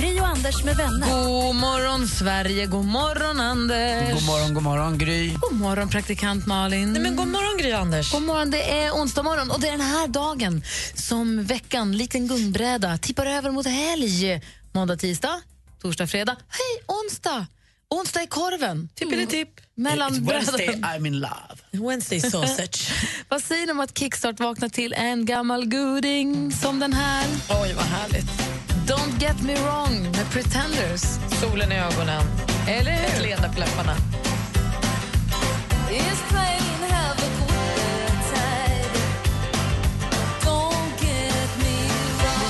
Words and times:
Gri 0.00 0.20
och 0.20 0.26
Anders 0.26 0.64
med 0.64 0.76
vänner. 0.76 1.06
God 1.06 1.54
morgon, 1.54 2.08
Sverige. 2.08 2.66
God 2.66 2.84
morgon, 2.84 3.40
Anders. 3.40 4.12
God 4.12 4.26
morgon, 4.26 4.54
god 4.54 4.62
morgon 4.62 4.98
Gry. 4.98 5.34
God 5.40 5.60
morgon, 5.60 5.88
praktikant 5.88 6.46
Malin. 6.46 6.92
Nej, 6.92 7.02
men 7.02 7.16
god 7.16 7.28
morgon, 7.28 7.58
Gry 7.58 7.72
Anders. 7.72 8.12
God 8.12 8.22
morgon, 8.22 8.50
det 8.50 8.62
är 8.62 8.90
onsdag 8.90 9.22
morgon 9.22 9.50
och 9.50 9.60
det 9.60 9.68
är 9.68 9.72
den 9.72 9.80
här 9.80 10.08
dagen 10.08 10.62
som 10.94 11.44
veckan, 11.44 11.96
likt 11.96 12.14
en 12.14 12.28
gungbräda, 12.28 12.98
tippar 12.98 13.26
över 13.26 13.50
mot 13.50 13.66
helg. 13.66 14.40
Måndag, 14.72 14.96
tisdag, 14.96 15.40
torsdag, 15.82 16.06
fredag. 16.06 16.36
Hej, 16.48 16.84
onsdag! 17.04 17.46
Onsdag 17.90 18.22
i 18.22 18.26
korven. 18.26 18.88
Tippelitipp. 18.94 19.48
Mellan 19.74 20.12
It's 20.12 20.32
Wednesday 20.32 20.66
bröderna. 20.66 20.86
I'm 20.86 21.06
in 21.06 21.20
love. 21.20 21.86
Wednesday 21.88 22.20
sausage. 22.20 22.92
Vad 23.28 23.42
säger 23.42 23.66
ni 23.66 23.72
om 23.72 23.80
att 23.80 23.98
Kickstart 23.98 24.40
vaknar 24.40 24.68
till 24.68 24.92
en 24.92 25.26
gammal 25.26 25.68
goding 25.68 26.52
som 26.52 26.78
den 26.78 26.92
här? 26.92 27.26
Oj, 27.48 27.72
vad 27.76 27.84
härligt. 27.84 28.57
Don't 28.88 29.18
get 29.20 29.42
me 29.42 29.54
wrong 29.54 30.02
med 30.02 30.30
Pretenders. 30.32 31.02
Solen 31.40 31.72
i 31.72 31.78
ögonen. 31.78 32.22
Eller 32.68 32.92
Ett 32.92 33.16
hur? 33.18 33.22
leende 33.22 33.48
på 33.54 33.60
läpparna. 33.60 33.94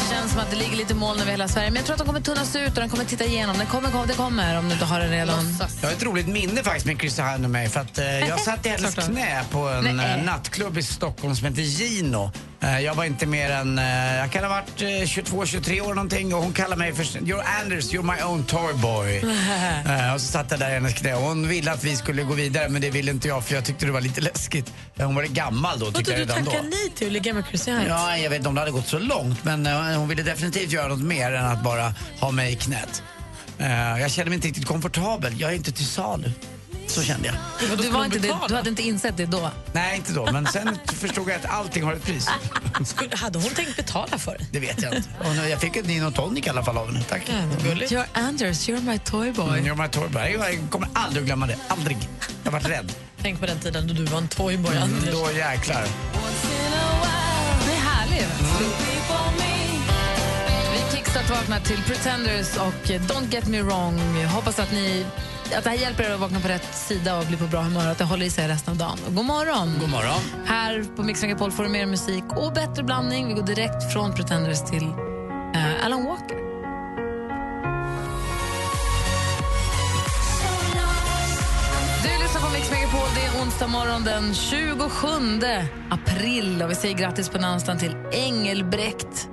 Det 0.01 0.15
känns 0.15 0.31
som 0.33 0.41
att 0.41 0.51
det 0.51 0.57
ligger 0.57 0.77
lite 0.77 0.95
moln 0.95 1.21
över 1.21 1.31
hela 1.31 1.49
Sverige. 1.49 1.71
Men 1.71 1.77
jag 1.77 1.85
tror 1.85 1.95
att 1.95 1.99
de 1.99 2.07
kommer 2.07 2.21
tunnas 2.21 2.57
ut 2.57 2.69
och 2.69 2.75
den 2.81 2.89
kommer 2.89 3.05
titta 3.05 3.25
igenom. 3.25 3.59
Den 3.59 3.67
kommer, 3.67 3.91
kom- 3.91 4.07
det 4.07 4.15
kommer 4.15 4.59
om 4.59 4.67
du 4.69 4.73
inte 4.73 4.85
har 4.85 5.01
den 5.01 5.11
redan. 5.11 5.57
Jag 5.81 5.89
har 5.89 5.95
ett 5.95 6.03
roligt 6.03 6.27
minne 6.29 6.63
faktiskt 6.63 6.87
med 6.87 6.99
Christer 6.99 7.35
och 7.35 7.51
mig. 7.51 7.69
För 7.69 7.81
att, 7.81 7.99
eh, 7.99 8.19
jag 8.19 8.41
satt 8.41 8.67
i 8.67 8.69
hennes 8.69 8.95
knä 9.07 9.45
på 9.51 9.59
en 9.69 9.97
Nej. 9.97 10.19
eh, 10.19 10.25
nattklubb 10.25 10.79
i 10.79 10.83
Stockholm 10.83 11.37
som 11.37 11.47
heter 11.47 11.63
Gino. 11.63 12.31
Eh, 12.61 12.81
jag 12.81 12.95
var 12.95 13.05
inte 13.05 13.27
mer 13.27 13.51
än, 13.51 13.79
eh, 13.79 14.17
jag 14.17 14.33
kan 14.33 14.43
ha 14.45 14.49
varit 14.51 14.83
eh, 14.83 14.87
22-23 14.87 15.81
år 15.81 15.95
någonting 15.95 16.35
och 16.35 16.43
hon 16.43 16.53
kallade 16.53 16.77
mig 16.79 16.95
för 16.95 17.03
You're 17.05 17.43
Anders, 17.63 17.93
you're 17.93 18.17
my 18.17 18.23
own 18.23 18.45
toy 18.45 18.73
boy. 18.75 19.23
Eh, 19.89 20.15
och 20.15 20.21
så 20.21 20.27
satt 20.27 20.51
jag 20.51 20.61
där 20.61 20.71
i 20.71 20.75
hennes 20.75 20.95
knä 20.95 21.15
och 21.15 21.23
hon 21.23 21.49
ville 21.49 21.73
att 21.73 21.85
vi 21.85 21.97
skulle 21.97 22.23
gå 22.23 22.35
vidare 22.35 22.69
men 22.69 22.83
det 22.83 22.91
ville 22.91 23.11
inte 23.11 23.29
jag 23.29 23.45
för 23.45 23.55
jag 23.55 23.65
tyckte 23.65 23.87
det 23.87 23.93
var 23.93 24.01
lite 24.01 24.21
läskigt. 24.21 24.73
Eh, 24.97 25.07
Hon 25.07 25.15
var 25.15 25.23
gammal 25.23 25.79
då 25.79 25.87
tyckte 25.93 26.11
Vadå, 26.11 26.21
jag 26.21 26.29
du 26.29 26.33
redan 26.33 26.45
då. 26.45 26.51
tackar 26.51 26.65
nej 26.65 26.91
till 26.95 27.13
ligga 27.13 27.35
med 27.35 27.45
Chrissy 27.49 27.71
Hines? 27.71 27.87
Ja, 27.89 28.17
jag 28.19 28.31
vet 28.31 28.37
inte 28.37 28.49
om 28.49 28.55
det 28.55 28.61
hade 28.61 28.71
gått 28.73 28.87
så 28.89 28.99
långt 28.99 29.45
men 29.45 29.67
eh, 29.67 29.73
hon 29.99 30.09
ville 30.09 30.23
definitivt 30.23 30.73
göra 30.73 30.89
något 30.89 31.01
mer 31.03 31.33
än 31.33 31.45
att 31.45 31.63
bara 31.63 31.95
ha 32.21 32.31
mig 32.31 32.53
i 32.53 32.57
knät. 32.57 33.03
Eh, 33.59 34.01
jag 34.01 34.11
kände 34.11 34.31
mig 34.31 34.35
inte 34.37 34.49
riktigt 34.49 34.67
komfortabel. 34.67 35.41
Jag 35.41 35.51
är 35.51 35.55
inte 35.57 35.73
till 35.73 35.87
salu. 35.87 36.31
Så 36.89 37.03
kände 37.03 37.27
jag. 37.29 37.79
Du, 37.79 37.89
var 37.89 38.05
inte 38.05 38.19
det, 38.19 38.35
du 38.49 38.55
hade 38.55 38.71
inte 38.71 38.83
insett 38.83 39.17
det 39.17 39.27
då? 39.27 39.51
Nej, 39.73 39.97
inte 39.97 40.13
då. 40.13 40.33
Men 40.33 40.47
sen 40.47 40.79
förstod 40.95 41.29
jag 41.29 41.37
att 41.37 41.47
allting 41.47 41.83
har 41.83 41.93
ett 41.93 42.03
pris. 42.05 42.29
Skulle, 42.87 43.17
hade 43.17 43.39
hon 43.39 43.51
tänkt 43.51 43.77
betala 43.77 44.19
för 44.19 44.37
det? 44.39 44.45
Det 44.53 44.59
vet 44.61 44.83
jag 44.83 44.95
inte. 44.95 45.09
Och 45.25 45.37
nu- 45.37 45.49
jag 45.49 45.61
fick 45.61 45.77
ett 45.77 45.87
gin 45.87 46.05
och 46.07 46.15
tonic 46.15 46.47
i 46.47 46.51
alla 46.51 46.65
fall 46.65 46.79
av 46.79 46.87
henne. 46.87 47.03
Tack. 47.09 47.23
Gulligt. 47.65 47.93
You're 47.93 48.05
Anders, 48.13 48.69
you're 48.69 48.81
my 48.83 48.99
toy 48.99 49.33
boy. 49.33 49.49
Mm, 49.59 49.65
You're 49.67 49.83
my 49.83 49.89
toy 49.89 50.09
boy. 50.09 50.23
Jag 50.39 50.59
kommer 50.71 50.89
aldrig 50.95 51.23
att 51.23 51.27
glömma 51.27 51.47
det. 51.47 51.57
Aldrig. 51.69 51.97
Jag 52.45 52.53
har 52.53 52.59
varit 52.61 52.69
rädd. 52.71 52.93
Tänk 53.23 53.41
på 53.41 53.47
den 53.47 53.59
tiden 53.61 53.87
då 53.89 53.95
du 53.95 54.05
var 54.05 54.19
en 54.19 54.29
toyboy, 54.29 54.77
Mm, 54.77 54.83
Anders. 54.83 55.11
då 55.15 55.31
jäklar. 55.33 55.85
Det 57.67 57.73
är 57.73 57.77
härligt. 57.77 58.29
Vi 60.73 60.97
kickstart 60.97 61.31
vaknar 61.31 61.61
till 61.61 61.83
Pretenders 61.87 62.57
och 62.57 62.89
Don't 62.89 63.33
get 63.35 63.47
me 63.47 63.63
wrong. 63.63 64.25
Hoppas 64.25 64.59
att, 64.59 64.73
ni, 64.73 65.07
att 65.57 65.65
det 65.65 65.71
här 65.71 65.77
hjälper 65.77 66.05
er 66.05 66.11
att 66.11 66.21
vakna 66.21 66.41
på 66.41 66.49
rätt 66.49 66.75
sida 66.75 67.19
och 67.19 67.27
bli 67.27 67.37
på 67.37 67.47
bra 67.47 67.61
humör 67.61 67.85
och 67.85 67.93
att 67.93 67.99
det 67.99 68.05
håller 68.05 68.27
i 68.27 68.31
sig 68.31 68.49
resten 68.49 68.73
av 68.73 68.79
dagen. 68.79 68.99
God 69.09 69.25
morgon! 69.25 69.77
God 69.81 69.91
morgon. 69.91 70.21
Här 70.47 70.85
på 70.97 71.03
Mix 71.03 71.23
Megapol 71.23 71.53
får 71.53 71.63
du 71.63 71.69
mer 71.69 71.87
musik 71.87 72.25
och 72.37 72.53
bättre 72.53 72.83
blandning. 72.83 73.29
Vi 73.29 73.35
går 73.35 73.43
direkt 73.43 73.93
från 73.93 74.15
Pretenders 74.15 74.63
till 74.71 74.85
eh, 75.55 75.87
Alan 75.87 76.05
Walker. 76.05 76.49
Det 83.15 83.25
är 83.25 83.43
onsdag 83.43 83.67
morgon 83.67 84.05
den 84.05 84.35
27 84.35 85.09
april. 85.91 86.63
Och 86.63 86.71
vi 86.71 86.75
säger 86.75 86.95
grattis 86.95 87.29
på 87.29 87.39
namnsdagen 87.39 87.79
till 87.79 87.97
Engelbrekt. 88.13 89.29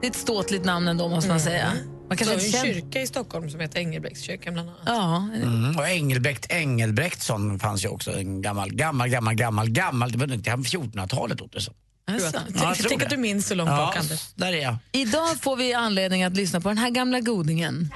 Det 0.00 0.06
är 0.06 0.10
ett 0.10 0.16
ståtligt 0.16 0.64
namn 0.64 0.88
ändå, 0.88 1.08
måste 1.08 1.30
man 1.30 1.40
säga. 1.40 1.72
Man 2.08 2.16
kanske 2.16 2.34
inte 2.34 2.46
en 2.46 2.52
känner... 2.52 2.74
kyrka 2.74 3.00
i 3.02 3.06
Stockholm 3.06 3.50
som 3.50 3.60
heter 3.60 3.78
Engelbrektskyrkan 3.78 4.54
bland 4.54 4.68
annat. 4.68 4.82
Ja, 4.86 5.28
Mm. 5.34 5.76
Och 5.76 5.88
Engelbrekt 5.88 6.46
Engelbrektsson 6.52 7.58
fanns 7.58 7.84
ju 7.84 7.88
också. 7.88 8.18
En 8.18 8.42
gammal, 8.42 8.70
gammal, 8.74 9.08
gammal, 9.08 9.34
gammal, 9.34 9.68
gammal. 9.70 10.12
Det 10.12 10.18
var 10.18 10.32
inte 10.32 10.50
1400-talet 10.50 11.40
låter 11.40 11.54
det 11.58 11.62
som. 11.64 11.74
alltså. 12.10 12.32
Ja, 12.54 12.74
Tänk 12.88 13.00
det. 13.00 13.04
att 13.04 13.10
du 13.10 13.16
minns 13.16 13.46
så 13.46 13.54
långt 13.54 13.70
Ja, 13.70 13.76
bak, 13.76 13.96
Anders. 13.96 14.20
där 14.34 14.52
är 14.52 14.62
jag. 14.62 14.76
Idag 14.92 15.40
får 15.40 15.56
vi 15.56 15.74
anledning 15.74 16.22
att 16.22 16.36
lyssna 16.36 16.60
på 16.60 16.68
den 16.68 16.78
här 16.78 16.90
gamla 16.90 17.20
godingen. 17.20 17.90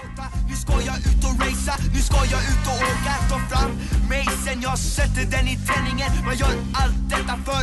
Nu 0.51 0.57
ska 0.57 0.73
jag 0.73 0.99
ut 0.99 1.25
och 1.25 1.41
racea, 1.47 1.75
nu 1.95 2.01
ska 2.03 2.17
jag 2.17 2.43
ut 2.43 2.67
och 2.67 2.75
åka 2.75 3.15
Ta 3.31 3.39
fram 3.57 3.71
mejseln, 4.09 4.63
jag 4.63 4.79
sätter 4.79 5.25
den 5.37 5.49
i 5.49 5.59
tändningen 5.67 6.11
Man 6.25 6.37
gör 6.37 6.49
allt 6.73 7.11
detta 7.11 7.37
för 7.45 7.63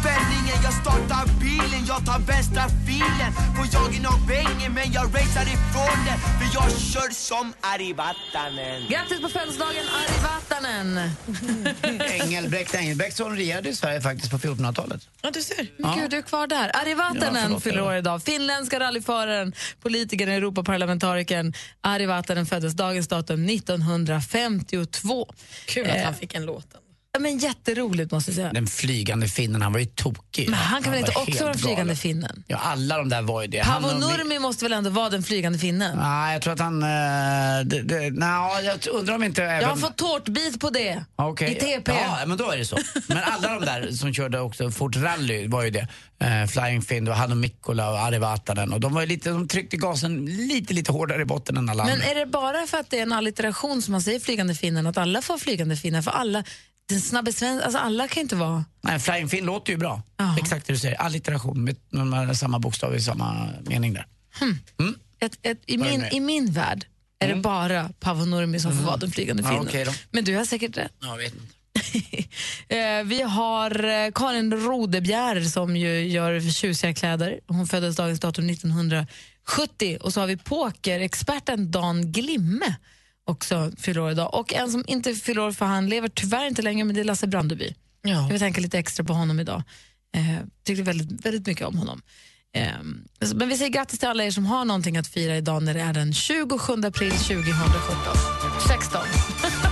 spänningen 0.00 0.57
Jag 0.68 0.76
startar 0.76 1.40
bilen, 1.40 1.86
jag 1.86 2.06
tar 2.06 2.18
vänstra 2.18 2.64
filen 2.86 3.32
Får 3.56 3.66
jagen 3.72 4.06
av 4.06 4.26
bängen 4.26 4.72
men 4.74 4.92
jag 4.92 5.04
racear 5.14 5.42
ifrån 5.42 5.98
den 6.06 6.18
För 6.38 6.48
jag 6.54 6.80
kör 6.80 7.10
som 7.14 7.52
Ari 7.60 7.92
Vatanen 7.92 8.82
Grattis 8.88 9.20
på 9.20 9.28
födelsedagen, 9.28 9.84
Ari 10.00 10.18
Vatanen! 10.22 11.10
Engelbrekt 12.22 12.74
Engelbrektsson 12.74 13.36
regerade 13.36 13.68
i 13.68 13.74
Sverige 13.74 14.00
faktiskt 14.00 14.30
på 14.30 14.38
1400-talet. 14.38 15.08
Ja, 15.22 15.30
du 15.30 15.42
ser. 15.42 15.66
Men 15.76 15.98
Gud, 15.98 16.10
du 16.10 16.16
är 16.16 16.22
kvar 16.22 16.46
där. 16.46 16.76
Ari 16.76 16.90
Ja, 16.90 16.96
Vatanen 16.96 17.60
fyller 17.60 17.82
år 17.82 17.96
idag. 17.96 18.22
Finländska 18.22 18.80
rallyföraren, 18.80 19.52
politikern, 19.82 20.28
Europaparlamentarikern. 20.28 21.52
Ari 21.80 22.06
Vatanen 22.06 22.46
föddes 22.46 22.74
dagens 22.74 23.08
datum 23.08 23.44
1952. 23.48 25.32
Kul 25.66 25.90
att 25.90 25.96
Eh, 25.96 26.04
han 26.04 26.14
fick 26.14 26.34
en 26.34 26.44
låt. 26.46 26.66
Ja, 27.18 27.22
Men 27.22 27.38
jätteroligt 27.38 28.10
måste 28.12 28.30
jag 28.30 28.36
säga. 28.36 28.52
Den 28.52 28.66
flygande 28.66 29.28
finnen, 29.28 29.62
han 29.62 29.72
var 29.72 29.80
ju 29.80 29.86
tokig. 29.86 30.48
Men 30.48 30.58
han 30.58 30.82
kan 30.82 30.92
väl 30.92 31.00
var 31.02 31.08
inte 31.08 31.20
också 31.20 31.44
vara 31.44 31.52
den 31.52 31.62
flygande 31.62 31.96
finnen? 31.96 32.44
Ja, 32.46 32.56
alla 32.56 32.96
de 32.98 33.08
där 33.08 33.22
var 33.22 33.42
ju 33.42 33.48
det. 33.48 33.58
Han 33.58 33.82
Paavo 33.82 33.94
och- 33.94 34.00
Nurmi 34.18 34.38
måste 34.38 34.64
väl 34.64 34.72
ändå 34.72 34.90
vara 34.90 35.10
den 35.10 35.22
flygande 35.22 35.58
finnen? 35.58 35.98
Nej, 35.98 36.32
jag 36.32 36.42
tror 36.42 36.52
att 36.52 36.60
han... 36.60 36.82
Uh, 36.82 36.88
det, 37.66 37.82
det, 37.82 38.10
nej, 38.10 38.64
jag 38.64 38.86
undrar 38.94 39.14
om 39.14 39.22
inte 39.22 39.42
även... 39.44 39.60
Jag 39.60 39.68
har 39.68 39.76
fått 39.76 39.96
tårtbit 39.96 40.60
på 40.60 40.70
det 40.70 41.04
Okej. 41.16 41.50
i 41.52 41.54
TP. 41.54 41.92
Ja, 41.92 42.18
men 42.26 42.38
då 42.38 42.50
är 42.50 42.56
det 42.58 42.64
så. 42.64 42.78
Men 43.06 43.18
alla 43.18 43.48
de 43.54 43.64
där 43.66 43.90
som 43.92 44.14
körde 44.14 44.40
också 44.40 44.70
fort 44.70 44.96
rally 44.96 45.48
var 45.48 45.62
ju 45.64 45.70
det. 45.70 45.88
Eh, 46.20 46.46
Flying 46.48 46.82
Finn, 46.82 47.08
och 47.08 47.14
Hannu 47.14 47.34
Mikkola 47.34 47.90
och 47.90 47.98
Ari 47.98 48.18
Vatanen. 48.18 48.72
Och 48.72 48.80
de, 48.80 48.94
var 48.94 49.00
ju 49.00 49.06
lite, 49.06 49.30
de 49.30 49.48
tryckte 49.48 49.76
gasen 49.76 50.26
lite, 50.26 50.74
lite 50.74 50.92
hårdare 50.92 51.22
i 51.22 51.24
botten 51.24 51.56
än 51.56 51.68
alla 51.68 51.84
Men 51.84 51.92
andra. 51.92 52.06
är 52.06 52.14
det 52.14 52.26
bara 52.26 52.66
för 52.66 52.78
att 52.78 52.90
det 52.90 52.98
är 52.98 53.02
en 53.02 53.12
allitteration 53.12 53.82
som 53.82 53.92
man 53.92 54.02
säger 54.02 54.20
flygande 54.20 54.54
finnen, 54.54 54.86
att 54.86 54.98
alla 54.98 55.22
får 55.22 55.38
flygande 55.38 55.76
finnen? 55.76 56.02
För 56.02 56.10
alla, 56.10 56.44
den 56.88 57.00
snabbe 57.00 57.32
sven, 57.32 57.60
alltså 57.62 57.78
alla 57.78 58.08
kan 58.08 58.20
inte 58.20 58.36
vara... 58.36 58.64
Nej, 58.80 58.98
Flying 58.98 59.28
Finn 59.28 59.44
låter 59.44 59.72
ju 59.72 59.78
bra. 59.78 60.02
Ja. 60.16 60.36
Exakt 60.38 60.66
det 60.66 60.72
du 60.72 60.78
säger. 60.78 60.96
Allitteration 60.96 61.64
med, 61.64 61.76
med 62.06 62.36
samma 62.36 62.58
bokstav 62.58 62.96
i 62.96 63.00
samma 63.00 63.48
mening 63.66 63.94
där. 63.94 64.06
Ett, 65.20 65.38
ett, 65.42 65.60
i, 65.66 65.76
min? 65.78 66.04
I 66.12 66.20
min 66.20 66.52
värld 66.52 66.86
är 67.20 67.28
det 67.28 67.34
bara 67.36 67.90
Paavo 68.00 68.24
Nurmi 68.24 68.60
som 68.60 68.76
får 68.76 68.84
vara 68.84 68.96
den 68.96 69.10
flygande 69.10 69.42
Mm. 69.42 69.54
Ja, 69.54 69.58
finnen. 69.60 69.68
okej 69.70 69.84
då. 69.84 69.92
Men 70.10 70.24
du 70.24 70.36
har 70.36 70.44
säkert 70.44 70.76
rätt. 70.76 70.92
Ja, 71.00 71.14
vet 71.14 71.32
inte. 71.34 71.46
Eh, 72.68 73.04
Vi 73.04 73.22
har 73.22 73.84
eh, 73.84 74.10
Karin 74.14 74.52
Rodebjer 74.52 75.40
som 75.40 75.76
ju 75.76 76.08
gör 76.08 76.40
tjusiga 76.40 76.94
kläder. 76.94 77.40
Hon 77.48 77.66
föddes 77.66 77.96
dagens 77.96 78.20
datum 78.20 78.50
1970. 78.50 79.98
Och 80.00 80.12
så 80.12 80.20
har 80.20 80.26
vi 80.26 80.36
pokerexperten 80.36 81.70
Dan 81.70 82.12
Glimme 82.12 82.74
också 83.28 83.72
fyller 83.76 84.00
år 84.00 84.10
idag. 84.10 84.34
Och 84.34 84.54
en 84.54 84.70
som 84.70 84.84
inte 84.86 85.14
fyller 85.14 85.42
år 85.42 85.52
för 85.52 85.66
han 85.66 85.88
lever 85.88 86.08
tyvärr 86.08 86.46
inte 86.46 86.62
längre, 86.62 86.84
men 86.84 86.94
det 86.94 87.00
är 87.00 87.04
Lasse 87.04 87.26
Brandeby. 87.26 87.74
Ja. 88.02 88.10
Jag 88.10 88.28
vill 88.28 88.38
tänka 88.38 88.60
lite 88.60 88.78
extra 88.78 89.04
på 89.04 89.12
honom 89.12 89.40
idag. 89.40 89.62
Eh, 90.16 90.46
tyckte 90.64 90.82
väldigt, 90.82 91.26
väldigt 91.26 91.46
mycket 91.46 91.66
om 91.66 91.78
honom. 91.78 92.02
Eh, 92.54 93.32
men 93.34 93.48
vi 93.48 93.56
säger 93.56 93.70
grattis 93.70 93.98
till 93.98 94.08
alla 94.08 94.24
er 94.24 94.30
som 94.30 94.46
har 94.46 94.64
någonting 94.64 94.96
att 94.96 95.08
fira 95.08 95.36
idag 95.36 95.62
när 95.62 95.74
det 95.74 95.80
är 95.80 95.92
den 95.92 96.14
27 96.14 96.72
april 96.72 97.10
2017. 97.10 97.96
16. 98.68 99.00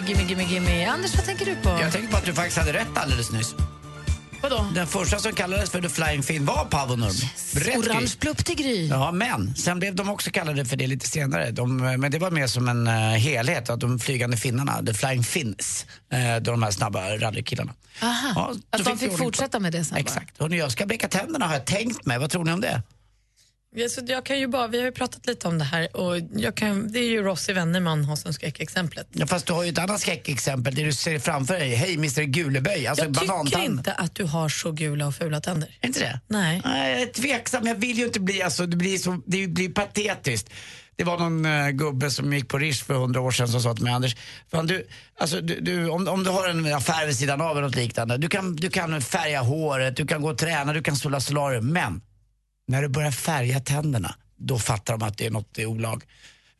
med 0.00 0.08
Gimme 0.08 0.22
Gimme 0.28 0.44
Gimme. 0.44 0.84
Anders, 0.86 1.14
vad 1.16 1.24
tänker 1.24 1.44
du 1.46 1.54
på? 1.56 1.68
Jag 1.68 1.92
tänker 1.92 2.08
på 2.08 2.16
att 2.16 2.24
du 2.24 2.34
faktiskt 2.34 2.58
hade 2.58 2.72
rätt 2.72 2.88
alldeles 2.94 3.32
nyss. 3.32 3.54
Vadå? 4.42 4.66
Den 4.74 4.86
första 4.86 5.18
som 5.18 5.32
kallades 5.32 5.70
för 5.70 5.80
The 5.82 5.88
Flying 5.88 6.22
Finn 6.22 6.44
var 6.44 6.64
Paavo 6.64 6.96
Nurmi. 6.96 7.30
Rätt 7.54 7.76
Orange 7.76 8.00
Gry. 8.00 8.16
plupp 8.20 8.44
till 8.44 8.56
Gry. 8.56 8.86
Ja, 8.86 9.12
men 9.12 9.54
sen 9.56 9.78
blev 9.78 9.94
de 9.94 10.08
också 10.08 10.30
kallade 10.30 10.64
för 10.64 10.76
det 10.76 10.86
lite 10.86 11.08
senare. 11.08 11.50
De, 11.50 11.76
men 11.76 12.10
det 12.10 12.18
var 12.18 12.30
mer 12.30 12.46
som 12.46 12.68
en 12.68 12.86
uh, 12.88 12.94
helhet, 12.94 13.70
att 13.70 13.80
de 13.80 13.98
flygande 13.98 14.36
finnarna, 14.36 14.82
The 14.86 14.94
Flying 14.94 15.24
Finns, 15.24 15.86
uh, 16.14 16.42
de 16.42 16.62
här 16.62 16.70
snabba 16.70 17.00
rallerkillarna. 17.16 17.72
Aha, 18.02 18.32
Ja, 18.34 18.54
att 18.70 18.84
de 18.84 18.84
vi 18.84 18.84
fick 18.84 18.92
ordning 18.92 19.10
på- 19.10 19.16
fortsätta 19.24 19.60
med 19.60 19.72
det 19.72 19.84
sen. 19.84 19.96
Exakt. 19.98 20.40
Hörrni, 20.40 20.58
jag 20.58 20.72
ska 20.72 20.86
bleka 20.86 21.08
tänderna 21.08 21.46
har 21.46 21.54
jag 21.54 21.64
tänkt 21.64 22.06
mig. 22.06 22.18
Vad 22.18 22.30
tror 22.30 22.44
ni 22.44 22.52
om 22.52 22.60
det? 22.60 22.82
Ja, 23.74 23.88
så 23.88 24.00
jag 24.06 24.24
kan 24.24 24.38
ju 24.38 24.46
bara, 24.46 24.66
vi 24.66 24.78
har 24.78 24.84
ju 24.84 24.92
pratat 24.92 25.26
lite 25.26 25.48
om 25.48 25.58
det 25.58 25.64
här 25.64 25.96
och 25.96 26.16
jag 26.34 26.54
kan, 26.54 26.92
det 26.92 26.98
är 26.98 27.08
ju 27.08 27.22
Rossi 27.22 27.52
Wennerman 27.52 28.04
har 28.04 28.16
som 28.16 28.32
skräckexemplet. 28.32 29.08
Ja, 29.12 29.26
fast 29.26 29.46
du 29.46 29.52
har 29.52 29.62
ju 29.62 29.68
ett 29.70 29.78
annat 29.78 30.00
skräckexempel 30.00 30.74
där 30.74 30.84
du 30.84 30.92
ser 30.92 31.18
framför 31.18 31.54
dig, 31.54 31.74
hej 31.74 31.94
Mr 31.94 32.22
Guleböj, 32.22 32.86
alltså 32.86 33.04
jag 33.04 33.14
tycker 33.14 33.26
banantand. 33.26 33.64
inte 33.64 33.92
att 33.92 34.14
du 34.14 34.24
har 34.24 34.48
så 34.48 34.72
gula 34.72 35.06
och 35.06 35.14
fula 35.14 35.40
tänder. 35.40 35.78
Är 35.80 35.86
inte 35.86 36.00
det? 36.00 36.20
Nej. 36.26 36.62
Nej, 36.64 36.92
jag 36.92 37.02
är 37.02 37.06
tveksam. 37.06 37.66
Jag 37.66 37.74
vill 37.74 37.98
ju 37.98 38.04
inte 38.04 38.20
bli, 38.20 38.42
alltså, 38.42 38.66
det 38.66 38.76
blir, 38.76 38.98
så, 38.98 39.22
det 39.26 39.46
blir 39.46 39.68
patetiskt. 39.68 40.50
Det 40.96 41.04
var 41.04 41.18
någon 41.18 41.46
uh, 41.46 41.70
gubbe 41.70 42.10
som 42.10 42.32
gick 42.32 42.48
på 42.48 42.58
Rish 42.58 42.84
för 42.84 42.94
hundra 42.94 43.20
år 43.20 43.30
sedan 43.30 43.48
som 43.48 43.60
sa 43.60 43.74
till 43.74 43.84
mig, 43.84 43.92
Anders, 43.92 44.16
fan, 44.50 44.66
du, 44.66 44.86
alltså, 45.18 45.40
du, 45.40 45.60
du, 45.60 45.88
om, 45.88 46.08
om 46.08 46.24
du 46.24 46.30
har 46.30 46.48
en 46.48 46.74
affär 46.74 47.06
vid 47.06 47.16
sidan 47.16 47.40
av 47.40 47.50
eller 47.50 47.62
något 47.62 47.76
liknande, 47.76 48.16
du 48.16 48.28
kan, 48.28 48.56
du 48.56 48.70
kan 48.70 49.02
färga 49.02 49.40
håret, 49.40 49.96
du 49.96 50.06
kan 50.06 50.22
gå 50.22 50.30
och 50.30 50.38
träna, 50.38 50.72
du 50.72 50.82
kan 50.82 50.96
sola 50.96 51.20
solarium, 51.20 51.72
men 51.72 52.00
när 52.68 52.82
du 52.82 52.88
börjar 52.88 53.10
färga 53.10 53.60
tänderna, 53.60 54.14
då 54.36 54.58
fattar 54.58 54.98
de 54.98 55.06
att 55.06 55.18
det 55.18 55.26
är 55.26 55.30
något 55.30 55.58
i 55.58 55.66
olag. 55.66 56.02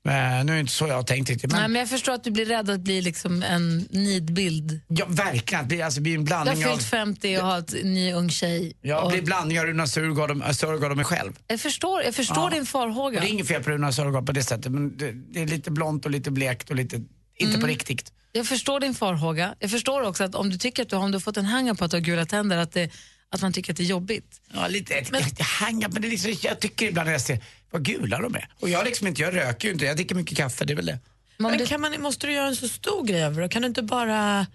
Men 0.03 0.47
nu 0.47 0.53
är 0.53 0.57
det 0.57 0.61
inte 0.61 0.73
så 0.73 0.87
jag 0.89 0.95
har 0.95 1.03
tänkt 1.03 1.31
riktigt. 1.31 1.51
Men, 1.51 1.61
Nej, 1.61 1.69
men 1.69 1.81
jag 1.81 1.89
förstår 1.89 2.13
att 2.13 2.25
du 2.25 2.31
blir 2.31 2.45
rädd 2.47 2.71
att 2.71 2.81
bli 2.81 3.03
liksom 3.03 3.43
en 3.43 3.79
nidbild. 3.91 4.81
ja, 4.89 5.07
verkligen, 5.09 5.65
det 5.65 5.69
blir, 5.69 5.85
alltså, 5.85 6.01
blir 6.01 6.15
en 6.15 6.25
Du 6.25 6.35
har 6.35 6.45
blandning 6.45 6.67
av... 6.67 6.71
fyllt 6.77 6.89
50 6.91 7.37
och 7.37 7.43
har 7.43 7.59
ett 7.59 7.75
ny 7.85 8.13
ung 8.13 8.31
tjej. 8.31 8.73
Ja, 8.83 9.01
och 9.01 9.11
blir 9.11 9.23
blandning 9.23 9.61
av 9.61 9.67
Runa 9.67 9.87
Surgard 9.87 10.31
och, 10.31 10.97
mig 10.97 11.05
själv. 11.05 11.33
jag 11.47 11.61
förstår, 11.61 12.03
jag 12.03 12.15
förstår 12.15 12.51
Ja. 12.51 12.57
din 12.57 12.67
farhåga. 12.67 13.21
Det 13.21 13.27
är 13.27 13.31
inget 13.31 13.49
fel 13.49 13.63
på 13.63 13.71
Runa 13.71 13.93
Sörgard 13.93 14.27
på 14.27 14.33
det 14.33 14.43
sättet, 14.43 14.73
men 14.73 14.97
det, 14.97 15.13
det 15.13 15.43
är 15.43 15.47
lite 15.47 15.71
blont 15.71 16.05
och 16.05 16.11
lite 16.11 16.31
blekt 16.31 16.71
och 16.71 16.77
lite, 16.77 16.97
inte 16.97 17.09
Mm. 17.55 17.61
på 17.61 17.67
riktigt. 17.67 18.13
Jag 18.33 18.47
förstår 18.47 18.81
din 18.81 18.95
farhåga. 18.95 19.55
Jag 19.59 19.71
förstår 19.71 20.03
också 20.03 20.25
att 20.25 20.35
om 20.35 20.51
du 20.51 20.59
tycker 20.59 20.83
att 20.83 20.89
du 20.89 20.97
har, 20.97 21.03
om 21.05 21.11
du 21.11 21.17
har 21.17 21.21
fått 21.21 21.37
en 21.37 21.45
hang 21.47 21.77
på 21.77 21.85
att 21.85 21.91
du 21.91 21.97
har 21.97 22.03
gula 22.03 22.27
tänder, 22.27 22.57
att, 22.57 22.73
det, 22.73 22.91
att 23.31 23.43
man 23.43 23.53
tycker 23.53 23.73
att 23.73 23.77
det 23.77 23.83
är 23.83 23.87
jobbigt. 23.87 24.41
Ja, 24.55 24.69
lite, 24.69 25.05
men, 25.11 25.23
jag, 25.39 25.45
hänga, 25.45 25.89
men 25.89 26.03
det 26.03 26.09
är 26.09 26.11
liksom, 26.11 26.35
jag 26.43 26.61
tycker 26.61 26.87
ibland 26.87 27.07
när 27.07 27.13
jag 27.13 27.21
ser 27.21 27.45
vad 27.71 27.85
gula 27.85 28.19
de 28.21 28.35
är. 28.35 28.49
Och 28.61 28.69
jag, 28.69 28.85
liksom 28.85 29.07
inte, 29.07 29.23
jag 29.23 29.35
röker 29.37 29.69
ju 29.69 29.73
inte, 29.75 29.85
jag 29.85 29.97
dricker 29.97 30.15
mycket 30.15 30.37
kaffe, 30.39 30.65
det 30.65 30.73
är 30.73 30.77
väl 30.77 30.87
det. 30.87 30.99
Men 31.39 31.59
det, 31.59 31.67
kan 31.67 31.81
man, 31.81 32.01
måste 32.03 32.27
du 32.27 32.33
göra 32.33 32.47
en 32.49 32.57
så 32.57 32.69
stor 32.69 33.05
grej 33.07 33.23
över 33.23 33.43
det? 33.43 33.49
Kan 33.49 33.63
du 33.63 33.69
inte 33.69 33.83
bara, 33.83 34.47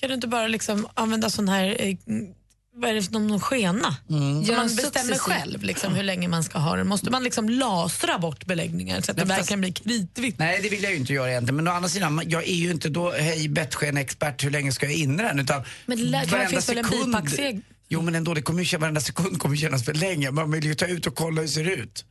kan 0.00 0.08
du 0.08 0.14
inte 0.14 0.28
bara 0.28 0.46
liksom 0.46 0.88
använda 0.94 1.30
sån 1.30 1.48
här, 1.48 1.76
eh, 1.78 1.96
vad 2.74 2.90
är 2.90 2.94
det 2.94 3.02
för 3.02 3.12
någon, 3.12 3.26
någon 3.26 3.40
skena? 3.40 3.96
Mm. 4.10 4.44
Så 4.44 4.50
Gör 4.52 4.58
man 4.58 4.76
bestämmer 4.76 5.14
själv 5.18 5.62
liksom, 5.62 5.94
hur 5.94 6.02
länge 6.02 6.28
man 6.28 6.44
ska 6.44 6.58
ha 6.58 6.76
den. 6.76 6.88
Måste 6.88 7.10
man 7.10 7.24
liksom 7.24 7.48
lasra 7.48 8.18
bort 8.18 8.44
beläggningar 8.46 9.00
så 9.00 9.10
att 9.10 9.16
det 9.16 9.24
Nej, 9.24 9.36
verkligen 9.38 9.60
blir 9.60 9.72
kritvitt? 9.72 10.38
Nej, 10.38 10.60
det 10.62 10.68
vill 10.68 10.82
jag 10.82 10.92
ju 10.92 10.98
inte 10.98 11.12
göra 11.12 11.30
egentligen. 11.30 11.56
Men 11.56 11.68
å 11.68 11.70
andra 11.70 11.88
sidan, 11.88 12.22
jag 12.26 12.42
är 12.48 12.54
ju 12.54 12.70
inte 12.70 12.88
då, 12.88 13.10
hej 13.12 13.48
bettsken-expert, 13.48 14.44
hur 14.44 14.50
länge 14.50 14.72
ska 14.72 14.86
jag 14.86 14.94
in 14.94 15.20
i 15.20 15.22
den? 15.22 15.40
Utan 15.40 15.62
Men 15.86 15.98
det 15.98 16.04
lär- 16.04 16.20
det 16.24 16.26
varenda 16.32 16.48
finns 16.50 16.68
väl 16.68 16.78
en 16.78 16.84
sekund- 16.84 17.14
bipackseg- 17.14 17.62
Jo, 17.88 18.02
men 18.02 18.14
ändå, 18.14 18.34
det 18.34 18.42
kommer 18.42 18.62
ju, 18.62 18.78
varenda 18.78 19.00
sekund 19.00 19.38
kommer 19.38 19.56
kännas 19.56 19.84
för 19.84 19.94
länge. 19.94 20.30
Man 20.30 20.50
vill 20.50 20.64
ju 20.64 20.74
ta 20.74 20.86
ut 20.86 21.06
och 21.06 21.14
kolla 21.14 21.40
hur 21.40 21.42
det 21.42 21.52
ser 21.52 21.70
ut. 21.70 22.04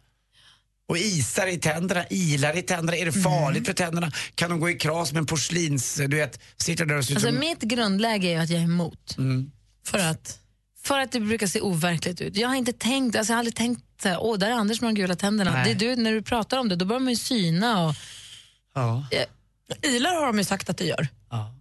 Och 0.90 0.98
isar 0.98 1.48
i 1.48 1.58
tänderna, 1.58 2.06
ilar 2.10 2.58
i 2.58 2.62
tänderna. 2.62 2.98
Är 2.98 3.06
det 3.06 3.12
farligt 3.12 3.66
för 3.66 3.74
tänderna? 3.74 4.12
Kan 4.36 4.50
de 4.50 4.60
gå 4.60 4.70
i 4.70 4.76
kras 4.76 5.14
med 5.14 5.20
en 5.20 5.26
porslins... 5.26 5.96
Du 5.96 6.18
vet, 6.18 6.40
sitter 6.58 6.86
där 6.86 6.96
och 6.96 7.00
ut 7.00 7.12
alltså, 7.12 7.28
som... 7.28 7.40
mitt 7.40 7.62
grundläge 7.62 8.28
är 8.28 8.40
att 8.40 8.50
jag 8.50 8.60
är 8.60 8.64
emot. 8.64 9.16
För 9.86 10.00
att? 10.00 10.40
För 10.84 11.00
att 11.00 11.12
det 11.12 11.20
brukar 11.20 11.48
se 11.48 11.62
overkligt 11.62 12.22
ut. 12.22 12.38
Jag 12.38 12.48
har 12.48 12.56
inte 12.56 12.74
tänkt, 12.74 13.16
alltså 13.16 13.32
jag 13.32 13.36
har 13.36 13.40
aldrig 13.40 13.56
tänkt 13.56 13.84
så 14.04 14.18
åh 14.18 14.38
där 14.38 14.48
är 14.48 14.54
Anders 14.54 14.82
med 14.82 14.88
de 14.96 15.02
gula 15.02 15.16
tänderna. 15.16 15.52
Nej. 15.52 15.64
Det 15.64 15.72
är 15.72 15.96
du, 15.96 16.02
när 16.02 16.12
du 16.12 16.22
pratar 16.22 16.58
om 16.58 16.70
det, 16.70 16.76
då 16.76 16.86
börjar 16.86 17.00
man 17.00 17.14
ju 17.14 17.18
syna 17.18 17.86
och 17.88 17.96
Ja. 18.76 19.08
Ilar 19.82 20.16
har 20.16 20.28
de 20.28 20.38
ju 20.38 20.44
sagt 20.44 20.70
att 20.70 20.78
det 20.78 20.86
gör. 20.86 21.08
ja. 21.30 21.54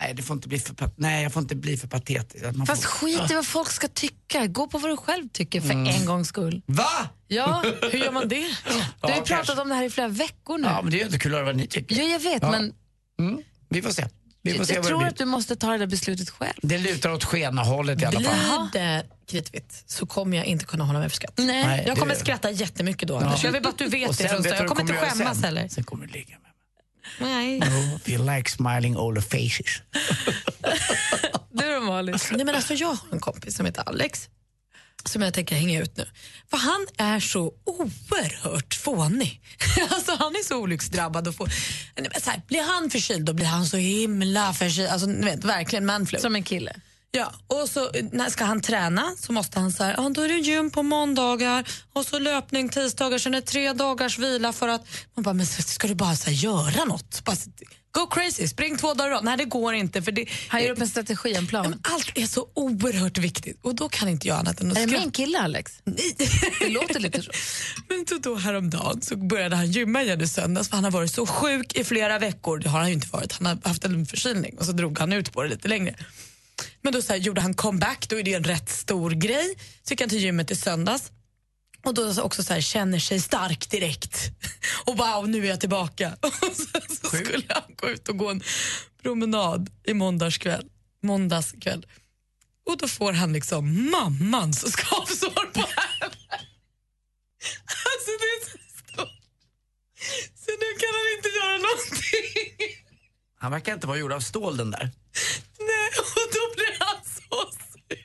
Nej, 0.00 0.14
det 0.14 0.22
får 0.22 0.34
inte 0.36 0.48
bli 0.48 0.58
för, 0.58 0.74
Nej, 0.96 1.22
jag 1.22 1.32
får 1.32 1.42
inte 1.42 1.54
bli 1.56 1.76
för 1.76 1.88
patetisk. 1.88 2.44
Att 2.44 2.56
man 2.56 2.66
Fast 2.66 2.82
får... 2.84 2.90
skit 2.90 3.30
i 3.30 3.34
vad 3.34 3.46
folk 3.46 3.70
ska 3.70 3.88
tycka. 3.88 4.46
Gå 4.46 4.66
på 4.68 4.78
vad 4.78 4.90
du 4.90 4.96
själv 4.96 5.28
tycker 5.32 5.60
för 5.60 5.70
en 5.70 6.06
gångs 6.06 6.28
skull. 6.28 6.62
Va? 6.66 7.08
Ja, 7.28 7.64
Hur 7.92 7.98
gör 7.98 8.12
man 8.12 8.28
det? 8.28 8.34
du 8.64 8.72
har 8.72 8.76
ju 8.78 8.82
Ja, 9.00 9.08
pratat 9.08 9.28
kanske. 9.28 9.60
om 9.62 9.68
det 9.68 9.74
här 9.74 9.84
i 9.84 9.90
flera 9.90 10.08
veckor 10.08 10.58
nu. 10.58 10.66
Ja, 10.68 10.82
men 10.82 10.90
det 10.90 10.96
är 10.96 10.98
ju 10.98 11.04
inte 11.06 11.18
kul 11.18 11.32
att 11.32 11.36
höra 11.36 11.46
vad 11.46 11.56
ni 11.56 11.66
tycker. 11.66 11.96
Jo, 11.96 12.04
jag 12.08 12.20
vet, 12.20 12.42
Ja. 12.42 12.50
men 12.50 12.72
Mm. 13.20 13.42
Vi 13.68 13.82
får 13.82 13.90
se. 13.90 14.08
Vi 14.42 14.50
får 14.50 14.58
jag, 14.60 14.66
se 14.66 14.74
vad 14.74 14.82
det 14.84 14.88
tror 14.88 15.04
att 15.04 15.16
du 15.16 15.24
måste 15.24 15.56
ta 15.56 15.70
det 15.72 15.78
där 15.78 15.86
beslutet 15.86 16.30
själv. 16.30 16.52
Det 16.62 16.78
lutar 16.78 17.10
åt 17.10 17.24
skena-hållet 17.24 18.02
i 18.02 18.04
alla 18.04 18.20
fall. 18.20 18.68
Blir 18.72 18.80
det 18.82 19.06
kritvitt 19.30 19.82
så 19.86 20.06
kommer 20.06 20.36
jag 20.36 20.46
inte 20.46 20.64
kunna 20.64 20.84
hålla 20.84 20.98
mig 20.98 21.08
för 21.08 21.16
skratt. 21.16 21.32
Nej. 21.36 21.46
Nej, 21.66 21.84
Jag 21.86 21.98
kommer 21.98 22.14
det- 22.14 22.20
skratta 22.20 22.50
jättemycket 22.50 23.08
då 23.08 23.16
Anders. 23.18 23.44
Jag 23.44 23.52
vill 23.52 23.62
bara 23.62 23.68
att 23.68 23.78
du 23.78 23.88
vet 23.88 24.18
det 24.18 24.24
Jag 24.24 24.68
kommer 24.68 24.80
inte 24.80 24.94
skämmas 24.94 25.34
sen? 25.36 25.44
heller. 25.44 25.68
Sen 25.68 25.84
kommer 25.84 26.06
du 26.06 26.12
ligga 26.12 26.36
med. 26.42 26.47
Nej. 27.18 27.60
Oh, 27.60 28.10
you 28.10 28.36
like 28.36 28.50
smiling 28.50 28.96
all 28.96 29.14
the 29.14 29.22
faces. 29.22 29.82
Du 31.50 31.74
då 31.74 31.80
Malin? 31.80 32.18
Nej, 32.30 32.44
men 32.44 32.54
alltså, 32.54 32.74
jag 32.74 32.88
har 32.88 33.12
en 33.12 33.20
kompis 33.20 33.56
som 33.56 33.66
heter 33.66 33.88
Alex 33.88 34.28
som 35.04 35.22
jag 35.22 35.34
tänker 35.34 35.56
hänga 35.56 35.82
ut 35.82 35.96
nu. 35.96 36.06
För 36.50 36.56
han 36.56 36.86
är 36.96 37.20
så 37.20 37.52
oerhört 37.64 38.74
fånig. 38.74 39.40
alltså, 39.90 40.16
han 40.18 40.32
är 40.36 40.44
så 40.44 40.56
olycksdrabbad. 40.56 41.28
Och 41.28 41.34
få... 41.34 41.44
Nej, 41.96 42.10
men 42.12 42.20
så 42.20 42.30
här, 42.30 42.42
blir 42.48 42.62
han 42.62 42.90
förkyld 42.90 43.24
då 43.24 43.32
blir 43.32 43.46
han 43.46 43.66
så 43.66 43.76
himla 43.76 44.52
förkyld. 44.52 44.88
Alltså, 44.88 45.06
ni 45.06 45.24
vet, 45.24 45.44
verkligen 45.44 45.86
manflu. 45.86 46.18
Som 46.18 46.34
en 46.34 46.42
kille. 46.42 46.76
Ja, 47.10 47.32
och 47.46 47.68
så 47.68 47.90
när 48.12 48.30
ska 48.30 48.44
han 48.44 48.60
träna 48.60 49.14
så 49.18 49.32
måste 49.32 49.60
han 49.60 49.72
här, 49.78 49.94
ah, 50.00 50.08
då 50.08 50.22
är 50.22 50.28
det 50.28 50.34
gym 50.34 50.70
på 50.70 50.82
måndagar 50.82 51.68
och 51.92 52.06
så 52.06 52.18
löpning 52.18 52.68
tisdagar, 52.68 53.18
sen 53.18 53.34
är 53.34 53.40
det 53.40 53.46
tre 53.46 53.72
dagars 53.72 54.18
vila 54.18 54.52
för 54.52 54.68
att 54.68 54.86
man 55.14 55.22
bara, 55.22 55.34
men 55.34 55.46
ska 55.46 55.88
du 55.88 55.94
bara 55.94 56.16
så 56.16 56.30
här, 56.30 56.36
göra 56.36 56.84
något? 56.84 57.24
Bara, 57.24 57.36
go 57.92 58.06
crazy, 58.06 58.48
spring 58.48 58.76
två 58.76 58.94
dagar 58.94 59.10
i 59.10 59.14
rad. 59.14 59.24
Nej, 59.24 59.36
det 59.36 59.44
går 59.44 59.74
inte 59.74 60.02
för 60.02 60.12
det, 60.12 60.26
Han 60.48 60.62
gör 60.62 60.70
upp 60.70 60.80
en 60.80 60.88
strategi, 60.88 61.34
en 61.34 61.46
plan. 61.46 61.80
allt 61.82 62.12
är 62.14 62.26
så 62.26 62.48
oerhört 62.54 63.18
viktigt 63.18 63.58
och 63.62 63.74
då 63.74 63.88
kan 63.88 64.08
inte 64.08 64.28
jag 64.28 64.38
annat 64.38 64.60
än 64.60 64.70
att 64.70 64.78
Är 64.78 64.86
det 64.86 64.98
min 64.98 65.10
kille 65.10 65.38
Alex? 65.38 65.72
Nej. 65.84 66.16
Det 66.60 66.68
låter 66.68 67.00
lite 67.00 67.22
så. 67.22 67.30
Men 67.88 68.04
då, 68.04 68.18
då 68.18 68.34
häromdagen 68.34 69.02
så 69.02 69.16
började 69.16 69.56
han 69.56 69.70
gymma 69.70 70.02
igen 70.02 70.20
i 70.20 70.28
söndags 70.28 70.68
för 70.68 70.76
han 70.76 70.84
har 70.84 70.90
varit 70.90 71.12
så 71.12 71.26
sjuk 71.26 71.76
i 71.76 71.84
flera 71.84 72.18
veckor. 72.18 72.58
Det 72.58 72.68
har 72.68 72.78
han 72.78 72.88
ju 72.88 72.94
inte 72.94 73.08
varit. 73.08 73.32
Han 73.32 73.46
har 73.46 73.68
haft 73.68 73.84
en 73.84 74.06
förkylning 74.06 74.58
och 74.58 74.64
så 74.64 74.72
drog 74.72 74.98
han 74.98 75.12
ut 75.12 75.32
på 75.32 75.42
det 75.42 75.48
lite 75.48 75.68
längre. 75.68 75.94
Men 76.88 76.92
då 76.92 77.02
så 77.02 77.12
här, 77.12 77.20
gjorde 77.20 77.40
han 77.40 77.54
comeback, 77.54 78.08
då 78.08 78.18
är 78.18 78.22
det 78.22 78.34
en 78.34 78.44
rätt 78.44 78.68
stor 78.68 79.10
grej. 79.10 79.54
Så 79.82 79.92
gick 79.92 80.00
han 80.00 80.10
till 80.10 80.18
gymmet 80.18 80.50
i 80.50 80.56
söndags 80.56 81.12
och 81.84 81.94
då 81.94 82.14
så 82.14 82.22
också 82.22 82.42
så 82.42 82.54
här, 82.54 82.60
känner 82.60 82.98
sig 82.98 83.20
stark 83.20 83.70
direkt. 83.70 84.30
Och 84.84 84.96
wow, 84.96 85.28
nu 85.28 85.44
är 85.44 85.48
jag 85.48 85.60
tillbaka. 85.60 86.16
Och 86.20 86.56
sen 86.56 86.96
så 86.96 87.16
skulle 87.16 87.44
han 87.48 87.74
gå 87.76 87.88
ut 87.88 88.08
och 88.08 88.16
gå 88.16 88.30
en 88.30 88.42
promenad 89.02 89.70
i 89.84 89.94
måndagskväll. 89.94 90.64
Måndagskväll. 91.02 91.86
Och 92.66 92.76
då 92.76 92.88
får 92.88 93.12
han 93.12 93.32
liksom 93.32 93.90
mammans 93.90 94.72
skavsår 94.72 95.52
på 95.52 95.60
händerna. 95.60 96.14
Alltså 97.90 98.10
det 98.20 98.28
är 98.36 98.40
så 98.44 98.58
stort. 98.78 99.20
Så 100.42 100.50
nu 100.62 100.70
kan 100.80 100.92
han 100.98 101.08
inte 101.16 101.28
göra 101.38 101.58
någonting. 101.58 102.77
Han 103.38 103.50
verkar 103.52 103.74
inte 103.74 103.86
vara 103.86 103.98
gjord 103.98 104.12
av 104.12 104.20
stål 104.20 104.56
den 104.56 104.70
där. 104.70 104.90
Nej, 105.58 105.90
och 105.98 106.32
då 106.32 106.54
blir 106.54 106.76
han 106.78 106.96
så 107.04 107.50
sur. 107.52 107.98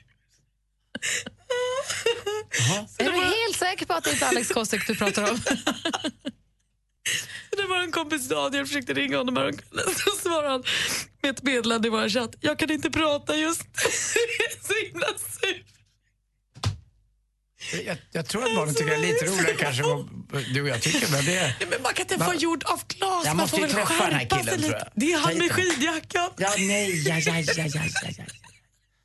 Är 2.98 3.12
du 3.12 3.18
helt 3.20 3.56
säker 3.58 3.86
på 3.86 3.94
att 3.94 4.04
det 4.04 4.10
inte 4.10 4.24
är 4.24 4.28
Alex 4.28 4.48
Kosek 4.48 4.86
du 4.86 4.94
pratar 4.94 5.30
om? 5.30 5.38
Det 7.56 7.66
var 7.68 7.78
en 7.80 7.92
kompis 7.92 8.28
Daniel 8.28 8.66
försökte 8.66 8.94
ringa 8.94 9.16
honom 9.18 9.36
häromkvällen. 9.36 9.94
Så 9.94 10.10
svarade 10.10 10.48
han 10.48 10.64
med 11.22 11.30
ett 11.30 11.42
meddelande 11.42 11.88
i 11.88 11.90
vår 11.90 12.08
chatt. 12.08 12.34
Jag 12.40 12.58
kan 12.58 12.70
inte 12.70 12.90
prata 12.90 13.36
just 13.36 13.62
nu. 13.62 13.70
Jag 14.38 14.52
är 14.52 14.66
så 14.66 14.86
himla 14.86 15.06
sur. 15.06 15.64
Jag, 17.86 17.96
jag 18.12 18.26
tror 18.26 18.44
att 18.44 18.56
barnen 18.56 18.74
tycker 18.74 18.90
det 18.90 18.96
är 18.96 19.00
lite 19.12 19.24
roligare 19.24 19.56
kanske 19.56 19.82
vad 19.82 20.08
du 20.54 20.62
och 20.62 20.68
jag 20.68 20.82
tycker. 20.82 21.12
Men 21.12 21.24
det 21.24 21.36
är... 21.36 21.56
Ja, 21.60 21.66
Men 21.70 21.82
man 21.82 21.94
kan 21.94 22.02
inte 22.02 22.16
Va? 22.16 22.26
vara 22.26 22.36
gjord 22.36 22.64
av 22.64 22.80
glas. 23.24 23.30
Jag 23.30 23.36
man 23.36 23.44
måste 23.44 23.56
får 23.56 23.68
ju 23.68 23.74
väl 23.74 23.86
träffa 23.86 24.04
den 24.04 24.12
här 24.12 24.20
skärpa 24.20 24.36
sig 24.36 24.44
killen, 24.44 24.60
tror 24.60 24.70
lite. 24.70 24.78
jag. 24.78 24.88
Det 24.94 25.12
är 25.12 25.18
han 25.18 25.38
med 25.38 25.52
skidjackan. 25.52 26.30
Ja, 26.36 26.50
nej, 26.58 27.08
ja, 27.08 27.18
ja, 27.18 27.38
ja, 27.38 27.52
ja, 27.56 27.66
ja, 27.74 28.08
ja. 28.18 28.24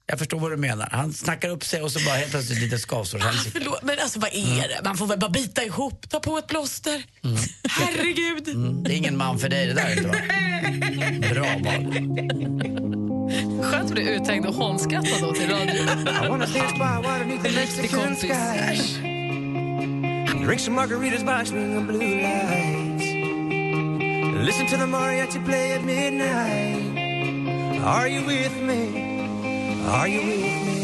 Jag 0.10 0.20
förstår 0.20 0.40
vad 0.40 0.52
du 0.52 0.58
menar. 0.58 0.90
Han 0.92 1.14
snackar 1.14 1.50
upp 1.50 1.66
sig 1.66 1.82
och 1.82 1.92
så 1.92 2.00
bara 2.06 2.16
helt 2.16 2.32
plötsligt 2.32 2.62
lite. 2.62 2.78
Förlåt, 2.78 3.84
men 3.84 4.00
alltså 4.00 4.20
vad 4.20 4.30
är 4.34 4.68
det? 4.68 4.82
Man 4.84 4.98
får 4.98 5.08
väl 5.08 5.20
bara 5.20 5.30
bita 5.30 5.64
ihop, 5.64 6.10
ta 6.10 6.20
på 6.20 6.38
ett 6.38 6.48
plåster. 6.48 7.04
Herregud. 7.70 8.48
Mm, 8.48 8.84
det 8.84 8.94
är 8.94 8.96
ingen 8.96 9.18
man 9.18 9.40
för 9.40 9.50
dig 9.50 9.68
det 9.68 9.74
där 9.74 9.92
inte 9.92 10.08
va? 10.08 10.16
Bra 11.34 11.44
val. 11.44 11.94
Skönt 13.64 13.86
att 13.86 13.92
bli 13.92 14.16
uthängd 14.16 14.46
och 14.46 14.54
hånskrattad 14.54 15.24
åt 15.24 15.38
i 15.38 15.48
radio. 15.48 15.84
En 17.46 17.52
riktig 17.52 17.92
kompis. 17.92 19.00
Drink 20.46 20.60
some 20.60 20.76
margaritas 20.76 21.24
by 21.24 21.78
of 21.78 21.84
blue 21.84 22.16
lights. 22.22 22.79
Listen 24.46 24.68
to 24.68 24.78
the 24.78 24.86
mariachi 24.86 25.46
play 25.46 25.74
at 25.74 25.84
midnight. 25.84 26.98
Are 27.84 28.08
you 28.08 28.26
with 28.28 28.62
me? 28.62 28.82
Are 29.88 30.08
you 30.08 30.22
with 30.22 30.66
me? 30.66 30.80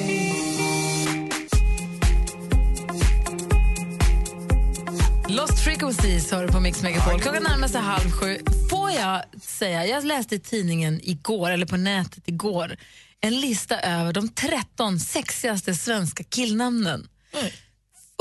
Lost 5.28 5.64
Frequencies 5.64 6.32
har 6.32 6.46
du 6.46 6.52
på 6.52 6.60
Mix 6.60 6.84
Megapol. 6.84 7.20
Klockan 7.20 7.44
närmar 7.44 7.68
sig 7.68 7.82
halv 7.82 8.12
sju. 8.12 8.38
Får 8.70 8.92
jag 8.92 9.22
säga, 9.42 9.86
jag 9.86 10.06
läste 10.06 10.36
i 10.36 10.40
tidningen 10.40 11.00
igår, 11.04 11.52
eller 11.52 11.66
på 11.66 11.78
nätet 11.78 12.28
igår, 12.28 12.78
en 13.22 13.40
lista 13.40 13.80
över 13.80 14.14
de 14.14 14.30
13 14.30 15.00
sexigaste 15.00 15.76
svenska 15.76 16.24
killnamnen. 16.24 17.08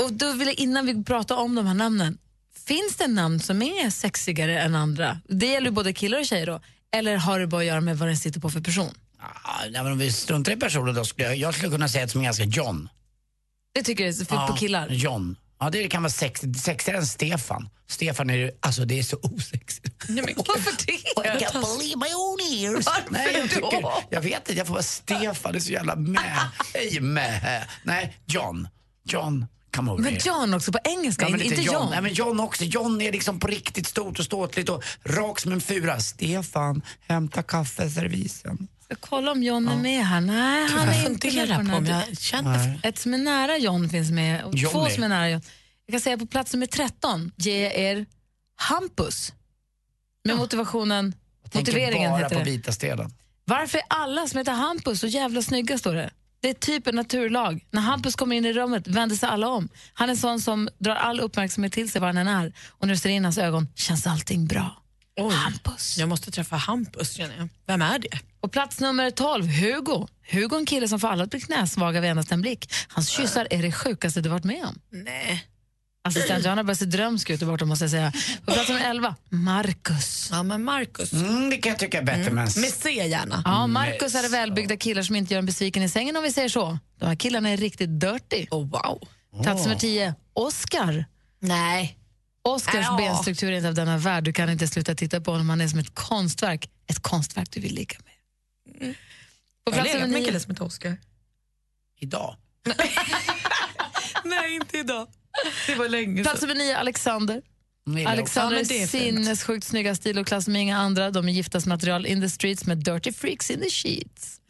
Och 0.03 0.13
då 0.13 0.31
vill 0.31 0.47
jag, 0.47 0.59
innan 0.59 0.85
vi 0.85 1.03
pratar 1.03 1.35
om 1.35 1.55
de 1.55 1.67
här 1.67 1.73
namnen, 1.73 2.17
finns 2.67 2.95
det 2.95 3.07
namn 3.07 3.39
som 3.39 3.61
är 3.61 3.89
sexigare 3.89 4.61
än 4.61 4.75
andra? 4.75 5.19
Det 5.29 5.47
gäller 5.47 5.71
både 5.71 5.93
killar 5.93 6.19
och 6.19 6.25
tjejer 6.25 6.45
då. 6.45 6.61
Eller 6.95 7.17
har 7.17 7.39
det 7.39 7.47
bara 7.47 7.61
att 7.61 7.67
göra 7.67 7.81
med 7.81 7.97
vad 7.97 8.09
den 8.09 8.17
sitter 8.17 8.39
på 8.39 8.49
för 8.49 8.61
person? 8.61 8.93
Ah, 9.19 9.61
nej, 9.71 9.83
men 9.83 9.91
om 9.91 9.97
vi 9.97 10.11
struntar 10.11 10.51
i 10.51 10.55
personer 10.55 10.93
då 10.93 11.05
skulle 11.05 11.27
jag, 11.27 11.35
jag 11.35 11.53
skulle 11.53 11.71
kunna 11.71 11.89
säga 11.89 12.03
ett 12.03 12.11
som 12.11 12.21
är 12.21 12.25
ganska 12.25 12.43
John. 12.43 12.89
Det 13.73 13.83
tycker 13.83 14.05
är 14.05 14.11
så 14.11 14.25
fint 14.25 14.47
på 14.47 14.53
killar. 14.53 14.89
John. 14.89 15.35
Ja, 15.59 15.69
det 15.69 15.87
kan 15.87 16.03
vara 16.03 16.11
sexigt. 16.11 16.59
Sexigare 16.59 16.99
än 16.99 17.07
Stefan. 17.07 17.69
Stefan 17.87 18.29
är 18.29 18.35
ju, 18.35 18.51
alltså 18.59 18.85
det 18.85 18.99
är 18.99 19.03
så 19.03 19.17
osexigt. 19.21 20.05
Varför 20.47 20.85
det? 20.85 20.93
I 20.93 21.45
can't 21.45 21.77
believe 21.77 21.95
my 21.95 22.13
own 22.13 22.39
ears. 22.53 22.85
Varför 22.85 23.11
Nej, 23.11 23.33
jag, 23.33 23.43
då? 23.43 23.69
tycker, 23.69 23.91
jag 24.09 24.21
vet 24.21 24.37
inte, 24.37 24.53
jag 24.53 24.67
får 24.67 24.73
vara 24.73 24.83
Stefan, 24.83 25.51
det 25.51 25.57
är 25.57 25.59
så 25.59 25.71
jävla 25.71 25.95
med. 25.95 26.49
Hej 26.73 26.99
med. 26.99 27.67
Nej, 27.83 28.17
John. 28.25 28.67
John, 29.07 29.45
come 29.75 29.91
over 29.91 30.03
Men 30.03 30.13
here. 30.13 30.21
John 30.25 30.53
också 30.53 30.71
på 30.71 30.79
engelska, 30.83 31.25
Ja, 31.25 31.29
men 31.29 31.41
inte 31.41 31.55
lite 31.55 31.71
John. 31.73 31.87
Nej, 31.89 32.01
men 32.01 32.13
John 32.13 32.39
också. 32.39 32.63
John 32.63 33.01
är 33.01 33.11
liksom 33.11 33.39
på 33.39 33.47
riktigt 33.47 33.87
stort 33.87 34.19
och 34.19 34.25
ståtligt 34.25 34.69
och 34.69 34.83
rak 35.03 35.39
som 35.39 35.51
en 35.51 35.61
fura. 35.61 35.99
Stefan, 35.99 36.81
hämta 37.07 37.43
kaffeservisen. 37.43 38.67
Jag 38.87 39.01
kolla 39.01 39.31
om 39.31 39.43
John 39.43 39.67
är 39.67 39.77
med 39.77 40.05
här. 40.05 40.21
Nej, 40.21 40.67
han 40.69 40.87
jag 40.87 40.95
är 40.95 41.09
inte 41.09 41.27
med 41.33 41.47
på 41.47 41.61
den 41.61 41.85
på 41.85 41.91
här. 41.91 42.05
jag 42.07 42.17
känner 42.17 42.79
Ett 42.83 42.97
som 42.99 43.13
är 43.13 43.17
nära 43.17 43.57
John 43.57 43.89
finns 43.89 44.11
med 44.11 44.43
och 44.43 44.55
Johnny. 44.55 44.73
två 44.73 44.89
som 44.89 45.03
är 45.03 45.09
nära 45.09 45.29
John. 45.29 45.41
Jag 45.85 45.93
kan 45.93 46.01
säga 46.01 46.17
på 46.17 46.25
plats 46.25 46.53
nummer 46.53 46.65
13 46.67 47.31
ger 47.35 47.69
er 47.71 48.05
Hampus. 48.55 49.33
Med 50.23 50.37
motivationen, 50.37 51.15
Tänker 51.43 51.59
motiveringen 51.59 52.11
bara 52.11 52.23
heter 52.23 52.35
på 52.35 52.43
det. 52.43 52.51
vita 52.51 52.71
stenen. 52.71 53.13
Varför 53.45 53.77
är 53.77 53.83
alla 53.89 54.27
som 54.27 54.37
heter 54.37 54.51
Hampus 54.51 54.99
så 54.99 55.07
jävla 55.07 55.41
snygga 55.41 55.77
står 55.77 55.93
det? 55.95 56.09
Det 56.45 56.49
är 56.49 56.53
typ 56.53 56.87
en 56.87 56.95
naturlag. 56.95 57.65
När 57.71 57.81
Hampus 57.81 58.15
kommer 58.15 58.35
in 58.35 58.45
i 58.45 58.53
rummet 58.53 58.87
vänder 58.87 59.15
sig 59.15 59.29
alla 59.29 59.47
om. 59.47 59.69
Han 59.93 60.09
är 60.09 60.13
en 60.13 60.17
sån 60.17 60.39
som 60.39 60.69
drar 60.77 60.95
all 60.95 61.19
uppmärksamhet 61.19 61.73
till 61.73 61.91
sig 61.91 62.01
var 62.01 62.07
han 62.07 62.17
än 62.17 62.27
är. 62.27 62.53
Och 62.69 62.87
när 62.87 62.93
du 62.93 62.99
ser 62.99 63.09
in 63.09 63.23
hans 63.23 63.37
ögon 63.37 63.67
känns 63.75 64.07
allting 64.07 64.45
bra. 64.47 64.83
Hampus. 65.31 65.97
Jag 65.97 66.09
måste 66.09 66.31
träffa 66.31 66.55
Hampus 66.55 67.13
känner 67.13 67.37
jag. 67.37 67.49
Vem 67.67 67.81
är 67.81 67.99
det? 67.99 68.19
Och 68.39 68.51
plats 68.51 68.79
nummer 68.79 69.11
12, 69.11 69.47
Hugo. 69.47 70.07
Hugo 70.31 70.55
är 70.55 70.59
en 70.59 70.65
kille 70.65 70.87
som 70.87 70.99
får 70.99 71.07
alla 71.07 71.23
att 71.23 71.29
bli 71.29 71.41
knäsvaga 71.41 72.01
vid 72.01 72.09
endast 72.09 72.31
en 72.31 72.41
blick. 72.41 72.73
Hans 72.87 73.09
kyssar 73.09 73.47
är 73.49 73.61
det 73.61 73.71
sjukaste 73.71 74.21
du 74.21 74.29
varit 74.29 74.43
med 74.43 74.65
om. 74.65 74.79
Nej. 74.89 75.47
Assistent 76.05 76.45
Johanna 76.45 76.63
börjar 76.63 76.75
se 76.75 76.85
drömsk 76.85 77.29
ut 77.29 77.39
där 77.39 77.47
borta 77.47 77.65
måste 77.65 77.83
jag 77.85 77.91
säga. 77.91 78.11
På 78.45 78.51
plats 78.53 78.69
nummer 78.69 78.89
11, 78.89 79.15
Marcus. 79.29 80.29
Ja, 80.31 80.43
men 80.43 80.63
Marcus. 80.63 81.13
Mm, 81.13 81.49
det 81.49 81.57
kan 81.57 81.69
jag 81.69 81.79
tycka 81.79 81.97
är 81.99 82.03
bättre. 82.03 82.31
Men... 82.31 82.43
Med 82.55 82.73
C 82.73 82.89
gärna. 83.07 83.41
Ja, 83.45 83.67
Marcus 83.67 84.15
är 84.15 84.21
det 84.21 84.29
välbyggda 84.29 84.77
killar 84.77 85.01
som 85.01 85.15
inte 85.15 85.33
gör 85.33 85.39
en 85.39 85.45
besviken 85.45 85.83
i 85.83 85.89
sängen 85.89 86.15
om 86.17 86.23
vi 86.23 86.31
säger 86.31 86.49
så. 86.49 86.79
De 86.99 87.05
här 87.05 87.15
killarna 87.15 87.49
är 87.49 87.57
riktigt 87.57 87.99
dirty. 87.99 88.47
Oh, 88.51 88.69
wow. 88.69 89.07
Plats 89.43 89.63
nummer 89.63 89.79
10, 89.79 90.15
Oscar. 90.33 91.05
Nej. 91.39 91.97
Oscars 92.41 92.85
Ja. 92.89 92.97
benstruktur 92.97 93.51
är 93.51 93.55
inte 93.57 93.67
av 93.67 93.73
denna 93.73 93.97
värld. 93.97 94.23
Du 94.23 94.33
kan 94.33 94.49
inte 94.49 94.67
sluta 94.67 94.95
titta 94.95 95.21
på 95.21 95.31
honom. 95.31 95.49
Han 95.49 95.61
är 95.61 95.67
som 95.67 95.79
ett 95.79 95.95
konstverk. 95.95 96.69
Ett 96.87 96.99
konstverk 97.01 97.51
du 97.51 97.59
vill 97.59 97.75
ligga 97.75 97.97
med. 98.05 98.15
På 99.65 99.71
Jag 99.71 99.71
har 99.71 99.81
plats 99.81 99.93
legat 99.93 99.99
med 100.09 100.15
en 100.15 100.21
9, 100.21 100.25
kille 100.25 100.39
som 100.39 100.51
heter 100.51 100.65
Oscar. 100.65 100.97
Idag. 101.99 102.35
Nej, 104.25 104.55
inte 104.55 104.77
idag. 104.77 105.07
Det 105.67 105.75
var 105.75 105.89
länge 105.89 106.23
plats 106.23 106.41
nummer 106.41 106.55
9, 106.55 106.77
Alexander. 106.77 107.41
Alexander 108.07 108.57
Ja, 108.69 108.75
är 108.75 108.87
sinnessjukt 108.87 109.67
snygga 109.67 109.95
stil 109.95 110.17
och 110.19 110.27
klass 110.27 110.47
med 110.47 110.61
inga 110.61 110.77
andra. 110.77 111.11
De 111.11 111.29
är 111.29 111.33
giftas 111.33 111.65
material 111.65 112.05
in 112.05 112.21
the 112.21 112.29
streets 112.29 112.65
med 112.65 112.77
dirty 112.77 113.11
freaks 113.11 113.51
in 113.51 113.61
the 113.61 113.69
sheets. 113.69 114.41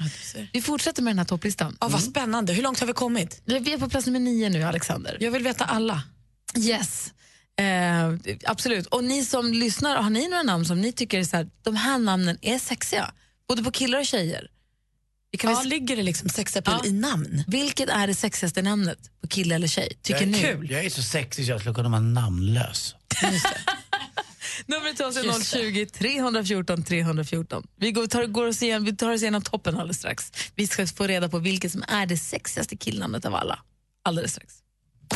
Vi 0.54 0.62
fortsätter 0.62 1.04
med 1.04 1.12
den 1.12 1.18
här 1.20 1.25
topplistan. 1.25 1.77
Ja, 1.82 1.88
vad 1.88 2.04
spännande. 2.04 2.54
Hur 2.54 2.63
långt 2.63 2.80
har 2.80 2.88
vi 2.88 2.94
kommit? 2.94 3.42
Vi 3.46 3.74
är 3.74 3.77
på 3.77 3.89
plats 3.89 4.06
nummer 4.06 4.20
nio 4.20 4.50
nu, 4.50 4.63
Alexander. 4.63 5.18
Jag 5.20 5.32
vill 5.32 5.44
veta 5.44 5.65
alla. 5.65 6.04
Yes. 6.58 7.13
Eh, 7.60 8.34
absolut. 8.46 8.86
Och 8.86 9.04
ni 9.04 9.25
som 9.25 9.54
lyssnar, 9.54 9.96
har 9.96 10.10
ni 10.10 10.27
några 10.27 10.44
namn 10.44 10.65
som 10.65 10.82
ni 10.82 10.92
tycker 10.92 11.20
är 11.20 11.24
så 11.24 11.38
här, 11.38 11.50
de 11.63 11.75
här 11.75 11.98
namnen 11.98 12.38
är 12.42 12.60
sexiga? 12.60 13.12
Både 13.48 13.63
på 13.63 13.72
killar 13.72 14.00
och 14.00 14.06
tjejer. 14.06 14.48
Vi 15.36 15.39
kan 15.39 15.51
Ja, 15.51 15.58
väl, 15.60 15.68
ligger 15.68 15.96
det 15.96 16.04
liksom 16.04 16.30
sexapil 16.30 16.74
Ja. 16.84 16.86
i 16.86 16.92
namn? 16.92 17.44
vilket 17.48 17.89
är 17.89 18.08
det 18.08 18.13
sexigaste 18.13 18.62
namnet 18.62 18.98
på 19.22 19.27
kille 19.27 19.56
eller 19.56 19.68
tjej? 19.68 19.98
Tycker 20.01 20.20
jag, 20.20 20.30
ni? 20.30 20.44
är, 20.44 20.72
jag 20.72 20.86
är 20.86 20.89
så 20.89 21.04
sexig 21.04 21.46
så 21.46 21.51
jag 21.51 21.60
skulle 21.60 21.75
kunna 21.75 21.89
vara 21.89 22.01
namnlös. 22.01 22.96
Numret 24.65 24.96
till 24.96 25.06
oss 25.06 25.18
är 25.18 25.44
020 25.44 25.86
314 25.86 26.84
314. 26.84 27.63
Vi 27.80 27.92
går, 27.92 28.08
tar, 28.08 28.25
går 28.25 28.48
oss 28.48 28.63
igen, 28.63 28.84
vi 28.86 28.96
tar 28.96 29.12
oss 29.13 29.22
igenom 29.22 29.42
toppen 29.42 29.75
alldeles 29.75 29.98
strax. 29.98 30.32
Vi 30.56 30.68
ska 30.68 30.88
få 30.88 31.08
reda 31.08 31.30
på 31.30 31.39
vilket 31.39 31.72
som 31.72 31.84
är 31.88 32.06
det 32.06 32.18
sexigaste 32.18 32.77
killnamnet 32.77 33.25
av 33.25 33.36
alla. 33.36 33.60
Alldeles 34.04 34.32
strax. 34.32 34.54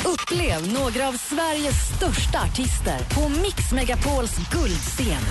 Upplev 0.06 0.74
några 0.74 1.08
av 1.08 1.14
Sveriges 1.14 1.76
största 1.98 2.40
artister 2.42 3.00
på 3.14 3.30
Mix 3.30 3.72
Megapols 3.72 4.38
guldscen. 4.52 5.24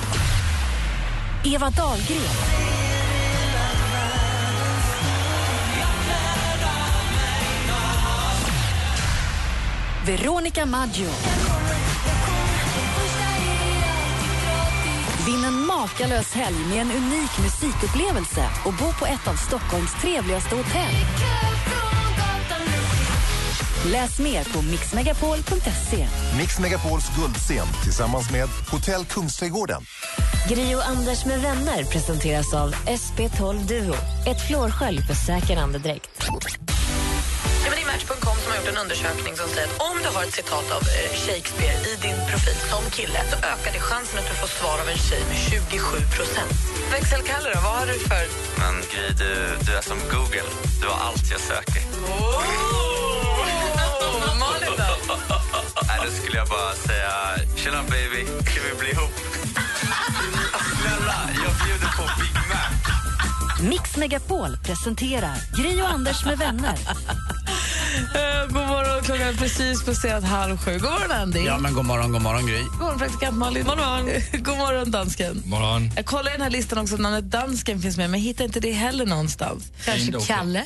Eva 1.44 1.70
Dahlgren. 1.70 2.87
Veronica 10.08 10.66
Maggio. 10.66 11.08
Vinn 15.26 15.44
en 15.44 15.66
makalös 15.66 16.32
helg 16.32 16.56
med 16.56 16.78
en 16.78 16.90
unik 16.90 17.38
musikupplevelse 17.42 18.48
och 18.66 18.72
bo 18.72 18.92
på 18.98 19.06
ett 19.06 19.28
av 19.28 19.34
Stockholms 19.34 19.94
trevligaste 20.00 20.56
hotell. 20.56 20.94
Läs 23.86 24.18
mer 24.18 24.44
på 24.44 24.62
mixmegapol.se. 24.62 26.08
Mix 26.38 26.58
Megapols 26.58 27.16
guldscen 27.16 27.66
tillsammans 27.84 28.30
med 28.30 28.48
Hotell 28.70 29.04
Kungsträdgården. 29.04 29.82
Gri 30.48 30.74
och 30.74 30.88
Anders 30.88 31.24
med 31.24 31.40
vänner 31.40 31.84
presenteras 31.84 32.54
av 32.54 32.74
SP12 32.74 33.66
Duo. 33.66 33.94
Ett 34.26 34.46
flårskölj 34.46 35.02
för 35.02 35.14
säker 35.14 35.56
andedräkt. 35.56 36.10
Ja, 37.64 37.70
det 37.76 37.82
är 37.82 37.86
Match.com 37.92 38.36
som 38.42 38.48
har 38.50 38.56
gjort 38.58 38.68
en 38.74 38.78
undersökning 38.84 39.36
som 39.36 39.48
säger 39.48 39.66
att 39.68 39.76
om 39.90 39.96
du 40.04 40.08
har 40.16 40.22
ett 40.24 40.34
citat 40.40 40.66
av 40.76 40.82
eh, 40.96 41.10
Shakespeare 41.24 41.76
i 41.90 41.92
din 42.06 42.18
profil 42.30 42.58
som 42.70 42.82
kille 42.96 43.20
så 43.30 43.36
ökar 43.52 43.70
det 43.76 43.80
chansen 43.90 44.18
att 44.20 44.28
du 44.30 44.34
får 44.42 44.50
svar 44.58 44.76
av 44.82 44.88
en 44.88 44.98
tjej 45.08 45.22
med 45.30 45.38
27 45.50 45.96
procent. 46.16 46.52
Växelkalle 46.92 47.50
vad 47.64 47.72
har 47.78 47.86
du 47.86 47.96
för... 48.10 48.24
Men 48.60 48.74
Gry, 48.92 49.06
du, 49.20 49.30
du 49.66 49.70
är 49.80 49.84
som 49.90 49.98
Google. 50.12 50.48
Du 50.80 50.86
har 50.92 50.98
allt 51.06 51.24
jag 51.34 51.40
söker. 51.40 51.82
Malin 54.42 54.74
då? 54.82 55.14
Nej, 55.88 55.98
då 56.04 56.10
skulle 56.18 56.36
jag 56.42 56.48
bara 56.48 56.72
säga 56.88 57.12
tjena 57.56 57.82
baby, 57.82 58.24
kan 58.24 58.62
vi 58.68 58.72
bli 58.80 58.90
ihop? 58.90 59.14
Snälla, 60.80 61.18
jag 61.44 61.52
bjuder 61.66 61.90
på 61.96 62.02
Big. 62.20 62.47
Mix 63.62 63.96
Megapol 63.96 64.56
presenterar 64.64 65.36
Gri 65.62 65.82
och 65.82 65.88
Anders 65.88 66.24
med 66.24 66.38
vänner. 66.38 66.78
Eh, 68.14 68.46
god 68.46 68.66
morgon, 68.66 69.04
klockan 69.04 69.28
är 69.28 69.32
precis 69.32 69.84
passerat 69.84 70.24
halv 70.24 70.56
sju. 70.58 70.72
God 70.72 70.90
morgon, 70.90 71.10
Andy. 71.10 71.40
Ja, 71.40 71.58
men 71.58 71.74
god 71.74 71.84
morgon, 71.84 72.12
god 72.12 72.22
morgon 72.22 72.46
Gry. 72.46 72.62
God 72.62 72.80
morgon, 72.80 72.98
praktikant 72.98 73.36
Malin. 73.36 73.64
God 73.64 73.76
morgon, 73.78 74.04
god 74.42 74.58
morgon 74.58 74.90
dansken. 74.90 75.42
Morgon. 75.46 75.90
Jag 75.96 76.06
kollar 76.06 76.30
i 76.30 76.32
den 76.32 76.42
här 76.42 76.50
listan 76.50 76.78
också 76.78 76.96
namnet 76.96 77.30
dansken 77.30 77.82
finns 77.82 77.96
med, 77.96 78.10
men 78.10 78.20
jag 78.20 78.26
hittar 78.26 78.44
inte 78.44 78.60
det 78.60 78.72
heller 78.72 79.06
någonstans. 79.06 79.72
Kanske. 79.84 80.12
Kalle? 80.26 80.58
Eh, 80.58 80.64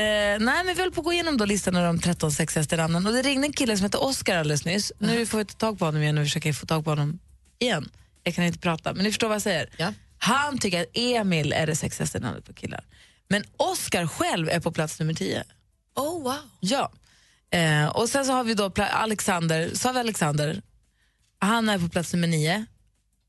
nej, 0.00 0.38
men 0.38 0.66
vi 0.66 0.80
höll 0.82 0.92
på 0.92 1.00
att 1.00 1.04
gå 1.04 1.12
igenom 1.12 1.36
då 1.36 1.44
listan 1.44 1.76
av 1.76 1.84
de 1.84 2.00
13 2.00 2.32
sexigaste 2.32 2.76
namnen 2.76 3.06
och 3.06 3.12
det 3.12 3.22
ringde 3.22 3.46
en 3.46 3.52
kille 3.52 3.76
som 3.76 3.84
heter 3.84 4.02
Oscar 4.02 4.36
alldeles 4.36 4.64
nyss. 4.64 4.92
Nu 4.98 5.26
får 5.26 5.38
vi 5.38 5.44
ta 5.44 5.54
tag 5.54 5.78
på 5.78 5.84
honom 5.84 6.02
igen 6.02 6.18
och 6.18 6.24
försöker 6.24 6.52
få 6.52 6.66
tag 6.66 6.84
på 6.84 6.90
honom 6.90 7.18
igen. 7.58 7.88
Jag 8.24 8.34
kan 8.34 8.44
inte 8.44 8.58
prata, 8.58 8.94
men 8.94 9.04
ni 9.04 9.10
förstår 9.10 9.28
vad 9.28 9.34
jag 9.34 9.42
säger. 9.42 9.68
Ja. 9.76 9.92
Han 10.24 10.58
tycker 10.58 10.80
att 10.82 10.88
Emil 10.94 11.52
är 11.52 11.66
det 11.66 11.76
sexigaste 11.76 12.18
namnet 12.20 12.44
på 12.44 12.52
killar. 12.52 12.84
Men 13.28 13.44
Oscar 13.56 14.06
själv 14.06 14.48
är 14.48 14.60
på 14.60 14.72
plats 14.72 15.00
nummer 15.00 15.14
10. 15.14 15.44
Oh, 15.96 16.22
wow. 16.22 16.36
Ja. 16.60 16.92
Eh, 17.50 17.86
och 17.86 18.08
sen 18.08 18.24
så 18.24 18.32
har 18.32 18.44
vi 18.44 18.54
då 18.54 18.72
Alexander, 18.76 19.70
så 19.74 19.88
har 19.88 19.92
vi 19.94 20.00
Alexander. 20.00 20.62
Han 21.38 21.68
är 21.68 21.78
på 21.78 21.88
plats 21.88 22.12
nummer 22.12 22.28
nio. 22.28 22.66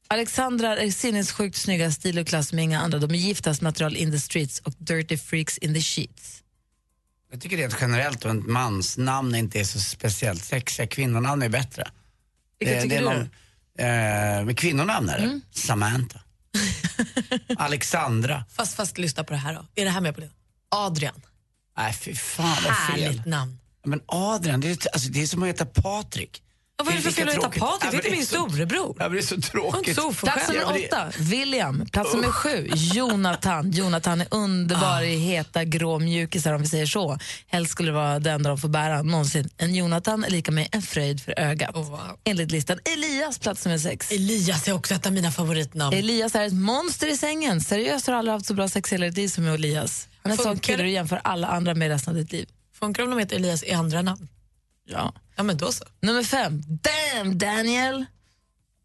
Alexandra 0.08 0.78
är 0.78 0.92
sinnessjukt 0.92 1.56
snygga, 1.58 1.92
stil 1.92 2.20
och 2.20 2.28
klass 2.28 2.54
med 2.54 2.64
inga 2.64 2.80
andra. 2.82 3.00
De 3.00 3.12
är 3.12 3.16
giftast 3.20 3.62
material 3.62 3.96
in 3.96 4.12
the 4.12 4.20
streets 4.20 4.60
och 4.60 4.74
dirty 4.78 5.18
freaks 5.18 5.58
in 5.58 5.74
the 5.74 5.82
sheets. 5.82 6.44
Jag 7.32 7.42
tycker 7.42 7.58
rent 7.58 7.78
generellt 7.82 8.26
att 8.26 8.36
ett 8.36 8.46
mans 8.48 8.98
namn 8.98 9.36
inte 9.36 9.60
är 9.60 9.64
så 9.64 9.80
speciellt 9.80 10.44
sexiga. 10.44 10.88
Kvinnonamn 10.88 11.42
är 11.42 11.50
bättre. 11.50 11.92
Vilka 12.60 12.82
tycker 12.82 12.90
det 12.90 12.96
är 12.96 13.00
du 13.00 13.06
någon- 13.18 13.30
Eh, 13.78 14.46
med 14.46 14.58
kvinnonamn 14.58 15.10
är 15.10 15.18
det. 15.18 15.24
Mm. 15.24 15.42
Samantha. 15.52 16.20
Alexandra. 17.58 18.46
Fast, 18.50 18.76
fast 18.76 18.98
lyssna 18.98 19.24
på 19.24 19.34
det 19.34 19.40
här 19.40 19.54
då. 19.54 19.66
Är 19.76 19.86
det 19.86 19.92
här 19.92 20.02
med 20.02 20.16
på 20.16 20.22
det? 20.22 20.30
Adrian. 20.70 21.22
Nej, 21.78 21.94
fy 21.94 22.16
fan 22.16 22.46
vad 22.46 22.96
fel. 22.96 23.04
Härligt 23.04 23.26
namn. 23.26 23.60
Men 23.86 24.02
Adrian, 24.06 24.60
det 24.62 24.68
är, 24.68 24.88
alltså, 24.94 25.10
det 25.10 25.22
är 25.22 25.28
som 25.28 25.44
att 25.44 25.50
heta 25.50 25.66
Patrik. 25.66 26.44
Ja, 26.78 26.84
vad 26.84 26.94
är 26.94 26.98
det 26.98 27.04
för 27.04 27.12
fel 27.12 27.30
att 27.30 27.36
heta. 27.36 27.50
Patrik? 27.50 28.02
Det 28.04 28.08
är 28.08 28.12
min 28.12 28.26
så- 28.26 28.36
storebror. 28.50 28.96
Ja, 29.00 29.10
det 29.10 29.18
är 29.18 29.22
så 29.22 29.42
tråkigt. 29.42 29.96
så 29.96 30.14
Plats 30.14 30.48
nummer 30.50 30.86
åtta, 30.86 31.12
William. 31.20 31.86
Plats 31.92 32.14
nummer 32.14 32.32
sju, 32.32 32.70
Jonathan. 32.76 33.72
Jonathan 33.72 34.22
är 34.22 34.28
underbar 34.32 35.02
i 35.02 35.18
heta 35.18 35.64
grå 35.64 36.00
mjukisar 36.00 36.54
om 36.54 36.62
vi 36.62 36.68
säger 36.68 36.86
så. 36.86 37.18
Helst 37.48 37.72
skulle 37.72 37.90
det 37.92 37.96
vara 37.96 38.20
den 38.20 38.44
de 38.44 38.58
får 38.58 38.70
bära 38.70 39.02
någonsin. 39.02 39.50
En 39.58 39.76
Jonathan 39.76 40.24
är 40.24 40.30
lika 40.30 40.52
med 40.52 40.68
en 40.72 40.82
fröjd 40.82 41.22
för 41.24 41.40
ögat. 41.40 41.76
Oh, 41.76 41.90
wow. 41.90 42.00
Enligt 42.24 42.52
listan. 42.52 42.80
Elias, 42.94 43.40
plats 43.40 43.66
nummer 43.66 43.78
sex. 43.78 44.12
Elias 44.12 44.68
är 44.68 44.74
också 44.74 44.94
ett 44.94 45.06
av 45.06 45.14
mina 45.14 45.32
favoritnamn. 45.32 45.98
Elias 45.98 46.36
är 46.36 46.44
ett 46.48 46.54
monster 46.54 47.08
i 47.08 47.18
sängen. 47.18 47.62
Seriöst 47.62 48.08
har 48.08 48.14
aldrig 48.14 48.34
haft 48.34 48.46
så 48.46 48.54
bra 48.54 48.68
sex 48.70 48.94
hela 48.94 49.06
ditt 49.06 49.18
liv 49.18 49.28
som 49.28 49.44
med 49.44 49.54
Elias. 49.54 50.08
Han 50.24 50.32
är 50.32 50.38
en 50.38 50.44
sån 50.44 50.60
kille 50.60 50.84
du 50.84 50.90
jämför 50.90 51.22
alla 51.24 51.48
andra 51.48 51.76
med 51.76 51.90
resten 51.90 52.12
av 52.14 52.20
ditt 52.20 52.32
liv. 52.32 52.48
Funkar 52.80 53.04
det 53.04 53.10
om 53.10 53.16
de 53.16 53.20
heter 53.20 53.36
Elias 53.36 53.64
i 53.64 53.72
andra 53.72 54.02
namn? 54.02 54.28
Ja. 54.86 55.14
Ja, 55.36 55.44
men 55.44 55.58
då 55.58 55.72
så. 55.72 55.84
Nummer 56.02 56.24
fem, 56.24 56.64
Damn 56.68 57.38
Daniel. 57.38 58.06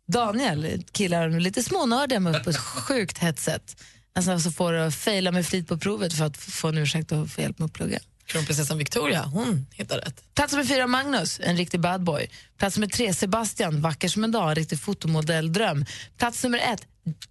Daniel, 0.07 0.85
killar 0.93 1.23
är 1.23 1.41
lite 1.41 1.63
smånördiga 1.63 2.21
men 2.21 2.45
på 2.45 2.51
ett 2.51 2.57
sjukt 2.87 3.19
hett 3.19 3.39
sätt. 3.39 3.83
Alltså 4.15 4.39
så 4.39 4.51
får 4.51 4.73
du 4.73 4.91
faila 4.91 5.33
med 5.33 5.47
flit 5.47 5.69
på 5.69 5.79
provet 5.79 6.13
för 6.13 6.25
att 6.25 6.37
få 6.37 6.69
en 6.69 6.79
ursäkt 6.79 7.13
och 7.13 7.31
få 7.31 7.41
hjälp 7.41 7.59
med 7.59 7.67
att 7.67 7.73
plugga. 7.73 7.99
Kronprinsessan 8.27 8.79
Victoria, 8.79 9.23
hon 9.23 9.67
hittar 9.71 9.99
rätt. 9.99 10.35
Plats 10.35 10.53
nummer 10.53 10.65
fyra, 10.65 10.87
Magnus, 10.87 11.41
en 11.43 11.57
riktig 11.57 11.81
bad 11.81 12.03
boy. 12.03 12.31
Plats 12.59 12.77
nummer 12.77 12.89
tre, 12.89 13.15
Sebastian, 13.15 13.81
vacker 13.81 14.09
som 14.09 14.25
en 14.25 14.33
dag, 14.33 14.49
en 14.49 14.55
riktig 14.55 14.81
fotomodelldröm. 14.81 15.85
Plats 16.19 16.45
nummer 16.45 16.59
ett, 16.59 16.87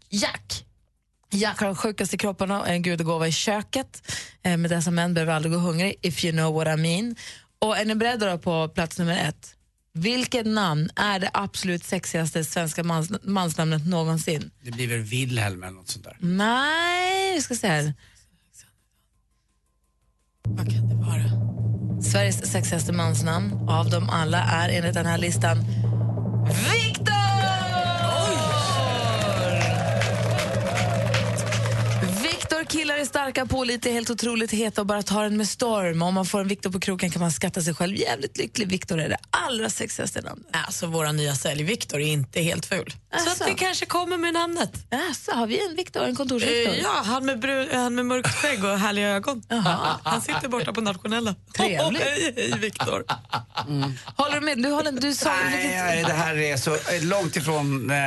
Jack. 0.09 0.63
Jack 1.31 1.59
har 1.59 1.67
den 1.67 1.75
sjukaste 1.75 2.17
kroppen 2.17 2.51
och 2.51 2.67
en 2.67 2.81
gudagåva 2.81 3.27
i 3.27 3.31
köket. 3.31 4.11
Eh, 4.43 4.57
med 4.57 4.71
dessa 4.71 4.91
män 4.91 5.13
behöver 5.13 5.33
aldrig 5.33 5.53
gå 5.53 5.59
hungrig, 5.59 5.95
if 6.01 6.25
you 6.25 6.31
know 6.31 6.53
what 6.53 6.79
I 6.79 6.81
mean. 6.81 7.15
Och 7.59 7.77
är 7.77 7.85
ni 7.85 7.95
beredda 7.95 8.37
på 8.37 8.67
plats 8.67 8.99
nummer 8.99 9.29
ett? 9.29 9.53
Vilket 9.93 10.45
namn 10.45 10.89
är 10.95 11.19
det 11.19 11.29
absolut 11.33 11.83
sexigaste 11.83 12.43
svenska 12.43 12.83
mans, 12.83 13.11
mansnamnet 13.23 13.87
någonsin? 13.87 14.51
Det 14.61 14.71
blir 14.71 14.87
väl 14.87 15.01
Wilhelm 15.01 15.63
eller 15.63 15.73
något 15.73 15.87
sånt 15.87 16.05
där. 16.05 16.17
Nej, 16.19 17.33
vi 17.33 17.41
ska 17.41 17.55
se 17.55 17.67
här. 17.67 17.93
Vad 20.43 20.71
kan 20.71 20.89
det 20.89 20.95
vara? 20.95 22.01
Sveriges 22.01 22.51
sexigaste 22.51 22.93
mansnamn 22.93 23.69
av 23.69 23.89
dem 23.89 24.09
alla 24.09 24.37
är 24.37 24.69
enligt 24.69 24.93
den 24.93 25.05
här 25.05 25.17
listan 25.17 25.57
Viktor! 26.47 27.36
Killar 32.67 32.97
är 32.97 33.05
starka, 33.05 33.45
pålitliga, 33.45 33.93
helt 33.93 34.09
otroligt 34.09 34.51
heta 34.51 34.81
och 34.81 34.87
bara 34.87 35.03
tar 35.03 35.23
en 35.23 35.37
med 35.37 35.47
storm. 35.47 36.01
Om 36.01 36.13
man 36.13 36.25
får 36.25 36.39
en 36.39 36.47
Viktor 36.47 36.71
på 36.71 36.79
kroken 36.79 37.11
kan 37.11 37.19
man 37.19 37.31
skatta 37.31 37.61
sig 37.61 37.73
själv 37.73 37.95
jävligt 37.95 38.37
lycklig. 38.37 38.67
Viktor 38.67 38.99
är 38.99 39.09
det 39.09 39.17
allra 39.29 39.69
sexigaste 39.69 40.21
namnet. 40.21 40.47
Alltså, 40.51 40.87
vår 40.87 41.13
nya 41.13 41.35
sälj 41.35 41.63
Viktor 41.63 41.99
är 42.01 42.07
inte 42.07 42.41
helt 42.41 42.65
ful. 42.65 42.93
Så 43.11 43.17
Asså? 43.17 43.43
att 43.43 43.49
det 43.49 43.55
kanske 43.55 43.85
kommer 43.85 44.17
med 44.17 44.33
namnet. 44.33 44.71
Alltså, 45.09 45.31
har 45.31 45.47
vi 45.47 45.69
en 45.69 45.75
Viktor, 45.75 46.03
en 46.03 46.15
kontorsviktor? 46.15 46.73
Eh, 46.73 46.79
ja, 46.79 47.01
han 47.05 47.25
med, 47.25 47.39
brun, 47.39 47.67
han 47.71 47.95
med 47.95 48.05
mörkt 48.05 48.35
skägg 48.35 48.63
och 48.63 48.79
härliga 48.79 49.07
ögon. 49.07 49.43
Han 50.03 50.21
sitter 50.21 50.47
borta 50.47 50.73
på 50.73 50.81
nationella. 50.81 51.35
Trevligt. 51.57 52.03
hej, 52.03 52.33
hej, 52.37 52.59
Viktor. 52.59 53.03
Håller 54.15 54.39
du 54.39 54.45
med? 54.45 54.63
Du, 54.63 54.69
håller, 54.69 54.91
du 54.91 55.13
sa... 55.13 55.33
Nej, 55.45 55.67
nej, 55.67 56.03
det 56.03 56.13
här 56.13 56.35
är 56.35 56.57
så 56.57 56.77
långt 57.01 57.35
ifrån, 57.35 57.91
eh, 57.91 57.97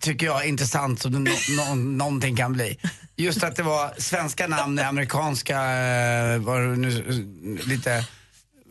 tycker 0.00 0.26
jag, 0.26 0.46
intressant 0.46 1.02
som 1.02 1.12
det 1.12 1.18
no, 1.18 1.34
no, 1.56 1.74
någonting 1.74 2.36
kan 2.36 2.52
bli. 2.52 2.78
Just 3.16 3.42
att 3.42 3.56
det 3.56 3.62
var 3.62 3.94
svenska 3.98 4.46
namn 4.46 4.78
i 4.78 4.82
amerikanska, 4.82 5.54
eh, 5.54 6.38
var 6.38 6.60
det 6.60 6.76
nu, 6.76 6.88
eh, 6.88 7.68
lite, 7.68 7.92
eh, 7.94 8.04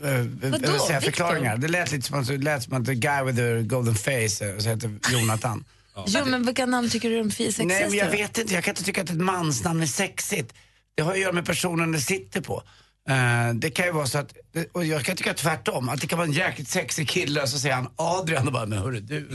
jag 0.03 0.71
vill 0.71 0.79
säga 0.87 1.01
förklaringar. 1.01 1.57
Det 1.57 1.67
lät 1.67 1.91
lite 1.91 2.07
som 2.07 2.19
att, 2.19 2.27
det 2.27 2.37
lät 2.37 2.63
som 2.63 2.73
att 2.73 2.85
the 2.85 2.95
guy 2.95 3.23
with 3.23 3.37
the 3.37 3.61
golden 3.61 3.95
face, 3.95 4.59
så 4.59 4.69
heter 4.69 4.99
Jonathan. 5.11 5.65
Jo, 6.07 6.25
men 6.25 6.45
vilka 6.45 6.65
namn 6.65 6.89
tycker 6.89 7.09
du 7.09 7.19
är 7.19 7.23
sexigaste? 7.29 7.63
Nej, 7.63 7.89
men 7.89 7.97
jag 7.97 8.09
vet 8.09 8.37
inte. 8.37 8.53
Jag 8.53 8.63
kan 8.63 8.71
inte 8.71 8.83
tycka 8.83 9.01
att 9.01 9.09
ett 9.09 9.21
mansnamn 9.21 9.81
är 9.81 9.85
sexigt. 9.85 10.53
Det 10.95 11.03
har 11.03 11.11
att 11.11 11.19
göra 11.19 11.31
med 11.31 11.45
personen 11.45 11.91
det 11.91 11.99
sitter 11.99 12.41
på. 12.41 12.63
Eh, 13.09 13.53
det 13.53 13.69
kan 13.69 13.85
ju 13.85 13.91
vara 13.91 14.05
så 14.05 14.17
att, 14.17 14.33
och 14.71 14.85
jag 14.85 15.03
kan 15.03 15.15
tycka 15.15 15.33
tvärtom, 15.33 15.89
att 15.89 16.01
det 16.01 16.07
kan 16.07 16.17
vara 16.17 16.27
en 16.27 16.33
jäkligt 16.33 16.67
sexig 16.67 17.09
kille 17.09 17.41
och 17.41 17.49
så 17.49 17.59
säger 17.59 17.75
han 17.75 17.87
Adrian 17.95 18.47
och 18.47 18.53
bara, 18.53 18.65
men 18.65 18.77
hörru 18.77 18.99
du. 18.99 19.19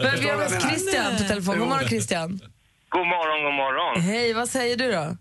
Men 0.00 0.20
vi 0.20 0.28
har 0.28 0.36
vad 0.36 0.50
med 0.50 0.58
oss? 0.58 0.68
Christian 0.68 1.16
på 1.18 1.24
telefon. 1.24 1.58
God 1.58 1.68
morgon 1.68 1.88
Christian. 1.88 2.40
God 2.92 3.06
morgon, 3.06 3.44
god 3.44 3.54
morgon. 3.54 4.00
Hej, 4.02 4.32
vad 4.32 4.48
säger 4.48 4.76
du 4.76 4.92
då? 4.92 5.16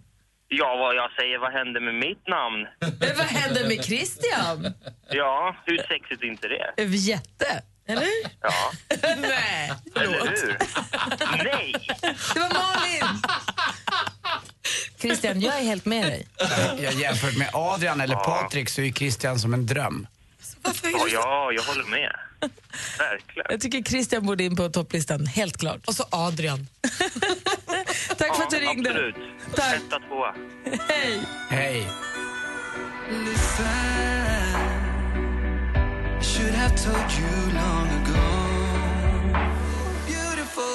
Ja, 0.48 0.76
vad 0.76 0.96
jag 0.96 1.12
säger, 1.12 1.38
vad 1.40 1.52
hände 1.54 1.80
med 1.80 1.96
mitt 1.96 2.28
namn? 2.28 2.62
Eh, 2.82 3.18
vad 3.18 3.26
händer 3.26 3.68
med 3.68 3.84
Christian? 3.86 4.74
Ja, 5.10 5.56
hur 5.66 5.78
sexigt 5.78 6.22
är 6.24 6.28
inte 6.28 6.48
det? 6.48 6.84
Jätte. 6.84 7.64
Eller? 7.88 8.08
Ja, 8.42 8.72
Nej, 9.18 9.72
eller 9.96 10.20
hur? 10.20 10.58
Nej! 11.44 11.76
Det 12.34 12.40
var 12.40 12.50
Malin! 12.54 13.22
Christian, 15.00 15.42
jag 15.42 15.60
är 15.60 15.64
helt 15.64 15.86
med 15.86 16.04
dig. 16.06 16.28
Jag 16.80 16.94
jämfört 16.94 17.38
med 17.38 17.50
Adrian 17.54 18.02
eller 18.02 18.16
Patrik 18.16 18.70
så 18.70 18.82
är 18.82 18.92
Christian 18.92 19.40
som 19.40 19.54
en 19.54 19.66
dröm. 19.66 20.08
Varför 20.62 20.88
är 20.88 20.92
Ja, 20.92 21.06
det 21.06 21.12
ja, 21.12 21.52
jag 21.52 21.64
håller 21.64 21.84
med. 21.84 22.16
Verkligen. 23.00 23.46
Jag 23.50 23.62
tycker 23.62 23.84
Christian 23.84 24.26
borde 24.26 24.44
in 24.44 24.56
på 24.56 24.70
topplistan, 24.70 25.26
helt 25.26 25.58
klart. 25.58 25.88
Och 25.88 25.96
så 25.96 26.06
Adrian. 26.10 26.68
Tack 28.18 28.36
för 28.36 28.44
att 28.44 28.50
du 28.50 28.58
Ja, 28.64 28.72
ringde. 28.72 28.90
Absolut. 28.90 29.16
Tack. 29.56 29.76
Etta, 29.76 30.00
tvåa. 30.00 30.36
Hej. 30.88 31.20
Hej. 31.50 31.88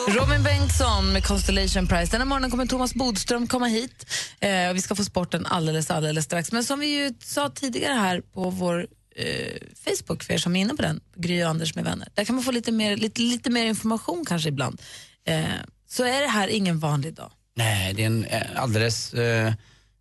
Robin 0.09 0.43
Bengtsson 0.43 1.13
med 1.13 1.25
Constellation 1.27 1.87
Prize. 1.87 2.11
Den 2.11 2.21
här 2.21 2.27
morgonen 2.29 2.51
kommer 2.51 2.67
Thomas 2.67 2.95
Bodström 2.95 3.47
komma 3.47 3.67
hit. 3.67 4.07
Eh, 4.41 4.69
och 4.71 4.77
vi 4.77 4.81
ska 4.81 4.95
få 4.95 5.05
sporten 5.05 5.47
alldeles, 5.47 5.91
alldeles 5.91 6.25
strax. 6.25 6.53
Men 6.53 6.65
som 6.65 6.81
vi 6.81 6.87
ju 6.87 7.15
sa 7.23 7.49
tidigare 7.51 7.95
här 7.95 8.21
på 8.21 8.51
vår 8.51 8.87
eh, 9.17 9.57
Facebook, 9.85 10.23
för 10.23 10.35
er 10.35 10.39
som 10.39 10.57
är 10.57 10.61
inne 10.61 10.75
på 10.75 10.83
den, 10.83 11.01
Gry 11.17 11.43
och 11.45 11.49
Anders 11.49 11.75
med 11.75 11.85
vänner. 11.85 12.09
Där 12.15 12.25
kan 12.25 12.35
man 12.35 12.45
få 12.45 12.51
lite 12.51 12.73
mer, 12.73 12.97
lite, 12.97 13.21
lite 13.21 13.51
mer 13.51 13.67
information 13.67 14.25
kanske 14.29 14.49
ibland. 14.49 14.83
Eh, 15.27 15.45
så 15.89 16.05
är 16.05 16.21
det 16.21 16.29
här 16.29 16.49
ingen 16.49 16.79
vanlig 16.79 17.15
dag. 17.15 17.31
Nej, 17.57 17.95
det 17.95 18.03
är 18.03 18.07
en 18.07 18.25
eh, 18.25 18.63
alldeles 18.63 19.15
eh, 19.15 19.53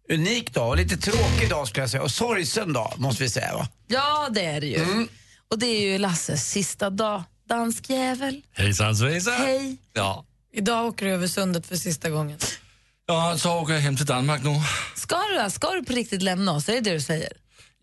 unik 0.10 0.54
dag 0.54 0.70
och 0.70 0.78
lite 0.78 0.98
tråkig 0.98 1.50
dag 1.50 1.68
skulle 1.68 1.84
jag 1.84 1.90
säga. 1.90 2.04
Och 2.04 2.12
sorgsen 2.12 2.74
dag 2.74 2.94
måste 2.98 3.24
vi 3.24 3.30
säga 3.30 3.54
va? 3.56 3.68
Ja, 3.88 4.28
det 4.32 4.46
är 4.46 4.62
det 4.62 4.68
ju. 4.68 5.08
Och 5.52 5.60
det 5.60 5.66
är 5.66 5.82
ju 5.82 5.98
Lasses 5.98 6.50
sista 6.50 6.90
dag. 6.90 7.24
Dansk 7.50 7.90
jävel. 7.90 8.42
Hejsan 8.54 8.96
svejsan. 8.96 9.34
Hej. 9.34 9.78
Ja. 9.94 10.26
Idag 10.54 10.86
åker 10.88 11.06
du 11.06 11.12
över 11.12 11.28
sundet 11.28 11.66
för 11.68 11.76
sista 11.76 12.10
gången. 12.10 12.38
ja, 13.08 13.36
så 13.38 13.54
åker 13.54 13.74
jag 13.74 13.82
hem 13.82 13.98
till 13.98 14.06
Danmark 14.06 14.44
nu. 14.44 14.56
Ska 14.96 15.16
du, 15.16 15.50
ska 15.50 15.72
du 15.72 15.84
på 15.84 15.94
riktigt 15.94 16.22
lämna 16.22 16.52
oss? 16.52 16.70
Är 16.70 16.74
det 16.74 16.80
det 16.82 16.94
du 16.94 17.02
säger? 17.02 17.34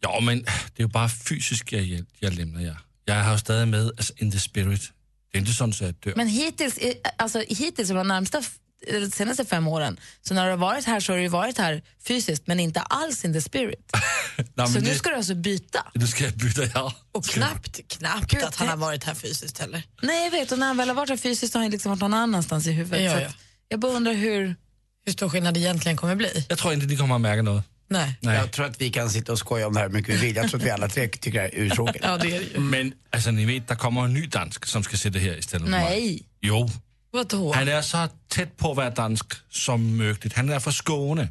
Ja, 0.03 0.21
men 0.21 0.43
det 0.43 0.77
är 0.77 0.83
ju 0.83 0.87
bara 0.87 1.09
fysiskt 1.09 1.73
jag, 1.73 2.05
jag 2.19 2.35
lämnar 2.35 2.61
er. 2.61 2.79
Jag 3.05 3.25
har 3.25 3.39
stadig 3.39 3.69
med 3.69 3.81
alltså, 3.81 4.13
in 4.17 4.33
the 4.33 4.39
spirit. 4.39 4.93
Det 5.33 5.39
är 5.39 5.41
inte 5.41 5.53
sånt 5.53 5.77
så 5.77 5.85
jag 5.85 5.95
dör. 5.95 6.13
Men 6.17 6.29
hittills, 6.29 6.79
eh, 6.79 6.95
alltså, 7.19 7.45
hittills 7.49 7.89
de 7.89 8.09
närmsta 8.09 8.39
eh, 8.87 9.01
de 9.01 9.11
senaste 9.11 9.45
fem 9.45 9.69
åren, 9.69 10.01
så 10.23 10.35
när 10.35 10.45
du 10.45 10.51
har 10.51 10.57
varit 10.59 10.85
här 10.85 11.01
så 11.01 11.13
har 11.13 11.19
du 11.19 11.29
varit 11.29 11.59
här 11.59 11.83
fysiskt 12.05 12.47
men 12.47 12.61
inte 12.61 12.81
alls 12.81 13.25
in 13.25 13.33
the 13.33 13.41
spirit. 13.41 13.93
Nej, 14.55 14.69
så 14.69 14.81
nu 14.81 14.81
det, 14.81 14.95
ska 14.95 15.11
du 15.11 15.17
alltså 15.17 15.35
byta? 15.35 15.87
Nu 15.95 16.07
ska 16.07 16.25
jag 16.25 16.35
byta, 16.35 16.63
ja. 16.75 16.95
Och 17.13 17.25
knappt, 17.25 17.81
knappt 17.89 18.45
att 18.45 18.57
han 18.57 18.69
har 18.69 18.77
varit 18.77 19.05
här 19.05 19.15
fysiskt 19.15 19.59
heller. 19.59 19.83
Nej, 20.03 20.25
jag 20.25 20.31
vet. 20.31 20.53
Och 20.53 20.59
när 20.59 20.67
han 20.67 20.77
väl 20.77 20.89
har 20.89 20.95
varit 20.95 21.11
här 21.11 21.17
fysiskt 21.17 21.55
har 21.55 21.61
han 21.61 21.71
liksom 21.71 21.91
varit 21.91 22.01
någon 22.01 22.15
annanstans 22.15 22.67
i 22.67 22.73
huvudet. 22.73 23.03
Ja, 23.03 23.21
ja. 23.21 23.29
Jag 23.69 23.81
bara 23.81 23.93
undrar 23.93 24.13
hur... 24.13 24.57
Hur 25.05 25.13
stor 25.13 25.29
skillnad 25.29 25.55
det 25.55 25.61
egentligen 25.61 25.97
kommer 25.97 26.15
bli. 26.15 26.47
Jag 26.49 26.59
tror 26.59 26.73
inte 26.75 26.87
ni 26.87 26.97
kommer 26.97 27.15
att 27.15 27.21
märka 27.21 27.43
något. 27.43 27.65
Nej. 27.93 28.17
Nej. 28.21 28.37
Jag 28.37 28.51
tror 28.53 28.67
att 28.67 28.81
vi 28.81 28.91
kan 28.91 29.11
sitta 29.11 29.33
och 29.33 29.39
skoja 29.39 29.67
om 29.67 29.73
det 29.73 29.81
här 29.81 29.87
hur 29.87 29.95
mycket 29.95 30.15
vi 30.15 30.19
vill. 30.27 30.37
Jag 30.37 30.49
tror 30.49 30.61
att 30.61 30.67
vi 30.67 30.71
alla 30.71 30.89
tre 30.89 31.09
tycker 31.09 31.33
det 31.33 31.41
här 31.41 31.55
är 31.55 31.59
urtråkigt. 31.59 32.05
Ja, 32.05 32.17
det 32.17 32.37
är 32.37 32.41
det 32.41 32.47
ju. 32.55 32.61
Men 32.61 32.93
alltså, 33.11 33.31
ni 33.31 33.45
vet, 33.45 33.69
det 33.69 33.77
kommer 33.77 34.05
en 34.05 34.15
ny 34.15 34.27
dansk 34.27 34.67
som 34.67 34.83
ska 34.83 34.97
sitta 34.97 35.19
här 35.19 35.39
istället 35.39 35.65
för 35.65 35.71
mig. 35.71 35.85
Nej. 35.85 36.23
Jo, 36.41 36.71
Vadå? 37.11 37.53
han 37.53 37.69
är 37.69 37.83
så 37.83 38.09
tätt 38.29 38.57
på 38.57 38.71
att 38.71 38.77
vara 38.77 38.91
dansk 38.91 39.27
som 39.51 39.97
möjligt. 39.97 40.33
Han 40.35 40.51
är 40.51 40.61
från 40.61 40.73
Skåne. 40.73 41.29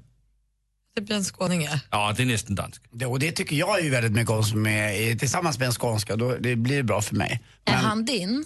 Det 0.96 1.02
blir 1.02 1.16
en 1.16 1.24
skåning, 1.24 1.62
ja. 1.62 1.80
Ja, 1.92 2.14
det 2.18 2.24
är 2.24 2.26
nästan 2.26 2.56
dansk. 2.56 2.82
Det, 2.92 3.06
och 3.06 3.20
det 3.20 3.32
tycker 3.32 3.56
jag 3.56 3.80
är 3.80 3.84
ju 3.84 3.90
väldigt 3.90 4.12
mycket 4.12 4.30
om 4.30 4.44
som 4.44 4.68
är 4.68 5.16
tillsammans 5.16 5.60
med 5.60 5.66
en 5.66 5.72
skånska. 5.72 6.16
Då, 6.16 6.36
det 6.38 6.56
blir 6.56 6.84
bra 6.84 7.02
för 7.02 7.16
mig. 7.16 7.42
Är 7.66 7.74
han 7.74 8.06
din? 8.06 8.46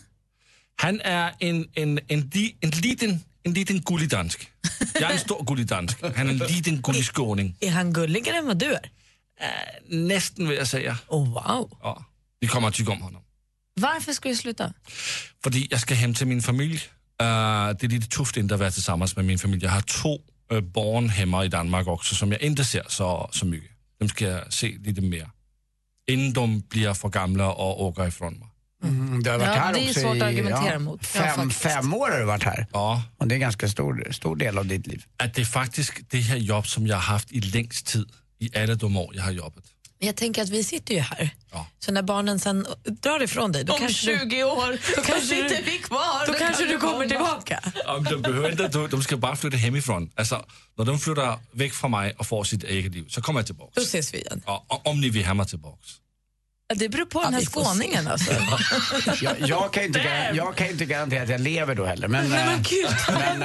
Han 0.75 1.01
är 1.01 1.34
en, 1.39 1.69
en, 1.73 1.99
en, 2.08 2.32
li, 2.34 2.56
en 2.60 2.69
liten, 2.69 3.19
en 3.45 3.53
liten 3.53 3.81
gullig 3.81 4.10
dansk. 4.10 4.51
Jag 4.93 5.10
är 5.10 5.13
en 5.13 5.19
stor 5.19 5.45
gullig 5.45 5.67
dansk. 5.67 6.01
Han 6.01 6.27
är 6.27 6.31
en 6.31 6.38
liten 6.38 6.81
gullig 6.81 7.05
skåning. 7.05 7.58
Är 7.62 7.71
han 7.71 7.93
gulligare 7.93 8.38
än 8.38 8.45
vad 8.47 8.58
du 8.58 8.73
är? 8.73 8.89
Nästan 9.89 10.47
vill 10.47 10.58
jag 10.58 10.67
säga. 10.67 10.97
Oh, 11.08 11.27
wow. 11.27 11.77
Ja, 11.81 12.05
ni 12.41 12.47
kommer 12.47 12.67
att 12.67 12.73
tycka 12.73 12.91
om 12.91 13.01
honom. 13.01 13.21
Varför 13.79 14.13
ska 14.13 14.29
du 14.29 14.36
sluta? 14.36 14.73
Fordi 15.43 15.67
jeg 15.71 15.79
skal 15.79 15.97
hem 15.97 16.13
til 16.13 16.27
min 16.27 16.41
familie. 16.41 16.79
Uh, 17.21 17.27
det 17.27 17.84
er 17.84 17.88
lidt 17.88 18.12
tufft 18.12 18.38
ikke 18.38 18.53
at 18.53 18.60
være 18.60 18.71
tillsammans 18.71 19.15
med 19.15 19.23
min 19.23 19.39
familie. 19.39 19.63
Jeg 19.63 19.71
har 19.71 19.81
to 19.81 20.21
uh, 20.53 20.62
barn 20.73 21.10
hemma 21.10 21.43
i 21.43 21.47
Danmark 21.47 21.88
också 21.88 22.15
som 22.15 22.31
jag 22.31 22.41
inte 22.41 22.63
ser 22.63 22.84
så, 22.88 23.29
så 23.31 23.45
mycket. 23.45 23.71
Dem 23.99 24.10
ska 24.10 24.27
jag 24.27 24.53
se 24.53 24.77
lite 24.79 25.01
mer. 25.01 25.29
Innan 26.08 26.34
de 26.34 26.62
blir 26.62 26.93
för 26.93 27.10
gamla 27.10 27.51
och 27.51 27.84
åker 27.84 28.08
ifrån 28.08 28.34
mig. 28.34 28.47
Mm, 28.87 29.23
du 29.23 29.29
har 29.29 29.37
varit 29.37 29.47
Ja, 29.55 29.61
här 29.61 29.73
det 29.73 29.79
är 29.79 29.89
också 29.89 29.99
svårt 29.99 30.15
i, 30.15 30.21
att 30.21 30.27
argumentera 30.27 30.79
mot. 30.79 30.99
Ja, 31.15 31.21
Fem, 31.21 31.35
faktiskt. 31.35 31.61
fem 31.61 31.93
år 31.93 32.09
har 32.11 32.19
du 32.19 32.25
varit 32.25 32.43
här. 32.43 32.67
Ja. 32.73 33.03
Och 33.17 33.27
det 33.27 33.33
är 33.33 33.35
en 33.35 33.41
ganska 33.41 33.67
stor, 33.69 34.07
stor 34.11 34.35
del 34.35 34.57
av 34.57 34.65
ditt 34.65 34.87
liv. 34.87 35.03
Att 35.17 35.33
det 35.33 35.41
är 35.41 35.45
faktiskt 35.45 35.93
det 36.09 36.19
här 36.19 36.37
jobb 36.37 36.67
som 36.67 36.87
jag 36.87 36.95
har 36.95 37.01
haft 37.01 37.31
i 37.31 37.39
längst 37.41 37.85
tid 37.87 38.09
i 38.39 38.57
alla 38.57 38.75
de 38.75 38.97
år 38.97 39.15
jag 39.15 39.23
har 39.23 39.31
jobbat. 39.31 39.63
Jag 39.99 40.15
tänker 40.15 40.41
att 40.41 40.49
vi 40.49 40.63
sitter 40.63 40.93
ju 40.93 40.99
här. 40.99 41.29
Så 41.79 41.91
när 41.91 42.01
barnen 42.01 42.39
sen 42.39 42.65
drar 43.01 43.23
ifrån 43.23 43.51
dig, 43.51 43.63
då 43.63 43.73
Om 43.73 43.79
kanske 43.79 44.19
20 44.19 44.43
år, 44.43 44.71
då 44.95 45.01
kanske 45.01 45.21
sitter 45.27 45.49
du, 45.57 45.71
vi 45.71 45.77
kvar. 45.77 46.25
Då 46.27 46.31
Då 46.33 46.39
kanske 46.39 46.63
kan 46.63 46.71
du 46.71 46.77
kommer 46.79 46.93
komma. 46.93 47.05
tillbaka. 47.09 47.59
Ja, 47.85 47.99
de, 48.11 48.21
behöver 48.21 48.51
inte, 48.51 48.67
de, 48.67 48.89
de 48.89 49.03
ska 49.03 49.17
bara 49.17 49.35
flytta 49.35 49.57
hemifrån. 49.57 50.11
Alltså, 50.15 50.45
när 50.77 50.85
de 50.85 50.99
flyttar 50.99 51.39
väck 51.51 51.73
från 51.73 51.91
mig 51.91 52.13
och 52.17 52.27
får 52.27 52.43
sitt 52.43 52.63
eget 52.63 52.91
liv 52.91 53.05
så 53.09 53.21
kommer 53.21 53.39
jag 53.39 53.45
tillbaka. 53.45 53.71
Då 53.75 53.81
ses 53.81 54.13
vi 54.13 54.17
igen. 54.17 54.41
Ja, 54.45 54.65
om 54.83 55.01
ni 55.01 55.09
vill 55.09 55.25
ha 55.25 55.33
mig 55.33 55.45
tillbaka. 55.47 55.77
Ja, 56.67 56.75
Det 56.75 56.89
beror 56.89 57.06
på 57.06 57.21
den 57.21 57.34
här 57.34 57.41
skåningen 57.41 58.08
alltså. 58.08 58.32
Jag, 59.21 59.36
jag, 59.39 59.73
kan 59.73 59.84
inte, 59.84 60.32
jag 60.34 60.56
kan 60.56 60.67
inte 60.67 60.86
garantera 60.86 61.23
att 61.23 61.30
jag 61.30 61.41
lever 61.41 61.75
då 61.75 61.86
heller. 61.86 62.08
Men, 62.08 62.30
Nej, 62.30 62.45
men 62.45 62.56
eh, 62.56 62.62
gud. 62.69 62.89
men 63.39 63.41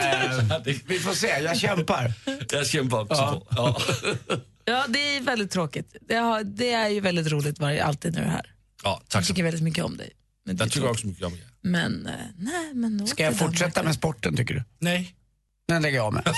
eh, 0.67 0.77
vi 0.87 0.99
får 0.99 1.13
se, 1.15 1.27
jag 1.27 1.57
kämpar. 1.59 2.13
Jag 2.53 2.67
kämpar 2.67 3.01
också 3.01 3.15
Ja. 3.15 3.41
på. 3.41 3.47
Ja. 3.57 4.37
Ja, 4.65 4.85
det 4.89 5.17
är 5.17 5.21
väldigt 5.21 5.51
tråkigt. 5.51 5.97
Det, 6.01 6.15
har, 6.17 6.45
det 6.45 6.73
är 6.73 6.89
ju 6.89 7.01
väldigt 7.01 7.27
roligt 7.33 7.59
varje, 7.59 7.85
alltid 7.85 8.13
när 8.15 8.21
du 8.21 8.27
är 8.27 8.31
här. 8.31 8.55
Ja, 8.85 8.99
Jag 9.03 9.09
tack 9.09 9.25
så 9.25 9.33
tycker 9.33 9.43
väldigt 9.45 9.63
mycket 9.63 9.85
om 9.85 9.97
dig. 9.97 10.11
Men, 10.47 10.57
Jag 10.57 10.67
tycker 10.69 10.81
tråkigt. 10.81 10.91
också 10.97 11.07
mycket 11.07 11.25
om 11.27 11.33
er. 11.33 11.41
men 11.63 12.07
eh, 12.07 12.13
nej, 12.39 12.75
men 12.75 13.07
Ska 13.07 13.23
jag 13.25 13.37
fortsätta 13.39 13.83
med 13.83 13.95
sporten 13.95 14.37
tycker 14.37 14.55
du? 14.55 14.65
Nej. 14.79 15.15
Den 15.71 15.83
lägger 15.83 15.97
jag 15.97 16.07
av 16.07 16.15
med. 16.15 16.23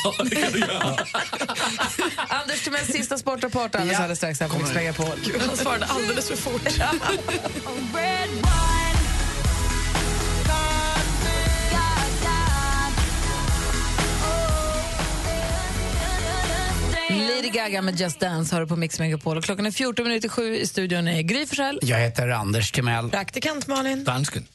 Anders 2.29 2.64
Timells 2.64 2.87
sista 2.87 3.18
sportrapport 3.18 3.75
alldeles, 3.75 3.99
alldeles 3.99 4.18
strax 4.18 4.40
här 4.40 4.49
på 4.49 4.59
Mix 4.59 4.75
Megapol. 4.75 5.07
Han 5.47 5.57
svarade 5.57 5.87
alldeles 5.87 6.29
för 6.29 6.37
fort. 6.37 6.62
Lady 17.11 17.49
Gaga 17.51 17.83
med 17.83 18.01
Just 18.01 18.21
Dance 18.21 18.55
har 18.55 18.61
du 18.61 18.66
på 18.66 18.77
Mix 18.77 18.99
Megapol. 18.99 19.37
Och 19.37 19.45
klockan 19.45 19.66
är 19.66 19.71
14 19.71 20.05
minuter 20.05 20.29
sju 20.29 20.57
i 20.57 20.66
studion 20.66 21.09
är 21.09 21.23
Gry 21.23 21.47
Forssell. 21.47 21.79
Jag 21.83 21.99
heter 21.99 22.29
Anders 22.29 22.73
Timell. 22.73 23.11
Praktikant 23.11 23.66
Malin. 23.66 24.05
Dansken. 24.05 24.47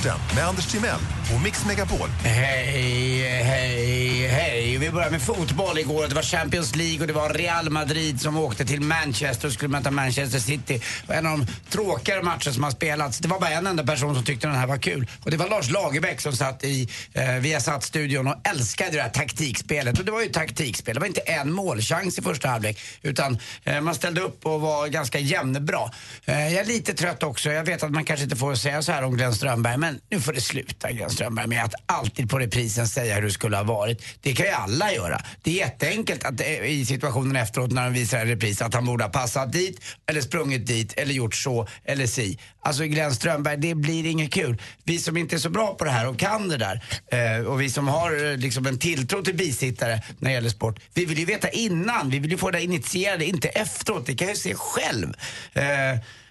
Sporten 0.00 0.34
med 0.34 0.44
Anders 0.44 0.66
Timell 0.66 1.15
och 1.34 1.42
Mix 1.42 1.66
Megapol. 1.66 2.08
Hej, 2.24 3.42
hej, 3.42 4.26
hej. 4.28 4.78
Vi 4.78 4.90
börjar 4.90 5.10
med 5.10 5.22
fotboll 5.22 5.78
igår. 5.78 6.08
Det 6.08 6.14
var 6.14 6.22
Champions 6.22 6.76
League 6.76 7.00
och 7.00 7.06
det 7.06 7.12
var 7.12 7.30
Real 7.30 7.70
Madrid 7.70 8.20
som 8.20 8.36
åkte 8.36 8.64
till 8.64 8.80
Manchester 8.80 9.48
och 9.48 9.54
skulle 9.54 9.68
möta 9.68 9.90
Manchester 9.90 10.38
City. 10.38 10.74
Det 10.78 11.08
var 11.08 11.14
en 11.14 11.26
av 11.26 11.38
de 11.38 11.46
tråkigare 11.70 12.22
matcher 12.22 12.50
som 12.50 12.62
har 12.62 12.70
spelats. 12.70 13.18
Det 13.18 13.28
var 13.28 13.40
bara 13.40 13.50
en 13.50 13.66
enda 13.66 13.84
person 13.84 14.14
som 14.14 14.24
tyckte 14.24 14.46
den 14.46 14.56
här 14.56 14.66
var 14.66 14.78
kul. 14.78 15.06
Och 15.22 15.30
det 15.30 15.36
var 15.36 15.48
Lars 15.48 15.70
Lagerbäck 15.70 16.20
som 16.20 16.32
satt 16.32 16.64
i 16.64 16.88
eh, 17.12 17.34
Viasat-studion 17.34 18.26
och 18.26 18.48
älskade 18.48 18.90
det 18.90 19.02
här 19.02 19.10
taktikspelet. 19.10 19.98
Och 19.98 20.04
det 20.04 20.12
var 20.12 20.22
ju 20.22 20.28
taktikspel. 20.28 20.94
Det 20.94 21.00
var 21.00 21.06
inte 21.06 21.20
en 21.20 21.52
målchans 21.52 22.18
i 22.18 22.22
första 22.22 22.48
halvlek. 22.48 22.80
Utan 23.02 23.38
eh, 23.64 23.80
man 23.80 23.94
ställde 23.94 24.20
upp 24.20 24.46
och 24.46 24.60
var 24.60 24.86
ganska 24.88 25.18
jämnbra. 25.18 25.90
Eh, 26.24 26.54
jag 26.54 26.60
är 26.60 26.64
lite 26.64 26.94
trött 26.94 27.22
också. 27.22 27.50
Jag 27.50 27.64
vet 27.64 27.82
att 27.82 27.90
man 27.90 28.04
kanske 28.04 28.24
inte 28.24 28.36
får 28.36 28.54
säga 28.54 28.82
så 28.82 28.92
här 28.92 29.02
om 29.02 29.16
Glenn 29.16 29.34
Strömberg. 29.34 29.76
Men 29.76 30.00
nu 30.10 30.20
får 30.20 30.32
det 30.32 30.40
sluta 30.40 30.92
Glenn 30.92 31.10
Strömberg 31.16 31.46
med 31.46 31.64
att 31.64 31.74
alltid 31.86 32.30
på 32.30 32.38
reprisen 32.38 32.88
säga 32.88 33.14
hur 33.14 33.22
det 33.22 33.30
skulle 33.30 33.56
ha 33.56 33.64
varit. 33.64 34.02
Det 34.20 34.32
kan 34.32 34.46
ju 34.46 34.52
alla 34.52 34.92
göra. 34.92 35.20
Det 35.42 35.50
är 35.50 35.54
jätteenkelt 35.54 36.24
att 36.24 36.40
eh, 36.40 36.64
i 36.64 36.84
situationen 36.84 37.36
efteråt 37.36 37.72
när 37.72 37.84
de 37.84 37.92
visar 37.92 38.18
en 38.18 38.26
repris 38.26 38.62
att 38.62 38.74
han 38.74 38.84
borde 38.84 39.04
ha 39.04 39.10
passat 39.10 39.52
dit 39.52 39.80
eller 40.06 40.20
sprungit 40.20 40.66
dit 40.66 40.92
eller 40.92 41.14
gjort 41.14 41.34
så 41.34 41.68
eller 41.84 42.06
si. 42.06 42.38
Alltså 42.60 42.84
Glenn 42.84 43.14
Strömberg, 43.14 43.56
det 43.56 43.74
blir 43.74 44.06
inget 44.06 44.32
kul. 44.32 44.62
Vi 44.84 44.98
som 44.98 45.16
inte 45.16 45.36
är 45.36 45.38
så 45.38 45.50
bra 45.50 45.74
på 45.74 45.84
det 45.84 45.90
här 45.90 46.08
och 46.08 46.18
kan 46.18 46.48
det 46.48 46.56
där 46.56 46.82
eh, 47.12 47.46
och 47.46 47.60
vi 47.60 47.70
som 47.70 47.88
har 47.88 48.30
eh, 48.32 48.36
liksom 48.36 48.66
en 48.66 48.78
tilltro 48.78 49.22
till 49.22 49.36
bisittare 49.36 50.02
när 50.18 50.30
det 50.30 50.34
gäller 50.34 50.48
sport. 50.48 50.80
Vi 50.94 51.04
vill 51.04 51.18
ju 51.18 51.24
veta 51.24 51.48
innan, 51.48 52.10
vi 52.10 52.18
vill 52.18 52.30
ju 52.30 52.38
få 52.38 52.50
det 52.50 52.62
initierade, 52.62 53.24
inte 53.24 53.48
efteråt. 53.48 54.06
Det 54.06 54.14
kan 54.14 54.28
jag 54.28 54.36
ju 54.36 54.40
se 54.40 54.54
själv. 54.54 55.12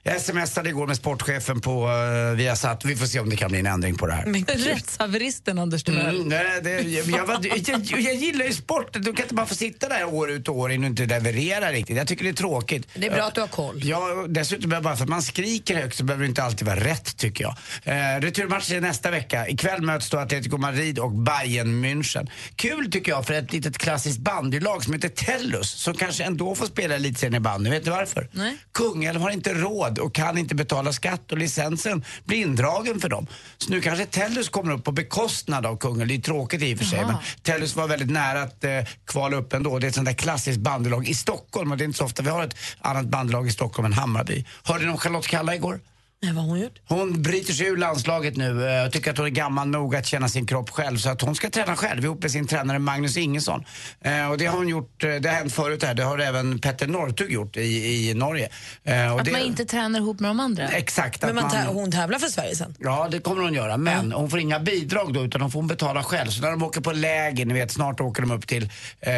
Jag 0.07 0.21
smsade 0.21 0.69
igår 0.69 0.87
med 0.87 0.95
sportchefen 0.97 1.61
på 1.61 1.87
uh, 1.87 2.35
Viasat. 2.35 2.85
Vi 2.85 2.95
får 2.95 3.05
se 3.05 3.19
om 3.19 3.29
det 3.29 3.35
kan 3.35 3.49
bli 3.51 3.59
en 3.59 3.65
ändring 3.65 3.95
på 3.97 4.07
det 4.07 4.13
här. 4.13 4.25
Rättshaveristen 4.57 5.59
Anders 5.59 5.83
Timell. 5.83 6.15
Mm, 6.15 6.27
nej, 6.27 6.61
det, 6.63 6.69
jag, 6.81 7.05
jag, 7.05 7.25
var- 7.25 7.39
jag, 7.69 8.01
jag 8.01 8.15
gillar 8.15 8.45
ju 8.45 8.53
sport. 8.53 8.93
Du 8.93 9.13
kan 9.13 9.23
inte 9.23 9.33
bara 9.35 9.45
få 9.45 9.55
sitta 9.55 9.89
där 9.89 10.05
år 10.05 10.31
ut 10.31 10.47
och 10.47 10.57
år 10.57 10.71
in 10.71 10.83
och 10.83 10.89
inte 10.89 11.05
leverera 11.05 11.71
riktigt. 11.71 11.97
Jag 11.97 12.07
tycker 12.07 12.23
det 12.23 12.29
är 12.29 12.33
tråkigt. 12.33 12.87
Det 12.93 13.07
är 13.07 13.11
bra 13.11 13.23
att 13.23 13.35
du 13.35 13.41
har 13.41 13.47
koll. 13.47 13.81
Ja, 13.83 14.25
dessutom 14.29 14.69
bara 14.69 14.95
för 14.95 15.03
att 15.03 15.09
man 15.09 15.21
skriker 15.21 15.75
högt 15.75 15.97
så 15.97 16.03
behöver 16.03 16.23
det 16.23 16.29
inte 16.29 16.43
alltid 16.43 16.67
vara 16.67 16.79
rätt 16.79 17.17
tycker 17.17 17.43
jag. 17.43 17.55
Eh, 17.83 18.21
returmatch 18.21 18.71
är 18.71 18.81
nästa 18.81 19.11
vecka. 19.11 19.47
Ikväll 19.47 19.81
möts 19.81 20.09
då 20.09 20.17
Atletico 20.17 20.57
Madrid 20.57 20.99
och 20.99 21.11
Bayern 21.11 21.85
München. 21.85 22.29
Kul 22.55 22.91
tycker 22.91 23.11
jag 23.11 23.25
för 23.25 23.33
ett 23.33 23.53
litet 23.53 23.77
klassiskt 23.77 24.19
bandylag 24.19 24.83
som 24.83 24.93
heter 24.93 25.09
Tellus 25.09 25.69
som 25.71 25.93
kanske 25.93 26.23
ändå 26.23 26.55
får 26.55 26.65
spela 26.65 26.95
elitserien 26.95 27.35
i 27.35 27.39
bandy. 27.39 27.69
Vet 27.69 27.85
ni 27.85 27.91
varför? 27.91 28.27
Nej. 28.31 28.57
Kungälv 28.73 29.21
har 29.21 29.29
inte 29.31 29.53
råd 29.53 29.94
och 29.99 30.13
kan 30.15 30.37
inte 30.37 30.55
betala 30.55 30.93
skatt 30.93 31.31
och 31.31 31.37
licensen 31.37 32.03
blir 32.25 32.37
indragen 32.37 32.99
för 32.99 33.09
dem. 33.09 33.27
Så 33.57 33.69
nu 33.69 33.81
kanske 33.81 34.05
Tellus 34.05 34.49
kommer 34.49 34.73
upp 34.73 34.83
på 34.83 34.91
bekostnad 34.91 35.65
av 35.65 35.77
Kungälv. 35.77 36.07
Det 36.07 36.15
är 36.15 36.21
tråkigt 36.21 36.61
i 36.61 36.73
och 36.73 36.77
för 36.77 36.85
sig 36.85 36.99
Jaha. 36.99 37.07
men 37.07 37.17
Tellus 37.41 37.75
var 37.75 37.87
väldigt 37.87 38.11
nära 38.11 38.41
att 38.41 38.63
eh, 38.63 38.71
kvala 39.05 39.37
upp 39.37 39.53
ändå. 39.53 39.79
Det 39.79 39.87
är 39.87 39.89
ett 39.89 39.95
sånt 39.95 40.07
där 40.07 40.13
klassiskt 40.13 40.59
bandylag 40.59 41.07
i 41.07 41.13
Stockholm 41.13 41.71
och 41.71 41.77
det 41.77 41.83
är 41.83 41.85
inte 41.85 41.97
så 41.97 42.05
ofta 42.05 42.23
vi 42.23 42.29
har 42.29 42.43
ett 42.43 42.55
annat 42.81 43.05
bandylag 43.05 43.47
i 43.47 43.51
Stockholm 43.51 43.85
än 43.85 43.93
Hammarby. 43.93 44.45
Hörde 44.63 44.85
ni 44.85 44.91
om 44.91 44.97
Charlotte 44.97 45.27
Kalla 45.27 45.55
igår? 45.55 45.79
Nej, 46.25 46.33
vad 46.33 46.43
har 46.43 46.49
hon 46.49 46.59
gjort? 46.59 46.79
Hon 46.87 47.21
bryter 47.21 47.53
sig 47.53 47.67
ur 47.67 47.77
landslaget 47.77 48.37
nu 48.37 48.69
eh, 48.69 48.85
och 48.85 48.91
tycker 48.91 49.11
att 49.11 49.17
hon 49.17 49.25
är 49.25 49.29
gammal 49.29 49.67
nog 49.67 49.95
att 49.95 50.05
känna 50.05 50.29
sin 50.29 50.45
kropp 50.45 50.69
själv. 50.69 50.97
Så 50.97 51.09
att 51.09 51.21
hon 51.21 51.35
ska 51.35 51.49
träna 51.49 51.75
själv 51.75 52.03
ihop 52.03 52.21
med 52.21 52.31
sin 52.31 52.47
tränare 52.47 52.79
Magnus 52.79 53.17
Ingesson. 53.17 53.65
Eh, 54.01 54.31
och 54.31 54.37
det 54.37 54.45
har 54.45 54.57
hon 54.57 54.67
gjort, 54.67 55.03
eh, 55.03 55.09
det 55.09 55.29
har 55.29 55.35
hänt 55.35 55.53
förut 55.53 55.83
här. 55.83 55.93
Det 55.93 56.03
har 56.03 56.19
även 56.19 56.59
Petter 56.59 56.87
Northug 56.87 57.31
gjort 57.31 57.57
i, 57.57 58.09
i 58.09 58.13
Norge. 58.13 58.49
Eh, 58.83 59.13
och 59.13 59.19
Att 59.19 59.25
det, 59.25 59.31
man 59.31 59.41
inte 59.41 59.65
tränar 59.65 59.99
ihop 59.99 60.19
med 60.19 60.29
de 60.29 60.39
andra. 60.39 60.67
Exakt. 60.67 61.21
Men 61.21 61.35
man 61.35 61.51
hon 61.67 61.91
tävlar 61.91 62.19
för 62.19 62.27
Sverige 62.27 62.55
sen. 62.55 62.75
Ja, 62.79 63.07
det 63.11 63.19
kommer 63.19 63.43
hon 63.43 63.53
göra. 63.53 63.77
Men 63.77 64.11
hon 64.11 64.29
får 64.29 64.39
inga 64.39 64.59
bidrag 64.59 65.13
då, 65.13 65.25
utan 65.25 65.41
hon 65.41 65.51
får 65.51 65.63
betala 65.63 66.03
själv. 66.03 66.29
Så 66.29 66.41
när 66.41 66.51
de 66.51 66.63
åker 66.63 66.81
på 66.81 66.91
läger, 66.91 67.45
ni 67.45 67.53
vet, 67.53 67.71
snart 67.71 68.01
åker 68.01 68.21
de 68.21 68.31
upp 68.31 68.47
till, 68.47 68.63
eh, 68.99 69.11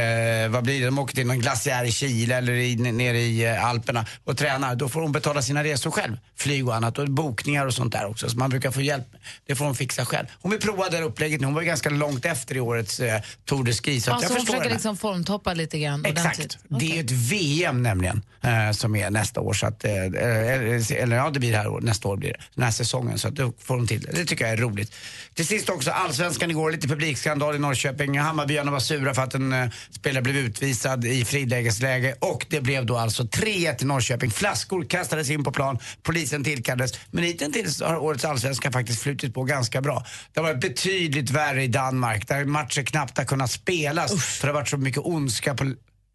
vad 0.50 0.63
blir 0.63 0.80
det, 0.80 0.86
de 0.86 1.00
åker 1.00 1.15
till 1.15 1.28
någon 1.28 1.39
glaciär 1.39 1.84
i 1.84 1.91
Chile 1.91 2.36
eller 2.36 2.54
i, 2.54 2.76
nere 2.76 3.17
i 3.17 3.46
eh, 3.46 3.65
Alperna 3.65 4.06
och 4.24 4.38
tränar. 4.38 4.76
Då 4.76 4.89
får 4.89 5.02
hon 5.02 5.12
betala 5.12 5.41
sina 5.41 5.63
resor 5.63 5.91
själv. 5.91 6.17
Flyg 6.36 6.67
och 6.67 6.76
annat 6.76 6.97
och 7.00 7.10
bokningar 7.10 7.66
och 7.66 7.74
sånt 7.74 7.94
där 7.94 8.06
också. 8.06 8.30
Så 8.30 8.38
man 8.38 8.50
brukar 8.50 8.72
få 8.72 8.82
hjälp. 8.82 9.08
Det 9.46 9.56
får 9.56 9.66
hon 9.66 9.76
fixa 9.76 10.06
själv. 10.06 10.26
Hon 10.42 10.52
vill 10.52 10.60
prova 10.60 10.90
det 10.90 10.98
här 10.98 11.04
upplägget 11.04 11.42
nu. 11.42 11.48
Hon 11.48 11.54
var 11.54 11.62
ju 11.62 11.68
ganska 11.68 11.90
långt 11.90 12.26
efter 12.26 12.58
i 12.58 12.60
årets 12.60 13.00
eh, 13.00 13.22
Tour 13.46 13.64
de 13.64 13.74
Ski. 13.74 14.02
Så 14.02 14.12
Alltså 14.12 14.34
hon 14.34 14.46
försöker 14.46 14.70
liksom 14.70 14.98
formtoppa 14.98 15.54
lite 15.54 15.80
grann. 15.80 16.06
Exakt. 16.06 16.58
Det 16.68 16.92
är 16.92 16.96
ju 16.96 17.02
ett 17.02 17.12
VM 17.12 17.84
nämligen 17.84 18.22
eh, 18.42 18.72
som 18.72 18.96
är 18.96 19.10
nästa 19.10 19.42
år. 19.42 19.54
Så 19.54 19.68
att, 19.68 19.84
eh, 19.84 19.92
eller, 19.96 20.92
eller 20.94 21.16
ja, 21.16 21.30
det 21.30 21.40
blir 21.40 21.52
det 21.52 21.58
här 21.58 21.68
år, 21.68 21.82
nästa 21.82 22.08
år 22.08 22.18
blir 22.18 22.30
det. 22.30 22.40
Den 22.56 22.64
här 22.64 22.72
säsongen. 22.72 23.18
Så 23.18 23.28
att 23.28 23.36
då 23.36 23.54
får 23.60 23.78
de 23.78 23.88
till 23.88 24.02
det. 24.02 24.12
Det 24.12 24.26
tycker 24.26 24.46
jag 24.46 24.54
är 24.54 24.58
roligt. 24.58 24.94
Till 25.34 25.48
sist 25.48 25.70
också, 25.70 25.92
allsvenskan 25.92 26.52
igår, 26.52 26.72
lite 26.72 26.88
publikskandal 26.88 27.56
i 27.56 27.60
Norrköping. 27.60 28.20
Hammarbyarna 28.20 28.72
var 28.72 28.80
sura 28.80 29.14
för 29.14 29.22
att 29.22 29.34
en 29.34 29.54
eh, 29.54 29.70
spelare 29.92 30.22
blev 30.22 30.38
utvisad 30.38 31.06
i 31.06 31.26
frilägesläge. 31.26 32.16
Och 32.20 32.46
det 32.50 32.62
blev 32.62 32.86
då 32.86 32.98
alltså 32.98 33.24
3-1 33.24 33.76
till 33.76 33.88
Norrköping. 33.88 34.32
Flaskor 34.32 34.84
kastades 34.84 35.30
in 35.30 35.44
på 35.44 35.52
plan, 35.52 35.80
polisen 36.04 36.44
tillkallades. 36.44 36.77
Men 37.12 37.24
hittills 37.24 37.82
har 37.82 37.98
årets 37.98 38.26
allsvenska 38.26 38.72
faktiskt 38.72 39.02
flutit 39.02 39.34
på 39.34 39.44
ganska 39.44 39.82
bra. 39.82 40.06
Det 40.34 40.40
har 40.40 40.48
varit 40.48 40.62
betydligt 40.62 41.30
värre 41.30 41.63
i 41.63 41.68
Danmark 41.68 42.28
där 42.28 42.46
matcher 42.46 42.84
knappt 42.84 43.18
har 43.18 43.26
kunnat 43.26 43.52
spelas. 43.52 44.24
För 44.26 44.48
det 44.48 44.54
har 44.54 44.60
varit 44.60 44.70
så 44.70 44.78
mycket 44.78 45.02
ondska 45.06 45.56
på 45.56 45.63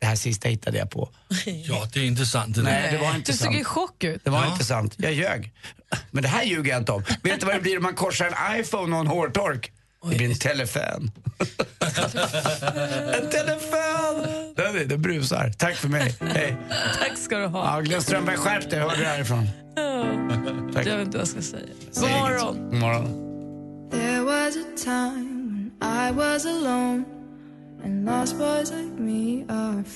det 0.01 0.07
här 0.07 0.17
sista 0.17 0.49
hittade 0.49 0.79
jag 0.79 0.91
på. 0.91 1.11
Ja, 1.45 1.89
det 1.93 2.01
är 2.01 2.05
inte 2.05 2.27
sant. 2.27 2.55
Det 2.57 2.63
Nej, 2.63 2.93
det 2.93 2.99
var 2.99 3.15
inte 3.15 3.33
Du 3.33 3.39
såg 3.39 3.55
i 3.55 3.65
chock 3.65 4.05
ut. 4.05 4.25
Det 4.25 4.31
var 4.31 4.45
Ja. 4.45 4.53
inte 4.53 4.65
sant. 4.65 4.95
Jag 4.99 5.13
ljög. 5.13 5.53
Men 6.11 6.23
det 6.23 6.29
här 6.29 6.45
ljuger 6.45 6.71
jag 6.73 6.81
inte 6.81 6.93
om. 6.93 7.05
Vet 7.23 7.41
du 7.41 7.47
vad 7.47 7.55
det 7.55 7.61
blir 7.61 7.77
om 7.77 7.83
man 7.83 7.95
korsar 7.95 8.27
en 8.27 8.61
iPhone 8.61 8.95
och 8.97 9.01
en 9.01 9.07
hårtork? 9.07 9.73
Det 10.11 10.17
blir 10.17 10.29
en 10.31 10.35
telefon. 10.35 11.11
en 13.15 13.31
telefon! 13.31 14.27
Den, 14.57 14.77
är- 14.77 14.85
den 14.85 15.03
brusar. 15.03 15.53
Tack 15.59 15.75
för 15.77 15.89
mig. 15.89 16.15
Hej. 16.21 16.57
Tack 16.99 17.19
ska 17.19 17.39
du 17.39 17.47
ha. 17.47 17.75
Ja, 17.77 17.81
Glenn 17.81 18.03
Strömberg, 18.03 18.37
skärp 18.37 18.71
dig. 18.71 18.81
Hörde 18.81 18.97
du 18.97 19.05
härifrån? 19.05 19.49
Tack. 20.75 20.87
Jag 20.87 20.97
vet 20.97 21.07
inte 21.07 21.19
vad 21.19 21.27
jag 21.27 21.29
ska 21.29 21.43
säga. 21.43 21.67
Säg 21.93 22.03
God 22.13 22.21
morgon. 22.21 22.71
God 22.71 22.75
morgon. 22.81 23.19
There 23.91 24.21
was 24.23 24.57
a 24.57 24.65
time 24.85 25.71
when 25.81 26.09
I 26.09 26.13
was 26.13 26.47
alone. 26.47 27.05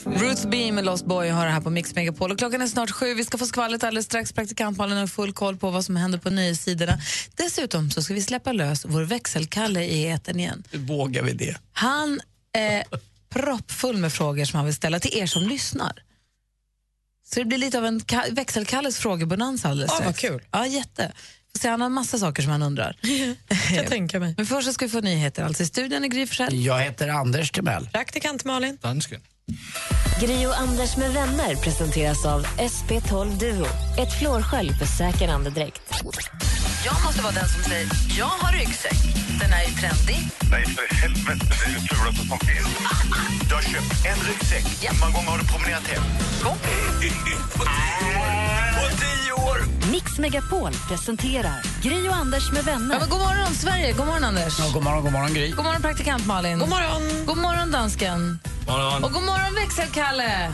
Ruth 0.05 0.49
B 0.49 0.72
med 0.72 0.85
Lost 0.85 1.05
Boy 1.07 1.29
har 1.29 1.46
det 1.46 1.53
här 1.53 1.61
på 1.61 1.70
Mix 1.70 1.94
Megapol. 1.94 2.33
Och 2.33 2.38
klockan 2.38 2.62
är 2.62 2.66
snart 2.66 2.90
sju. 2.90 3.14
Vi 3.14 3.25
ska 3.25 3.38
få 3.38 3.46
skvallret 3.46 3.85
alldeles 3.85 4.07
strax. 4.07 4.33
Praktikantmalen 4.33 4.99
har 4.99 5.07
full 5.07 5.33
koll 5.33 5.57
på 5.57 5.70
vad 5.70 5.85
som 5.85 5.96
händer 5.96 6.18
på 6.18 6.31
nyhetssidorna. 6.31 6.99
Dessutom 7.35 7.90
så 7.90 8.03
ska 8.03 8.14
vi 8.14 8.22
släppa 8.22 8.53
lös 8.53 8.85
vår 8.85 9.03
växelkalle 9.03 9.85
i 9.85 10.07
etern 10.09 10.40
igen. 10.40 10.64
Hur 10.70 10.79
vågar 10.79 11.22
vi 11.22 11.33
det? 11.33 11.57
Han 11.72 12.20
är 12.53 12.85
proppfull 13.29 13.96
med 13.96 14.12
frågor 14.12 14.44
som 14.44 14.57
han 14.57 14.66
vill 14.66 14.75
ställa 14.75 15.01
till 15.01 15.18
er 15.18 15.27
som 15.27 15.42
lyssnar. 15.42 15.92
Så 17.33 17.38
det 17.40 17.44
blir 17.46 17.59
lite 17.59 17.79
av 17.79 17.87
en 17.87 18.01
ka- 18.01 18.35
växelkalles 18.35 18.99
frågebonanza 18.99 19.68
alldeles 19.68 19.90
Ah, 19.92 19.94
vad 20.05 20.16
strax. 20.16 20.20
kul. 20.20 20.42
Ja, 20.51 20.66
jätte. 20.66 21.12
Se, 21.56 21.68
han 21.68 21.80
har 21.80 21.86
en 21.86 21.92
massa 21.92 22.18
saker 22.18 22.42
som 22.42 22.52
han 22.52 22.62
undrar. 22.62 22.96
jag 23.74 23.86
tänka 23.88 24.20
mig. 24.20 24.34
Men 24.36 24.46
först 24.46 24.66
så 24.66 24.72
ska 24.72 24.84
vi 24.84 24.90
få 24.90 25.00
nyheter. 25.00 25.44
Alltså 25.44 25.62
i 25.62 25.66
studion 25.66 26.04
är 26.04 26.08
Gry 26.08 26.26
Forssell. 26.26 26.64
Jag 26.64 26.80
heter 26.80 27.08
Anders 27.08 27.50
Timell. 27.50 27.88
Praktikant 27.92 28.44
Malin. 28.44 28.78
Dansken. 28.82 29.20
Gri 30.20 30.46
och 30.46 30.60
Anders 30.60 30.96
med 30.96 31.12
vänner 31.12 31.54
presenteras 31.54 32.24
av 32.24 32.46
SP12 32.46 33.38
Duo. 33.38 33.66
Ett 33.98 34.18
flårskölj 34.18 34.72
för 34.78 34.86
säker 34.86 35.28
andedräkt. 35.28 35.80
Jag 36.84 37.04
måste 37.04 37.22
vara 37.22 37.32
den 37.32 37.48
som 37.48 37.62
säger, 37.62 37.88
jag 38.18 38.26
har 38.26 38.52
ryggsäck. 38.52 38.98
Den 39.40 39.52
är 39.52 39.64
ju 39.68 39.74
trendig. 39.74 40.28
Nej, 40.50 40.64
för 40.66 40.94
helvete. 40.94 41.46
Det 41.48 41.70
är 41.70 41.74
det 41.74 41.80
fulaste 41.94 42.26
som 42.28 42.38
finns. 42.38 42.68
Du 43.48 43.54
har 43.54 43.62
köpt 43.62 44.06
en 44.06 44.26
ryggsäck. 44.28 44.90
Hur 44.90 45.00
många 45.00 45.12
gånger 45.12 45.30
har 45.30 45.38
du 45.38 45.44
promenerat 45.46 45.86
hem? 45.86 46.02
På 46.42 46.54
tio 49.00 49.32
år! 49.32 49.75
Mix 49.90 50.18
Megapol 50.18 50.72
presenterar 50.88 51.62
Gri 51.83 52.09
och 52.09 52.14
Anders 52.14 52.53
med 52.53 52.64
vänner. 52.64 52.94
Ja, 52.94 53.01
men 53.01 53.09
god 53.09 53.18
morgon, 53.18 53.55
Sverige. 53.55 53.92
God 53.92 54.07
morgon, 54.07 54.25
Anders. 54.25 54.59
Ja, 54.59 54.70
god 54.75 54.83
morgon, 54.83 55.03
god 55.03 55.12
morgon 55.12 55.35
Gry. 55.35 55.51
God 55.51 55.64
morgon, 55.64 55.83
praktikant 55.83 56.27
Malin. 56.27 56.59
God 56.59 56.68
morgon. 56.68 57.27
God 57.27 57.38
morgon, 57.38 57.70
dansken. 57.70 58.38
Morgon. 58.66 59.05
Och 59.05 59.12
god 59.12 59.22
morgon, 59.22 59.55
växelkalle. 59.55 60.53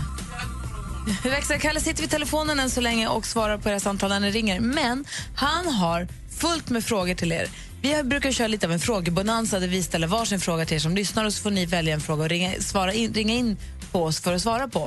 Växelkalle 1.24 1.80
sitter 1.80 2.00
vid 2.00 2.10
telefonen 2.10 2.60
än 2.60 2.70
så 2.70 2.80
länge 2.80 3.08
och 3.08 3.26
svarar 3.26 3.58
på 3.58 3.68
era 3.68 3.80
samtal 3.80 4.10
när 4.10 4.20
ni 4.20 4.30
ringer. 4.30 4.60
Men 4.60 5.04
han 5.36 5.66
har 5.66 6.08
fullt 6.38 6.70
med 6.70 6.84
frågor 6.84 7.14
till 7.14 7.32
er. 7.32 7.48
Vi 7.82 8.02
brukar 8.02 8.32
köra 8.32 8.48
lite 8.48 8.66
av 8.66 8.72
en 8.72 8.80
frågebonanza 8.80 9.60
där 9.60 9.68
vi 9.68 9.82
ställer 9.82 10.06
varsin 10.06 10.40
fråga 10.40 10.64
till 10.64 10.74
er 10.74 10.80
som 10.80 10.94
lyssnar 10.94 11.24
och 11.24 11.32
så 11.32 11.42
får 11.42 11.50
ni 11.50 11.66
välja 11.66 11.94
en 11.94 12.00
fråga 12.00 12.22
och 12.22 12.28
ringa, 12.28 12.60
svara 12.60 12.92
in, 12.92 13.14
ringa 13.14 13.34
in 13.34 13.56
på 13.92 14.04
oss 14.04 14.20
för 14.20 14.34
att 14.34 14.42
svara 14.42 14.68
på. 14.68 14.86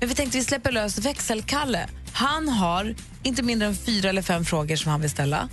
Men 0.00 0.08
vi 0.08 0.14
tänkte 0.14 0.38
vi 0.38 0.44
släpper 0.44 0.72
lös 0.72 0.98
växelkalle. 0.98 1.88
Han 2.12 2.48
har 2.48 2.94
inte 3.22 3.42
mindre 3.42 3.68
än 3.68 3.76
fyra 3.76 4.08
eller 4.08 4.22
fem 4.22 4.44
frågor 4.44 4.76
som 4.76 4.90
han 4.90 5.00
vill 5.00 5.10
ställa. 5.10 5.48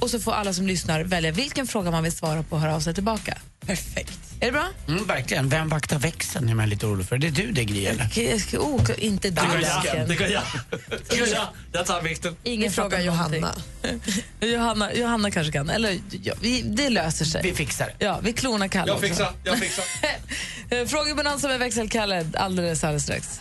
Och 0.00 0.10
så 0.10 0.20
får 0.20 0.32
alla 0.32 0.52
som 0.52 0.66
lyssnar 0.66 1.04
välja 1.04 1.32
vilken 1.32 1.66
fråga 1.66 1.90
man 1.90 2.02
vill 2.02 2.12
svara 2.12 2.42
på 2.42 2.56
och 2.56 2.60
höra 2.62 2.74
av 2.74 2.80
sig 2.80 2.94
tillbaka. 2.94 3.38
Perfekt. 3.66 4.18
Är 4.40 4.46
det 4.46 4.52
bra? 4.52 4.68
Mm, 4.88 5.06
verkligen. 5.06 5.48
Vem 5.48 5.68
vaktar 5.68 5.98
växeln 5.98 6.48
är 6.48 6.54
man 6.54 6.68
lite 6.68 6.86
orolig 6.86 7.06
för. 7.06 7.18
Det 7.18 7.26
är 7.26 7.30
du 7.30 7.52
det 7.52 7.64
Gry 7.64 7.86
eller? 7.86 8.18
Jag 8.18 8.40
ska, 8.40 8.58
oh, 8.58 8.90
inte 8.98 9.30
du, 9.30 9.34
Det 9.34 9.60
gör 9.60 9.94
jag. 9.94 10.08
Det 10.08 10.14
gör 10.14 10.28
jag. 10.30 10.42
Det 11.08 11.30
jag. 11.30 11.46
Jag 11.72 11.86
tar 11.86 12.02
vikten. 12.02 12.36
Ingen 12.42 12.72
någonting. 12.76 13.04
Johanna. 13.04 13.54
Johanna. 14.40 14.94
Johanna 14.94 15.30
kanske 15.30 15.52
kan. 15.52 15.70
Eller, 15.70 15.98
ja, 16.22 16.34
vi, 16.40 16.62
det 16.62 16.90
löser 16.90 17.24
sig. 17.24 17.42
Vi 17.42 17.54
fixar 17.54 17.86
det. 17.98 18.04
Ja, 18.04 18.20
vi 18.22 18.32
klonar 18.32 18.68
Kalle 18.68 18.88
Jag 18.90 18.96
också. 18.96 19.06
fixar. 19.08 19.32
Jag 19.44 19.58
fixar. 19.58 19.84
Frågebonanza 20.86 21.48
med 21.48 21.58
växelkalle 21.58 22.26
alldeles, 22.34 22.84
alldeles 22.84 23.02
strax. 23.02 23.40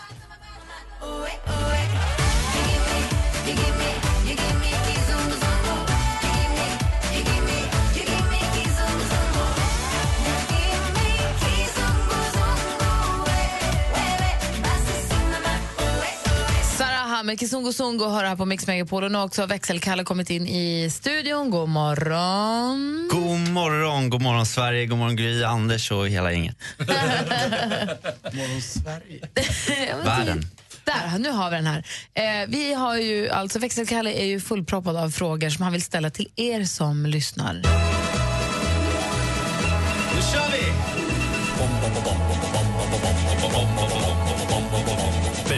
Hammer, 17.26 17.38
Kizungo 17.38 17.74
Zungo 17.74 18.10
hör 18.10 18.24
här 18.24 18.36
på 18.36 18.46
Mix 18.46 18.68
Megapol 18.68 19.04
och 19.04 19.12
nu 19.12 19.18
har 19.18 19.26
också 19.26 19.46
växelkalle 19.46 20.04
kommit 20.04 20.30
in 20.30 20.48
i 20.48 20.90
studion. 20.90 21.50
God 21.50 21.70
morgon. 21.70 23.10
God 23.12 23.50
morgon, 23.50 24.10
god 24.10 24.22
morgon 24.22 24.46
Sverige, 24.46 24.86
god 24.86 24.98
morgon 24.98 25.16
Gry, 25.16 25.44
Anders 25.44 25.92
och 25.92 26.08
hela 26.08 26.32
gänget. 26.32 26.58
Morgon 26.78 28.62
Sverige. 28.62 29.20
Världen. 30.04 30.44
Där, 30.84 31.20
nu 31.20 31.32
har 31.32 31.50
vi 31.50 31.56
den 31.56 31.68
här. 31.68 31.86
Eh, 32.14 32.48
vi 32.48 32.74
har 32.74 32.98
ju, 32.98 33.30
alltså 33.30 33.60
växelkalle 33.60 34.12
är 34.12 34.26
ju 34.26 34.40
fullproppad 34.40 34.98
av 34.98 35.10
frågor 35.10 35.50
som 35.50 35.64
han 35.64 35.74
vill 35.74 35.84
ställa 35.84 36.10
till 36.10 36.30
er 36.36 36.64
som 36.64 37.06
lyssnar. 37.06 37.54
Nu 37.54 37.62
kör 40.34 40.52
vi! 40.52 40.66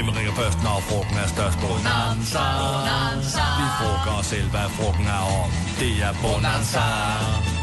Vem 0.07 0.15
ringer 0.15 0.31
först 0.31 0.57
när 0.63 0.79
frågan 0.79 1.17
är 1.23 1.51
på 1.61 1.67
Bonanza. 1.67 2.45
Vi 3.59 3.65
frågar 3.79 4.19
os 4.19 4.27
selv, 4.27 4.51
hvad 4.51 4.71
frugten 4.71 5.07
er 5.07 5.23
om. 5.43 5.51
Det 5.79 6.01
är 6.01 6.13
bonanza. 6.23 6.83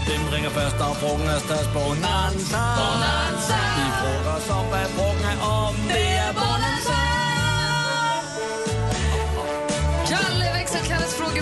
Vem 0.08 0.30
ringer 0.32 0.50
först 0.50 0.76
när 0.78 0.94
frågan 0.94 1.28
är 1.28 1.40
på 1.74 1.78
Bonanza. 1.78 2.62
Vi 3.76 3.86
frågar 4.00 4.36
os 4.36 4.50
om 4.50 4.66
hvad 4.70 4.86
frugten 4.86 5.30
er 5.30 5.38
om. 5.42 5.74
Det 5.88 6.08
är 6.16 6.32
bonanza. 6.32 6.63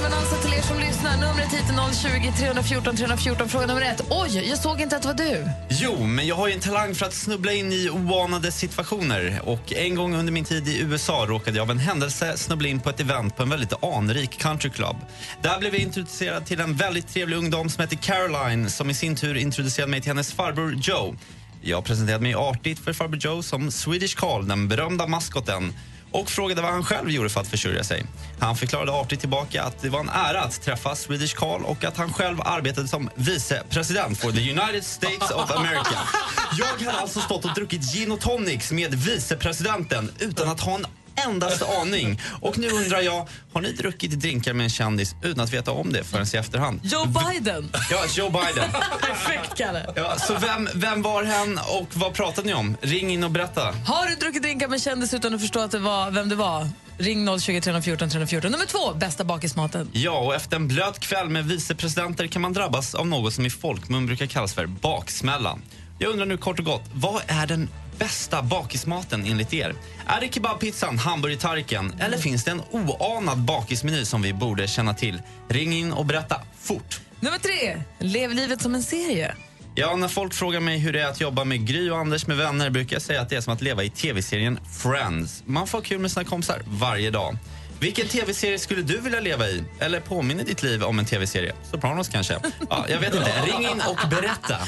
Växelkalles 0.03 0.43
till 0.43 0.55
er 0.55 0.62
som 0.62 0.79
lyssnar. 0.79 1.17
Numret 1.17 1.53
hit 1.53 1.65
är 1.71 2.21
020 2.23 2.33
314 2.38 2.97
314. 2.97 3.49
Fråga 3.49 3.67
nummer 3.67 3.83
ett. 3.83 4.03
Oj, 4.11 4.49
jag 4.49 4.59
såg 4.59 4.81
inte 4.81 4.97
att 4.97 5.03
det 5.03 5.09
var 5.09 5.15
du. 5.15 5.49
Jo, 5.69 6.05
men 6.05 6.27
jag 6.27 6.37
har 6.37 6.49
ju 6.49 6.55
en 6.55 6.61
talang 6.61 6.95
för 6.95 7.07
att 7.07 7.15
snubbla 7.15 7.53
in 7.53 7.73
i 7.73 7.91
oanade 7.91 8.53
situationer. 8.53 9.41
Och 9.45 9.73
en 9.73 9.95
gång 9.95 10.15
under 10.15 10.33
min 10.33 10.45
tid 10.45 10.69
i 10.69 10.81
USA 10.81 11.27
råkade 11.29 11.57
jag 11.57 11.65
av 11.65 11.71
en 11.71 11.79
händelse 11.79 12.37
snubbla 12.37 12.69
in 12.69 12.81
på 12.81 12.91
ett 12.91 13.01
event 13.01 13.37
på 13.37 13.43
en 13.43 13.51
väldigt 13.51 13.85
anrik 13.85 14.38
countryclub. 14.38 14.97
Där 15.43 15.59
blev 15.59 15.75
jag 15.75 15.83
introducerad 15.83 16.47
till 16.47 16.61
en 16.61 16.75
väldigt 16.75 17.09
trevlig 17.09 17.37
ungdom 17.37 17.69
som 17.69 17.81
heter 17.81 17.97
Caroline 17.97 18.71
som 18.71 18.91
i 18.91 18.95
sin 18.95 19.17
tur 19.17 19.37
introducerade 19.37 19.91
mig 19.91 20.01
till 20.01 20.11
hennes 20.11 20.33
farbror 20.33 20.75
Joe. 20.83 21.17
Jag 21.62 21.85
presenterade 21.85 22.23
mig 22.23 22.35
artigt 22.35 22.79
för 22.79 22.93
farbror 22.93 23.19
Joe 23.21 23.43
som 23.43 23.71
Swedish 23.71 24.17
Carl, 24.17 24.49
den 24.49 24.69
berömda 24.69 25.07
maskoten 25.07 25.73
och 26.12 26.31
frågade 26.31 26.62
vad 26.62 26.70
han 26.70 26.85
själv 26.85 27.11
gjorde 27.11 27.29
för 27.29 27.40
att 27.40 27.48
försörja 27.48 27.85
sig. 27.85 28.05
Han 28.40 28.57
förklarade 28.57 28.92
artigt 28.92 29.20
tillbaka 29.20 29.62
att 29.62 29.83
det 29.83 29.88
var 29.88 30.01
en 30.01 30.09
ära 30.09 30.40
att 30.40 30.62
träffa 30.62 30.94
Swedish 30.94 31.35
Carl 31.37 31.62
och 31.64 31.85
att 31.85 31.96
han 31.96 32.12
själv 32.12 32.40
arbetade 32.40 32.88
som 32.88 33.11
vicepresident 33.14 34.18
för 34.18 34.33
the 34.33 34.51
United 34.51 34.85
States 34.85 35.31
of 35.31 35.51
America. 35.51 35.98
Jag 36.59 36.87
hade 36.87 36.98
alltså 36.98 37.20
stått 37.20 37.44
och 37.44 37.55
druckit 37.55 37.94
gin 37.94 38.12
och 38.12 38.20
tonics 38.20 38.72
med 38.72 38.94
vicepresidenten 38.94 40.11
utan 40.18 40.48
att 40.48 40.61
ha 40.61 40.75
en 40.75 40.87
endaste 41.29 41.65
aning. 41.81 42.21
Och 42.41 42.59
nu 42.59 42.69
undrar 42.69 43.01
jag, 43.01 43.29
har 43.53 43.61
ni 43.61 43.73
druckit 43.73 44.21
drinkar 44.21 44.53
med 44.53 44.65
en 44.65 44.71
kändis 44.71 45.15
utan 45.23 45.45
att 45.45 45.53
veta 45.53 45.71
om 45.71 45.93
det 45.93 46.05
förrän 46.05 46.27
i 46.35 46.37
efterhand? 46.37 46.81
Joe 46.83 47.07
Biden. 47.07 47.71
Ja, 47.91 48.05
Joe 48.15 48.31
Biden. 48.31 48.71
Perfekt, 49.01 49.57
Kalle. 49.57 49.93
Ja, 49.97 50.17
så 50.19 50.35
vem, 50.39 50.69
vem 50.75 51.03
var 51.03 51.23
hen 51.25 51.59
och 51.69 51.87
vad 51.93 52.15
pratade 52.15 52.47
ni 52.47 52.55
om? 52.55 52.77
Ring 52.81 53.11
in 53.13 53.25
och 53.25 53.31
berätta. 53.31 53.75
Har 53.87 54.07
du 54.07 54.15
druckit 54.15 54.43
drinkar 54.43 54.69
med 54.69 54.83
kändis 54.83 55.15
utan 55.15 55.35
att 55.35 55.41
förstå 55.41 55.61
att 55.61 55.71
det 55.71 55.79
var, 55.79 56.11
vem 56.11 56.29
det 56.29 56.37
var? 56.37 56.69
Ring 56.99 57.41
020 57.41 57.61
314 57.61 58.11
314. 58.11 58.53
Nummer 58.53 58.67
två, 58.67 58.95
bästa 58.95 59.25
bakismaten. 59.25 59.89
Ja, 59.93 60.19
och 60.19 60.35
efter 60.35 60.57
en 60.57 60.69
blöt 60.69 60.99
kväll 60.99 61.29
med 61.29 61.45
vicepresidenter 61.45 62.27
kan 62.27 62.43
man 62.43 62.53
drabbas 62.53 62.95
av 62.95 63.07
något 63.07 63.35
som 63.35 63.47
i 63.47 63.51
folkmun 63.51 64.07
brukar 64.07 64.27
kallas 64.27 64.55
för 64.55 64.67
baksmälla. 64.67 65.59
Jag 65.99 66.11
undrar 66.11 66.27
nu 66.27 66.37
kort 66.37 66.59
och 66.59 66.65
gott, 66.65 66.83
vad 66.95 67.23
är 67.27 67.47
den 67.47 67.69
bästa 67.98 68.42
bakismaten 68.42 69.26
enligt 69.26 69.55
er? 69.55 69.74
Är 70.07 70.20
det 70.20 70.35
kebabpizzan, 70.35 70.98
hamburgertallriken 70.98 71.94
eller 72.00 72.18
finns 72.18 72.44
det 72.44 72.50
en 72.50 72.62
oanad 72.70 73.38
bakismeny 73.38 74.05
som 74.05 74.22
vi 74.22 74.33
borde 74.33 74.68
känna 74.68 74.94
till? 74.94 75.22
Ring 75.48 75.72
in 75.72 75.92
och 75.92 76.07
berätta 76.07 76.40
fort. 76.61 77.00
Nummer 77.20 77.38
tre, 77.38 77.83
lev 77.98 78.31
livet 78.31 78.62
som 78.62 78.74
en 78.74 78.83
serie. 78.83 79.35
Ja, 79.74 79.96
när 79.96 80.09
folk 80.09 80.35
frågar 80.35 80.61
mig 80.61 80.78
hur 80.78 80.92
det 80.92 81.00
är 81.00 81.07
att 81.07 81.20
jobba 81.20 81.44
med 81.44 81.66
Gry 81.66 81.90
och 81.90 81.98
Anders 81.98 82.26
med 82.26 82.37
vänner 82.37 82.70
brukar 82.70 82.96
jag 82.96 83.02
säga 83.02 83.20
att 83.20 83.28
det 83.28 83.37
är 83.37 83.40
som 83.40 83.52
att 83.52 83.62
leva 83.62 83.85
i 83.85 83.90
tv-serien 83.90 84.59
Friends. 84.83 85.42
Man 85.46 85.66
får 85.66 85.81
kul 85.81 85.98
med 85.98 86.12
sina 86.12 86.24
kompisar 86.24 86.62
varje 86.66 87.11
dag. 87.11 87.37
Vilken 87.83 88.09
tv-serie 88.09 88.59
skulle 88.59 88.83
du 88.83 89.01
vilja 89.01 89.21
leva 89.21 89.49
i? 89.49 89.64
Eller 89.81 90.01
påminner 90.01 90.45
ditt 90.45 90.62
liv 90.62 90.83
om 90.83 90.99
en 90.99 91.05
tv-serie? 91.05 91.55
Sopranos 91.71 92.09
kanske? 92.09 92.38
Ja, 92.71 92.87
jag 92.88 93.01
vet 93.01 93.14
inte. 93.14 93.31
Ring 93.31 93.71
in 93.71 93.83
och 93.88 94.09
berätta. 94.09 94.59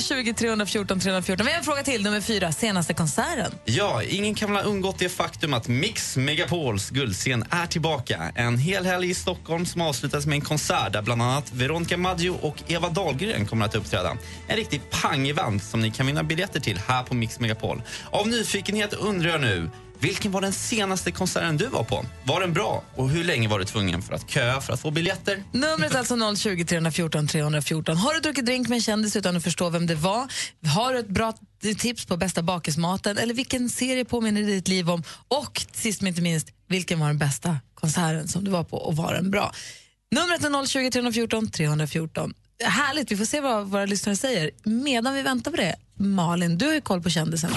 020 0.00 0.34
314 0.34 1.00
314. 1.00 1.46
Vi 1.46 1.52
har 1.52 1.58
en 1.58 1.64
fråga 1.64 1.82
till, 1.82 2.02
nummer 2.02 2.20
fyra, 2.20 2.52
senaste 2.52 2.94
konserten. 2.94 3.52
Ja, 3.64 4.02
ingen 4.02 4.34
kan 4.34 4.52
väl 4.52 4.62
ha 4.64 4.70
undgått 4.70 4.98
det 4.98 5.08
faktum 5.08 5.54
att 5.54 5.68
Mix 5.68 6.16
Megapols 6.16 6.90
guldscen 6.90 7.44
är 7.50 7.66
tillbaka. 7.66 8.32
En 8.34 8.58
hel 8.58 8.86
helg 8.86 9.10
i 9.10 9.14
Stockholm 9.14 9.66
som 9.66 9.80
avslutas 9.80 10.26
med 10.26 10.34
en 10.34 10.40
konsert 10.40 10.92
där 10.92 11.02
bland 11.02 11.22
annat 11.22 11.52
Veronica 11.52 11.96
Maggio 11.96 12.38
och 12.42 12.56
Eva 12.66 12.88
Dahlgren 12.88 13.46
kommer 13.46 13.66
att 13.66 13.74
uppträda. 13.74 14.16
En 14.48 14.56
riktig 14.56 14.80
pang-event 14.90 15.62
som 15.62 15.80
ni 15.80 15.90
kan 15.90 16.06
vinna 16.06 16.22
biljetter 16.22 16.60
till 16.60 16.78
här 16.78 17.02
på 17.02 17.14
Mix 17.14 17.40
Megapol. 17.40 17.82
Av 18.10 18.28
nyfikenhet 18.28 18.92
undrar 18.92 19.30
jag 19.30 19.40
nu, 19.40 19.70
vilken 20.02 20.32
var 20.32 20.40
den 20.40 20.52
senaste 20.52 21.10
konserten 21.10 21.56
du 21.56 21.66
var 21.66 21.84
på? 21.84 22.04
Var 22.24 22.40
den 22.40 22.52
bra? 22.52 22.84
Och 22.96 23.10
hur 23.10 23.24
länge 23.24 23.48
var 23.48 23.58
du 23.58 23.64
tvungen 23.64 24.02
för 24.02 24.14
att 24.14 24.30
köa 24.30 24.60
för 24.60 24.72
att 24.72 24.80
få 24.80 24.90
biljetter? 24.90 25.44
Numret 25.52 25.94
är 25.94 25.98
alltså 25.98 26.36
020 26.36 26.64
314 26.64 27.26
314. 27.26 27.96
Har 27.96 28.14
du 28.14 28.20
druckit 28.20 28.46
drink 28.46 28.68
med 28.68 28.76
en 28.76 28.82
kändis 28.82 29.16
utan 29.16 29.36
att 29.36 29.44
förstå 29.44 29.68
vem 29.68 29.86
det 29.86 29.94
var? 29.94 30.32
Har 30.74 30.92
du 30.92 30.98
ett 30.98 31.08
bra 31.08 31.34
tips 31.78 32.06
på 32.06 32.16
bästa 32.16 32.42
bakismaten? 32.42 33.18
Eller 33.18 33.34
vilken 33.34 33.68
serie 33.68 34.04
påminner 34.04 34.42
ditt 34.42 34.68
liv 34.68 34.90
om? 34.90 35.02
Och 35.28 35.62
sist 35.72 36.00
men 36.00 36.08
inte 36.08 36.22
minst, 36.22 36.48
vilken 36.68 37.00
var 37.00 37.06
den 37.06 37.18
bästa 37.18 37.56
konserten 37.74 38.28
som 38.28 38.44
du 38.44 38.50
var 38.50 38.64
på 38.64 38.76
och 38.76 38.96
var 38.96 39.14
den 39.14 39.30
bra? 39.30 39.52
Numret 40.10 40.44
är 40.44 40.66
020 40.66 40.90
314 40.90 41.50
314. 41.50 42.34
Härligt, 42.64 43.12
vi 43.12 43.16
får 43.16 43.24
se 43.24 43.40
vad 43.40 43.66
våra 43.66 43.86
lyssnare 43.86 44.16
säger. 44.16 44.50
Medan 44.64 45.14
vi 45.14 45.22
väntar 45.22 45.50
på 45.50 45.56
det, 45.56 45.76
Malin, 45.98 46.58
du 46.58 46.66
har 46.66 46.74
ju 46.74 46.80
koll 46.80 47.02
på 47.02 47.10
kändisarna. 47.10 47.56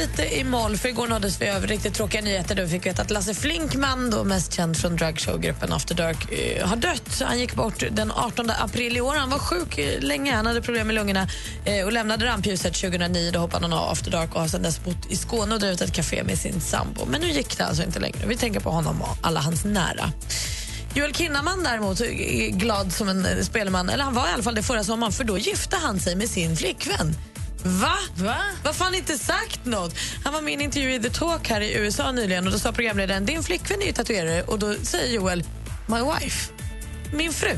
Lite 0.00 0.36
i 0.36 0.44
moll, 0.44 0.76
för 0.76 0.88
igår 0.88 1.08
nåddes 1.08 1.42
vi 1.42 1.50
av 1.50 1.66
riktigt 1.66 1.94
tråkiga 1.94 2.22
nyheter 2.22 2.54
då 2.54 2.62
vi 2.62 2.68
fick 2.68 2.86
veta 2.86 3.02
att 3.02 3.10
Lasse 3.10 3.34
Flinkman, 3.34 4.10
då 4.10 4.24
mest 4.24 4.52
känd 4.52 4.76
från 4.76 4.96
dragshowgruppen 4.96 5.72
After 5.72 5.94
Dark, 5.94 6.32
eh, 6.32 6.68
har 6.68 6.76
dött. 6.76 7.22
Han 7.24 7.38
gick 7.38 7.54
bort 7.54 7.84
den 7.90 8.12
18 8.12 8.50
april 8.50 8.96
i 8.96 9.00
år. 9.00 9.14
Han 9.14 9.30
var 9.30 9.38
sjuk 9.38 9.78
eh, 9.78 10.00
länge, 10.00 10.34
han 10.34 10.46
hade 10.46 10.62
problem 10.62 10.86
med 10.86 10.94
lungorna 10.94 11.28
eh, 11.64 11.84
och 11.84 11.92
lämnade 11.92 12.26
rampljuset 12.26 12.74
2009. 12.74 13.30
Då 13.32 13.38
hoppade 13.38 13.64
han 13.64 13.72
av 13.72 13.90
After 13.90 14.10
Dark 14.10 14.34
och 14.34 14.40
har 14.40 14.48
sedan 14.48 14.62
dess 14.62 14.84
bott 14.84 15.10
i 15.10 15.16
Skåne 15.16 15.54
och 15.54 15.60
drivit 15.60 15.80
ett 15.80 15.92
café 15.92 16.24
med 16.24 16.38
sin 16.38 16.60
sambo. 16.60 17.06
Men 17.06 17.20
nu 17.20 17.30
gick 17.30 17.58
det 17.58 17.64
alltså 17.64 17.82
inte 17.82 18.00
längre. 18.00 18.26
Vi 18.26 18.36
tänker 18.36 18.60
på 18.60 18.70
honom 18.70 19.02
och 19.02 19.16
alla 19.20 19.40
hans 19.40 19.64
nära. 19.64 20.12
Joel 20.94 21.14
Kinnaman 21.14 21.62
däremot 21.62 22.00
är 22.00 22.50
glad 22.50 22.92
som 22.92 23.08
en 23.08 23.26
eh, 23.26 23.42
spelman, 23.42 23.88
eller 23.88 24.04
han 24.04 24.14
var 24.14 24.28
i 24.28 24.30
alla 24.30 24.42
fall 24.42 24.54
det 24.54 24.62
förra 24.62 24.84
sommaren, 24.84 25.12
för 25.12 25.24
då 25.24 25.38
gifte 25.38 25.76
han 25.76 26.00
sig 26.00 26.16
med 26.16 26.28
sin 26.28 26.56
flickvän. 26.56 27.14
Va? 27.64 27.94
Va? 28.16 28.36
Varför 28.64 28.78
har 28.78 28.90
han 28.90 28.94
inte 28.94 29.18
sagt 29.18 29.64
något? 29.64 29.94
Han 30.24 30.32
var 30.32 30.42
med 30.42 30.50
i 30.50 30.54
en 30.54 30.60
intervju 30.60 30.94
i 30.94 31.00
The 31.00 31.10
Talk 31.10 31.48
här 31.48 31.60
i 31.60 31.74
USA 31.74 32.12
nyligen 32.12 32.46
och 32.46 32.52
då 32.52 32.58
sa 32.58 32.72
programledaren 32.72 33.26
din 33.26 33.42
flickvän 33.42 33.82
är 33.82 33.86
ju 33.86 33.92
tatuerare 33.92 34.42
och 34.42 34.58
då 34.58 34.74
säger 34.74 35.14
Joel 35.14 35.44
my 35.86 35.98
wife, 35.98 36.52
min 37.12 37.32
fru. 37.32 37.56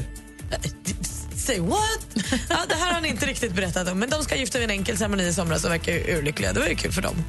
Say 1.43 1.61
what? 1.61 2.07
Ja, 2.49 2.57
det 2.69 2.75
här 2.75 2.87
har 2.87 2.93
han 2.93 3.05
inte 3.05 3.27
riktigt 3.27 3.55
berättat 3.55 3.89
om, 3.89 3.99
men 3.99 4.11
de 4.11 4.23
ska 4.23 4.37
gifta 4.37 4.59
vid 4.59 4.71
en 4.71 4.77
enkel 4.77 4.99
ceremoni 4.99 5.27
i 5.27 5.33
somras 5.33 5.65
och 5.65 5.71
verkar 5.71 5.93
ju 5.93 6.19
urlyckliga. 6.19 6.53
Det 6.53 6.61
var 6.61 6.67
ju 6.67 6.75
kul 6.75 6.93
för 6.93 7.03
dem. 7.03 7.25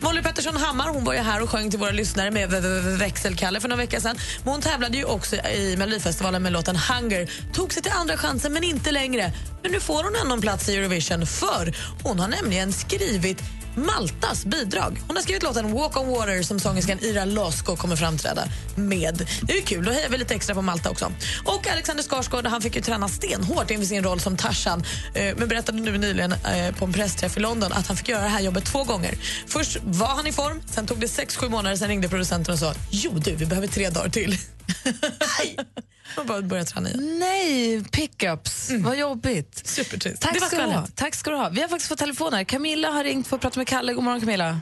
Molly 0.00 0.22
Pettersson 0.22 0.56
Hammar 0.56 0.88
hon 0.88 1.04
var 1.04 1.14
ju 1.14 1.20
här 1.20 1.42
och 1.42 1.50
sjöng 1.50 1.70
till 1.70 1.78
våra 1.78 1.90
lyssnare 1.90 2.30
med 2.30 2.50
Växelkalle 2.98 3.60
för 3.60 3.68
några 3.68 3.82
veckor 3.82 4.00
sedan. 4.00 4.16
Men 4.44 4.52
hon 4.52 4.62
tävlade 4.62 4.96
ju 4.96 5.04
också 5.04 5.36
i 5.36 5.76
Melodifestivalen 5.78 6.42
med 6.42 6.52
låten 6.52 6.76
Hunger. 6.76 7.30
Tog 7.52 7.72
sig 7.72 7.82
till 7.82 7.92
andra 7.92 8.16
chansen, 8.16 8.52
men 8.52 8.64
inte 8.64 8.90
längre. 8.90 9.32
Men 9.62 9.72
nu 9.72 9.80
får 9.80 10.04
hon 10.04 10.14
ändå 10.22 10.34
en 10.34 10.40
plats 10.40 10.68
i 10.68 10.76
Eurovision 10.76 11.26
för 11.26 11.74
hon 12.02 12.18
har 12.18 12.28
nämligen 12.28 12.72
skrivit 12.72 13.42
Maltas 13.76 14.44
bidrag. 14.44 15.02
Hon 15.06 15.16
har 15.16 15.22
skrivit 15.22 15.42
låten 15.42 15.72
Walk 15.72 15.96
on 15.96 16.08
Water 16.08 16.42
som 16.42 16.60
sångerskan 16.60 16.98
Ira 17.00 17.24
Losko 17.24 17.76
kommer 17.76 17.96
framträda 17.96 18.44
med. 18.76 19.28
Det 19.42 19.58
är 19.58 19.62
kul, 19.62 19.84
då 19.84 19.90
hejar 19.90 20.08
vi 20.08 20.18
lite 20.18 20.34
extra 20.34 20.54
på 20.54 20.62
Malta 20.62 20.90
också. 20.90 21.12
Och 21.44 21.68
Alexander 21.72 22.02
Skarsgård 22.02 22.46
han 22.46 22.62
fick 22.62 22.76
ju 22.76 22.82
träna 22.82 23.08
stenhårt 23.08 23.70
inför 23.70 23.86
sin 23.86 24.04
roll 24.04 24.20
som 24.20 24.36
Tarzan 24.36 24.84
eh, 25.14 25.36
men 25.36 25.48
berättade 25.48 25.80
nu 25.80 25.98
nyligen 25.98 26.32
eh, 26.32 26.74
på 26.78 26.84
en 26.84 26.92
pressträff 26.92 27.36
i 27.36 27.40
London 27.40 27.72
att 27.72 27.86
han 27.86 27.96
fick 27.96 28.08
göra 28.08 28.22
det 28.22 28.28
här 28.28 28.40
jobbet 28.40 28.64
två 28.64 28.84
gånger. 28.84 29.14
Först 29.46 29.78
var 29.84 30.06
han 30.06 30.26
i 30.26 30.32
form, 30.32 30.62
sen 30.66 30.86
tog 30.86 31.00
det 31.00 31.08
sex, 31.08 31.36
sju 31.36 31.48
månader, 31.48 31.76
sen 31.76 31.88
ringde 31.88 32.08
producenten 32.08 32.52
och 32.52 32.58
sa 32.58 32.74
jo 32.90 33.12
du, 33.14 33.34
vi 33.34 33.46
behöver 33.46 33.68
tre 33.68 33.90
dagar 33.90 34.08
till. 34.08 34.38
och 36.18 36.26
bara 36.26 36.42
börja 36.42 36.64
träna 36.64 36.88
igen. 36.88 37.18
Nej, 37.18 37.84
pickups. 37.84 38.70
Vad 38.84 38.98
jobbigt. 38.98 39.66
Supertrist. 39.66 40.22
Tack 40.22 40.42
ska, 40.42 40.56
du 40.56 40.62
ha. 40.62 40.86
Tack 40.94 41.14
ska 41.14 41.30
du 41.30 41.36
ha. 41.36 41.48
Vi 41.48 41.60
har 41.60 41.68
faktiskt 41.68 41.88
fått 41.88 41.98
telefon 41.98 42.32
här. 42.32 42.44
Camilla 42.44 42.90
har 42.90 43.04
ringt 43.04 43.26
för 43.28 43.36
att 43.36 43.42
prata 43.42 43.60
med 43.60 43.68
Kalle. 43.68 43.92
God 43.92 44.04
morgon 44.04 44.20
Camilla. 44.20 44.60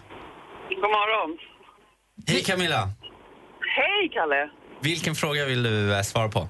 God 0.68 0.78
morgon. 0.80 1.38
Hej 2.26 2.42
Camilla! 2.42 2.88
Hej, 3.76 4.10
Kalle. 4.12 4.50
Vilken 4.82 5.14
fråga 5.14 5.44
vill 5.46 5.62
du 5.62 5.94
eh, 5.96 6.02
svara 6.02 6.28
på? 6.28 6.48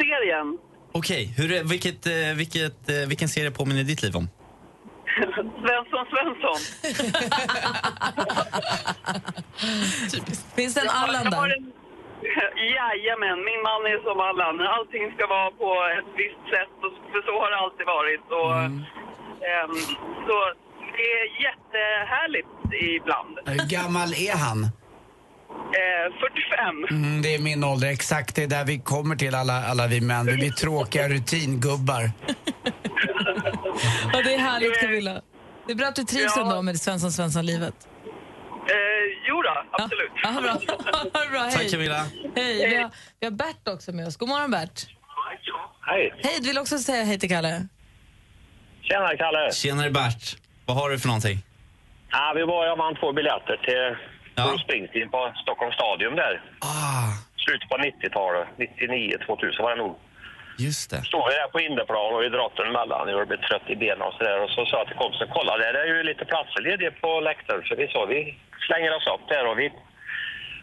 Serien. 0.00 0.58
Okej, 0.92 1.34
hur 1.36 1.52
är- 1.52 1.64
vilket, 1.64 2.06
eh, 2.06 2.12
vilket, 2.36 2.88
eh, 2.88 2.96
vilken 3.08 3.28
serie 3.28 3.50
påminner 3.50 3.84
ditt 3.84 4.02
liv 4.02 4.16
om? 4.16 4.28
Svensson 5.62 6.06
Svensson. 6.12 6.58
Finns 10.56 10.74
det 10.74 10.80
en 10.80 10.88
Allan 10.88 11.24
där? 11.24 11.76
Jajamän, 12.76 13.38
min 13.48 13.60
man 13.68 13.82
är 13.92 13.98
som 14.06 14.18
Allan. 14.28 14.54
Allting 14.76 15.04
ska 15.14 15.22
vara 15.36 15.50
på 15.62 15.70
ett 15.98 16.10
visst 16.22 16.44
sätt, 16.54 16.74
och, 16.86 16.94
för 17.12 17.20
så 17.28 17.32
har 17.42 17.48
det 17.52 17.58
alltid 17.64 17.86
varit. 17.96 18.26
Och, 18.40 18.54
ehm, 19.50 19.76
så 20.26 20.36
det 20.96 21.06
är 21.18 21.26
jättehärligt 21.46 22.54
ibland. 22.98 23.32
Hur 23.54 23.68
gammal 23.78 24.08
är 24.28 24.36
han? 24.46 24.60
Eh, 25.80 26.06
45. 26.20 26.86
Mm, 26.90 27.22
det 27.22 27.34
är 27.34 27.38
min 27.38 27.64
ålder, 27.64 27.88
exakt. 27.88 28.36
Det 28.36 28.42
är 28.42 28.46
där 28.46 28.64
vi 28.64 28.78
kommer 28.78 29.16
till 29.16 29.34
alla, 29.34 29.64
alla 29.66 29.86
vi 29.86 30.00
män. 30.00 30.26
Vi 30.26 30.46
är 30.46 30.50
tråkiga 30.50 31.08
rutingubbar. 31.08 32.10
Ja, 34.12 34.22
det 34.22 34.34
är 34.34 34.38
härligt 34.38 34.80
Camilla. 34.80 35.20
Det 35.66 35.72
är 35.72 35.76
bra 35.76 35.86
att 35.86 35.96
du 35.96 36.04
trivs 36.04 36.36
ändå 36.36 36.62
med 36.62 36.80
Svensson 36.80 37.12
Svensson-livet. 37.12 37.74
Eh, 38.68 39.04
jo 39.28 39.42
då, 39.42 39.64
absolut. 39.70 40.10
Ja, 40.22 40.30
bra. 40.42 40.54
Det 41.04 41.28
bra. 41.30 41.40
Hej. 41.40 41.52
Tack 41.52 41.70
Camilla. 41.70 42.02
Hej. 42.36 42.68
Vi 42.68 42.76
har, 42.76 42.90
vi 43.20 43.26
har 43.26 43.30
Bert 43.30 43.68
också 43.68 43.92
med 43.92 44.06
oss. 44.06 44.16
God 44.16 44.28
morgon 44.28 44.50
Bert. 44.50 44.86
Hej. 45.86 46.14
Hej, 46.24 46.36
du 46.40 46.48
vill 46.48 46.58
också 46.58 46.78
säga 46.78 47.04
hej 47.04 47.18
till 47.18 47.28
Kalle? 47.28 47.66
Tjena 48.82 49.16
Kalle. 49.16 49.52
Tjenare 49.52 49.90
Bert. 49.90 50.36
Vad 50.66 50.76
har 50.76 50.90
du 50.90 50.98
för 50.98 51.06
någonting? 51.08 51.38
Ja, 52.10 52.32
vi 52.36 52.42
var, 52.42 52.66
jag 52.66 52.76
vann 52.76 52.94
två 53.00 53.12
biljetter 53.12 53.56
till 53.66 53.84
Bruce 54.34 54.62
Springsteen 54.64 55.10
på 55.10 55.32
Stockholms 55.42 55.74
stadion 55.74 56.16
där. 56.16 56.34
Ah. 56.60 57.08
Slutet 57.44 57.68
på 57.68 57.76
90-talet. 57.76 58.48
99, 58.58 59.18
2000 59.26 59.62
var 59.64 59.70
det 59.76 59.82
nog. 59.82 59.94
Just 60.58 60.90
det. 60.90 61.02
Stod 61.02 61.24
vi 61.28 61.34
där 61.34 61.48
på 61.48 61.60
innerplan 61.60 62.14
och 62.14 62.24
idrotten 62.24 62.66
emellan. 62.66 63.08
Jag 63.08 63.28
blev 63.28 63.40
trött 63.48 63.70
i 63.70 63.76
benen 63.76 64.02
och 64.02 64.14
sådär. 64.14 64.42
Och 64.42 64.50
så 64.50 64.66
sa 64.66 64.78
jag 64.78 64.86
till 64.86 64.96
kompisen, 64.96 65.28
kolla 65.32 65.56
där 65.56 65.74
är 65.74 65.86
ju 65.86 66.02
lite 66.02 66.24
platser 66.24 66.60
lediga 66.62 66.90
på 66.90 67.20
läktaren. 67.20 67.62
Så 67.64 67.74
vi 67.74 67.88
sa, 67.88 68.04
vi 68.04 68.38
slänger 68.66 68.96
oss 68.96 69.06
upp 69.14 69.28
där 69.28 69.46
och 69.46 69.58
vi 69.58 69.72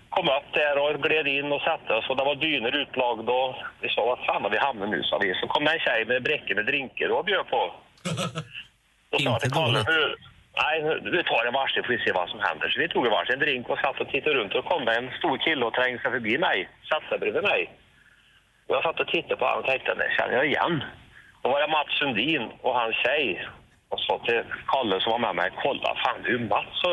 kom 0.09 0.27
upp 0.37 0.49
där 0.53 0.75
och 0.83 1.03
gled 1.03 1.27
in 1.27 1.51
och 1.51 1.61
satte 1.61 1.93
oss. 1.93 2.09
Och 2.09 2.17
det 2.17 2.23
var 2.23 2.35
dyner 2.35 2.75
utlagda 2.81 3.31
och 3.31 3.55
vi 3.81 3.89
sa, 3.89 4.05
vad 4.05 4.19
fan 4.25 4.43
har 4.43 4.49
vi 4.49 4.57
hamnat 4.57 4.89
nu, 4.89 5.03
sa 5.03 5.17
vi. 5.17 5.33
Så 5.41 5.47
kom 5.47 5.67
en 5.67 5.79
tjej 5.79 6.05
med 6.05 6.23
bräcke 6.23 6.55
med 6.55 6.65
drinkar 6.65 7.09
och 7.09 7.25
bjöd 7.25 7.47
på. 7.47 7.73
Då 9.11 9.19
sa 9.19 9.39
till 9.39 9.51
Kalle, 9.51 9.83
nej, 10.61 10.99
vi 11.15 11.23
tar 11.23 11.45
en 11.45 11.53
varsin 11.53 11.83
får 11.83 11.93
vi 11.93 11.99
se 12.05 12.11
vad 12.11 12.29
som 12.29 12.39
händer. 12.39 12.69
Så 12.69 12.79
vi 12.79 12.87
tog 12.87 13.05
en 13.05 13.11
varsin 13.11 13.39
drink 13.39 13.69
och 13.69 13.79
satt 13.79 14.01
och 14.01 14.09
tittade 14.09 14.35
runt 14.35 14.55
och 14.55 14.65
kom 14.65 14.87
en 14.87 15.11
stor 15.19 15.37
kille 15.37 15.65
och 15.65 15.73
trängde 15.73 16.01
sig 16.01 16.11
förbi 16.11 16.37
mig, 16.37 16.69
satte 16.89 17.07
sig 17.09 17.19
bredvid 17.19 17.43
mig. 17.43 17.69
Och 18.73 18.77
jag 18.77 18.83
satt 18.83 18.99
och 18.99 19.07
tittade 19.07 19.35
på 19.35 19.45
honom 19.45 19.59
och 19.59 19.65
tänkte, 19.65 19.93
det 19.93 20.11
känner 20.17 20.33
jag 20.33 20.45
igen. 20.45 20.83
Då 21.41 21.49
var 21.49 21.61
det 21.61 21.67
Mats 21.67 21.97
Sundin 21.99 22.49
och 22.61 22.73
hans 22.79 22.95
tjej. 22.95 23.47
Och 23.89 23.99
sa 23.99 24.19
till 24.25 24.43
Kalle 24.67 25.01
som 25.01 25.11
var 25.11 25.19
med 25.19 25.35
mig, 25.35 25.51
kolla 25.63 25.95
fan 26.03 26.21
det 26.23 26.29
är 26.29 26.31
ju 26.31 26.39
Mats. 26.39 26.83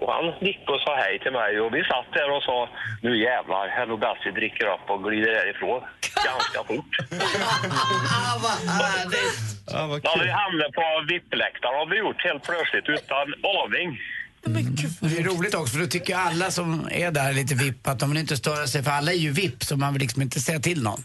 Och 0.00 0.12
han 0.12 0.26
nickade 0.40 0.72
och 0.72 0.80
sa 0.80 0.96
hej 0.96 1.18
till 1.18 1.32
mig 1.32 1.60
och 1.60 1.74
vi 1.74 1.84
satt 1.84 2.12
där 2.12 2.30
och 2.36 2.42
sa, 2.42 2.68
nu 3.02 3.22
jävlar, 3.22 3.96
bäst 3.96 4.26
vi 4.26 4.30
dricker 4.30 4.66
upp 4.74 4.90
och 4.90 5.04
glider 5.04 5.34
härifrån. 5.34 5.80
Ganska 6.28 6.60
fort. 6.68 6.92
Ja, 9.72 9.86
vad 9.86 10.02
Då 10.02 10.08
hade 10.08 10.24
vi 10.24 10.30
hamnat 10.30 10.72
på 10.72 11.04
VIP-läktaren 11.08 11.78
har 11.78 11.86
vi 11.86 11.98
gjort 11.98 12.24
helt 12.24 12.42
plötsligt 12.42 12.88
utan 12.88 13.34
aning. 13.58 13.98
Det 14.42 15.18
är 15.18 15.24
roligt 15.24 15.54
också, 15.54 15.72
för 15.72 15.80
då 15.80 15.86
tycker 15.86 16.16
alla 16.16 16.50
som 16.50 16.88
är 16.90 17.10
där 17.10 17.32
lite 17.32 17.54
vipp 17.54 17.88
att 17.88 17.98
de 17.98 18.10
vill 18.10 18.18
inte 18.18 18.36
störa 18.36 18.66
sig, 18.66 18.82
för 18.82 18.90
alla 18.90 19.12
är 19.12 19.16
ju 19.16 19.30
vipp 19.30 19.64
så 19.64 19.76
man 19.76 19.92
vill 19.92 20.02
liksom 20.02 20.22
inte 20.22 20.40
säga 20.40 20.60
till 20.60 20.82
någon. 20.82 21.04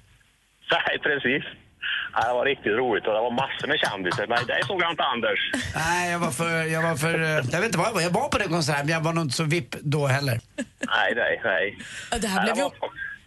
Nej, 0.72 1.00
precis. 1.04 1.44
Ja, 2.14 2.28
det 2.28 2.34
var 2.34 2.46
riktigt 2.46 2.72
roligt 2.72 3.08
och 3.08 3.14
det 3.14 3.20
var 3.20 3.32
massor 3.32 3.68
med 3.68 3.80
kändisar. 3.80 4.28
Men 4.28 4.46
det 4.48 4.66
såg 4.68 4.82
jag 4.82 4.92
inte 4.92 5.04
Anders. 5.04 5.40
Nej, 5.76 6.12
jag 6.12 6.20
var 6.20 6.32
för, 6.32 6.64
jag 6.64 6.82
var 6.82 6.96
för, 6.96 7.22
eh, 7.24 7.30
jag 7.30 7.60
vet 7.62 7.66
inte 7.66 7.78
vad 7.78 7.88
jag 7.88 7.94
var, 7.94 8.02
jag 8.02 8.10
var 8.10 8.28
på 8.30 8.38
den 8.38 8.50
konserten 8.50 8.86
men 8.86 8.94
jag 8.94 9.02
var 9.02 9.14
nog 9.14 9.24
inte 9.24 9.36
så 9.36 9.44
vipp 9.44 9.76
då 9.82 10.08
heller. 10.08 10.40
Nej, 10.88 11.14
nej, 11.16 11.42
nej. 11.44 11.78
Det 12.22 12.28
här 12.28 12.44
blev 12.44 12.58
ju 12.58 12.70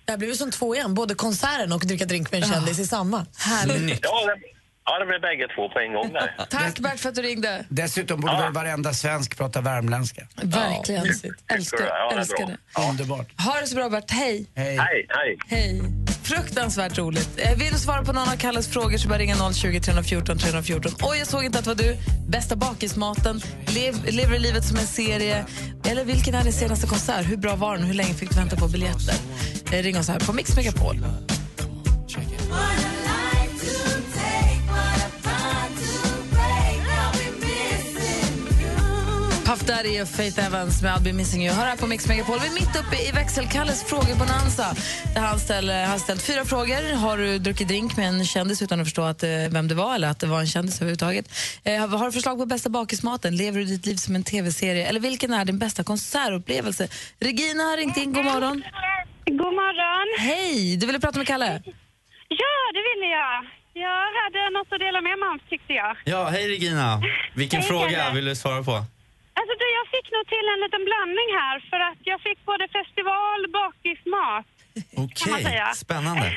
det 0.04 0.12
här 0.12 0.18
blev 0.18 0.30
ju 0.30 0.36
som 0.36 0.50
två 0.50 0.74
igen, 0.74 0.94
både 0.94 1.14
konserten 1.14 1.72
och 1.72 1.80
dricka 1.80 2.04
drink 2.04 2.32
med 2.32 2.42
en 2.42 2.48
kändis 2.48 2.78
i 2.78 2.86
samma. 2.86 3.26
Härligt. 3.38 4.00
Ja, 4.02 4.26
det, 4.26 4.57
ja, 4.90 4.98
det 4.98 5.06
blev 5.06 5.20
bägge 5.20 5.46
två 5.54 5.68
på 5.68 5.78
en 5.78 5.92
gång 5.92 6.12
där. 6.12 6.46
Tack 6.50 6.78
Bert 6.78 7.00
för 7.00 7.08
att 7.08 7.14
du 7.14 7.22
ringde. 7.22 7.64
Dessutom 7.68 8.20
borde 8.20 8.36
väl 8.36 8.52
varenda 8.52 8.92
svensk 8.92 9.36
prata 9.36 9.60
värmländska. 9.60 10.22
Verkligen. 10.42 11.06
Älskar, 11.06 11.86
Ja, 11.86 12.08
det 12.10 12.14
är 12.14 12.18
älskar 12.18 12.46
bra. 12.46 12.56
det. 12.76 12.88
Underbart. 12.90 13.40
Ha 13.40 13.60
det 13.60 13.66
så 13.66 13.74
bra 13.76 13.88
Bert. 13.88 14.10
Hej. 14.10 14.46
Hej. 14.54 14.76
Hej, 14.78 15.06
hej. 15.08 15.36
Hej. 15.48 15.82
Fruktansvärt 16.22 16.98
roligt. 16.98 17.28
Eh, 17.36 17.58
Vill 17.58 17.72
du 17.72 17.78
svara 17.78 18.04
på 18.04 18.12
någon 18.12 18.28
av 18.28 18.36
Kalles 18.36 18.68
frågor 18.68 18.98
så 18.98 19.08
bara 19.08 19.18
ringa 19.18 19.52
020 19.52 19.80
314 19.80 20.38
314. 20.38 20.92
Oj, 21.02 21.18
jag 21.18 21.26
såg 21.26 21.44
inte 21.44 21.58
att 21.58 21.64
det 21.64 21.70
var 21.70 21.76
du. 21.82 21.96
Bästa 22.28 22.56
bakismaten, 22.56 23.40
lev, 23.74 23.94
lever 24.04 24.38
livet 24.38 24.64
som 24.64 24.76
en 24.76 24.86
serie 24.86 25.44
eller 25.90 26.04
vilken 26.04 26.34
är 26.34 26.44
din 26.44 26.52
senaste 26.52 26.86
konsert? 26.86 27.26
Hur 27.30 27.36
bra 27.36 27.56
var 27.56 27.76
den? 27.76 27.84
Hur 27.86 27.94
länge 27.94 28.14
fick 28.14 28.30
du 28.30 28.36
vänta 28.36 28.56
på 28.56 28.68
biljetter? 28.68 29.14
Eh, 29.72 29.82
Ring 29.82 29.98
oss 29.98 30.08
här 30.08 30.18
på 30.20 30.32
Mix 30.32 30.56
Megapol. 30.56 30.96
Där 39.68 39.86
är 39.86 40.04
Faith 40.04 40.46
Evans 40.46 40.82
med 40.82 40.92
I'll 40.92 41.02
be 41.02 41.12
missing 41.12 41.44
you. 41.46 41.54
Hör 41.54 41.66
här 41.66 41.76
på 41.76 41.86
Mix 41.86 42.08
Megapol. 42.08 42.38
Vi 42.42 42.46
är 42.46 42.52
mitt 42.52 42.76
uppe 42.80 42.96
i 43.08 43.12
växelkalles 43.12 43.84
frågebonanza. 43.84 44.66
Där 45.14 45.20
han 45.20 45.38
ställer, 45.38 45.86
har 45.86 45.98
ställt 45.98 46.22
fyra 46.22 46.44
frågor. 46.44 46.94
Har 46.94 47.18
du 47.18 47.38
druckit 47.38 47.68
drink 47.68 47.96
med 47.96 48.08
en 48.08 48.24
kändis 48.24 48.62
utan 48.62 48.80
att 48.80 48.86
förstå 48.86 49.02
att, 49.02 49.22
eh, 49.22 49.28
vem 49.50 49.68
det 49.68 49.74
var 49.74 49.94
eller 49.94 50.08
att 50.08 50.20
det 50.20 50.26
var 50.26 50.40
en 50.40 50.46
kändis 50.46 50.76
överhuvudtaget? 50.76 51.26
Eh, 51.64 51.88
har 51.88 52.06
du 52.06 52.12
förslag 52.12 52.38
på 52.38 52.46
bästa 52.46 52.68
bakismaten? 52.70 53.36
Lever 53.36 53.58
du 53.58 53.64
ditt 53.64 53.86
liv 53.86 53.96
som 53.96 54.14
en 54.14 54.24
tv-serie? 54.24 54.86
Eller 54.86 55.00
vilken 55.00 55.32
är 55.32 55.44
din 55.44 55.58
bästa 55.58 55.84
konsertupplevelse? 55.84 56.88
Regina 57.20 57.62
har 57.62 57.76
ringt 57.76 57.96
in. 57.96 58.12
God 58.12 58.24
morgon. 58.24 58.62
God 59.26 59.54
morgon. 59.62 60.26
Hej! 60.28 60.76
Du 60.76 60.86
ville 60.86 61.00
prata 61.00 61.18
med 61.18 61.26
Kalle? 61.26 61.62
Ja, 62.28 62.56
det 62.74 62.82
ville 62.88 63.06
jag. 63.20 63.36
Jag 63.72 64.04
hade 64.22 64.50
något 64.58 64.72
att 64.72 64.80
dela 64.80 65.00
med 65.00 65.18
mig 65.18 65.28
om 65.28 65.38
tyckte 65.50 65.72
jag. 65.72 65.96
Ja, 66.04 66.28
hej 66.28 66.48
Regina. 66.48 67.02
Vilken 67.34 67.60
Hej, 67.60 67.68
fråga 67.68 67.90
Kalle. 67.90 68.14
vill 68.14 68.24
du 68.24 68.36
svara 68.36 68.62
på? 68.62 68.84
Alltså 69.38 69.52
du, 69.60 69.66
jag 69.80 69.86
fick 69.94 70.06
nog 70.14 70.24
till 70.34 70.46
en 70.54 70.60
liten 70.64 70.84
blandning 70.88 71.28
här 71.40 71.56
för 71.70 71.80
att 71.88 72.00
jag 72.10 72.20
fick 72.26 72.38
både 72.50 72.64
festival, 72.78 73.40
bakismat. 73.60 74.46
Okej, 75.04 75.42
säga. 75.44 75.66
spännande. 75.84 76.26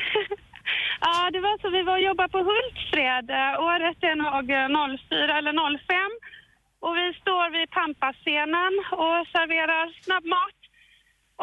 Ja, 1.06 1.30
det 1.30 1.40
var 1.40 1.58
så 1.62 1.70
vi 1.70 1.82
var 1.82 1.92
och 1.98 2.06
jobbade 2.10 2.28
på 2.28 2.42
Hultsfred. 2.50 3.30
Eh, 3.30 3.54
Året 3.70 3.98
är 4.10 4.16
nog 4.26 4.46
eh, 4.50 4.68
04 5.08 5.38
eller 5.38 5.54
05. 5.78 6.10
Och 6.84 6.96
vi 6.96 7.06
står 7.22 7.46
vid 7.56 7.70
Pampascenen 7.70 8.72
och 9.02 9.18
serverar 9.34 9.84
snabbmat. 10.04 10.56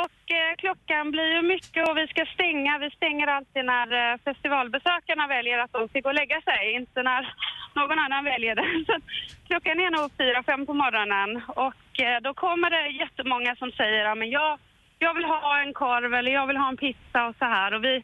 Och 0.04 0.22
eh, 0.40 0.56
klockan 0.58 1.12
blir 1.12 1.30
ju 1.36 1.42
mycket 1.42 1.90
och 1.90 1.98
vi 1.98 2.08
ska 2.08 2.26
stänga. 2.26 2.78
Vi 2.78 2.90
stänger 2.90 3.28
alltid 3.28 3.66
när 3.66 3.88
eh, 4.00 4.18
festivalbesökarna 4.28 5.28
väljer 5.28 5.60
att 5.60 5.72
de 5.72 5.88
ska 5.88 6.00
gå 6.00 6.10
och 6.10 6.22
lägga 6.22 6.42
sig, 6.42 6.74
inte 6.80 7.04
när 7.04 7.34
någon 7.76 8.00
annan 8.00 8.24
väljer 8.24 8.56
det. 8.56 8.68
Så 8.88 8.94
att 8.96 9.04
klockan 9.48 9.80
är 9.80 9.92
nog 9.92 10.12
fyra, 10.18 10.44
fem 10.44 10.66
på 10.66 10.74
morgonen 10.74 11.42
och 11.48 12.02
eh, 12.06 12.18
då 12.22 12.34
kommer 12.34 12.70
det 12.70 12.98
jättemånga 13.04 13.56
som 13.56 13.72
säger 13.72 14.04
ja, 14.06 14.16
men 14.16 14.30
jag, 14.30 14.60
jag 15.00 15.14
vill 15.14 15.26
ha 15.26 15.62
en 15.62 15.74
korv 15.74 16.14
eller 16.14 16.32
jag 16.32 16.48
vill 16.48 16.58
ha 16.58 16.70
en 16.70 16.78
pizza 16.78 17.28
och 17.28 17.36
så 17.40 17.46
här. 17.46 17.74
Och 17.74 17.84
vi, 17.84 18.04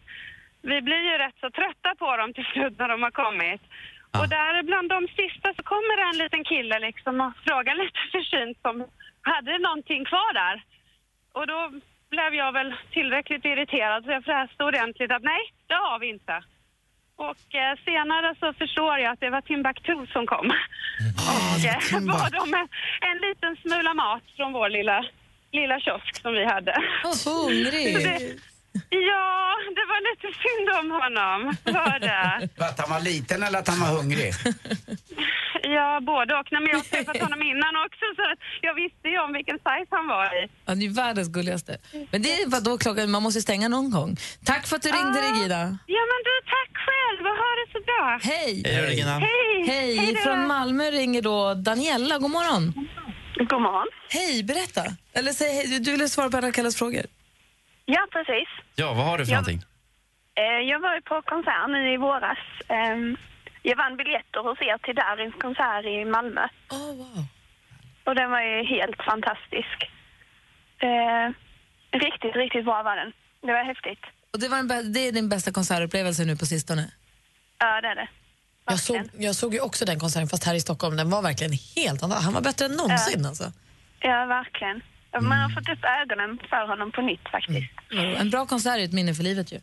vi 0.62 0.82
blir 0.82 1.04
ju 1.12 1.18
rätt 1.18 1.39
så 1.41 1.50
trötta 1.50 1.96
på 2.00 2.18
dem 2.18 2.34
till 2.34 2.50
slut 2.54 2.80
när 2.80 2.88
de 2.88 3.04
har 3.04 3.12
kommit. 3.12 3.62
Och 4.20 4.30
där 4.30 4.64
bland 4.64 4.89
de 4.89 5.08
sista 5.08 5.54
så 5.58 5.64
kommer 5.64 5.93
det 5.98 6.10
en 6.12 6.24
liten 6.24 6.43
kille 6.43 6.80
liksom 6.80 7.22
och 7.22 7.34
frågar 7.48 7.76
lite 7.76 8.00
försynt 8.12 8.60
om 8.62 8.78
hade 9.22 9.58
någonting 9.58 10.06
kvar 10.06 10.34
där. 10.34 10.64
Och 11.38 11.48
då 11.48 11.60
blev 12.10 12.32
jag 12.34 12.52
väl 12.52 12.76
tillräckligt 12.92 13.46
irriterad 13.46 14.04
så 14.04 14.12
jag 14.12 14.24
fräste 14.24 14.64
ordentligt 14.64 15.12
att 15.12 15.24
nej, 15.24 15.44
det 15.68 15.74
har 15.74 16.00
vi 16.00 16.08
inte. 16.10 16.44
Och 17.16 17.56
eh, 17.56 17.74
senare 17.86 18.36
så 18.40 18.54
förstår 18.54 18.98
jag 18.98 19.12
att 19.14 19.20
det 19.20 19.30
var 19.30 19.42
Timbuktu 19.42 20.08
som 20.14 20.28
kom. 20.28 20.48
och 21.34 21.66
eh, 21.66 22.02
bad 22.14 22.36
om 22.44 22.54
en, 22.54 22.68
en 23.10 23.18
liten 23.28 23.56
smula 23.56 23.94
mat 23.94 24.24
från 24.36 24.54
vår 24.54 24.70
lilla, 24.70 25.06
lilla 25.52 25.80
kiosk 25.80 26.22
som 26.22 26.34
vi 26.34 26.46
hade. 26.46 26.74
hungrig. 27.26 28.40
Ja, 28.89 29.55
det 29.78 29.86
var 29.91 29.99
lite 30.09 30.28
synd 30.43 30.67
om 30.80 30.88
honom. 31.01 31.39
Var 31.80 31.99
det. 31.99 32.49
Att 32.69 32.80
han 32.80 32.89
var 32.89 33.01
liten 33.01 33.43
eller 33.43 33.59
att 33.59 33.67
han 33.67 33.80
var 33.80 33.88
hungrig? 33.97 34.34
Ja, 35.63 35.99
både 36.01 36.34
och. 36.39 36.47
Nej, 36.51 36.61
men 36.61 36.69
jag 36.69 36.78
har 36.78 36.84
träffat 36.84 37.17
honom 37.21 37.41
innan 37.41 37.73
också 37.86 38.05
så 38.15 38.21
att 38.32 38.39
jag 38.61 38.73
visste 38.73 39.07
ju 39.13 39.19
om 39.19 39.34
vilken 39.34 39.57
size 39.57 39.88
han 39.97 40.07
var 40.07 40.26
i. 40.43 40.49
Han 40.65 40.78
är 40.78 40.82
ju 40.82 40.93
världens 40.93 41.28
gulligaste. 41.30 41.78
Men 42.11 42.21
det 42.21 42.30
är 42.41 42.49
vadå 42.49 42.78
klockan? 42.78 43.11
Man 43.11 43.23
måste 43.23 43.41
stänga 43.41 43.67
någon 43.67 43.91
gång. 43.91 44.17
Tack 44.45 44.67
för 44.67 44.76
att 44.76 44.82
du 44.82 44.89
ringde, 44.89 45.19
Ah. 45.19 45.26
Regina. 45.32 45.61
Ja, 45.97 46.03
men 46.11 46.19
du, 46.28 46.34
tack 46.55 46.71
själv 46.88 47.21
och 47.32 47.38
ha 47.43 47.49
det 47.59 47.67
så 47.76 47.80
bra. 47.89 48.19
Hej! 48.32 48.63
Hej 48.65 48.76
då, 48.78 48.82
Regina. 48.89 49.11
Hej! 49.19 49.65
Hej! 49.67 49.97
Hej 49.97 50.13
då. 50.13 50.21
Från 50.21 50.47
Malmö 50.47 50.84
ringer 50.91 51.21
då 51.21 51.53
Daniela. 51.53 52.17
God 52.17 52.32
morgon. 52.32 52.73
God 53.49 53.61
morgon. 53.61 53.88
Hej, 54.09 54.43
berätta. 54.43 54.84
Eller 55.13 55.32
säg 55.32 55.53
hej. 55.55 55.80
Du- 55.80 55.91
ville 55.91 56.09
svara 56.09 56.30
på 56.30 56.38
alla 56.38 56.51
Kalles 56.51 56.76
frågor. 56.76 57.05
Ja, 57.86 58.08
precis. 58.12 58.50
Ja, 58.76 58.94
vad 58.94 59.06
har 59.06 59.18
du 59.18 59.26
för 59.26 59.32
Ja. 59.32 59.38
någonting? 59.38 59.62
Eh, 60.36 60.60
Jag 60.72 60.80
var 60.80 60.96
ju 60.96 61.02
på 61.02 61.22
konsert 61.22 61.68
nu 61.70 61.94
i 61.94 61.98
våras. 61.98 62.38
Ehm, 62.68 63.18
Jag 63.62 63.76
vann 63.78 63.98
biljetter 63.98 64.40
hos 64.40 64.62
er 64.62 64.78
till 64.78 64.96
Darins 64.96 65.36
konsert 65.42 65.86
i 65.86 66.06
Malmö. 66.06 66.46
Oh, 66.70 66.96
wow. 66.98 67.26
Och 68.04 68.16
den 68.16 68.32
var 68.32 68.42
ju 68.42 68.64
helt 68.64 69.04
fantastisk. 69.04 69.78
Eh, 70.80 71.28
Riktigt, 71.92 72.36
riktigt 72.36 72.66
bra 72.66 72.84
var 72.84 72.96
den. 72.96 73.12
Det 73.42 73.54
var 73.54 73.64
häftigt. 73.64 74.00
Och 74.34 74.40
det, 74.40 74.48
var 74.48 74.58
bä- 74.58 74.84
det 74.94 75.00
är 75.08 75.12
din 75.12 75.30
bästa 75.30 75.52
konsertupplevelse 75.52 76.26
nu 76.26 76.36
på 76.38 76.46
sistone? 76.46 76.92
Ja, 77.60 77.82
det 77.82 77.88
är 77.88 77.96
det. 77.96 78.08
Jag 78.68 78.80
såg, 78.80 79.02
jag 79.20 79.36
såg 79.36 79.54
ju 79.54 79.60
också 79.60 79.86
den 79.86 80.00
konserten 80.00 80.28
fast 80.28 80.44
här 80.44 80.56
i 80.56 80.60
Stockholm. 80.62 80.96
Den 80.98 81.10
var 81.10 81.22
verkligen 81.22 81.54
helt 81.76 82.04
annorlunda. 82.04 82.26
Han 82.26 82.34
var 82.34 82.42
bättre 82.42 82.66
än 82.66 82.72
någonsin 82.72 83.22
Ja. 83.22 83.28
alltså. 83.30 83.52
Ja, 84.00 84.26
verkligen. 84.26 84.82
Man 85.22 85.39
har 85.39 85.49
fått 85.49 85.70
upp 85.70 85.84
ögonen 86.01 86.39
för 86.49 86.68
honom 86.68 86.91
på 86.91 87.01
nytt 87.01 87.30
faktiskt. 87.32 87.72
En 88.18 88.30
bra 88.30 88.45
konsert 88.45 88.78
är 88.80 88.84
ett 88.84 88.93
minne 88.93 89.13
för 89.13 89.24
livet 89.24 89.51
ju. 89.51 89.59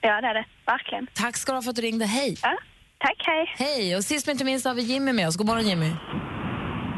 Ja, 0.00 0.20
det 0.20 0.26
är 0.28 0.34
det. 0.34 0.44
Verkligen. 0.66 1.06
Tack 1.14 1.36
ska 1.36 1.52
du 1.52 1.56
ha 1.56 1.62
för 1.62 1.70
att 1.70 1.76
du 1.76 1.82
ringde. 1.82 2.06
Hej! 2.06 2.36
Ja, 2.42 2.56
tack, 2.98 3.22
hej. 3.26 3.54
Hej! 3.58 3.96
Och 3.96 4.04
sist 4.04 4.26
men 4.26 4.32
inte 4.34 4.44
minst 4.44 4.66
har 4.66 4.74
vi 4.74 4.82
Jimmy 4.82 5.12
med 5.12 5.28
oss. 5.28 5.36
God 5.36 5.46
morgon 5.46 5.68
Jimmy. 5.68 5.88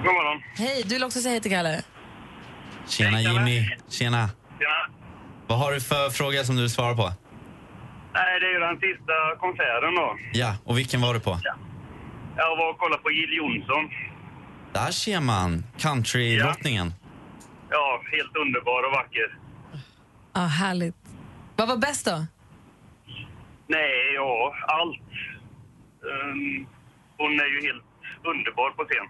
God 0.05 0.15
morgon. 0.15 0.43
Hej, 0.57 0.83
du 0.83 0.95
vill 0.95 1.05
också 1.05 1.21
säga 1.21 1.33
hej 1.33 1.41
till 1.41 1.51
Kalle? 1.51 1.83
Tjena 2.89 3.21
Jimmy. 3.21 3.61
Tjena. 3.89 4.29
Tjena. 4.59 4.91
Vad 5.47 5.59
har 5.59 5.73
du 5.73 5.81
för 5.81 6.11
fråga 6.11 6.45
som 6.45 6.57
du 6.57 6.63
vill 6.63 6.71
svara 6.71 6.95
på? 6.97 7.13
Nej, 8.15 8.41
det 8.41 8.47
är 8.47 8.53
ju 8.53 8.59
den 8.59 8.77
sista 8.81 9.15
konserten 9.39 9.95
då. 9.95 10.17
Ja, 10.33 10.57
och 10.65 10.79
vilken 10.79 11.01
var 11.01 11.15
du 11.15 11.21
på? 11.21 11.41
Jag 12.37 12.57
var 12.57 12.71
och 12.71 12.79
kollade 12.79 13.03
på 13.03 13.11
Jill 13.11 13.37
Johnson. 13.37 13.91
Där 14.73 14.91
ser 14.91 15.21
man 15.21 15.65
countrydrottningen. 15.79 16.87
Ja, 16.87 17.06
helt 18.11 18.37
underbar 18.37 18.83
och 18.87 18.93
vacker. 18.93 19.39
Ja, 20.33 20.41
härligt. 20.41 20.97
Vad 21.57 21.69
var 21.69 21.77
bäst 21.77 22.07
då? 22.07 22.27
Nej, 23.67 24.13
ja, 24.15 24.55
allt. 24.69 25.01
Ehm, 26.11 26.67
hon 27.19 27.41
är 27.41 27.47
ju 27.47 27.67
helt 27.67 27.85
underbar 28.25 28.71
på 28.71 28.85
scen. 28.85 29.07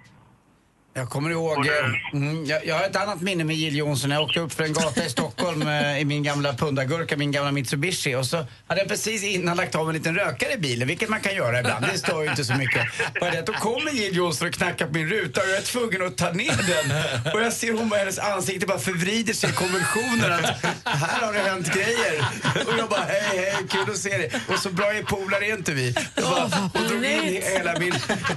Jag 0.96 1.08
kommer 1.10 1.30
ihåg, 1.30 1.66
eh, 1.66 1.72
mm, 2.12 2.46
jag, 2.46 2.66
jag 2.66 2.74
har 2.74 2.84
ett 2.84 2.96
annat 2.96 3.20
minne 3.20 3.44
med 3.44 3.56
Jill 3.56 3.76
Johnson. 3.76 4.10
Jag 4.10 4.22
åkte 4.22 4.40
upp 4.40 4.52
för 4.52 4.64
en 4.64 4.72
gata 4.72 5.04
i 5.04 5.08
Stockholm 5.08 5.62
eh, 5.68 6.00
i 6.00 6.04
min 6.04 6.22
gamla 6.22 6.52
pundagurka, 6.54 7.16
min 7.16 7.32
gamla 7.32 7.52
Mitsubishi. 7.52 8.14
Och 8.14 8.26
så 8.26 8.46
hade 8.66 8.80
jag 8.80 8.88
precis 8.88 9.24
innan 9.24 9.56
lagt 9.56 9.74
av 9.74 9.88
en 9.88 9.94
liten 9.94 10.14
rökare 10.14 10.52
i 10.52 10.58
bilen, 10.58 10.88
vilket 10.88 11.08
man 11.08 11.20
kan 11.20 11.34
göra 11.34 11.60
ibland. 11.60 11.86
Det 11.92 11.98
stör 11.98 12.22
ju 12.22 12.30
inte 12.30 12.44
så 12.44 12.54
mycket. 12.54 12.82
Bara 13.20 13.30
det 13.30 13.38
att 13.38 13.46
då 13.46 13.52
kommer 13.52 13.90
Jill 13.90 14.16
Johnson 14.16 14.48
och 14.48 14.54
knackar 14.54 14.86
på 14.86 14.92
min 14.92 15.08
ruta 15.08 15.40
och 15.40 15.48
jag 15.48 15.56
är 15.56 15.62
tvungen 15.62 16.06
att 16.06 16.16
ta 16.16 16.32
ner 16.32 16.56
den. 16.66 16.96
Och 17.34 17.42
jag 17.42 17.52
ser 17.52 17.72
hon 17.72 17.88
bara, 17.88 17.98
hennes 18.00 18.18
ansikte 18.18 18.66
bara 18.66 18.78
förvrider 18.78 19.34
sig 19.34 19.50
i 19.50 19.52
konvulsioner 19.52 20.30
att 20.30 20.64
här 20.84 21.26
har 21.26 21.32
det 21.32 21.40
hänt 21.40 21.74
grejer. 21.74 22.24
Och 22.66 22.78
jag 22.78 22.88
bara, 22.88 23.04
hej 23.04 23.22
hej, 23.38 23.54
kul 23.70 23.90
att 23.90 23.98
se 23.98 24.18
dig. 24.18 24.30
Och 24.48 24.58
så 24.58 24.70
bra 24.70 24.92
är 24.92 25.02
polare 25.02 25.46
är 25.46 25.54
inte 25.56 25.72
vi. 25.72 25.94
Jag 26.14 26.24
bara, 26.24 26.70
och 26.74 26.88
drog 26.88 27.04
in 27.04 27.42
hela 27.42 27.78
min, 27.78 27.94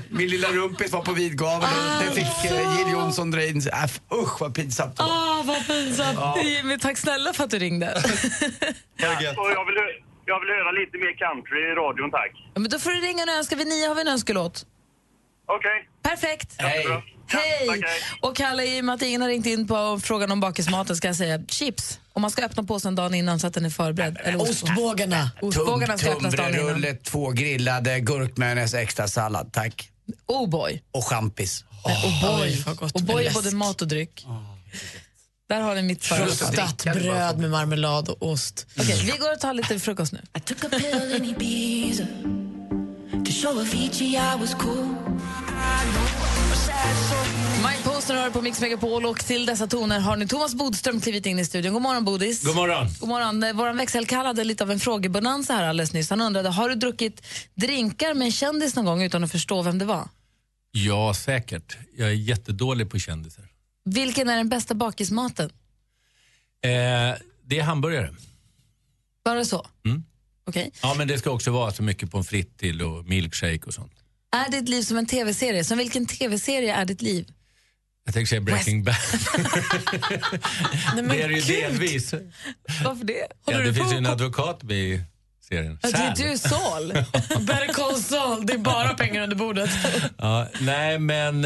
min 0.10 0.30
lilla 0.30 0.48
rumpis 0.48 0.92
var 0.92 1.02
på 1.02 1.12
vid 1.12 1.38
gavel. 1.38 1.70
och 1.70 2.06
Det 2.06 2.16
fick 2.16 2.46
eh, 2.46 2.49
Jill 2.56 2.92
Johnson 2.92 3.32
dra 3.32 3.44
in. 3.46 3.58
Äh, 3.58 3.90
usch 4.14 4.42
vad 4.42 4.54
pinsamt 4.56 4.98
det 4.98 5.04
var. 5.04 5.10
Åh, 5.10 5.46
vad 5.46 5.68
pinsamt. 5.68 6.18
Ja. 6.20 6.42
Jimmy, 6.42 6.78
tack 6.80 6.98
snälla 6.98 7.34
för 7.34 7.44
att 7.44 7.50
du 7.50 7.60
ringde. 7.60 7.86
Ja, 9.02 9.10
och 9.12 9.52
jag, 9.52 9.66
vill, 9.66 9.76
jag 10.26 10.40
vill 10.40 10.50
höra 10.50 10.72
lite 10.72 10.98
mer 10.98 11.14
country 11.18 11.60
i 11.72 11.76
radion, 11.76 12.12
tack. 12.12 12.32
Ja, 12.54 12.60
men 12.60 12.70
då 12.72 12.80
får 12.80 12.90
du 12.92 13.00
ringa 13.02 13.24
och 13.24 13.30
önska. 13.30 13.56
Vid 13.56 13.68
nio 13.68 13.88
har 13.88 13.96
vi 13.96 14.02
en 14.02 14.08
önskelåt. 14.08 14.66
Okej. 15.48 15.90
Perfekt. 16.04 16.56
Hej. 16.58 16.86
Hej! 17.28 17.84
Och 18.22 18.36
Kalle, 18.36 18.64
i 18.78 18.82
och 18.82 18.86
med 18.86 18.96
att 18.96 19.02
ingen 19.02 19.22
har 19.22 19.30
ringt 19.30 19.46
in 19.46 19.68
på 19.68 20.00
frågan 20.04 20.32
om 20.32 20.40
bakismaten 20.40 20.96
ska 20.96 21.08
jag 21.08 21.16
säga 21.16 21.40
chips. 21.48 22.00
Om 22.14 22.22
man 22.22 22.32
ska 22.32 22.46
öppna 22.46 22.64
påsen 22.64 22.96
dagen 22.96 23.14
innan 23.14 23.40
så 23.40 23.48
att 23.48 23.54
den 23.54 23.66
är 23.66 23.70
förberedd. 23.70 24.18
Eller 24.24 24.42
ost- 24.42 24.64
Ostbågarna. 24.64 25.32
Ostbågarna 25.42 25.98
ska 25.98 26.12
öppnas 26.12 26.36
dagen 26.36 26.56
innan. 26.80 26.98
Två 26.98 27.30
grillade, 27.32 28.00
gurkmajonnäs, 28.00 28.74
extra 28.74 29.08
sallad, 29.08 29.54
tack. 29.54 29.90
Oh 30.28 30.50
boy. 30.50 30.84
Och 30.92 31.06
champis. 31.06 31.66
Oh 31.84 32.22
boy. 32.22 32.42
Oj, 32.42 32.64
vad 32.66 32.76
gott 32.78 32.92
Och 32.96 33.02
med 33.02 33.16
boy 33.16 33.26
är 33.26 33.34
både 33.34 33.52
mat 33.52 33.82
och 33.82 33.88
dryck. 33.88 34.26
Där 35.50 35.62
har 35.62 35.76
ni 35.76 35.82
mitt 35.82 36.04
svar. 36.04 36.18
Frustat 36.18 36.84
bröd 36.84 37.38
med 37.38 37.50
marmelad 37.52 38.10
och 38.10 38.24
ost. 38.32 38.68
Okej, 38.80 39.02
vi 39.06 39.18
går 39.18 39.34
och 39.34 39.40
tar 39.40 39.54
lite 39.54 39.80
frukost 39.80 40.14
nu. 40.14 40.20
I 40.38 40.40
took 40.40 40.64
a 40.64 40.68
pill 40.70 41.16
in 41.16 41.26
Ibiza 41.26 42.04
to 43.26 43.32
show 43.32 43.60
Avicii 43.60 44.16
I 44.16 44.40
was 44.40 44.54
cool. 44.54 44.88
Mike 47.68 47.84
Posner 47.84 48.16
hör 48.16 48.30
på 48.30 48.42
Mix 48.42 48.62
Megapol 48.62 49.06
och 49.06 49.20
till 49.26 49.46
dessa 49.46 49.68
toner 49.68 50.00
har 50.00 50.18
nu 50.18 50.28
Thomas 50.28 50.56
Bodström 50.56 51.02
klivit 51.02 51.26
in 51.26 51.40
i 51.40 51.46
studion. 51.46 51.74
God 51.74 51.82
morgon 51.82 52.06
Bodis. 52.06 52.44
God 52.44 52.56
morgon. 52.56 52.88
God 53.00 53.10
morgon. 53.10 53.44
Eh, 53.44 53.54
Vår 53.54 53.74
växelkall 53.74 54.26
hade 54.26 54.44
lite 54.44 54.64
av 54.64 54.72
en 54.72 54.80
frågebonanza 54.80 55.54
här 55.54 55.64
alldeles 55.68 55.94
nyss. 55.94 56.10
Han 56.10 56.22
undrade, 56.22 56.50
har 56.50 56.70
du 56.70 56.76
druckit 56.76 57.22
drinkar 57.56 58.14
med 58.14 58.26
en 58.26 58.32
kändis 58.32 58.76
någon 58.76 58.86
gång 58.86 59.04
utan 59.04 59.24
att 59.24 59.32
förstå 59.32 59.62
vem 59.62 59.78
det 59.80 59.86
var? 59.86 60.08
Ja, 60.72 61.14
säkert. 61.14 61.78
Jag 61.98 62.10
är 62.10 62.14
jättedålig 62.14 62.90
på 62.90 63.00
kändisar. 63.00 63.46
Vilken 63.86 64.30
är 64.30 64.38
den 64.38 64.50
bästa 64.50 64.74
bakismaten? 64.74 65.50
Eh, 66.64 66.70
det 67.44 67.60
är 67.60 67.62
hamburgare. 67.62 68.16
Bara 69.24 69.46
så? 69.46 69.68
Mm. 69.86 70.04
Okej. 70.46 70.72
Ja, 70.82 70.94
men 70.98 71.08
det 71.08 71.20
ska 71.20 71.32
också 71.32 71.52
vara 71.52 71.72
så 71.72 71.84
mycket 71.84 72.12
pommes 72.12 72.28
frites 72.30 72.58
till 72.58 72.82
och 72.82 73.06
milkshake 73.06 73.62
och 73.66 73.74
sånt. 73.74 73.94
Är 74.32 74.52
ditt 74.52 74.70
liv 74.70 74.82
som 74.82 74.98
en 74.98 75.06
tv-serie? 75.06 75.64
Som 75.64 75.78
vilken 75.78 76.06
tv-serie 76.06 76.76
är 76.76 76.86
ditt 76.86 77.02
liv? 77.02 77.34
Jag 78.06 78.14
tänkte 78.14 78.30
säga 78.30 78.42
Breaking 78.42 78.84
Bad. 78.84 78.96
Nej, 80.96 81.04
det 81.08 81.24
är 81.24 81.28
det 81.30 81.40
ju 81.40 81.42
delvis. 81.42 82.14
Varför 82.84 83.06
det? 83.06 83.28
Ja, 83.46 83.58
det 83.58 83.74
finns 83.74 83.94
ju 83.94 83.98
en 83.98 84.06
advokat 84.06 84.64
med 84.64 85.04
serien. 85.50 85.80
Ja, 85.82 85.90
Sal. 85.90 86.14
du, 86.16 86.24
du 86.24 86.30
är 86.30 86.38
Saul. 86.38 86.88
Better 87.46 87.74
call 87.74 87.96
Saul, 87.96 88.46
det 88.46 88.54
är 88.54 88.58
bara 88.58 88.94
pengar 88.94 89.24
under 89.24 89.36
bordet. 89.36 89.70
Ja, 90.18 90.48
nej, 90.62 91.00
men 91.00 91.46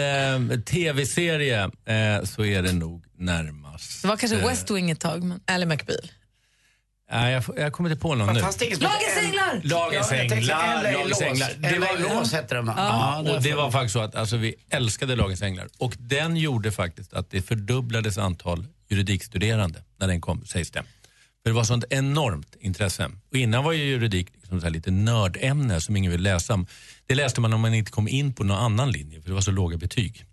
eh, 0.51 0.59
tv-serie 0.59 1.63
eh, 1.63 2.23
så 2.23 2.45
är 2.45 2.61
det 2.61 2.73
nog 2.73 3.05
närmast. 3.17 4.01
Det 4.01 4.07
var 4.07 4.17
kanske 4.17 4.39
eh, 4.39 4.47
West 4.47 4.71
Wing 4.71 4.91
ett 4.91 4.99
tag. 4.99 5.23
Men... 5.23 5.39
Eller 5.47 5.65
McBeal. 5.65 6.11
Nej, 7.11 7.33
jag, 7.33 7.43
jag 7.57 7.73
kommer 7.73 7.89
inte 7.89 8.01
på 8.01 8.15
någon 8.15 8.27
nu. 8.27 8.33
Det 8.33 8.81
Lagens 8.81 9.17
änglar! 9.17 9.61
Lagens 9.63 10.11
änglar, 10.11 10.83
LA 10.83 10.91
Lagens 10.91 11.21
änglar. 11.21 11.51
Det 11.57 11.79
var- 11.79 12.15
Lås 12.15 12.33
hette 12.33 12.55
den 12.55 12.65
va? 12.65 12.73
Ja, 12.77 13.21
det 13.25 13.31
och 13.35 13.41
det 13.41 13.53
var 13.53 13.71
faktiskt 13.71 13.93
så 13.93 13.99
att 13.99 14.15
alltså, 14.15 14.37
vi 14.37 14.55
älskade 14.69 15.15
Lagens 15.15 15.41
änglar. 15.41 15.67
Och 15.77 15.95
den 15.99 16.37
gjorde 16.37 16.71
faktiskt 16.71 17.13
att 17.13 17.31
det 17.31 17.41
fördubblades 17.41 18.17
antal 18.17 18.67
juridikstuderande 18.89 19.83
när 19.99 20.07
den 20.07 20.21
kom, 20.21 20.45
sägs 20.45 20.71
det. 20.71 20.83
För 21.43 21.49
det 21.49 21.55
var 21.55 21.63
sånt 21.63 21.83
enormt 21.89 22.55
intresse. 22.59 23.11
Och 23.31 23.37
innan 23.37 23.63
var 23.63 23.71
ju 23.71 23.83
juridik 23.83 24.27
liksom 24.41 24.59
så 24.59 24.65
här 24.65 24.71
lite 24.71 24.91
nördämne 24.91 25.81
som 25.81 25.95
ingen 25.95 26.11
ville 26.11 26.23
läsa. 26.33 26.65
Det 27.05 27.15
läste 27.15 27.41
man 27.41 27.53
om 27.53 27.61
man 27.61 27.73
inte 27.73 27.91
kom 27.91 28.07
in 28.07 28.33
på 28.33 28.43
någon 28.43 28.57
annan 28.57 28.91
linje 28.91 29.21
för 29.21 29.29
det 29.29 29.33
var 29.33 29.41
så 29.41 29.51
låga 29.51 29.77
betyg. 29.77 30.25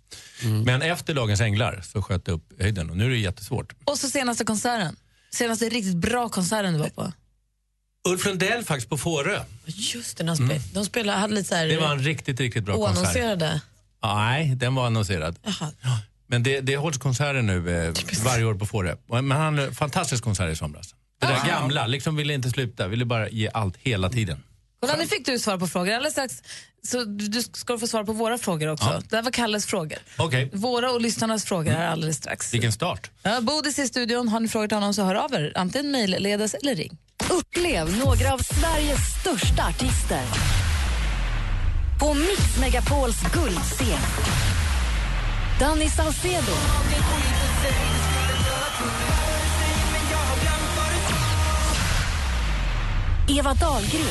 Men 0.65 0.83
efter 0.83 1.15
Lagens 1.15 1.41
änglar 1.41 1.81
så 1.93 2.03
sköt 2.03 2.25
det 2.25 2.33
upp 2.33 2.63
höjden 2.63 2.91
och 2.91 2.97
nu 2.97 3.05
är 3.05 3.09
det 3.11 3.17
jättesvårt. 3.19 3.73
Och 3.85 3.99
så 3.99 4.11
senaste 4.11 4.45
konserten. 4.45 4.97
Senaste 5.33 5.69
riktigt 5.69 5.97
bra 5.97 6.29
konserten 6.29 6.73
du 6.73 6.79
var 6.79 6.89
på. 6.89 7.13
Ulf 8.09 8.27
Lundell 8.27 8.65
faktiskt 8.65 8.89
på 8.89 8.99
Fårö. 8.99 9.41
Just 9.67 10.17
det, 10.19 10.25
de, 10.25 10.37
spel, 10.37 10.61
de 10.75 10.85
spelade, 10.85 11.19
hade 11.19 11.35
lite 11.35 11.49
så 11.49 11.55
här 11.55 11.67
Det 11.67 11.77
var 11.77 11.93
en 11.93 11.99
riktigt, 12.03 12.41
riktigt 12.41 12.65
bra 12.65 12.75
konsert. 12.75 12.97
oannonserade. 12.97 13.61
Ja, 14.03 14.15
Nej, 14.15 14.55
den 14.55 14.75
var 14.75 14.87
annonserad. 14.87 15.39
Jaha. 15.43 15.71
Men 16.27 16.43
det, 16.43 16.61
det 16.61 16.77
hålls 16.77 16.99
konserter 16.99 17.43
nu 17.43 17.87
eh, 17.87 17.95
varje 18.25 18.45
år 18.45 18.55
på 18.55 18.67
Fårö. 18.67 18.97
Men 19.09 19.31
han 19.31 19.41
hade 19.41 19.67
en 19.67 19.75
fantastisk 19.75 20.25
konsert 20.25 20.53
i 20.53 20.57
somras. 20.57 20.95
Det 21.21 21.27
där 21.27 21.47
gamla, 21.47 21.87
liksom 21.87 22.17
ville 22.17 22.35
inte 22.35 22.51
sluta, 22.51 22.89
ville 22.89 23.05
bara 23.05 23.29
ge 23.29 23.51
allt 23.55 23.77
hela 23.77 24.09
tiden. 24.11 24.43
Kolla, 24.81 24.97
nu 24.97 25.07
fick 25.07 25.27
du 25.27 25.39
svar 25.39 25.59
på 25.59 25.67
frågor. 25.67 25.93
Alldeles 25.93 26.13
strax 26.13 26.43
så 26.83 27.05
du 27.05 27.43
ska 27.43 27.79
få 27.79 27.87
svar 27.87 28.05
på 28.05 28.13
våra 28.13 28.39
frågor 28.39 28.69
också. 28.69 28.87
Ja. 28.87 29.03
Det 29.11 29.17
här 29.17 29.23
var 29.23 29.31
Kalles 29.31 29.67
frågor. 29.67 29.99
Okej, 30.19 30.51
Våra 30.53 30.91
och 30.91 31.01
lyssnarnas 31.01 31.45
frågor 31.45 31.71
här 31.71 31.89
alldeles 31.89 32.17
strax. 32.17 32.55
vilken 32.55 32.73
start. 32.73 33.11
Ja, 33.23 33.41
Bodis 33.41 33.79
i 33.79 33.87
studion. 33.87 34.29
Har 34.29 34.41
ni 34.41 34.49
frågor 34.49 34.69
till 34.69 34.77
honom 34.77 34.95
så 34.95 35.03
hör 35.03 35.15
av 35.15 35.35
er. 35.35 35.53
Antingen 35.55 35.91
mejlledes 35.93 36.55
eller 36.55 36.75
ring. 36.75 36.99
Upplev 37.31 37.99
några 37.99 38.35
av 38.35 38.39
Sveriges 38.39 39.21
största 39.21 39.67
artister. 39.67 40.23
På 42.01 42.15
Mix 42.15 42.61
Megapols 42.61 43.21
guldscen. 43.33 44.01
Danny 45.61 45.89
Saucedo. 45.89 46.53
Eva 53.39 53.55
Dahlgren. 53.55 54.05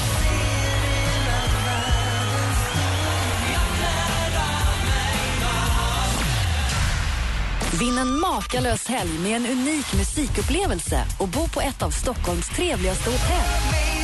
Vinn 7.80 7.98
en 7.98 8.20
makalös 8.20 8.88
helg 8.88 9.20
med 9.20 9.36
en 9.36 9.46
unik 9.46 9.94
musikupplevelse 9.94 11.04
och 11.20 11.28
bo 11.28 11.50
på 11.50 11.62
ett 11.62 11.82
av 11.82 11.90
Stockholms 11.90 12.50
trevligaste 12.50 13.10
hotell. 13.10 13.99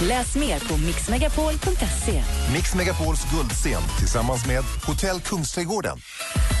Läs 0.00 0.36
mer 0.36 0.60
på 0.68 0.76
mixmegapol.se. 0.76 2.22
Mix 2.52 2.74
Megapols 2.74 3.20
guldscen 3.30 3.82
tillsammans 3.98 4.46
med 4.46 4.64
Hotell 4.86 5.20
Kungsträdgården. 5.20 5.98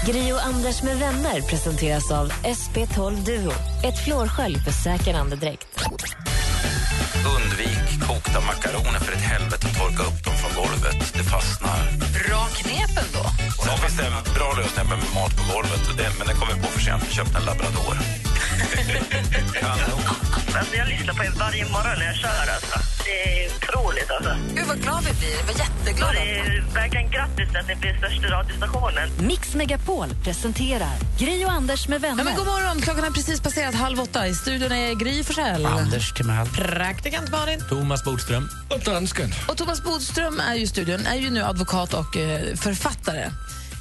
Gri 0.06 0.32
och 0.32 0.46
Anders 0.46 0.82
med 0.82 0.98
vänner 0.98 1.40
presenteras 1.40 2.10
av 2.10 2.32
SP12 2.32 3.24
Duo. 3.24 3.52
Ett 3.84 4.04
flårskölj 4.04 4.58
för 4.58 4.72
säker 4.72 5.14
andedräkt. 5.14 5.66
Undvik 7.36 8.08
kokta 8.08 8.40
makaroner 8.40 8.98
för 8.98 9.12
ett 9.12 9.20
helvete 9.32 9.66
och 9.70 9.76
torka 9.78 10.02
upp 10.02 10.24
dem 10.24 10.34
från 10.34 10.64
golvet. 10.64 11.12
Det 11.14 11.24
fastnar. 11.24 11.78
Bra 12.18 12.42
knepen 12.60 13.06
då. 13.12 13.24
Sen 13.64 13.78
finns 13.78 13.96
det 13.98 14.06
en 14.06 14.34
bra 14.34 14.52
lösning 14.58 14.88
med 14.88 14.98
mat 15.14 15.32
på 15.38 15.42
golvet, 15.54 15.82
det, 15.98 16.10
men 16.18 16.26
den 16.26 16.36
kommer 16.36 16.54
på 16.62 16.68
för 16.74 16.80
sent. 16.80 17.02
Vi 17.08 17.12
köpte 17.14 17.38
en 17.38 17.44
labrador. 17.44 17.96
Kanon. 19.60 20.02
Alltså, 20.58 20.76
jag 20.76 20.88
lyssnar 20.88 21.14
på 21.14 21.24
er 21.24 21.32
varje 21.38 21.64
morgon 21.64 21.96
när 21.98 22.06
jag 22.06 22.16
kör. 22.16 22.46
Alltså. 22.56 22.91
Det 23.04 23.44
är 23.44 23.50
otroligt. 23.56 24.10
Alltså. 24.10 24.36
Gud 24.54 24.66
vad 24.66 24.80
glad 24.82 25.04
vi 25.04 25.12
blir. 25.12 25.28
Vi 25.46 25.52
var 25.52 25.58
jätteglada. 25.60 26.12
Det 26.12 26.38
är 26.38 26.64
verkligen 26.74 27.10
grattis 27.10 27.48
att 27.60 27.68
ni 27.68 27.76
blir 27.76 27.98
största 27.98 28.26
radiostationen. 28.26 29.10
Mix 29.18 29.54
Megapol 29.54 30.08
presenterar 30.24 30.96
Gri 31.18 31.44
och 31.44 31.52
Anders 31.52 31.88
med 31.88 32.00
vänner. 32.00 32.18
Ja, 32.18 32.24
men 32.24 32.36
god 32.36 32.46
morgon, 32.46 32.80
klockan 32.80 33.04
har 33.04 33.10
precis 33.10 33.40
passerat 33.40 33.74
halv 33.74 34.00
åtta. 34.00 34.26
I 34.26 34.34
studion 34.34 34.72
är 34.72 34.94
Gry 34.94 35.24
Forssell. 35.24 35.66
Anders 35.66 36.12
Timell. 36.12 36.46
Praktikant 36.46 37.30
Malin. 37.30 37.60
Thomas 37.68 38.04
Bodström. 38.04 38.48
Och 38.70 38.80
dansken. 38.80 39.32
Och 39.48 39.56
Thomas 39.56 39.82
Bodström 39.84 40.40
är 40.40 40.54
ju 40.54 40.62
i 40.62 40.66
studion, 40.66 41.06
är 41.06 41.16
ju 41.16 41.30
nu 41.30 41.42
advokat 41.42 41.94
och 41.94 42.16
eh, 42.16 42.54
författare. 42.56 43.30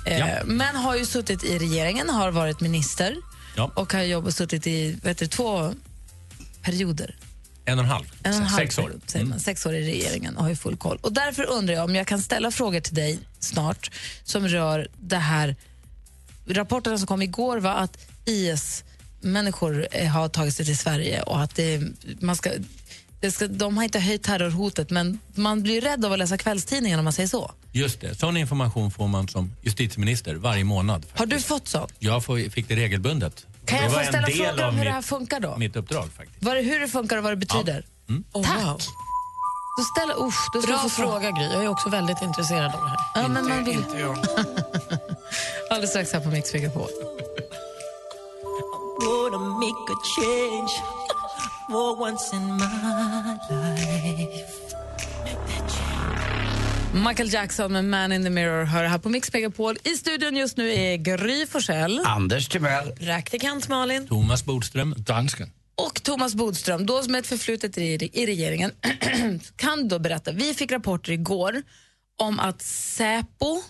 Eh, 0.06 0.20
Ja. 0.20 0.28
Men 0.46 0.76
har 0.76 0.96
ju 0.96 1.06
suttit 1.06 1.44
i 1.44 1.58
regeringen, 1.60 2.10
har 2.10 2.32
varit 2.32 2.60
minister 2.62 3.16
Ja. 3.56 3.72
och 3.76 3.94
har 3.94 4.02
jobbat, 4.02 4.36
suttit 4.36 4.68
i 4.68 5.00
vet 5.04 5.18
du, 5.18 5.28
två 5.28 5.74
perioder. 6.62 7.16
En 7.66 7.80
och 7.80 7.84
en 7.84 7.92
halv. 7.92 8.06
En 8.24 8.32
och 8.32 8.38
en 8.38 8.44
halv 8.44 8.62
Sex 8.64 8.78
år. 8.78 8.86
Mm. 8.86 9.02
säger 9.08 9.26
man. 9.26 9.40
Sex 9.40 9.66
år 9.66 9.74
i 9.74 9.86
regeringen 9.86 10.38
och 10.38 10.44
har 10.44 10.50
ju 10.50 10.56
full 10.56 10.78
koll. 10.78 10.98
Och 11.02 11.14
därför 11.14 11.46
undrar 11.46 11.74
jag 11.74 11.84
om 11.84 11.96
jag 11.96 12.08
kan 12.08 12.22
ställa 12.22 12.52
frågor 12.52 12.80
till 12.80 12.96
dig 12.96 13.20
snart 13.40 13.92
som 14.24 14.48
rör 14.48 14.88
det 15.00 15.18
här. 15.18 15.56
Rapporterna 16.48 16.98
som 16.98 17.08
kom 17.08 17.22
igår 17.22 17.58
var 17.58 17.72
att 17.76 17.98
IS-människor 18.26 19.88
eh, 19.92 20.08
har 20.08 20.30
tagit 20.30 20.56
sig 20.56 20.66
till 20.66 20.78
Sverige 20.78 21.22
och 21.22 21.42
att 21.42 21.56
det, 21.56 21.82
man 22.20 22.36
ska, 22.36 22.52
det 23.20 23.32
ska, 23.32 23.48
de 23.48 23.78
har 23.78 23.84
inte 23.84 24.00
höjt 24.00 24.24
terrorhotet 24.24 24.90
men 24.90 25.20
man 25.36 25.64
blir 25.64 25.82
rädd 25.82 26.06
av 26.06 26.14
att 26.14 26.20
läsa 26.20 26.38
kvällstidningen 26.38 27.00
om 27.00 27.04
man 27.04 27.14
säger 27.14 27.30
så. 27.30 27.52
Just 27.72 28.02
det, 28.02 28.16
sån 28.16 28.38
information 28.38 28.92
får 28.92 29.08
man 29.08 29.28
som 29.28 29.54
justitieminister 29.62 30.36
varje 30.36 30.64
månad. 30.64 31.06
Har 31.14 31.26
du 31.26 31.40
fått 31.40 31.68
sånt? 31.68 31.94
Jag 32.00 32.24
får, 32.24 32.50
fick 32.50 32.68
det 32.68 32.76
regelbundet. 32.76 33.46
Kan 33.66 33.78
det 33.78 33.84
jag 33.84 33.92
var 33.92 34.00
få 34.04 34.06
ställa 34.08 34.64
av 34.64 34.70
om 34.70 34.76
hur 34.76 34.86
det 34.86 34.86
mitt- 34.86 34.94
här 34.94 35.02
funkar 35.02 35.40
då? 35.40 35.58
Mitt 35.58 35.76
uppdrag 35.76 36.10
faktiskt. 36.18 36.44
Vad 36.46 36.56
det, 36.56 36.62
hur 36.62 36.80
det 36.80 36.88
funkar 36.88 37.18
och 37.18 37.24
vad 37.24 37.32
det 37.32 37.38
betyder? 37.38 37.86
Oh, 38.34 38.44
Tack! 38.44 38.64
wow. 38.64 38.80
Då 39.78 39.84
ställer, 39.84 40.26
usch, 40.28 40.50
då 40.54 40.62
ska 40.62 40.72
Bra 40.72 40.90
fråga, 40.90 41.32
Gry. 41.32 41.44
Jag 41.54 41.64
är 41.64 41.68
också 41.68 41.90
väldigt 41.90 42.22
intresserad 42.22 42.76
av 42.76 42.82
det 42.84 42.90
här. 42.90 42.98
Ja, 43.16 43.28
men 43.28 43.50
man 43.50 43.64
vill... 43.64 43.74
Inte 43.76 43.98
jag. 44.00 44.18
Alldeles 45.70 45.90
strax 45.90 46.14
här 46.14 46.20
på 46.20 46.30
Mix 46.30 46.54
Megapol. 46.54 46.88
Gonna 49.00 49.38
make 49.40 49.94
a 49.94 49.98
change 50.18 50.72
for 51.70 52.02
once 52.02 52.36
in 52.36 52.56
my 52.58 53.38
life. 53.50 54.61
Michael 56.94 57.34
Jackson 57.34 57.72
med 57.72 57.86
Man 57.86 58.12
in 58.12 58.24
the 58.24 58.30
Mirror 58.30 58.64
hör 58.64 58.84
här 58.84 58.98
på 58.98 59.10
Mix 59.10 59.34
Megapol. 59.34 59.78
I 59.84 59.90
studion 59.90 60.36
just 60.36 60.58
nu 60.58 60.74
är 60.74 60.98
Gry 60.98 61.46
Forssell 61.46 62.02
Anders 62.06 62.48
Timell. 62.50 62.92
Praktikant 62.92 63.68
Malin. 63.68 64.08
Thomas 64.08 64.46
Bodström. 64.46 64.96
Dansken. 64.98 65.52
och 65.76 66.04
Thomas 66.04 66.36
Bodström, 66.36 66.86
då 66.86 67.02
som 67.04 67.16
är 67.16 67.20
ett 67.20 67.28
förflutet 67.28 67.78
i, 67.78 68.10
i 68.14 68.26
regeringen, 68.26 68.72
kan 69.56 69.88
då 69.88 70.00
berätta. 70.00 70.32
Vi 70.32 70.54
fick 70.54 70.72
rapporter 70.72 71.12
igår 71.12 71.62
om 72.20 72.40
att 72.40 72.62
Säpo 72.62 73.62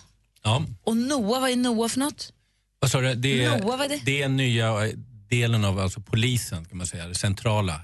Ja. 0.44 0.66
och 0.84 0.96
NOA, 0.96 1.40
vad 1.40 1.50
är 1.50 1.56
NOA 1.56 1.88
för 1.88 1.98
något? 2.00 2.32
Vad 2.78 2.90
sa 2.90 3.00
du? 3.00 3.14
Det 3.14 3.44
är, 3.44 3.58
Noa, 3.58 3.66
vad 3.76 3.80
är 3.80 3.88
det? 3.88 4.00
det 4.04 4.22
är 4.22 4.28
nya 4.28 4.86
eh, 4.86 4.92
delen 5.30 5.64
av 5.64 5.78
alltså 5.78 6.00
polisen, 6.00 6.64
kan 6.64 6.78
man 6.78 6.86
säga, 6.86 7.04
den 7.04 7.14
centrala 7.14 7.80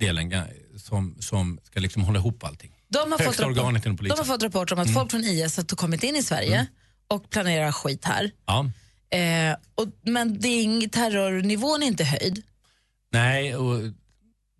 delen 0.00 0.34
som, 0.76 1.16
som 1.20 1.58
ska 1.64 1.80
liksom 1.80 2.02
hålla 2.02 2.18
ihop 2.18 2.44
allting. 2.44 2.70
De 2.94 3.12
har, 3.12 3.18
fått 3.18 3.40
rapport, 3.40 3.56
organet 3.56 3.86
inom 3.86 3.96
de 3.96 4.10
har 4.10 4.24
fått 4.24 4.42
rapporter 4.42 4.74
om 4.74 4.82
att 4.82 4.92
folk 4.92 5.10
från 5.10 5.24
IS 5.24 5.56
har 5.56 5.76
kommit 5.76 6.02
in 6.02 6.16
i 6.16 6.22
Sverige 6.22 6.66
och 7.08 7.30
planerar 7.30 7.72
skit 7.72 8.04
här. 8.04 8.30
Ja. 8.46 8.70
Eh, 9.18 9.56
och, 9.74 9.86
men 10.02 10.40
det 10.40 10.48
är 10.48 10.62
ing, 10.62 10.88
terrornivån 10.88 11.82
är 11.82 11.86
inte 11.86 12.04
höjd. 12.04 12.42
Nej, 13.12 13.56
och 13.56 13.80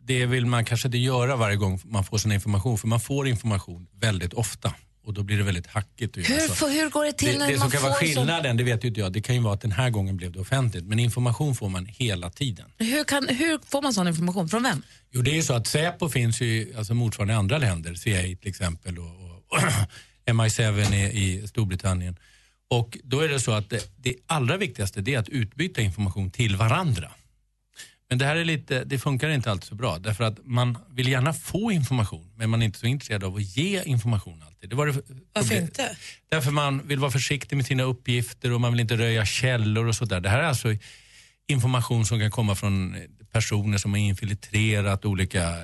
det 0.00 0.26
vill 0.26 0.46
man 0.46 0.64
kanske 0.64 0.88
inte 0.88 0.98
göra 0.98 1.36
varje 1.36 1.56
gång 1.56 1.80
man 1.84 2.04
får 2.04 2.18
sån 2.18 2.32
information, 2.32 2.78
för 2.78 2.88
man 2.88 3.00
får 3.00 3.28
information 3.28 3.86
väldigt 4.00 4.32
ofta 4.32 4.74
och 5.04 5.14
då 5.14 5.22
blir 5.22 5.36
det 5.36 5.42
väldigt 5.42 5.66
hackigt. 5.66 6.16
Hur, 6.16 6.48
så. 6.48 6.54
får, 6.54 6.68
hur 6.68 6.90
går 6.90 7.04
det 7.04 7.12
till 7.12 7.32
det, 7.32 7.38
när 7.38 7.46
det 7.46 7.52
man 7.52 7.60
som 7.60 7.70
kan 7.70 7.80
får 7.80 7.88
vara 7.88 7.98
skillnaden, 7.98 8.56
det 8.56 8.64
vet 8.64 8.84
ju 8.84 8.88
inte 8.88 9.00
jag, 9.00 9.12
det 9.12 9.20
kan 9.20 9.34
ju 9.34 9.40
vara 9.40 9.54
att 9.54 9.60
den 9.60 9.72
här 9.72 9.90
gången 9.90 10.16
blev 10.16 10.32
det 10.32 10.40
offentligt, 10.40 10.84
men 10.84 10.98
information 10.98 11.54
får 11.54 11.68
man 11.68 11.86
hela 11.86 12.30
tiden. 12.30 12.66
Hur, 12.78 13.04
kan, 13.04 13.28
hur 13.28 13.58
får 13.66 13.82
man 13.82 13.94
sån 13.94 14.08
information? 14.08 14.48
Från 14.48 14.62
vem? 14.62 14.82
Jo, 15.10 15.22
det 15.22 15.30
är 15.30 15.34
ju 15.34 15.42
så 15.42 15.54
att 15.54 15.66
Säpo 15.66 16.08
finns 16.08 16.40
ju 16.40 16.74
alltså 16.78 16.94
motsvarande 16.94 17.34
i 17.34 17.36
andra 17.36 17.58
länder, 17.58 17.94
CIA 17.94 18.22
till 18.22 18.48
exempel 18.48 18.98
och, 18.98 19.06
och 19.48 19.58
MI7 20.26 20.94
i, 20.94 21.42
i 21.42 21.48
Storbritannien. 21.48 22.16
Och 22.70 22.98
då 23.04 23.20
är 23.20 23.28
det 23.28 23.40
så 23.40 23.52
att 23.52 23.70
det, 23.70 23.90
det 23.96 24.14
allra 24.26 24.56
viktigaste 24.56 25.00
det 25.00 25.14
är 25.14 25.18
att 25.18 25.28
utbyta 25.28 25.80
information 25.80 26.30
till 26.30 26.56
varandra. 26.56 27.10
Men 28.08 28.18
det 28.18 28.24
här 28.24 28.36
är 28.36 28.44
lite, 28.44 28.84
det 28.84 28.98
funkar 28.98 29.28
inte 29.28 29.50
alltid 29.50 29.68
så 29.68 29.74
bra 29.74 29.98
därför 29.98 30.24
att 30.24 30.38
man 30.44 30.78
vill 30.90 31.08
gärna 31.08 31.32
få 31.32 31.72
information 31.72 32.30
men 32.36 32.50
man 32.50 32.62
är 32.62 32.66
inte 32.66 32.78
så 32.78 32.86
intresserad 32.86 33.24
av 33.24 33.36
att 33.36 33.56
ge 33.56 33.82
information 33.82 34.42
alltid. 34.46 34.70
Det 34.70 34.76
var 34.76 34.86
det 34.86 35.02
Varför 35.32 35.56
inte? 35.56 35.96
Därför 36.28 36.50
man 36.50 36.86
vill 36.88 36.98
vara 36.98 37.10
försiktig 37.10 37.56
med 37.56 37.66
sina 37.66 37.82
uppgifter 37.82 38.52
och 38.52 38.60
man 38.60 38.72
vill 38.72 38.80
inte 38.80 38.96
röja 38.96 39.24
källor 39.24 39.86
och 39.86 39.94
sådär. 39.94 40.20
Det 40.20 40.28
här 40.28 40.38
är 40.38 40.48
alltså 40.48 40.68
information 41.46 42.06
som 42.06 42.20
kan 42.20 42.30
komma 42.30 42.54
från 42.54 42.96
personer 43.32 43.78
som 43.78 43.90
har 43.92 43.98
infiltrerat 43.98 45.04
olika 45.04 45.54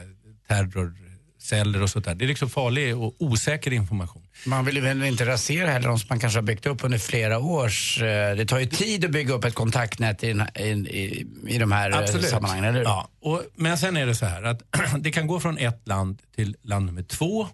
terrorceller 0.49 1.82
och 1.82 1.91
sådär. 1.91 2.14
Det 2.14 2.24
är 2.24 2.28
liksom 2.28 2.51
farlig 2.51 2.97
och 2.97 3.14
osäker 3.18 3.72
information. 3.72 4.26
Man 4.45 4.64
vill 4.64 4.76
ju 4.76 5.07
inte 5.09 5.26
rasera 5.26 5.70
heller 5.70 5.88
de 5.88 5.99
som 5.99 6.07
man 6.11 6.20
kanske 6.20 6.36
har 6.38 6.43
byggt 6.43 6.66
upp 6.66 6.84
under 6.84 6.99
flera 6.99 7.38
års... 7.38 8.03
eh, 8.03 8.36
Det 8.36 8.47
tar 8.47 8.59
ju 8.59 8.66
tid 8.66 9.05
att 9.05 9.11
bygga 9.11 9.34
upp 9.34 9.45
ett 9.45 9.55
kontaktnät 9.55 10.24
i, 10.24 10.32
här- 10.32 10.61
i, 10.61 10.70
i, 10.70 11.26
i 11.49 11.59
de 11.59 11.72
här 11.72 11.91
eh, 12.03 12.20
sammanhangen, 12.20 12.64
eller 12.64 12.78
hur? 12.78 12.84
Ja, 12.84 13.09
och, 13.20 13.43
men 13.57 13.78
sen 13.78 13.97
är 13.97 14.07
det 14.07 14.14
så 14.14 14.26
här 14.26 14.43
att 14.43 14.62
det 14.99 15.11
kan 15.12 15.26
gå 15.26 15.41
från 15.41 15.59
ett 15.59 15.88
land 15.88 16.22
till 16.36 16.57
land 16.62 16.86
nummer 16.86 17.03
två. 17.03 17.49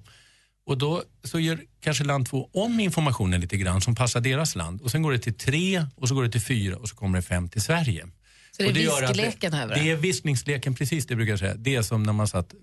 Och 0.67 0.79
då 0.79 1.03
så 1.25 1.39
gör 1.41 1.59
kanske 1.81 2.05
land 2.05 2.27
två 2.27 2.51
om 2.53 2.81
informationen 2.81 3.41
lite 3.41 3.57
grann 3.57 3.81
som 3.81 3.95
passar 3.95 4.21
deras 4.21 4.57
land. 4.57 4.81
Och 4.83 4.91
sen 4.91 5.03
går 5.03 5.13
det 5.13 5.19
till 5.19 5.35
tre 5.35 5.87
och 5.97 6.09
så 6.09 6.15
går 6.15 6.23
det 6.25 6.31
till 6.31 6.41
fyra 6.41 6.77
och 6.77 6.89
så 6.89 6.97
kommer 6.97 7.19
det 7.19 7.23
fem 7.23 7.49
till 7.49 7.63
Sverige. 7.63 8.07
Så 8.57 8.63
det 8.63 8.69
är 8.69 8.73
viskleken 8.73 9.53
det 9.53 9.75
det. 9.75 9.91
är 9.91 9.97
viskningsleken, 9.97 10.75
precis 10.75 11.07
det 11.07 11.17
brukar 11.17 11.33
jag 11.33 11.39
säga. 11.39 11.55
Det 11.55 11.75
är 11.75 11.83
som 11.83 12.03
när 12.03 12.13
man 12.13 12.29
satt 12.29 12.55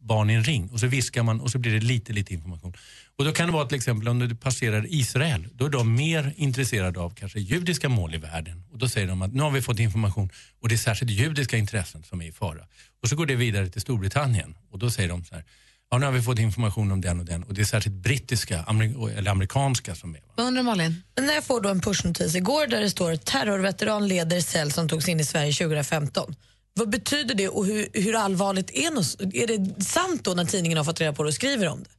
barn 0.00 0.30
i 0.30 0.34
en 0.34 0.44
ring 0.44 0.70
och 0.72 0.80
så 0.80 0.86
viskar 0.86 1.22
man 1.22 1.40
och 1.40 1.50
så 1.50 1.58
blir 1.58 1.72
det 1.72 1.80
lite, 1.80 2.12
lite 2.12 2.34
information. 2.34 2.74
Och 3.18 3.24
då 3.24 3.32
kan 3.32 3.46
det 3.46 3.52
vara 3.52 3.66
till 3.66 3.76
exempel 3.76 4.08
om 4.08 4.18
du 4.18 4.34
passerar 4.34 4.86
Israel, 4.88 5.48
då 5.54 5.64
är 5.64 5.68
de 5.68 5.94
mer 5.94 6.34
intresserade 6.36 7.00
av 7.00 7.14
kanske 7.14 7.40
judiska 7.40 7.88
mål 7.88 8.14
i 8.14 8.18
världen. 8.18 8.64
Och 8.72 8.78
då 8.78 8.88
säger 8.88 9.06
de 9.06 9.22
att 9.22 9.32
nu 9.34 9.42
har 9.42 9.50
vi 9.50 9.62
fått 9.62 9.78
information 9.78 10.30
och 10.62 10.68
det 10.68 10.74
är 10.74 10.76
särskilt 10.76 11.10
judiska 11.10 11.56
intressen 11.56 12.02
som 12.02 12.22
är 12.22 12.26
i 12.26 12.32
fara. 12.32 12.66
Och 13.02 13.08
så 13.08 13.16
går 13.16 13.26
det 13.26 13.34
vidare 13.34 13.68
till 13.68 13.80
Storbritannien 13.80 14.54
och 14.70 14.78
då 14.78 14.90
säger 14.90 15.08
de 15.08 15.24
så 15.24 15.34
här, 15.34 15.44
ja 15.90 15.98
nu 15.98 16.06
har 16.06 16.12
vi 16.12 16.22
fått 16.22 16.38
information 16.38 16.92
om 16.92 17.00
den 17.00 17.20
och 17.20 17.26
den 17.26 17.42
och 17.42 17.54
det 17.54 17.60
är 17.60 17.64
särskilt 17.64 17.96
brittiska 17.96 18.62
amer- 18.62 19.18
eller 19.18 19.30
amerikanska 19.30 19.94
som 19.94 20.14
är. 20.14 20.20
Vad 20.36 20.46
undrar 20.46 20.62
Malin? 20.62 21.02
När 21.20 21.34
jag 21.34 21.44
får 21.44 21.60
då 21.60 21.68
en 21.68 21.80
pushnotis 21.80 22.34
igår 22.34 22.66
där 22.66 22.80
det 22.80 22.90
står 22.90 23.16
terrorveteran 23.16 24.08
leder 24.08 24.40
cell 24.40 24.72
som 24.72 24.88
togs 24.88 25.08
in 25.08 25.20
i 25.20 25.24
Sverige 25.24 25.52
2015. 25.52 26.34
Vad 26.74 26.90
betyder 26.90 27.34
det 27.34 27.48
och 27.48 27.66
hur, 27.66 27.88
hur 27.92 28.16
allvarligt 28.16 28.70
är 28.70 28.90
det? 28.90 29.42
Är 29.42 29.46
det 29.46 29.84
sant 29.84 30.24
då 30.24 30.34
när 30.34 30.44
tidningen 30.44 30.78
har 30.78 30.84
fått 30.84 31.00
reda 31.00 31.12
på 31.12 31.22
det 31.22 31.28
och 31.28 31.34
skriver 31.34 31.68
om 31.68 31.82
det? 31.82 31.90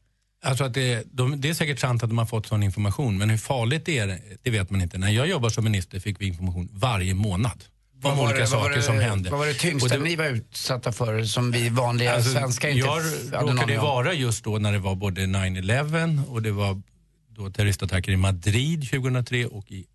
Alltså 0.46 0.64
att 0.64 0.74
det, 0.74 1.04
de, 1.12 1.42
det 1.42 1.50
är 1.50 1.54
säkert 1.54 1.80
sant 1.80 2.04
att 2.04 2.10
de 2.10 2.18
har 2.18 2.26
fått 2.26 2.46
sån 2.48 2.64
information, 2.64 3.18
men 3.18 3.30
hur 3.30 3.38
farligt 3.38 3.86
det 3.86 3.98
är, 3.98 4.20
det 4.42 4.50
vet 4.50 4.70
man 4.70 4.82
inte. 4.82 4.98
När 4.98 5.10
jag 5.10 5.28
jobbade 5.28 5.54
som 5.54 5.64
minister 5.64 6.00
fick 6.00 6.22
vi 6.22 6.26
information 6.26 6.70
varje 6.74 7.14
månad 7.14 7.64
om 8.04 8.18
var 8.18 8.24
olika 8.24 8.40
det- 8.40 8.48
saker 8.48 8.76
det- 8.76 8.82
som 8.82 9.00
hände. 9.00 9.30
Vad 9.30 9.40
var 9.40 9.48
det 9.48 9.54
tyngsta 9.54 9.98
det- 9.98 10.04
ni 10.04 10.16
var 10.16 10.26
utsatta 10.26 10.92
för 10.92 11.24
som 11.24 11.52
vi 11.52 11.70
vanliga 11.70 12.16
Alltså, 12.16 12.32
svenskar 12.32 12.70
inte 12.70 12.80
jag 12.80 13.04
råkade 13.44 13.78
vara 13.78 14.14
just 14.14 14.44
då 14.44 14.58
när 14.58 14.72
det 14.72 14.80
var 14.80 14.96
både 14.96 15.26
9-11 15.26 16.24
och 16.28 16.42
det 16.42 16.52
var 16.52 16.82
då 17.30 17.50
terroristattacker 17.50 18.12
i 18.12 18.18
Madrid 18.18 18.90
2003 18.90 19.46
och 19.46 19.72
i, 19.72 19.86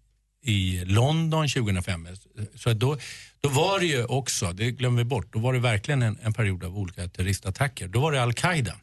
i 0.45 0.85
London 0.85 1.49
2005. 1.49 2.09
Så 2.55 2.73
då, 2.73 2.99
då 3.41 3.49
var 3.49 3.81
det 3.81 3.87
ju 3.87 4.05
också, 4.05 4.53
det 4.53 4.71
glömmer 4.71 4.99
vi 4.99 5.05
bort, 5.05 5.33
då 5.33 5.39
var 5.39 5.53
det 5.53 5.59
verkligen 5.59 6.03
en, 6.03 6.19
en 6.23 6.33
period 6.33 6.65
av 6.65 6.79
olika 6.79 7.09
terroristattacker. 7.09 7.89
Då 7.89 8.01
var 8.01 8.13
det 8.13 8.23
Al-Qaida. 8.23 8.75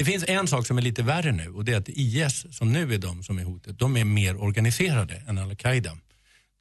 Det 0.00 0.04
finns 0.04 0.24
en 0.28 0.48
sak 0.48 0.66
som 0.66 0.78
är 0.78 0.82
lite 0.82 1.02
värre 1.02 1.32
nu 1.32 1.48
och 1.48 1.64
det 1.64 1.72
är 1.72 1.76
att 1.78 1.88
IS, 1.88 2.46
som 2.50 2.72
nu 2.72 2.94
är 2.94 2.98
de 2.98 3.22
som 3.22 3.38
är 3.38 3.44
hotet, 3.44 3.78
de 3.78 3.96
är 3.96 4.04
mer 4.04 4.36
organiserade 4.42 5.22
än 5.28 5.38
Al-Qaida. 5.38 5.96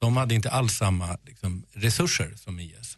De 0.02 0.18
hade 0.18 0.36
inte 0.36 0.50
alls 0.52 0.74
samma 0.74 1.18
liksom, 1.26 1.66
resurser 1.74 2.34
som 2.36 2.60
IS. 2.60 2.98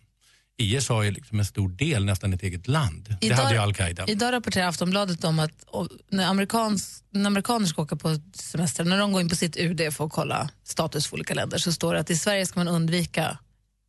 IS 0.57 0.89
har 0.89 1.03
ju 1.03 1.11
liksom 1.11 1.39
en 1.39 1.45
stor 1.45 1.69
del, 1.69 2.05
nästan 2.05 2.33
ett 2.33 2.43
eget 2.43 2.67
land. 2.67 3.15
det 3.21 3.33
hade 3.33 3.53
ju 3.53 3.59
Al-Qaida. 3.61 4.05
Idag 4.07 4.31
rapporterar 4.33 4.67
Aftonbladet 4.67 5.23
om 5.23 5.39
att 5.39 5.63
och, 5.67 5.87
när, 6.09 6.25
amerikans, 6.27 7.03
när 7.11 7.25
amerikaner 7.27 7.65
ska 7.67 7.81
åka 7.81 7.95
på 7.95 8.19
semester, 8.33 8.83
när 8.85 8.97
de 8.97 9.11
går 9.11 9.21
in 9.21 9.29
på 9.29 9.35
sitt 9.35 9.57
UD 9.57 9.93
för 9.93 10.05
att 10.05 10.11
kolla 10.11 10.49
status 10.63 11.07
för 11.07 11.15
olika 11.15 11.33
länder, 11.33 11.57
så 11.57 11.71
står 11.71 11.93
det 11.93 11.99
att 11.99 12.09
i 12.09 12.15
Sverige 12.17 12.45
ska 12.45 12.59
man 12.59 12.67
undvika 12.67 13.37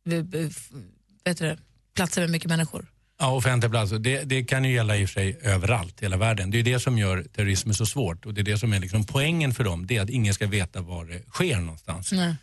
v- 0.05 0.47
f- 0.49 0.69
vet 1.23 1.37
du 1.37 1.57
platser 1.95 2.21
med 2.21 2.29
mycket 2.29 2.49
människor. 2.49 2.85
Ja, 3.23 3.31
offentliga 3.31 3.69
platser. 3.69 3.99
Det, 3.99 4.23
det 4.23 4.43
kan 4.43 4.65
ju 4.65 4.73
gälla 4.73 4.97
i 4.97 5.05
och 5.05 5.09
för 5.09 5.13
sig 5.13 5.39
överallt 5.41 6.01
i 6.01 6.05
hela 6.05 6.17
världen. 6.17 6.51
Det 6.51 6.59
är 6.59 6.63
det 6.63 6.79
som 6.79 6.97
gör 6.97 7.23
terrorismen 7.35 7.75
så 7.75 7.85
svårt 7.85 8.25
och 8.25 8.33
det 8.33 8.41
är 8.41 8.43
det 8.43 8.57
som 8.57 8.73
är 8.73 8.79
liksom 8.79 9.03
poängen 9.03 9.53
för 9.53 9.63
dem. 9.63 9.87
Det 9.87 9.97
är 9.97 10.01
att 10.01 10.09
ingen 10.09 10.33
ska 10.33 10.47
veta 10.47 10.81
var 10.81 11.05
det 11.05 11.21
sker 11.31 11.57
någonstans. 11.57 12.11
Nej. 12.11 12.35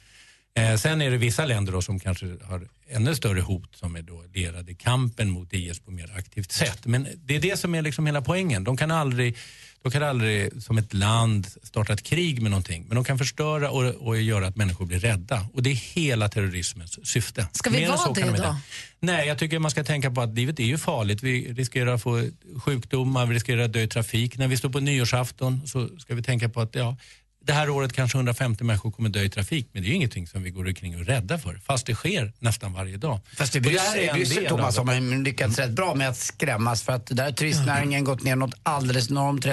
Eh, 0.54 0.76
sen 0.76 1.02
är 1.02 1.10
det 1.10 1.16
vissa 1.16 1.44
länder 1.44 1.72
då 1.72 1.82
som 1.82 2.00
kanske 2.00 2.26
har 2.44 2.68
ännu 2.88 3.14
större 3.14 3.40
hot 3.40 3.76
som 3.76 3.96
är 3.96 4.02
då 4.02 4.24
lierade 4.34 4.72
i 4.72 4.74
kampen 4.74 5.30
mot 5.30 5.52
IS 5.52 5.80
på 5.80 5.90
mer 5.90 6.12
aktivt 6.16 6.52
sätt. 6.52 6.86
Men 6.86 7.08
det 7.16 7.36
är 7.36 7.40
det 7.40 7.56
som 7.56 7.74
är 7.74 7.82
liksom 7.82 8.06
hela 8.06 8.22
poängen. 8.22 8.64
De 8.64 8.76
kan 8.76 8.90
aldrig, 8.90 9.36
de 9.82 9.92
kan 9.92 10.02
aldrig 10.02 10.62
som 10.62 10.78
ett 10.78 10.94
land 10.94 11.46
starta 11.62 11.92
ett 11.92 12.02
krig 12.02 12.42
med 12.42 12.50
någonting. 12.50 12.84
Men 12.88 12.94
de 12.94 13.04
kan 13.04 13.18
förstöra 13.18 13.70
och, 13.70 13.84
och 13.84 14.20
göra 14.20 14.46
att 14.46 14.56
människor 14.56 14.86
blir 14.86 14.98
rädda. 14.98 15.46
Och 15.52 15.62
det 15.62 15.70
är 15.70 15.74
hela 15.74 16.28
terrorismens 16.28 17.08
syfte. 17.08 17.48
Ska 17.52 17.70
vi 17.70 17.80
Mer 17.80 17.88
vara 17.88 18.12
det 18.12 18.42
då? 18.42 18.56
Nej, 19.00 19.28
jag 19.28 19.38
tycker 19.38 19.58
man 19.58 19.70
ska 19.70 19.84
tänka 19.84 20.10
på 20.10 20.20
att 20.20 20.34
livet 20.34 20.60
är 20.60 20.64
ju 20.64 20.78
farligt. 20.78 21.22
Vi 21.22 21.52
riskerar 21.52 21.94
att 21.94 22.02
få 22.02 22.28
sjukdomar, 22.64 23.26
vi 23.26 23.34
riskerar 23.34 23.62
att 23.62 23.72
dö 23.72 23.80
i 23.80 23.88
trafik. 23.88 24.38
När 24.38 24.48
vi 24.48 24.56
står 24.56 24.68
på 24.68 24.80
nyårsafton 24.80 25.66
så 25.66 25.98
ska 25.98 26.14
vi 26.14 26.22
tänka 26.22 26.48
på 26.48 26.60
att 26.60 26.74
ja, 26.74 26.96
det 27.44 27.52
här 27.52 27.70
året 27.70 27.92
kanske 27.92 28.18
150 28.18 28.64
människor 28.64 28.90
kommer 28.90 29.08
dö 29.08 29.22
i 29.22 29.30
trafik. 29.30 29.68
Men 29.72 29.82
det 29.82 29.88
är 29.88 29.90
ju 29.90 29.94
ingenting 29.94 30.26
som 30.26 30.42
vi 30.42 30.50
går 30.50 30.66
omkring 30.66 30.94
och 30.94 31.00
är 31.00 31.04
rädda 31.04 31.38
för. 31.38 31.60
Fast 31.64 31.86
det 31.86 31.94
sker 31.94 32.32
nästan 32.38 32.72
varje 32.72 32.96
dag. 32.96 33.20
Fast 33.36 33.56
i 33.56 33.60
Bryssel, 33.60 34.46
Thomas, 34.48 34.76
har 34.76 34.84
man 34.84 35.24
lyckats 35.24 35.58
rätt 35.58 35.70
bra 35.70 35.94
med 35.94 36.08
att 36.08 36.16
skrämmas 36.16 36.82
för 36.82 36.92
att 36.92 37.06
där 37.06 37.24
har 37.24 37.32
turistnäringen 37.32 38.04
gått 38.04 38.22
ner 38.22 38.36
något 38.36 38.54
alldeles 38.62 39.10
enormt. 39.10 39.46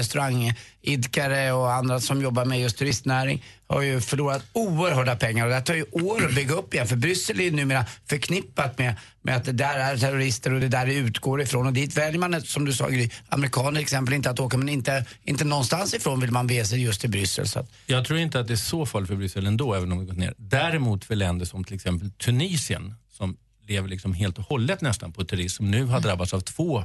Idkare 0.87 1.51
och 1.51 1.73
andra 1.73 1.99
som 1.99 2.21
jobbar 2.21 2.45
med 2.45 2.59
just 2.59 2.77
turistnäring 2.77 3.43
har 3.67 3.81
ju 3.81 4.01
förlorat 4.01 4.45
oerhörda 4.53 5.15
pengar 5.15 5.43
och 5.43 5.49
det 5.49 5.55
här 5.55 5.61
tar 5.61 5.73
ju 5.73 5.85
år 5.91 6.25
att 6.25 6.35
bygga 6.35 6.53
upp 6.53 6.73
igen 6.73 6.87
för 6.87 6.95
Bryssel 6.95 7.39
är 7.39 7.43
ju 7.43 7.51
numera 7.51 7.85
förknippat 8.09 8.77
med, 8.77 8.95
med 9.21 9.35
att 9.35 9.45
det 9.45 9.51
där 9.51 9.79
är 9.79 9.97
terrorister 9.97 10.53
och 10.53 10.59
det 10.59 10.67
där 10.67 10.85
det 10.85 10.93
utgår 10.93 11.41
ifrån 11.41 11.67
och 11.67 11.73
dit 11.73 11.97
väljer 11.97 12.19
man, 12.19 12.41
som 12.41 12.65
du 12.65 12.73
sa 12.73 12.89
Gry, 12.89 13.09
amerikaner 13.29 13.71
till 13.71 13.81
exempel 13.81 14.13
inte 14.13 14.29
att 14.29 14.39
åka 14.39 14.57
men 14.57 14.69
inte, 14.69 15.05
inte 15.23 15.45
någonstans 15.45 15.93
ifrån 15.93 16.19
vill 16.19 16.31
man 16.31 16.47
bege 16.47 16.65
sig 16.65 16.81
just 16.83 17.01
till 17.01 17.09
Bryssel. 17.09 17.47
Så 17.47 17.59
att, 17.59 17.71
Jag 17.85 18.05
tror 18.05 18.19
inte 18.19 18.39
att 18.39 18.47
det 18.47 18.53
är 18.53 18.55
så 18.55 18.85
farligt 18.85 19.07
för 19.07 19.15
Bryssel 19.15 19.47
ändå, 19.47 19.73
även 19.73 19.91
om 19.91 19.99
det 19.99 20.05
gått 20.05 20.17
ner. 20.17 20.33
Däremot 20.37 21.05
för 21.05 21.15
länder 21.15 21.45
som 21.45 21.63
till 21.63 21.75
exempel 21.75 22.11
Tunisien, 22.11 22.95
som 23.11 23.37
lever 23.67 23.89
liksom 23.89 24.13
helt 24.13 24.37
och 24.37 24.43
hållet 24.43 24.81
nästan 24.81 25.13
på 25.13 25.25
turism, 25.25 25.55
som 25.55 25.71
nu 25.71 25.83
har 25.83 25.99
drabbats 25.99 26.33
av 26.33 26.39
två 26.39 26.83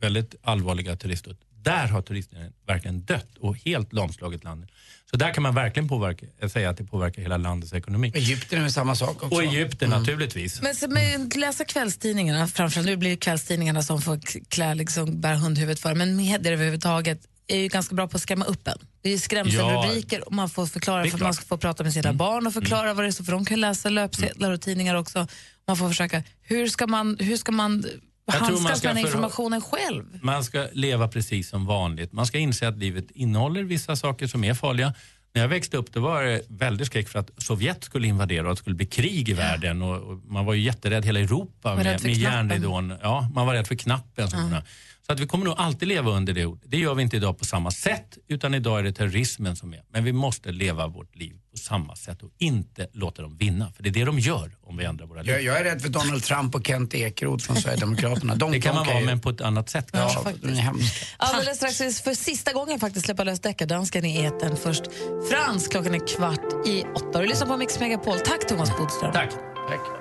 väldigt 0.00 0.34
allvarliga 0.42 0.96
turistutbrott 0.96 1.49
där 1.62 1.86
har 1.86 2.02
turistnäringen 2.02 2.52
verkligen 2.66 3.00
dött 3.00 3.38
och 3.40 3.56
helt 3.56 3.92
lamslagit 3.92 4.44
landet. 4.44 4.70
Så 5.10 5.16
där 5.16 5.34
kan 5.34 5.42
man 5.42 5.54
verkligen 5.54 5.88
påverka, 5.88 6.26
jag 6.40 6.50
säga 6.50 6.70
att 6.70 6.76
det 6.76 6.84
påverkar 6.84 7.22
hela 7.22 7.36
landets 7.36 7.72
ekonomi. 7.72 8.12
Egypten 8.14 8.58
är 8.58 8.62
väl 8.62 8.72
samma 8.72 8.94
sak 8.94 9.22
också? 9.22 9.26
Och 9.26 9.42
Egypten 9.42 9.90
naturligtvis. 9.90 10.62
Men 10.62 10.74
så 10.74 10.88
med, 10.88 11.36
läsa 11.36 11.64
kvällstidningarna, 11.64 12.46
framförallt 12.46 12.86
nu 12.86 12.96
blir 12.96 13.10
det 13.10 13.16
kvällstidningarna 13.16 13.82
som 13.82 14.02
får 14.02 14.20
klä, 14.48 14.74
liksom, 14.74 15.20
bära 15.20 15.36
hundhuvudet 15.36 15.80
för, 15.80 15.94
men 15.94 16.16
medier 16.16 16.52
överhuvudtaget 16.52 17.20
är 17.46 17.58
ju 17.58 17.68
ganska 17.68 17.94
bra 17.94 18.08
på 18.08 18.16
att 18.16 18.22
skrämma 18.22 18.44
upp 18.44 18.68
en. 18.68 18.78
Det 19.02 19.10
är 19.10 19.18
skrämselrubriker 19.18 20.26
och 20.26 20.32
man 20.32 20.50
får 20.50 20.66
förklara 20.66 21.04
för 21.04 21.14
att 21.14 21.22
man 21.22 21.34
ska 21.34 21.44
få 21.44 21.58
prata 21.58 21.82
med 21.82 21.92
sina 21.92 22.12
barn 22.12 22.46
och 22.46 22.52
förklara 22.52 22.94
vad 22.94 23.04
det 23.04 23.08
är 23.08 23.12
så, 23.12 23.24
för 23.24 23.32
de 23.32 23.44
kan 23.44 23.60
läsa 23.60 23.88
löpsedlar 23.88 24.50
och 24.50 24.60
tidningar 24.60 24.94
också. 24.94 25.26
Man 25.66 25.76
får 25.76 25.88
försöka, 25.88 26.22
hur 26.42 26.68
ska 26.68 26.86
man, 26.86 27.16
hur 27.20 27.36
ska 27.36 27.52
man 27.52 27.84
handskas 28.32 28.78
ska 28.78 28.94
med 28.94 29.02
informationen 29.02 29.60
själv? 29.60 30.04
Man 30.22 30.44
ska 30.44 30.66
leva 30.72 31.08
precis 31.08 31.48
som 31.48 31.66
vanligt. 31.66 32.12
Man 32.12 32.26
ska 32.26 32.38
inse 32.38 32.68
att 32.68 32.78
livet 32.78 33.10
innehåller 33.10 33.62
vissa 33.62 33.96
saker 33.96 34.26
som 34.26 34.44
är 34.44 34.54
farliga. 34.54 34.94
När 35.34 35.42
jag 35.42 35.48
växte 35.48 35.76
upp 35.76 35.92
det 35.92 36.00
var 36.00 36.22
det 36.22 36.42
väldigt 36.48 36.86
skräck 36.86 37.08
för 37.08 37.18
att 37.18 37.30
Sovjet 37.36 37.84
skulle 37.84 38.08
invadera 38.08 38.44
och 38.44 38.50
att 38.50 38.56
det 38.56 38.60
skulle 38.60 38.76
bli 38.76 38.86
krig 38.86 39.28
i 39.28 39.32
världen. 39.32 39.82
Och, 39.82 39.96
och 39.96 40.18
man 40.26 40.44
var 40.44 40.54
ju 40.54 40.60
jätterädd, 40.62 41.04
hela 41.04 41.20
Europa, 41.20 41.74
med, 41.74 42.02
med 42.02 42.12
järnridån. 42.12 42.94
Ja, 43.02 43.30
man 43.34 43.46
var 43.46 43.54
rädd 43.54 43.66
för 43.66 43.74
knappen. 43.74 44.30
sådana. 44.30 44.62
Så 45.10 45.14
att 45.14 45.20
vi 45.20 45.26
kommer 45.26 45.44
nog 45.44 45.54
alltid 45.58 45.88
leva 45.88 46.10
under 46.10 46.32
det 46.32 46.46
ordet. 46.46 46.62
Det 46.70 46.76
gör 46.76 46.94
vi 46.94 47.02
inte 47.02 47.16
idag 47.16 47.38
på 47.38 47.44
samma 47.44 47.70
sätt, 47.70 48.18
utan 48.28 48.54
idag 48.54 48.78
är 48.78 48.82
det 48.82 48.92
terrorismen 48.92 49.56
som 49.56 49.72
är. 49.74 49.82
Men 49.92 50.04
vi 50.04 50.12
måste 50.12 50.52
leva 50.52 50.86
vårt 50.86 51.16
liv 51.16 51.32
på 51.52 51.56
samma 51.58 51.96
sätt 51.96 52.22
och 52.22 52.30
inte 52.38 52.86
låta 52.92 53.22
dem 53.22 53.36
vinna. 53.36 53.72
För 53.76 53.82
det 53.82 53.88
är 53.88 53.92
det 53.92 54.04
de 54.04 54.18
gör 54.18 54.56
om 54.62 54.76
vi 54.76 54.84
ändrar 54.84 55.06
våra 55.06 55.22
liv. 55.22 55.30
jag, 55.34 55.42
jag 55.42 55.58
är 55.60 55.64
rädd 55.64 55.82
för 55.82 55.88
Donald 55.88 56.22
Trump 56.24 56.54
och 56.54 56.66
Kent 56.66 56.94
Ekeroth 56.94 57.44
från 57.44 57.56
Sverigedemokraterna. 57.56 58.34
De, 58.34 58.52
det 58.52 58.60
kan 58.60 58.74
de 58.74 58.78
man 58.78 58.86
vara, 58.86 59.00
ju- 59.00 59.06
men 59.06 59.20
på 59.20 59.30
ett 59.30 59.40
annat 59.40 59.68
sätt 59.70 59.88
Ja, 59.92 59.98
kanske. 60.24 60.46
de 60.46 60.48
är 60.52 60.54
hemska. 60.54 61.06
Alldeles 61.16 61.56
strax 61.56 62.00
för 62.00 62.14
sista 62.14 62.52
gången 62.52 62.80
faktiskt 62.80 63.04
släppa 63.06 63.24
lös 63.24 63.40
deckardansken 63.40 64.04
i 64.04 64.24
etern. 64.24 64.56
Först 64.56 64.82
Frans, 65.30 65.68
klockan 65.68 65.94
är 65.94 66.16
kvart 66.16 66.66
i 66.66 66.84
åtta. 66.94 67.20
Du 67.20 67.26
lyssnar 67.26 67.46
på 67.46 67.56
Mix 67.56 67.80
Megapol. 67.80 68.18
Tack 68.18 68.48
Thomas 68.48 68.76
Bodström. 68.78 69.12
Tack. 69.12 69.30
Tack. 69.68 69.99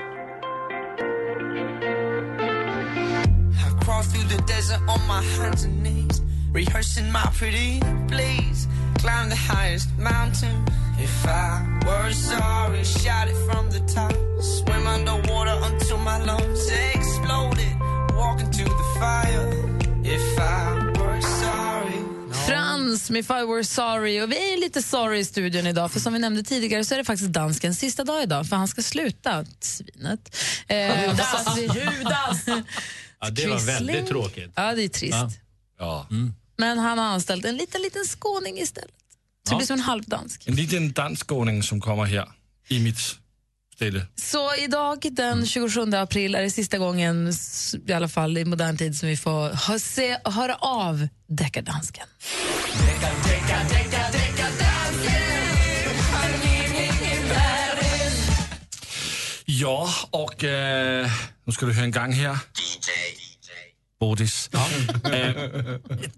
all 3.99 4.05
through 4.05 4.27
the 4.35 4.41
desert 4.43 4.81
on 4.87 5.01
my 5.07 5.21
hands 5.35 5.63
and 5.63 5.83
knees, 5.83 6.21
rehearsing 6.51 7.11
my 7.11 7.25
pretty 7.39 7.79
please. 8.07 8.67
Climb 9.01 9.29
the 9.29 9.41
highest 9.53 9.89
mountain. 9.97 10.55
If 10.99 11.25
I 11.25 11.49
were 11.85 12.11
sorry, 12.11 12.83
shout 12.83 13.27
it 13.27 13.39
from 13.47 13.69
the 13.75 13.81
top. 13.95 14.13
Swim 14.41 14.87
underwater 14.87 15.57
until 15.69 15.97
my 15.97 16.17
lungs 16.29 16.65
exploded. 16.95 17.73
Walk 18.15 18.39
into 18.41 18.63
the 18.63 18.87
fire. 18.99 19.47
If 20.03 20.39
I 20.39 20.91
were 20.99 21.21
sorry. 21.21 21.99
Frans 22.47 23.09
med 23.09 23.19
If 23.19 23.29
I 23.29 23.43
Were 23.43 23.63
Sorry. 23.63 24.21
Och 24.21 24.31
vi 24.31 24.53
är 24.53 24.57
lite 24.57 24.81
sorry 24.81 25.19
i 25.19 25.25
studion 25.25 25.67
idag, 25.67 25.91
för 25.91 25.99
som 25.99 26.13
vi 26.13 26.19
nämnde 26.19 26.43
tidigare 26.43 26.83
så 26.83 26.93
är 26.93 26.97
det 26.97 27.03
faktiskt 27.03 27.31
danskens 27.31 27.79
sista 27.79 28.03
dag 28.03 28.23
idag, 28.23 28.47
för 28.47 28.55
han 28.55 28.67
ska 28.67 28.81
sluta, 28.81 29.45
svinet. 29.59 30.35
Eh, 30.67 31.01
Judas, 31.01 31.57
Judas! 31.59 32.45
Ja, 33.21 33.29
det 33.29 33.47
var 33.47 33.55
Quisling. 33.57 33.75
väldigt 33.75 34.07
tråkigt. 34.07 34.51
Ja, 34.55 34.75
det 34.75 34.83
är 34.83 34.89
trist. 34.89 35.17
Ja. 35.79 36.07
Men 36.57 36.77
han 36.77 36.97
har 36.97 37.05
anställt 37.05 37.45
en 37.45 37.57
liten, 37.57 37.81
liten 37.81 38.05
skåning 38.05 38.57
istället. 38.57 38.91
Så 39.47 39.49
det 39.49 39.51
Ja. 39.53 39.57
blir 39.57 39.67
som 39.67 39.73
en 39.73 39.79
halvdansk. 39.79 40.47
En 40.47 40.55
liten 40.55 40.91
danskskåning 40.93 41.63
som 41.63 41.81
kommer 41.81 42.05
här 42.05 42.29
i 42.67 42.79
mitt 42.79 42.97
ställe. 43.75 44.05
Så 44.15 44.55
idag 44.55 45.07
den 45.11 45.45
27 45.45 45.93
april 45.93 46.35
är 46.35 46.41
det 46.41 46.49
sista 46.51 46.77
gången, 46.77 47.33
i 47.87 47.93
alla 47.93 48.07
fall 48.09 48.37
i 48.37 48.45
modern 48.45 48.77
tid, 48.77 48.97
som 48.97 49.09
vi 49.09 49.17
får 49.17 49.49
hö- 49.49 49.79
se, 49.79 50.17
höra 50.25 50.55
av 50.55 51.07
deckardansken. 51.27 52.07
Ja, 59.45 59.89
och 60.11 60.43
øh, 60.43 61.07
nu 61.45 61.51
ska 61.53 61.65
du 61.65 61.73
höra 61.73 61.85
en 61.85 61.91
gång 61.91 62.11
här. 62.13 62.37
Bodis. 63.99 64.49
Øh, 65.05 65.35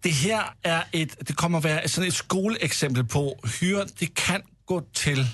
det 0.03 0.11
här 0.11 0.55
är 0.63 0.83
ett, 0.93 1.27
det 1.27 1.33
kommer 1.33 1.57
att 1.57 1.63
vara 1.63 1.87
sådan 1.87 2.07
ett 2.07 2.13
skolexempel 2.13 3.03
på 3.03 3.39
hur 3.61 3.85
det 3.99 4.15
kan 4.15 4.41
gå 4.65 4.81
till 4.93 5.25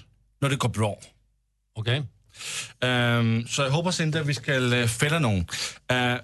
när 0.41 0.50
det 0.50 0.56
går 0.56 0.70
bra. 0.70 1.00
Okej. 1.76 2.04
Øhm, 2.84 3.48
så 3.48 3.64
jag 3.64 3.72
hoppas 3.72 4.00
inte 4.00 4.20
att 4.20 4.28
vi 4.28 4.34
ska 4.34 4.54
øh, 4.54 4.88
fälla 4.88 5.20
någon. 5.20 5.48
Øh, 5.91 6.20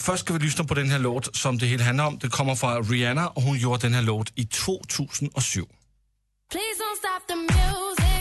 först 0.00 0.24
ska 0.24 0.32
vi 0.32 0.38
lyssna 0.38 0.64
på 0.64 0.74
den 0.74 0.90
här 0.90 0.98
låt 0.98 1.36
som 1.36 1.58
det 1.58 1.66
hela 1.66 1.84
handlar 1.84 2.06
om. 2.06 2.18
Det 2.18 2.28
kommer 2.28 2.54
från 2.54 2.90
Rihanna 2.90 3.28
och 3.28 3.42
hon 3.42 3.58
gjorde 3.58 3.82
den 3.82 3.94
här 3.94 4.02
låt 4.02 4.32
i 4.34 4.46
2007. 4.46 5.64
Please 6.50 6.78
don't 6.82 6.98
stop 6.98 7.26
the 7.28 7.36
music. 7.36 8.11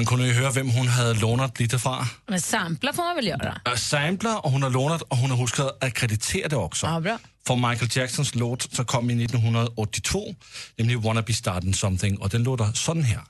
Man 0.00 0.06
kunde 0.06 0.26
ju 0.26 0.32
höra 0.32 0.50
vem 0.50 0.70
hon 0.70 0.88
hade 0.88 1.14
lånat 1.14 1.60
lite 1.60 1.78
från. 1.78 2.06
Men 2.26 2.40
sampla 2.40 2.92
får 2.92 3.02
man 3.02 3.16
väl 3.16 3.26
göra? 3.26 3.60
Äh, 3.66 3.74
Sampler, 3.74 4.44
och 4.44 4.50
hon 4.50 4.62
har 4.62 4.70
lånat 4.70 5.02
och 5.02 5.16
hon 5.16 5.30
har 5.30 5.38
huskat 5.38 5.84
att 5.84 5.94
kreditera 5.94 6.48
det 6.48 6.56
också. 6.56 6.86
Ja, 6.86 7.00
bra. 7.00 7.18
För 7.46 7.56
Michael 7.56 7.90
Jacksons 7.92 8.34
låt 8.34 8.62
som 8.62 8.86
kom 8.86 9.10
i 9.10 9.24
1982, 9.24 10.34
nämligen 10.76 11.02
Wanna 11.02 11.22
Be 11.22 11.32
Starting 11.32 11.74
Something, 11.74 12.18
och 12.18 12.28
den 12.28 12.42
låter 12.42 12.72
sådan 12.72 13.02
här. 13.02 13.20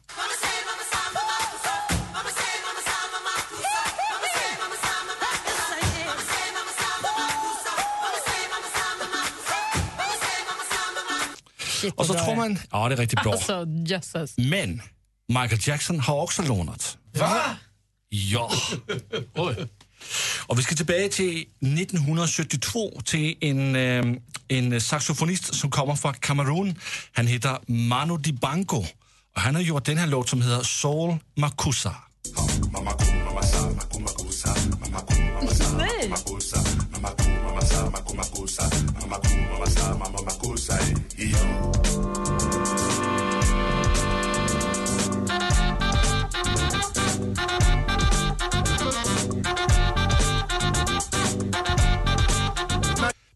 Shit, 11.81 11.95
Och 11.95 12.07
så 12.07 12.15
tror 12.15 12.37
man, 12.37 12.59
ja 12.71 12.89
det 12.89 12.95
är 12.95 12.97
riktigt 12.97 13.23
bra. 13.23 13.33
Alltså, 13.33 13.67
jösses. 13.87 14.39
Men 14.39 14.83
Michael 15.29 15.61
Jackson 15.61 16.01
har 16.01 16.23
också 16.23 16.43
lånat. 16.43 16.99
Va? 17.13 17.41
Ja. 18.09 18.51
Och 20.47 20.59
vi 20.59 20.63
ska 20.63 20.75
tillbaka 20.75 21.09
till 21.09 21.41
1972 21.61 23.01
till 23.05 23.37
en, 23.41 23.77
eh, 23.77 24.05
en 24.49 24.81
saxofonist 24.81 25.55
som 25.55 25.71
kommer 25.71 25.97
från 25.97 26.15
Kamerun. 26.15 26.75
Han 27.13 27.27
heter 27.27 27.59
Manu 27.67 28.19
Dibango 28.19 28.85
och 29.35 29.41
han 29.41 29.55
har 29.55 29.63
gjort 29.63 29.85
den 29.85 29.99
här 29.99 30.07
låt 30.07 30.29
som 30.29 30.43
heter 30.43 30.63
Soul 30.63 31.17
Makusa. 31.37 31.97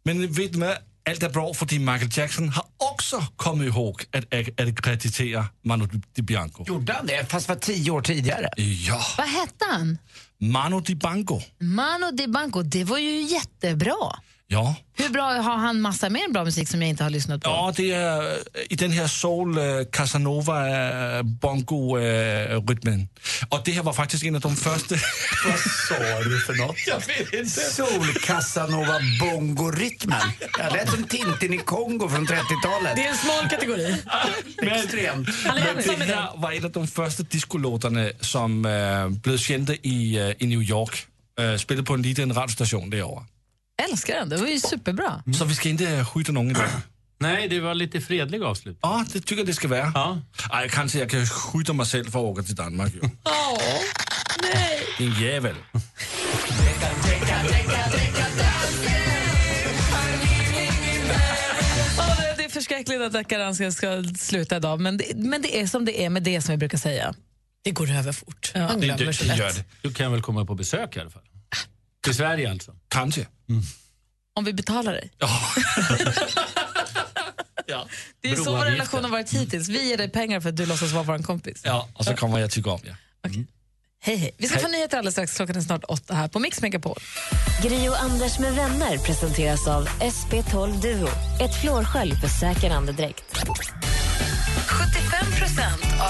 Men 0.06 0.32
vet 0.32 0.52
du 0.52 0.58
vad? 0.58 0.76
Allt 1.10 1.22
är 1.22 1.30
bra 1.30 1.54
för 1.54 1.78
Michael 1.78 2.10
Jackson 2.12 2.48
har 2.48 2.64
också 3.16 3.32
kommit 3.36 3.74
ihåg 3.74 4.02
att, 4.12 4.24
att, 4.60 4.82
kreditera 4.82 5.46
Manu 5.62 5.88
Dibango. 6.14 6.64
Gjorde 6.66 6.92
han 6.92 7.06
det? 7.06 7.30
Fast 7.30 7.48
var 7.48 7.56
tio 7.56 7.90
år 7.90 8.02
tidigare. 8.02 8.48
Ja. 8.56 9.00
Vad 9.18 9.26
hette 9.26 9.64
han? 9.70 9.98
Manu 10.38 10.80
Dibango. 10.80 11.40
Mano 11.58 12.10
Dibango, 12.10 12.62
det 12.62 12.84
var 12.84 12.98
ju 12.98 13.22
jättebra. 13.22 14.18
Ja. 14.46 14.74
Hur 14.96 15.08
bra 15.08 15.22
har 15.22 15.56
han 15.56 15.80
massa 15.80 16.10
mer 16.10 16.32
bra 16.32 16.44
musik 16.44 16.68
som 16.68 16.82
jag 16.82 16.88
inte 16.88 17.02
har 17.02 17.10
lyssnat 17.10 17.42
på? 17.42 17.50
Ja, 17.50 17.72
det 17.76 17.92
är 17.92 18.38
i 18.72 18.76
den 18.76 18.90
här 18.90 19.06
soul 19.06 19.58
äh, 19.58 19.84
Casanova 19.92 20.68
äh, 21.18 21.22
bongo 21.22 21.98
äh, 21.98 22.66
rytmen. 22.68 23.08
Och 23.48 23.60
det 23.64 23.72
här 23.72 23.82
var 23.82 23.92
faktiskt 23.92 24.24
en 24.24 24.34
av 24.34 24.40
de 24.40 24.56
första... 24.56 24.94
Vad 25.44 25.58
sa 25.58 26.28
du 26.28 26.40
för 26.40 26.54
något? 26.54 26.76
Jag 26.86 27.00
vet 27.06 27.32
inte. 27.32 27.50
Sol 27.50 28.14
Casanova 28.22 28.98
bongo-rytmen. 29.20 30.32
Jag 30.58 30.72
lät 30.72 30.90
som 30.90 31.04
Tintin 31.04 31.54
i 31.54 31.58
Kongo 31.58 32.08
från 32.08 32.26
30-talet. 32.26 32.96
Det 32.96 33.04
är 33.04 33.10
en 33.10 33.16
smal 33.16 33.48
kategori. 33.50 33.96
Extremt. 34.62 35.28
Han 35.46 35.58
är 35.58 35.74
Men 35.98 35.98
det 35.98 36.14
här 36.14 36.30
var 36.36 36.52
en 36.52 36.64
av 36.64 36.70
de 36.70 36.86
första 36.86 37.22
discolåtarna 37.22 38.10
som 38.20 38.64
äh, 38.64 39.08
blev 39.08 39.38
kända 39.38 39.74
i, 39.74 40.16
äh, 40.16 40.42
i 40.44 40.46
New 40.46 40.62
York. 40.62 41.06
Äh, 41.40 41.56
spelade 41.56 41.86
på 41.86 41.94
en 41.94 42.02
liten 42.02 42.34
radiostation 42.34 42.90
derovre. 42.90 43.24
Älskar 43.82 44.14
den, 44.14 44.28
det 44.28 44.36
var 44.36 44.46
ju 44.46 44.60
superbra. 44.60 45.22
Så 45.38 45.44
vi 45.44 45.54
ska 45.54 45.68
inte 45.68 46.04
skjuta 46.04 46.32
någon 46.32 46.50
idag. 46.50 46.68
Nej, 47.18 47.48
det 47.48 47.60
var 47.60 47.74
lite 47.74 48.00
fredlig 48.00 48.42
avslutning. 48.42 48.78
Ja, 48.82 49.04
det 49.12 49.20
tycker 49.20 49.36
jag 49.36 49.46
det 49.46 49.54
ska 49.54 49.68
vara. 49.68 49.92
Ja. 49.94 50.18
Ej, 50.52 50.68
kanske 50.70 50.98
jag 50.98 51.10
kan 51.10 51.26
skjuta 51.26 51.72
mig 51.72 51.86
själv 51.86 52.10
för 52.10 52.18
att 52.18 52.24
åka 52.24 52.42
till 52.42 52.54
Danmark. 52.54 52.94
Ju. 52.94 53.00
Åh, 53.24 53.58
nej. 54.54 54.82
Din 54.98 55.12
jävel. 55.22 55.54
Ja, 61.98 62.16
det- 62.18 62.34
det 62.36 62.44
är 62.44 62.48
förskräckligt 62.48 63.00
att 63.00 63.12
deckardansken 63.12 63.72
ska 63.72 64.04
sluta 64.18 64.56
idag, 64.56 64.80
men 64.80 64.96
det, 64.96 65.04
men 65.16 65.42
det 65.42 65.60
är 65.60 65.66
som 65.66 65.84
det 65.84 66.04
är 66.04 66.10
med 66.10 66.22
det 66.22 66.42
som 66.42 66.52
vi 66.52 66.56
brukar 66.56 66.78
säga. 66.78 67.14
Det 67.64 67.70
går 67.70 67.90
över 67.90 68.12
fort. 68.12 68.52
Ja. 68.54 68.66
Man 68.68 68.80
glömmer 68.80 69.12
så 69.12 69.24
det, 69.24 69.36
lätt. 69.36 69.64
Du 69.82 69.92
kan 69.92 70.12
väl 70.12 70.22
komma 70.22 70.44
på 70.44 70.54
besök 70.54 70.96
i 70.96 71.00
alla 71.00 71.10
fall? 71.10 71.22
Till 72.04 72.14
Sverige 72.14 72.50
alltså? 72.50 72.72
Kanske. 72.88 73.26
Om 74.36 74.44
vi 74.44 74.52
betalar 74.52 74.92
dig. 74.92 75.10
Ja. 75.18 75.28
Det 78.22 78.30
är 78.30 78.36
så 78.36 78.44
vår 78.44 78.50
Broavgifter. 78.50 78.70
relation 78.72 79.04
har 79.04 79.10
varit 79.10 79.30
hittills. 79.30 79.68
Vi 79.68 79.88
ger 79.88 79.96
dig 79.96 80.08
pengar 80.08 80.40
för 80.40 80.48
att 80.48 80.56
du 80.56 80.66
låtsas 80.66 80.92
vara 80.92 81.02
vår 81.02 81.18
kompis. 81.18 81.60
Ja, 81.64 81.88
och 81.94 82.04
så 82.04 82.16
kommer 82.16 82.38
jag 82.38 82.50
tycka 82.50 82.70
om 82.70 82.80
er. 82.84 82.96
Hej, 84.00 84.16
hej. 84.16 84.34
Vi 84.38 84.48
ska 84.48 84.58
få 84.58 84.62
Hej. 84.66 84.72
nyheter 84.72 84.98
alldeles 84.98 85.14
strax. 85.14 85.36
Klockan 85.36 85.56
är 85.56 85.60
snart 85.60 85.84
åtta 85.88 86.14
här 86.14 86.28
på 86.28 86.38
Mix 86.38 86.60
Megapol. 86.62 86.98
Gri 87.62 87.88
och 87.88 88.02
Anders 88.02 88.38
med 88.38 88.54
vänner 88.54 88.98
presenteras 88.98 89.66
av 89.68 89.88
SP12 89.88 90.80
Duo. 90.82 91.08
Ett 91.40 91.60
flårskölj 91.60 92.14
för 92.20 92.28
säker 92.28 92.70
andedräkt. 92.70 93.24
75% 93.32 93.40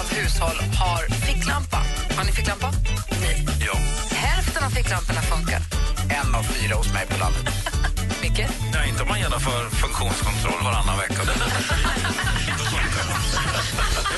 av 0.01 0.11
hushåll 0.14 0.57
har 0.78 1.14
ficklampa. 1.26 1.76
Har 2.16 2.24
ni 2.24 2.32
ficklampa? 2.32 2.72
Nej. 3.20 3.47
Ja. 3.66 3.74
Hälften 4.16 4.64
av 4.64 4.70
ficklamporna 4.70 5.22
funkar. 5.22 5.61
En 6.09 6.34
av 6.34 6.42
fyra 6.42 6.74
hos 6.76 6.92
mig 6.92 7.07
på 7.07 7.18
landet. 7.18 7.48
Micke? 8.22 8.46
Nej, 8.72 8.88
inte 8.88 9.02
om 9.02 9.09
man 9.09 9.18
genomför 9.18 9.70
funktionskontroll 9.70 10.61
varannan 10.64 10.98
vecka. 10.98 11.14
ja, 11.24 11.32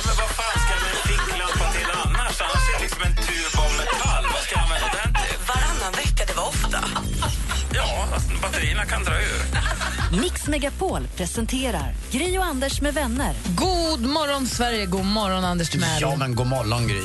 men 0.06 0.16
vad 0.22 0.30
fan 0.38 0.56
ska 0.64 0.72
en 0.90 1.00
ficklampa 1.10 1.72
till 1.72 1.90
annars? 2.04 2.40
Annars 2.40 2.64
är 2.70 2.74
det 2.78 2.82
liksom 2.82 3.02
en 3.02 3.14
tub 3.14 3.60
av 3.64 3.70
metall. 3.80 4.24
Vad 4.32 4.42
ska 4.42 4.54
jag 4.54 4.62
använda 4.62 4.88
den 5.02 5.12
till? 5.22 5.38
Varannan 5.48 5.92
vecka, 5.92 6.22
det 6.26 6.36
var 6.36 6.48
ofta. 6.48 6.80
Ja, 7.72 8.08
batterierna 8.42 8.84
kan 8.84 9.04
dra 9.04 9.14
ur. 9.14 9.75
Mix 10.12 10.46
Megapol 10.46 11.06
presenterar 11.16 11.94
Gri 12.10 12.38
och 12.38 12.44
Anders 12.44 12.80
med 12.80 12.94
vänner. 12.94 13.34
God 13.56 14.00
morgon, 14.00 14.46
Sverige. 14.46 14.86
God 14.86 15.04
morgon, 15.04 15.44
Anders 15.44 15.70
Timell. 15.70 16.00
Ja, 16.00 16.16
men 16.16 16.34
god 16.34 16.46
morgon, 16.46 16.88
Gry. 16.88 17.02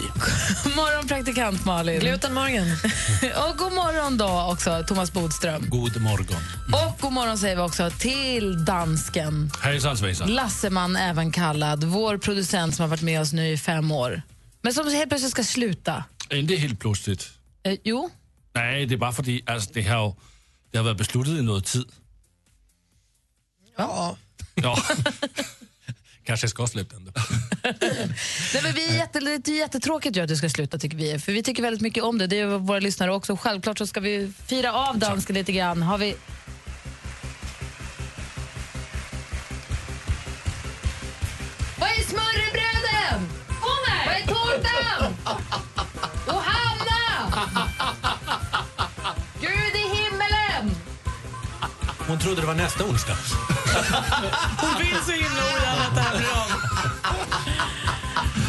God 0.63 0.75
morgon, 0.75 1.07
praktikant 1.07 1.65
Malin. 1.65 1.99
Glutenmorgon. 1.99 2.67
och 3.49 3.57
god 3.57 3.73
morgon 3.73 4.17
då 4.17 4.47
också, 4.51 4.83
Thomas 4.87 5.13
Bodström. 5.13 5.65
God 5.69 6.01
morgon. 6.01 6.41
Och 6.73 6.99
god 7.01 7.13
morgon 7.13 7.37
säger 7.37 7.55
vi 7.55 7.61
också 7.61 7.89
till 7.99 8.65
dansken. 8.65 9.51
Hejsan 9.61 9.97
svejsan. 9.97 10.33
Lasseman 10.33 10.95
även 10.95 11.31
kallad, 11.31 11.83
vår 11.83 12.17
producent 12.17 12.75
som 12.75 12.83
har 12.83 12.89
varit 12.89 13.01
med 13.01 13.21
oss 13.21 13.33
nu 13.33 13.47
i 13.47 13.57
fem 13.57 13.91
år. 13.91 14.21
Men 14.61 14.73
som 14.73 14.87
helt 14.87 15.09
plötsligt 15.09 15.31
ska 15.31 15.43
sluta. 15.43 16.03
Inte 16.29 16.55
helt 16.55 16.79
plötsligt. 16.79 17.29
Eh, 17.63 17.75
jo, 17.83 18.09
Nej, 18.55 18.85
det 18.85 18.95
är 18.95 18.97
bara 18.97 19.11
för 19.11 19.23
att 19.23 19.49
alltså, 19.49 19.69
det, 19.73 19.81
har, 19.81 20.15
det 20.71 20.77
har 20.77 20.85
varit 20.85 20.97
beslutat 20.97 21.33
i 21.33 21.41
någon 21.41 21.61
tid. 21.61 21.85
Ja. 23.81 24.17
Ja. 24.55 24.77
Kanske 26.23 26.47
ska 26.47 26.67
sluta 26.67 26.95
ändå. 26.95 27.11
Nej, 28.53 28.63
men 28.63 28.73
vi 28.73 28.89
är 28.89 28.93
jätte, 28.93 29.19
det 29.19 29.47
är 29.47 29.57
jättetråkigt 29.57 30.17
att 30.17 30.27
du 30.27 30.35
ska 30.35 30.49
sluta 30.49 30.77
tycker 30.77 30.97
vi. 30.97 31.19
För 31.19 31.31
vi 31.31 31.43
tycker 31.43 31.63
väldigt 31.63 31.81
mycket 31.81 32.03
om 32.03 32.17
det. 32.17 32.27
Det 32.27 32.39
är 32.39 32.45
våra 32.45 32.79
lyssnare 32.79 33.13
också. 33.13 33.37
Självklart 33.37 33.77
så 33.77 33.87
ska 33.87 33.99
vi 33.99 34.33
fira 34.47 34.73
av 34.73 34.97
dansken 34.99 35.35
lite 35.35 35.51
grann. 35.51 35.81
Har 35.81 35.97
vi... 35.97 36.15
Vad 41.79 41.89
är 41.89 42.03
smörrebröden? 42.03 43.29
Vad 44.05 44.15
är 44.15 44.27
tårtan? 44.27 45.15
Johanna! 46.27 47.33
Gud 49.41 49.75
i 49.75 49.95
himmelen! 49.95 50.75
Hon 52.07 52.19
trodde 52.19 52.41
det 52.41 52.47
var 52.47 52.55
nästa 52.55 52.85
onsdag. 52.85 53.17
Hon 54.57 54.77
vill 54.79 54.95
så 55.05 55.11
himla 55.11 55.41
ogärna 55.53 55.83
att 55.87 55.95
det 55.95 56.01
här 56.01 56.17
blir 56.17 56.31
av. 56.31 56.51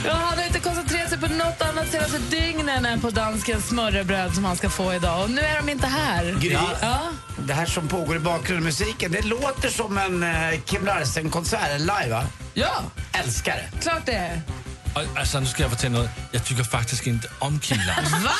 Ja, 0.07 0.13
han 0.15 0.39
har 0.39 0.47
inte 0.47 0.59
koncentrerat 0.61 1.09
sig 1.09 1.19
på 1.19 1.27
något 1.27 1.63
annat 1.63 1.89
senaste 1.91 2.19
dygnen 2.19 2.87
än 2.87 3.01
på 3.01 3.11
danskens 3.11 3.67
smörrebröd 3.69 4.35
som 4.35 4.45
han 4.45 4.57
ska 4.57 4.71
få 4.71 4.95
idag. 4.95 5.23
Och 5.23 5.31
nu 5.31 5.41
är 5.41 5.57
de 5.57 5.69
inte 5.69 5.87
här. 5.87 6.25
Gry, 6.41 6.57
Ja. 6.83 7.01
det 7.39 7.55
här 7.55 7.67
som 7.67 7.89
pågår 7.89 8.17
i 8.17 8.19
bakgrunden, 8.19 8.65
musiken, 8.65 9.13
det 9.13 9.23
låter 9.23 9.69
som 9.69 9.99
en 9.99 10.23
eh, 10.23 10.61
Kim 10.65 10.85
Larsen-konsert 10.87 11.79
live 11.81 12.09
va? 12.11 12.25
Ja. 12.55 12.83
Älskar 13.13 13.53
det. 13.73 13.81
Klart 13.83 14.03
det 14.07 14.13
är. 14.13 14.43
Och, 14.95 15.19
alltså, 15.19 15.41
nu 15.41 15.47
ska 15.47 15.63
jag 15.63 15.71
fortælle 15.71 15.95
noget. 15.95 16.11
Jeg 16.33 16.45
tycker 16.45 16.65
faktiskt 16.65 17.07
inte 17.07 17.29
om 17.39 17.59
Kim 17.61 17.79
Larsen. 17.87 18.23
Va? 18.23 18.31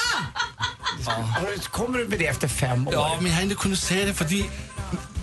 Har 1.07 1.47
du- 1.47 1.59
Kommer 1.71 1.99
du 1.99 2.09
med 2.09 2.19
det 2.19 2.27
efter 2.27 2.49
fem 2.49 2.89
år? 2.89 2.95
Ja, 2.95 3.17
men 3.21 3.27
jag 3.31 3.35
har 3.37 3.43
inte 3.43 3.55
kunnat 3.55 3.79
säga 3.79 4.07
det, 4.07 4.15
fordi... 4.15 4.51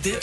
Det... 0.02 0.16
Och 0.16 0.22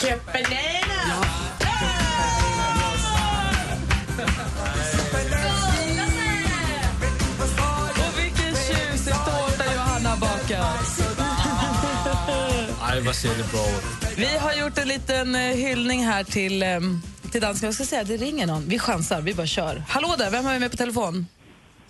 vilken 8.18 8.54
tjusig 8.54 9.14
tårta 9.14 9.64
Johanna 9.74 10.08
har 10.08 10.20
bakat. 10.20 10.78
Ej, 12.92 13.00
vad 13.00 13.14
ser 13.14 13.28
det 13.28 13.52
bra 13.52 13.66
ut. 13.78 14.18
Vi 14.18 14.38
har 14.38 14.54
gjort 14.54 14.78
en 14.78 14.88
liten 14.88 15.34
eh, 15.34 15.40
hyllning 15.40 16.04
här 16.06 16.24
till, 16.24 16.62
eh, 16.62 16.68
till 17.32 17.40
dansken. 17.40 17.66
Jag 17.66 17.74
ska 17.74 17.84
säga, 17.84 18.04
det 18.04 18.16
ringer 18.16 18.46
någon. 18.46 18.68
Vi 18.68 18.78
chansar, 18.78 19.20
vi 19.20 19.34
bara 19.34 19.46
kör. 19.46 19.82
Hallå 19.88 20.14
där, 20.18 20.30
vem 20.30 20.44
har 20.44 20.52
vi 20.52 20.58
med 20.58 20.70
på 20.70 20.76
telefon? 20.76 21.26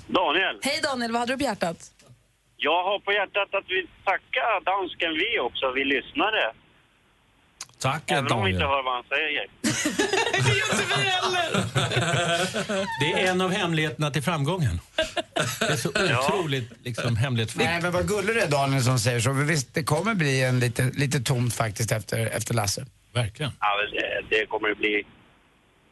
Daniel, 0.06 0.58
Hej 0.62 0.80
Daniel, 0.82 1.12
vad 1.12 1.20
hade 1.20 1.32
du 1.32 1.38
på 1.38 1.44
hjärtat? 1.44 1.92
jag 2.60 2.84
har 2.88 2.98
på 3.06 3.12
hjärtat 3.12 3.54
att 3.58 3.68
vi 3.74 3.80
tackar 4.04 4.64
dansken 4.72 5.12
vi 5.22 5.30
också, 5.48 5.64
vi 5.78 5.84
lyssnare. 5.84 6.44
Tack, 7.78 8.02
Även 8.10 8.32
om 8.32 8.44
vi 8.44 8.50
inte 8.50 8.64
Daniel. 8.64 8.76
hör 8.76 8.82
vad 8.82 8.94
han 8.94 9.04
säger. 9.08 9.46
Det 13.00 13.12
är 13.22 13.30
en 13.30 13.40
av 13.40 13.50
hemligheterna 13.52 14.10
till 14.10 14.22
framgången. 14.22 14.80
Det 15.60 15.66
är 15.66 15.76
så 15.76 15.88
otroligt 15.88 16.72
liksom, 16.84 17.16
hemlighetsfullt. 17.16 17.64
Nej, 17.64 17.82
men 17.82 17.92
vad 17.92 18.08
gullig 18.08 18.34
du 18.36 18.40
är 18.40 18.48
Daniel 18.48 18.82
som 18.82 18.98
säger 18.98 19.20
så. 19.20 19.32
Visst, 19.32 19.74
det 19.74 19.84
kommer 19.84 20.14
bli 20.14 20.42
en 20.44 20.60
lite, 20.60 20.90
lite 20.94 21.20
tomt 21.20 21.54
faktiskt 21.54 21.92
efter, 21.92 22.26
efter 22.26 22.54
Lasse. 22.54 22.86
Verkligen. 23.14 23.52
Ja, 23.60 23.66
det, 23.92 24.36
det 24.36 24.46
kommer 24.46 24.68
det 24.68 24.74
bli. 24.74 25.04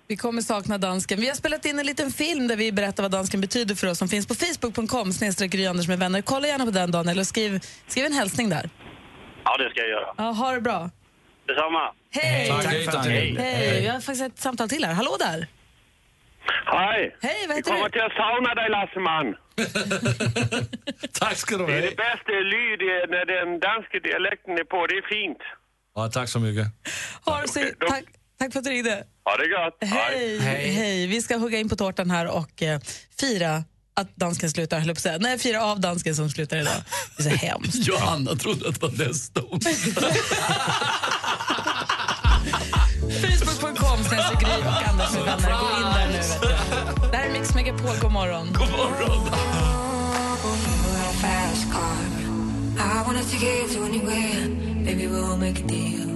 Vi 0.09 0.17
kommer 0.17 0.43
sakna 0.43 0.79
dansken. 0.79 1.21
Vi 1.21 1.29
har 1.29 1.35
spelat 1.35 1.65
in 1.65 1.79
en 1.79 1.87
liten 1.87 2.11
film 2.11 2.49
där 2.49 2.57
vi 2.57 2.73
berättar 2.73 3.03
vad 3.03 3.13
dansken 3.13 3.41
betyder 3.41 3.75
för 3.75 3.87
oss 3.87 3.99
som 3.99 4.09
finns 4.09 4.27
på 4.27 4.35
facebook.com 4.35 5.13
Anders 5.69 5.89
med 5.89 5.99
vänner. 5.99 6.23
Kolla 6.23 6.49
gärna 6.49 6.65
på 6.65 6.71
den 6.71 6.91
Daniel 6.91 7.19
och 7.19 7.27
skriv, 7.27 7.61
skriv 7.89 8.05
en 8.07 8.13
hälsning 8.13 8.49
där. 8.49 8.71
Ja, 9.45 9.57
det 9.57 9.71
ska 9.71 9.81
jag 9.81 9.89
göra. 9.89 10.15
Ja, 10.17 10.31
ha 10.31 10.53
det 10.53 10.61
bra. 10.61 10.91
Detsamma. 11.47 11.93
Hej! 12.11 12.49
Tack 12.49 12.63
för 12.85 12.97
att 12.99 13.05
du 13.05 13.11
ringde. 13.11 13.43
Hej! 13.43 13.81
Vi 13.81 13.87
har 13.87 14.01
faktiskt 14.01 14.23
ett 14.23 14.39
samtal 14.39 14.69
till 14.69 14.85
här. 14.85 14.95
Hallå 14.95 15.17
där! 15.19 15.47
Hej! 16.67 17.17
Hej, 17.23 17.45
vad 17.49 17.57
heter 17.57 17.71
kommer 17.71 17.85
du? 17.85 17.91
till 17.91 18.01
att 18.01 18.13
sauna 18.13 18.55
dig, 18.55 18.71
Lasseman. 18.71 19.27
Tack 21.21 21.37
ska 21.37 21.57
du 21.57 21.67
Det 21.67 21.73
är 21.73 21.81
ha. 21.83 21.91
det 21.91 21.97
bästa 21.97 22.33
lyd 22.33 22.81
eh, 22.83 23.11
när 23.15 23.25
den 23.27 23.61
danska 23.61 23.99
dialekten 24.09 24.53
är 24.59 24.65
på. 24.65 24.87
Det 24.87 24.95
är 24.95 25.09
fint. 25.09 25.39
Ja, 25.95 26.09
tack 26.09 26.29
så 26.29 26.39
mycket. 26.41 26.67
Ha 27.25 27.41
det 27.41 27.49
så, 27.49 27.61
tack, 27.89 28.05
tack 28.39 28.53
för 28.53 28.59
att 28.59 28.65
du 28.65 28.71
ringde. 28.71 29.05
Ha 29.25 29.37
det 29.37 29.49
gott. 29.49 29.91
Hej. 29.91 30.39
Hej! 30.39 31.07
Vi 31.07 31.23
ska 31.23 31.37
hugga 31.37 31.59
in 31.59 31.69
på 31.69 31.77
tårtan 31.77 32.11
här 32.11 32.37
och 32.37 32.63
eh, 32.63 32.81
fira 33.21 33.65
att 33.97 34.17
dansken 34.17 34.51
slutar, 34.51 34.79
höll 34.79 34.95
jag. 35.05 35.23
Nej, 35.23 35.39
fira 35.39 35.65
av 35.65 35.81
dansken 35.81 36.17
som 36.17 36.31
slutar 36.31 36.57
idag. 36.57 36.75
Det 37.17 37.23
är 37.27 37.31
så 37.31 37.37
hemskt. 37.37 37.75
Johanna 37.89 38.35
trodde 38.35 38.69
att 38.69 38.81
det 38.81 38.87
var 38.87 39.07
nästa 39.09 39.41
Facebook.com 43.01 44.05
snedstreck 44.05 44.41
Gry 44.41 44.49
och 44.49 44.89
Anders 44.89 45.13
med 45.13 45.25
vänner. 45.25 45.59
Gå 45.61 45.67
in 45.77 45.83
där 45.83 46.07
nu. 46.07 46.13
Vet 46.13 46.41
du. 46.41 46.49
Det 47.11 47.17
här 47.17 47.27
är 47.27 47.33
Mix 47.33 47.55
Megapol. 47.55 47.97
God 48.01 48.13
morgon. 48.13 48.47
God 48.53 48.71
morgon. 48.71 49.29
I 52.79 53.03
wanna 53.07 53.23
take 53.23 53.43
it 53.43 53.71
to 53.71 53.83
anywhere. 53.85 54.49
Maybe 54.85 55.07
we'll 55.07 55.37
make 55.37 55.59
a 55.65 55.67
deal. 55.67 56.16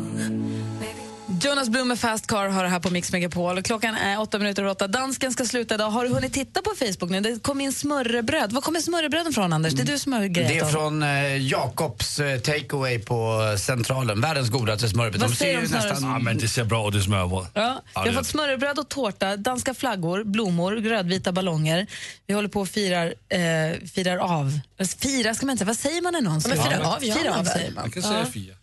Jonas 1.42 1.68
Blum 1.68 1.88
med 1.88 1.98
Fast 2.00 2.26
Car 2.26 2.48
har 2.48 2.62
det 2.62 2.68
här 2.68 2.80
på 2.80 2.90
Mix 2.90 3.12
Megapol. 3.12 3.62
Klockan 3.62 3.94
är 3.94 4.20
åtta 4.20 4.38
minuter 4.38 4.62
över 4.62 4.72
åtta. 4.72 4.88
Dansken 4.88 5.32
ska 5.32 5.44
sluta 5.44 5.74
idag. 5.74 5.90
Har 5.90 6.04
du 6.04 6.10
hunnit 6.10 6.32
titta 6.32 6.62
på 6.62 6.70
Facebook 6.78 7.10
nu? 7.10 7.20
Det 7.20 7.42
kom 7.42 7.60
in 7.60 7.72
smörrebröd. 7.72 8.52
Var 8.52 8.60
kommer 8.60 8.80
smörrebröden 8.80 9.32
från, 9.32 9.52
Anders? 9.52 9.72
Det 9.72 9.82
är 9.82 9.86
du 9.86 9.98
som 9.98 10.12
har 10.12 10.24
grejat 10.24 10.52
Det 10.52 10.58
är 10.58 10.64
från 10.64 11.02
eh, 11.02 11.36
Jakobs 11.36 12.18
eh, 12.18 12.40
takeaway 12.40 12.98
på 12.98 13.40
Centralen. 13.58 14.20
Världens 14.20 14.50
godaste 14.50 14.88
smörrebröd. 14.88 15.22
Vad 15.22 15.30
säger 15.30 15.54
ju 15.54 15.60
de 15.60 15.68
snarare? 15.68 15.90
nästan... 15.90 16.10
Ja, 16.10 16.18
men 16.18 16.38
det 16.38 16.48
ser 16.48 16.64
bra 16.64 16.88
ut, 16.88 16.94
det 16.94 17.00
smörbröd. 17.00 17.46
Ja, 17.54 17.82
vi 18.04 18.08
har 18.08 18.16
fått 18.16 18.26
smörrebröd 18.26 18.78
och 18.78 18.88
tårta, 18.88 19.36
danska 19.36 19.74
flaggor, 19.74 20.24
blommor, 20.24 20.72
rödvita 20.72 21.32
ballonger. 21.32 21.86
Vi 22.26 22.34
håller 22.34 22.48
på 22.48 22.60
och 22.60 22.68
firar, 22.68 23.14
eh, 23.28 23.88
firar 23.94 24.16
av. 24.16 24.60
Fira 24.88 25.34
ska 25.34 25.46
man 25.46 25.52
inte, 25.52 25.64
vad 25.64 25.76
säger 25.78 26.02
man 26.02 26.12
när 26.12 26.20
någon 26.20 26.40
slutar? 26.40 26.62
fira 26.70 26.86
av 26.88 27.00
fira 27.00 27.44
säger 27.44 27.70
man. 27.72 27.82
Man 27.82 27.90
kan 27.90 28.02
säga 28.02 28.18
Ja. 28.18 28.26
fyra. 28.32 28.54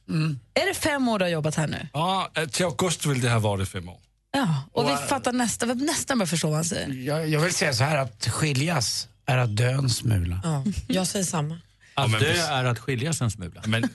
Är 0.53 0.67
det 0.67 0.73
fem 0.73 1.07
år 1.07 1.19
du 1.19 1.25
har 1.25 1.29
jobbat 1.29 1.55
här 1.55 1.67
nu? 1.67 1.87
Ja, 1.93 2.31
eh, 2.35 2.45
till 2.47 2.65
augusti 2.65 3.09
vill 3.09 3.21
det 3.21 3.29
ha 3.29 3.39
varit 3.39 3.69
fem 3.69 3.89
år. 3.89 3.97
Ja, 4.33 4.63
och, 4.71 4.83
Och, 4.83 4.89
vi 4.89 4.93
äh, 4.93 4.99
fattar 5.07 5.33
nästan, 5.33 5.69
vi 5.79 5.85
nästan 5.85 6.17
börjar 6.17 6.27
förstå 6.27 6.47
vad 6.47 6.55
han 6.55 6.65
säger. 6.65 6.87
Jag, 6.93 7.29
jag 7.29 7.39
vill 7.41 7.53
säga 7.53 7.73
så 7.73 7.83
här 7.83 7.97
att 7.97 8.27
skiljas 8.27 9.07
är 9.25 9.37
att 9.37 9.57
dö 9.57 9.69
en 9.71 9.89
smula. 9.89 10.41
Ja, 10.43 10.63
jag 10.87 11.07
säger 11.07 11.25
samma. 11.25 11.59
Att 11.93 12.11
men 12.11 12.19
dö 12.19 12.33
är 12.47 12.65
att 12.65 12.79
skiljas 12.79 13.21
en 13.21 13.31
smula. 13.31 13.61
Men 13.65 13.89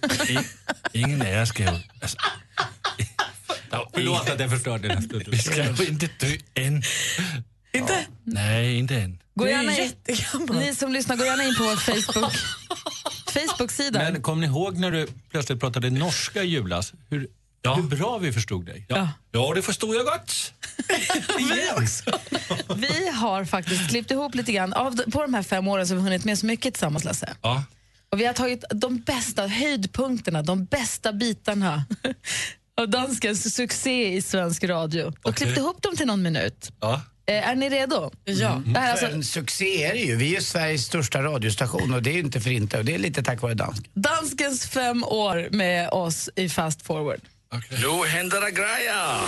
ingen 0.93 1.23
er 1.23 1.45
ska 1.45 1.63
ju... 1.63 1.69
Alltså, 1.69 2.17
Förlåt 3.95 4.31
att 4.31 4.41
jag 4.41 4.51
förstörde 4.51 5.03
stund. 5.03 5.25
vi 5.29 5.39
ska 5.39 5.65
inte 5.85 6.09
dö 6.21 6.37
än. 6.55 6.83
Inte? 7.73 8.07
Nej, 8.25 8.79
inte 8.79 8.97
än. 8.97 9.19
Gå 9.35 9.49
gärna 9.49 9.77
in, 9.79 9.93
ni 10.61 10.75
som 10.75 10.93
lyssnar, 10.93 11.17
gå 11.17 11.25
gärna 11.25 11.45
in 11.45 11.55
på 11.55 11.65
vår 11.65 11.77
Facebook. 12.03 12.33
Facebook-sida. 13.27 13.99
Men 13.99 14.23
kom 14.23 14.41
ni 14.41 14.47
ihåg 14.47 14.79
när 14.79 14.91
du 14.91 15.07
plötsligt 15.31 15.61
pratade 15.61 15.91
norska 15.91 16.43
i 16.43 16.47
julas? 16.47 16.93
Hur, 17.11 17.29
hur 17.77 17.83
bra 17.83 18.19
vi 18.19 18.33
förstod 18.33 18.67
dig? 18.67 18.87
Ja. 18.89 19.09
Ja, 19.31 19.53
det 19.55 19.63
förstod 19.63 19.95
jag 19.97 20.05
gott. 20.07 20.53
Vi 21.39 21.71
också. 21.83 22.19
Vi 22.77 23.09
har 23.09 23.45
faktiskt 23.45 23.89
klippt 23.89 24.11
ihop 24.11 24.35
lite 24.35 24.53
grann. 24.53 24.73
Av, 24.73 24.97
på 25.11 25.23
de 25.23 25.35
här 25.35 25.43
fem 25.43 25.69
åren 25.69 25.87
så 25.87 25.95
har 25.95 25.97
vi 25.97 26.03
hunnit 26.03 26.25
med 26.25 26.39
så 26.39 26.47
mycket 26.47 26.75
tillsammans, 26.75 27.05
Lasse. 27.05 27.37
Ja. 27.43 27.65
Och 28.11 28.21
vi 28.21 28.25
har 28.27 28.33
tagit 28.33 28.65
de 28.71 28.99
bästa 28.99 29.47
höjdpunkterna, 29.47 30.43
de 30.43 30.65
bästa 30.65 31.13
bitarna 31.13 31.85
av 32.81 32.89
danskens 32.89 33.55
succé 33.55 34.15
i 34.17 34.23
svensk 34.23 34.65
radio 34.65 35.05
och 35.05 35.15
Okej. 35.23 35.33
klippt 35.33 35.59
ihop 35.59 35.83
dem 35.83 35.97
till 35.97 36.07
någon 36.07 36.23
minut. 36.23 36.73
Ja. 36.81 37.01
Eh, 37.27 37.49
är 37.49 37.55
ni 37.55 37.69
redo? 37.69 38.11
Ja. 38.25 38.63
Det 38.67 38.79
här 38.79 38.87
är 38.87 38.91
alltså 38.91 39.07
en 39.07 39.25
succé 39.25 39.85
är 39.85 39.93
det 39.93 39.99
ju. 40.01 40.17
Vi 40.17 40.27
är 40.27 40.35
ju 40.39 40.41
Sveriges 40.45 40.85
största 40.85 41.23
radiostation 41.23 41.95
och 41.95 42.03
det 42.03 42.11
är 42.11 42.15
ju 42.15 42.21
inte 42.21 42.41
för 42.41 42.51
inte. 42.51 42.79
Och 42.79 42.85
det 42.85 42.95
är 42.95 42.99
lite 42.99 43.23
tack 43.23 43.43
vare 43.43 43.55
dansk. 43.55 43.83
danskens 43.95 44.67
fem 44.67 45.05
år 45.05 45.49
med 45.53 45.89
oss 45.91 46.31
i 46.37 46.49
Fast 46.49 46.83
Forward. 46.83 47.21
Nu 47.71 48.09
händer 48.09 48.41
det 48.41 48.51
grejer! 48.51 49.21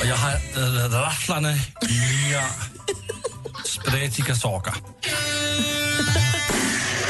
Och 0.00 0.06
jag 0.06 0.16
har 0.16 0.32
äh, 0.32 1.02
rafflande 1.02 1.48
nya 1.82 2.42
spretiga 3.64 4.34
saker. 4.34 4.74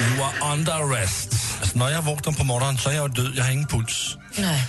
You 0.02 0.22
are 0.22 0.52
under 0.52 0.72
arrest. 0.72 1.41
Alltså, 1.62 1.78
när 1.78 1.90
jag 1.90 2.02
vaknar 2.02 2.32
på 2.32 2.44
morgonen 2.44 2.78
så 2.78 2.90
är 2.90 2.94
jag 2.94 3.14
död, 3.14 3.32
jag 3.36 3.44
har 3.44 3.50
ingen 3.52 3.66
puls. 3.66 4.16
Nej. 4.38 4.66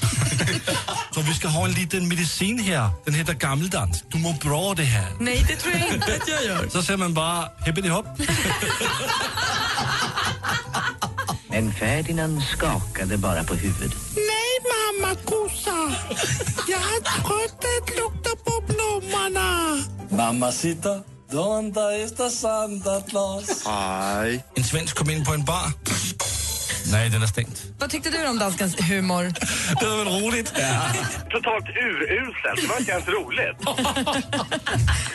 Så 1.13 1.21
vi 1.21 1.33
ska 1.33 1.47
ha 1.47 1.65
en 1.65 1.71
liten 1.71 2.07
medicin 2.07 2.59
här. 2.59 2.89
Den 3.05 3.13
heter 3.13 3.33
gammeldans. 3.33 4.03
Du 4.07 4.17
mår 4.19 4.33
bra 4.33 4.59
av 4.61 4.75
det 4.75 4.83
här. 4.83 5.07
Nej, 5.19 5.45
det 5.47 5.55
tror 5.55 5.73
jag 5.73 5.87
inte 5.93 6.15
att 6.21 6.27
jag 6.27 6.45
gör. 6.45 6.69
Så 6.69 6.83
säger 6.83 6.97
man 6.97 7.13
bara 7.13 7.49
hippity 7.65 7.87
hopp. 7.89 8.05
Men 11.49 11.73
Ferdinand 11.73 12.43
skakade 12.43 13.17
bara 13.17 13.43
på 13.43 13.55
huvudet. 13.55 13.91
Nej, 14.15 14.59
mamma 14.73 15.15
kossa. 15.15 15.95
Jag 16.67 16.81
är 16.81 17.01
trött 17.01 17.65
att 17.65 17.89
lukta 17.89 18.29
på 18.45 18.63
blommorna. 18.73 19.79
Mamacita, 20.09 21.01
donde 21.31 21.95
está 22.03 22.29
Santa 22.29 23.01
Claus? 23.01 23.65
Nej. 23.65 24.43
En 24.55 24.63
svensk 24.63 24.95
kom 24.95 25.09
in 25.09 25.25
på 25.25 25.33
en 25.33 25.45
bar. 25.45 25.73
Nej, 26.91 27.09
den 27.09 27.21
är 27.23 27.27
stängd. 27.27 27.57
Vad 27.79 27.89
tyckte 27.89 28.09
du 28.09 28.27
om 28.27 28.39
danskens 28.39 28.75
humor? 28.89 29.23
Det 29.79 29.85
var 29.87 29.97
väl 29.97 30.07
roligt? 30.07 30.53
Totalt 31.29 31.67
uruselt. 31.69 32.61
Det 32.61 32.67
var 32.67 32.77
inte 32.79 32.91
ens 32.91 33.07
roligt. 33.07 33.57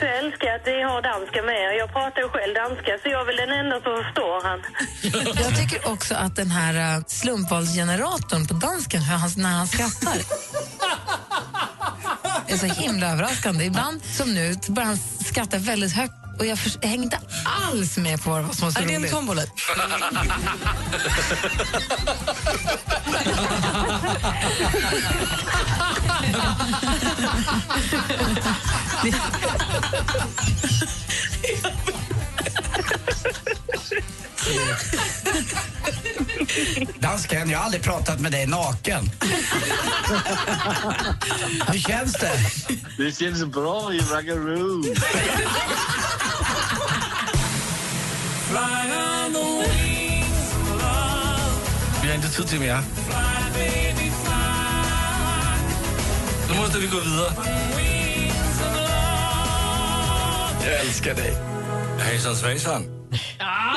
Jag 0.01 0.19
älskar 0.19 0.49
att 0.55 0.67
ni 0.67 0.83
har 0.83 1.03
danska 1.03 1.43
med. 1.43 1.77
Jag 1.81 1.93
pratar 1.93 2.21
ju 2.21 2.29
själv 2.29 2.55
danska, 2.55 2.93
så 3.03 3.09
jag 3.09 3.21
är 3.21 3.27
väl 3.27 3.37
den 3.37 3.53
enda 3.61 3.77
som 3.81 4.05
förstår 4.05 4.37
han. 4.49 4.61
Jag 5.45 5.57
tycker 5.61 5.93
också 5.93 6.15
att 6.15 6.37
den 6.37 6.51
här 6.51 6.97
eh, 6.97 7.05
slumpvalsgeneratorn 7.07 8.47
på 8.47 8.55
dansken, 8.55 9.03
hur 9.03 9.17
han, 9.17 9.31
när 9.37 9.51
han 9.51 9.67
skrattar 9.67 10.19
är 12.49 12.57
så 12.57 12.67
himla 12.67 13.13
överraskande. 13.13 13.65
Ibland, 13.65 14.05
som 14.05 14.35
nu, 14.35 14.57
börjar 14.69 14.87
han 14.87 14.99
skratta 15.25 15.59
väldigt 15.59 15.93
högt 15.93 16.28
och 16.39 16.47
jag, 16.47 16.59
hänger 16.83 17.05
inte 17.05 17.21
alls 17.45 17.97
med 17.97 18.23
på 18.23 18.31
vad 18.31 18.55
som 18.57 18.65
var 18.65 18.73
så 18.73 18.81
Är 18.81 18.87
det 18.87 18.95
en 18.95 19.01
roligt. 19.01 19.13
tombola? 19.13 19.43
Dansken, 36.99 37.51
jag 37.51 37.59
har 37.59 37.65
aldrig 37.65 37.83
pratat 37.83 38.21
med 38.21 38.33
dig 38.33 38.47
naken. 38.47 39.11
Hur 41.73 41.79
känns 41.79 42.13
det? 42.13 42.41
Det 42.99 43.19
känns 43.19 43.45
bra 43.45 43.93
i 43.93 44.01
Raggaroo. 44.01 44.83
Vi 52.03 52.09
har 52.09 52.15
inte 52.15 52.29
tid 52.29 52.49
till 52.49 52.61
mer. 52.61 52.81
Nu 56.49 56.55
måste 56.57 56.79
vi 56.79 56.87
gå 56.87 57.01
vidare. 57.01 57.33
Jag 60.65 60.81
älskar 60.81 61.15
dig. 61.15 61.37
Hejsan 61.99 62.37
svejsan. 62.37 62.85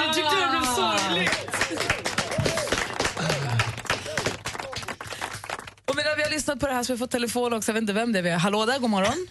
Jag 0.05 0.15
tyckte 0.15 0.35
det 0.35 0.47
blev 0.51 0.65
sorgligt. 0.75 1.47
Och 5.85 5.95
medan 5.95 6.13
vi 6.17 6.20
har 6.20 6.20
lyssnat 6.31 6.59
på 6.59 6.67
det 6.67 6.73
här 6.73 6.83
så 6.83 6.91
har 6.93 6.95
vi 6.95 6.99
fått 6.99 7.11
telefon 7.11 7.53
också. 7.53 7.69
Jag 7.71 7.73
vet 7.73 7.81
inte 7.81 7.93
vem 7.93 8.11
det 8.13 8.19
är. 8.19 8.23
vi 8.23 8.29
har. 8.31 8.39
Hallå 8.39 8.65
där, 8.65 8.79
god 8.79 8.89
morgon. 8.89 9.27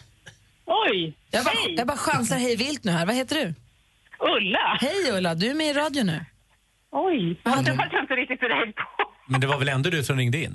Oj, 0.67 1.15
Jag 1.31 1.45
bara, 1.45 1.55
hej. 1.55 1.75
jag 1.79 1.87
bara 1.87 1.97
chansar 1.97 2.37
hej 2.37 2.57
vilt 2.57 2.85
nu 2.85 2.93
här. 2.93 3.07
Vad 3.07 3.15
heter 3.15 3.37
du? 3.37 3.55
Ulla. 4.37 4.79
Hej 4.81 5.11
Ulla, 5.13 5.35
du 5.35 5.51
är 5.51 5.55
med 5.55 5.67
i 5.67 5.73
radio 5.73 6.03
nu. 6.05 6.25
Oj, 6.91 7.41
Vad 7.43 7.65
det 7.65 7.73
var 7.73 7.89
jag 7.93 8.03
inte 8.03 8.15
riktigt 8.15 8.41
beredd 8.41 8.75
på. 8.75 8.83
Men 9.27 9.41
det 9.41 9.47
var 9.47 9.59
väl 9.59 9.69
ändå 9.69 9.91
du 9.91 10.05
som 10.05 10.17
ringde 10.17 10.39
in? 10.39 10.53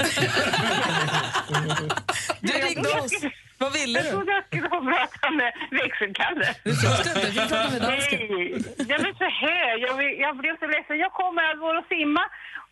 Du 2.42 2.54
ringde 2.68 2.90
oss. 2.90 3.12
Vad 3.58 3.74
ville 3.74 4.00
Jag 4.00 4.06
du? 4.06 4.12
trodde 4.12 4.32
jag 4.32 4.44
skulle 4.48 4.70
få 4.70 4.80
prata 4.92 5.32
med 5.40 5.52
växelkalle. 5.82 6.48
Du 6.64 6.72
ska 6.76 6.88
inte, 6.98 7.30
vi 7.32 7.38
pratar 7.40 7.72
med 7.72 7.82
dansken. 7.82 8.20
Nej, 8.20 8.64
jag 8.92 9.00
vill 9.06 9.16
så 9.24 9.30
här. 9.46 9.78
Jag, 9.88 9.94
vill, 9.98 10.14
jag 10.26 10.38
blev 10.38 10.54
så 10.60 10.68
ledsen. 10.68 10.98
Jag 11.06 11.12
kommer, 11.22 11.42
jag 11.44 11.58
går 11.60 11.76
och 11.82 11.86
simma 11.96 12.24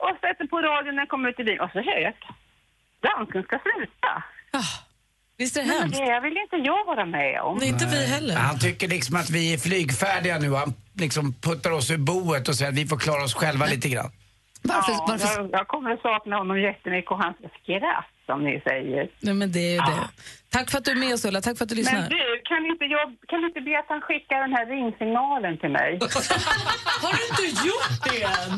och 0.05 0.13
sätter 0.24 0.45
på 0.47 0.57
radion 0.61 0.95
när 0.95 1.01
jag 1.01 1.09
kommer 1.09 1.30
ut 1.30 1.39
i 1.39 1.43
bilen 1.43 1.59
och 1.65 1.71
så 1.74 1.80
hör 1.89 1.99
jag 2.07 2.13
att 3.04 3.18
dansken 3.18 3.43
ska 3.43 3.60
sluta. 3.60 4.24
Visst 5.38 5.58
är 5.58 5.62
det 5.62 5.68
Men 5.68 5.78
hemskt? 5.82 5.97
det 5.99 6.20
vill 6.24 6.38
inte 6.38 6.56
jag 6.56 6.86
vara 6.86 7.06
med 7.06 7.41
om. 7.41 7.58
Nej, 7.58 7.70
inte 7.70 7.86
vi 7.86 8.06
heller. 8.06 8.36
Han 8.36 8.60
tycker 8.60 8.88
liksom 8.88 9.16
att 9.16 9.30
vi 9.30 9.54
är 9.54 9.58
flygfärdiga 9.58 10.39
nu. 10.39 10.54
Han 10.54 10.74
liksom 10.93 11.34
puttar 11.34 11.72
oss 11.72 11.91
ur 11.91 11.97
boet 11.97 12.47
och 12.47 12.56
säger 12.56 12.72
att 12.72 12.78
vi 12.78 12.88
får 12.88 12.97
klara 12.97 13.24
oss 13.24 13.34
själva 13.34 13.66
lite 13.66 13.89
grann. 13.89 14.12
Varför? 14.62 14.91
Ja, 14.91 15.06
varför? 15.08 15.41
Jag, 15.41 15.49
jag 15.51 15.68
kommer 15.68 15.91
att 15.91 16.01
sakna 16.01 16.36
honom 16.38 16.60
jättemycket 16.62 17.12
och 17.12 17.18
hans 17.24 17.38
skratt 17.64 18.06
som 18.26 18.43
ni 18.43 18.62
säger. 18.68 19.10
Nej, 19.20 19.34
men 19.34 19.51
det 19.51 19.60
är 19.60 19.72
ju 19.72 19.78
det. 19.78 20.10
Tack 20.56 20.72
för 20.72 20.78
att 20.78 20.86
du 20.86 20.91
är 20.91 20.95
med 21.06 21.14
oss 21.14 21.26
Ulla, 21.26 21.41
tack 21.41 21.58
för 21.58 21.66
att 21.66 21.70
du 21.70 21.76
Men 21.76 21.84
lyssnar. 21.84 22.10
du, 22.10 22.24
kan 22.51 22.62
inte, 22.72 22.86
jag, 22.95 23.08
kan 23.32 23.39
inte 23.47 23.62
be 23.68 23.74
att 23.82 23.86
han 23.93 24.01
skickar 24.08 24.38
den 24.45 24.54
här 24.58 24.66
ringsignalen 24.76 25.54
till 25.62 25.70
mig? 25.80 25.89
Har 27.04 27.12
du 27.18 27.22
inte 27.32 27.45
gjort 27.68 27.93
det 28.10 28.22
än? 28.24 28.51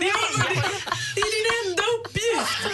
Det 0.00 0.06
är, 0.06 0.22
det 1.16 1.20
är 1.28 1.30
din 1.36 1.48
enda 1.60 1.82
uppgift. 1.96 2.50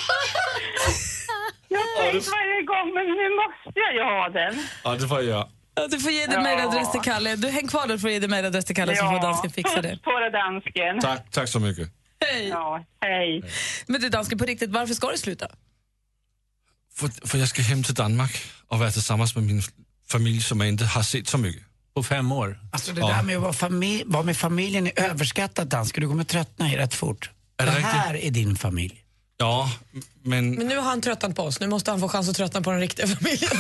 Jag 1.68 1.78
har 1.78 2.10
tänkt 2.12 2.28
varje 2.38 2.62
gång, 2.72 2.88
men 2.96 3.04
nu 3.20 3.26
måste 3.42 3.80
jag 3.84 3.92
ju 3.94 4.02
ha 4.02 4.28
den. 4.28 4.54
Ja, 4.84 4.90
det 5.00 5.08
får 5.08 5.16
jag 5.18 5.26
göra. 5.26 5.46
Ja, 5.74 5.86
du 5.90 5.98
får 6.00 6.12
ge 6.12 6.20
din 6.26 6.32
Ja. 6.32 6.40
mejladress 6.42 6.92
till 6.92 7.00
Kalle. 7.00 7.36
Du 7.36 7.48
häng 7.48 7.68
kvar 7.68 7.86
där 7.86 7.98
för 7.98 8.08
att 8.08 8.12
ge 8.14 8.18
din 8.18 8.30
mejladress 8.30 8.64
till 8.64 8.76
Kalle 8.76 8.96
så 8.96 9.04
får 9.06 9.20
dansken 9.22 9.50
fixa 9.50 9.82
det. 9.82 9.88
Puss 9.90 10.00
på 10.00 10.18
det, 10.20 10.30
dansken. 10.30 11.00
Tack, 11.00 11.30
tack 11.30 11.48
så 11.48 11.60
mycket. 11.60 11.88
Hej! 12.24 12.48
Ja, 12.48 12.84
hej. 13.00 13.42
Men 13.86 14.00
du 14.00 14.08
dansken, 14.08 14.38
på 14.38 14.44
riktigt, 14.44 14.70
varför 14.70 14.94
ska 14.94 15.10
du 15.10 15.18
sluta? 15.18 15.48
För, 16.96 17.26
för 17.28 17.38
jag 17.38 17.48
ska 17.48 17.62
hem 17.62 17.82
till 17.82 17.94
Danmark 17.94 18.42
och 18.68 18.78
vara 18.78 18.90
tillsammans 18.90 19.34
med 19.34 19.44
min 19.44 19.62
familj 20.08 20.40
som 20.42 20.60
jag 20.60 20.68
inte 20.68 20.84
har 20.84 21.02
sett 21.02 21.28
så 21.28 21.38
mycket. 21.38 21.62
På 21.94 22.02
fem 22.02 22.32
år? 22.32 22.60
Alltså 22.72 22.92
det 22.92 23.00
Ja. 23.00 23.08
där 23.08 23.22
med 23.22 23.36
att 23.36 23.42
vara, 23.42 23.52
familj, 23.52 24.02
vara 24.06 24.22
med 24.22 24.36
familjen 24.36 24.86
är 24.86 25.00
överskattat 25.00 25.70
dansken. 25.70 26.00
Du 26.02 26.08
kommer 26.08 26.24
tröttna 26.24 26.72
i 26.72 26.76
rätt 26.76 26.94
fort. 26.94 27.30
Är 27.58 27.66
det 27.66 27.72
det 27.72 27.80
här 27.80 28.14
är 28.16 28.30
din 28.30 28.56
familj. 28.56 29.02
Ja, 29.38 29.70
men... 30.22 30.50
Men 30.50 30.66
nu 30.66 30.76
har 30.76 30.82
han 30.84 31.00
tröttnat 31.00 31.36
på 31.36 31.42
oss. 31.42 31.60
Nu 31.60 31.66
måste 31.66 31.90
han 31.90 32.00
få 32.00 32.08
chans 32.08 32.28
att 32.28 32.36
tröttna 32.36 32.60
på 32.62 32.70
den 32.70 32.80
riktiga 32.80 33.06
familjen. 33.06 33.50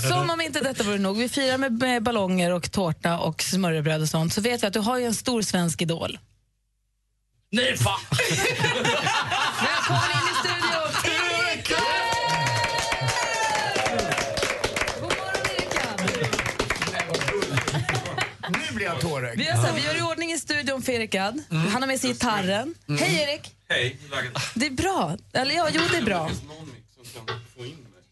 Som 0.08 0.30
om 0.30 0.40
inte 0.40 0.60
detta 0.60 0.84
vore 0.84 0.98
nog. 0.98 1.16
Vi 1.18 1.28
firar 1.28 1.58
med, 1.58 1.72
med 1.72 2.02
ballonger 2.02 2.52
och 2.52 2.72
tårta 2.72 3.18
och 3.18 3.42
smörrebröd 3.42 4.02
och 4.02 4.08
sånt. 4.08 4.34
Så 4.34 4.40
vet 4.40 4.62
vi 4.62 4.66
att 4.66 4.72
du 4.72 4.80
har 4.80 4.98
ju 4.98 5.04
en 5.04 5.14
stor 5.14 5.42
svensk 5.42 5.82
idol. 5.82 6.18
Nej, 7.52 7.76
fan! 7.78 8.00
Välkommen 9.62 10.10
in 10.10 10.27
Vi, 19.36 19.44
har 19.48 19.56
så 19.56 19.66
här, 19.66 19.74
vi 19.74 19.84
gör 19.84 19.98
i 19.98 20.02
ordning 20.02 20.32
i 20.32 20.38
studion 20.38 20.82
för 20.82 20.92
Erik 20.92 21.10
Gadd. 21.12 21.42
Han 21.50 21.82
har 21.82 21.86
med 21.86 22.00
sig 22.00 22.10
gitarren. 22.12 22.74
Hej 23.00 23.20
Erik! 23.28 23.54
Hej, 23.68 23.98
läget? 24.10 24.32
Det 24.54 24.66
är 24.66 24.70
bra. 24.70 25.16
Eller 25.32 25.54
ja, 25.54 25.68
jo 25.72 25.80
det 25.92 25.96
är 25.98 26.02
bra. 26.02 26.30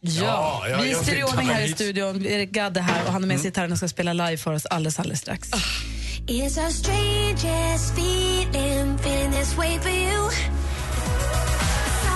Ja, 0.00 0.12
Ja, 0.20 0.68
ja, 0.68 0.80
vi 0.82 0.90
jag 0.90 1.02
styr 1.02 1.14
i 1.16 1.20
ta 1.20 1.26
ordning 1.26 1.46
här 1.48 1.60
i 1.60 1.66
hit. 1.66 1.74
studion. 1.76 2.26
Erik 2.26 2.50
Gadd 2.50 2.76
är 2.76 2.80
här 2.80 3.06
och 3.06 3.12
han 3.12 3.22
är 3.22 3.28
med 3.28 3.40
sig 3.40 3.50
gitarren 3.50 3.72
och 3.72 3.78
ska 3.78 3.88
spela 3.88 4.12
live 4.12 4.36
för 4.36 4.52
oss 4.52 4.66
alldeles, 4.66 4.98
alldeles 4.98 5.20
strax. 5.20 5.50
It's 6.26 6.64
our 6.64 6.70
strangest 6.70 7.92
feeling, 7.98 8.94
feeling 8.98 9.32
this 9.32 9.56
way 9.56 9.80
for 9.80 9.90
you. 9.90 10.30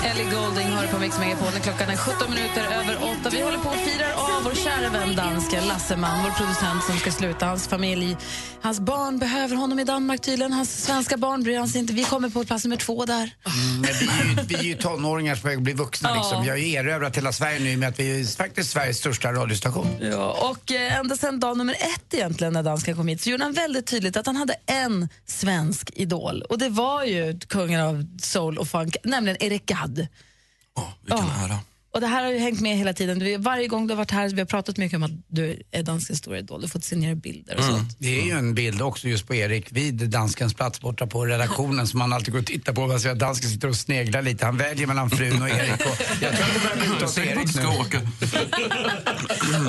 Ellie 0.05 0.25
Golding 0.25 0.69
har 0.69 0.87
på 0.87 0.99
Mix 0.99 1.19
Megapol. 1.19 1.53
Klockan 1.63 1.91
är 1.91 1.97
17 1.97 2.31
minuter 2.31 2.65
över 2.65 2.97
8. 3.21 3.31
Vi 3.33 3.43
håller 3.43 3.59
på 3.59 3.69
och 3.69 3.77
firar 3.77 4.13
av 4.13 4.45
vår 4.45 4.55
kära 4.55 4.91
vän 4.91 5.17
dansken 5.17 5.69
Lasseman, 5.69 6.23
vår 6.23 6.31
producent 6.31 6.85
som 6.85 6.97
ska 6.97 7.11
sluta. 7.11 7.47
Hans 7.47 7.69
familj, 7.69 8.17
hans 8.63 8.81
barn 8.81 9.19
behöver 9.19 9.57
honom 9.57 9.79
i 9.79 9.85
Danmark 9.85 10.21
tydligen. 10.21 10.53
Hans 10.53 10.85
svenska 10.85 11.17
barn 11.17 11.43
bryr 11.43 11.59
han 11.59 11.69
sig 11.69 11.81
inte. 11.81 11.93
Vi 11.93 12.05
kommer 12.05 12.31
på 12.31 12.45
plats 12.45 12.65
nummer 12.65 12.77
två 12.77 13.05
där. 13.05 13.15
Mm, 13.17 13.81
men 13.81 13.91
vi, 14.01 14.07
är 14.07 14.25
ju, 14.25 14.47
vi 14.47 14.55
är 14.55 14.63
ju 14.63 14.75
tonåringar 14.75 15.35
som 15.35 15.41
är 15.41 15.43
på 15.43 15.49
väg 15.49 15.57
att 15.57 15.63
bli 15.63 15.73
vuxna. 15.73 16.09
Ja. 16.09 16.15
Liksom. 16.15 16.43
Vi 16.43 16.49
har 16.49 16.57
ju 16.57 16.73
erövrat 16.73 17.17
hela 17.17 17.33
Sverige 17.33 17.59
nu 17.59 17.77
med 17.77 17.89
att 17.89 18.01
vi 18.01 18.21
är 18.21 18.37
faktiskt 18.37 18.71
Sveriges 18.71 18.99
största 18.99 19.33
radiostation. 19.33 19.87
Ja, 20.01 20.51
och 20.51 20.73
eh, 20.73 20.97
ända 20.97 21.17
sedan 21.17 21.41
dag 21.41 21.57
nummer 21.57 21.75
ett 21.75 22.15
egentligen 22.15 22.53
när 22.53 22.63
dansken 22.63 22.97
kom 22.97 23.09
hit 23.09 23.21
så 23.21 23.31
gjorde 23.31 23.45
han 23.45 23.53
väldigt 23.53 23.87
tydligt 23.87 24.17
att 24.17 24.27
han 24.27 24.37
hade 24.37 24.55
en 24.67 25.09
svensk 25.27 25.91
idol. 25.95 26.43
Och 26.43 26.59
det 26.59 26.69
var 26.69 27.05
ju 27.05 27.39
kungen 27.39 27.81
av 27.81 28.07
soul 28.23 28.59
och 28.59 28.69
funk, 28.69 28.97
nämligen 29.05 29.43
Erik 29.43 29.67
Gadd. 29.67 29.90
Vilken 29.97 31.27
Ja. 31.27 31.45
ära. 31.45 31.59
Och 31.95 32.01
det 32.01 32.07
här 32.07 32.25
har 32.25 32.31
ju 32.33 32.39
hängt 32.39 32.61
med 32.61 32.77
hela 32.77 32.93
tiden. 32.93 33.19
Du, 33.19 33.37
varje 33.37 33.67
gång 33.69 33.87
du 33.87 33.93
har 33.95 33.97
varit 33.97 34.11
här 34.11 34.29
vi 34.29 34.41
har 34.41 34.47
pratat 34.47 34.77
mycket 34.77 34.97
om 34.97 35.03
att 35.03 35.11
du 35.29 35.63
är 35.71 35.83
danskens 35.83 36.19
stora 36.19 36.39
idol. 36.39 36.61
Du 36.61 36.67
har 36.67 36.71
fått 36.71 36.85
signera 36.85 37.15
bilder 37.15 37.57
och 37.59 37.65
sånt. 37.65 37.97
Det 37.99 38.21
är 38.21 38.25
ju 38.25 38.31
en 38.31 38.55
bild 38.55 38.83
också 38.83 39.09
just 39.09 39.27
på 39.27 39.35
Erik 39.35 39.73
vid 39.73 39.95
danskens 40.11 40.55
plats 40.55 40.81
borta 40.81 41.07
på 41.07 41.27
redaktionen 41.27 41.87
som 41.87 41.99
man 41.99 42.13
alltid 42.13 42.33
går 42.33 42.41
och 42.41 42.47
tittar 42.47 42.73
på. 42.73 42.87
Man 42.87 43.01
ser 43.01 43.11
att 43.11 43.19
dansken 43.19 43.51
sitter 43.51 43.69
och 43.69 43.77
sneglar 43.77 44.23
lite. 44.23 44.47
Han 44.47 44.57
väljer 44.57 44.87
mellan 44.87 45.11
frun 45.11 45.43
och 45.43 45.49
Erik. 45.49 45.73
Och 45.81 45.97
jag 46.23 46.37
tror 46.37 46.47
att 46.47 46.55
det 46.55 46.61
börjar 46.61 46.89
luta 46.95 47.07
åt 47.07 47.19
Erik 47.19 47.55
nu. 47.57 47.63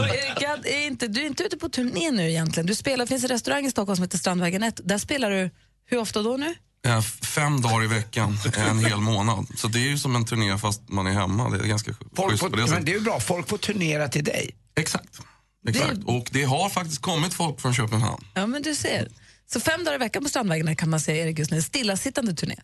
Erik 0.01 0.65
är 0.65 0.87
inte, 0.87 1.07
du 1.07 1.21
är 1.21 1.25
inte 1.25 1.43
ute 1.43 1.57
på 1.57 1.69
turné 1.69 2.11
nu 2.11 2.29
egentligen. 2.29 2.67
Du 2.67 2.75
spelar, 2.75 3.05
det 3.05 3.09
finns 3.09 3.23
en 3.23 3.29
restaurang 3.29 3.65
i 3.65 3.71
Stockholm 3.71 3.95
som 3.95 4.03
heter 4.03 4.17
Strandvägen 4.17 4.63
1. 4.63 4.81
Där 4.83 4.97
spelar 4.97 5.31
du, 5.31 5.49
hur 5.85 5.97
ofta 5.97 6.21
då 6.21 6.37
nu? 6.37 6.55
Eh, 6.85 7.01
Fem 7.01 7.61
dagar 7.61 7.83
i 7.83 7.87
veckan, 7.87 8.37
en 8.57 8.85
hel 8.85 8.97
månad. 8.97 9.47
Så 9.57 9.67
det 9.67 9.79
är 9.79 9.89
ju 9.89 9.97
som 9.97 10.15
en 10.15 10.25
turné 10.25 10.57
fast 10.57 10.89
man 10.89 11.07
är 11.07 11.11
hemma. 11.11 11.49
Det 11.49 11.57
är 11.57 11.67
ganska 11.67 11.93
Folk 12.15 12.39
får, 12.39 12.49
på 12.49 12.55
det 12.55 12.67
men 12.67 12.85
det 12.85 12.91
är 12.91 12.95
ju 12.95 12.99
bra, 13.01 13.19
folk 13.19 13.49
får 13.49 13.57
turnera 13.57 14.07
till 14.07 14.23
dig. 14.23 14.55
Exakt. 14.75 15.19
Exakt. 15.67 15.97
Och 16.05 16.29
det 16.31 16.43
har 16.43 16.69
faktiskt 16.69 17.01
kommit 17.01 17.33
folk 17.33 17.61
från 17.61 17.73
Köpenhamn. 17.73 18.25
Ja, 18.33 18.47
men 18.47 18.61
du 18.61 18.75
ser. 18.75 19.07
Så 19.53 19.59
fem 19.59 19.83
dagar 19.83 19.95
i 19.95 19.99
veckan 19.99 20.23
på 20.23 20.29
Strandvägen 20.29 20.75
kan 20.75 20.89
man 20.89 20.99
se 20.99 21.17
Erik 21.17 21.39
just 21.39 21.51
nu. 21.51 21.61
Stillasittande 21.61 22.33
turné. 22.33 22.55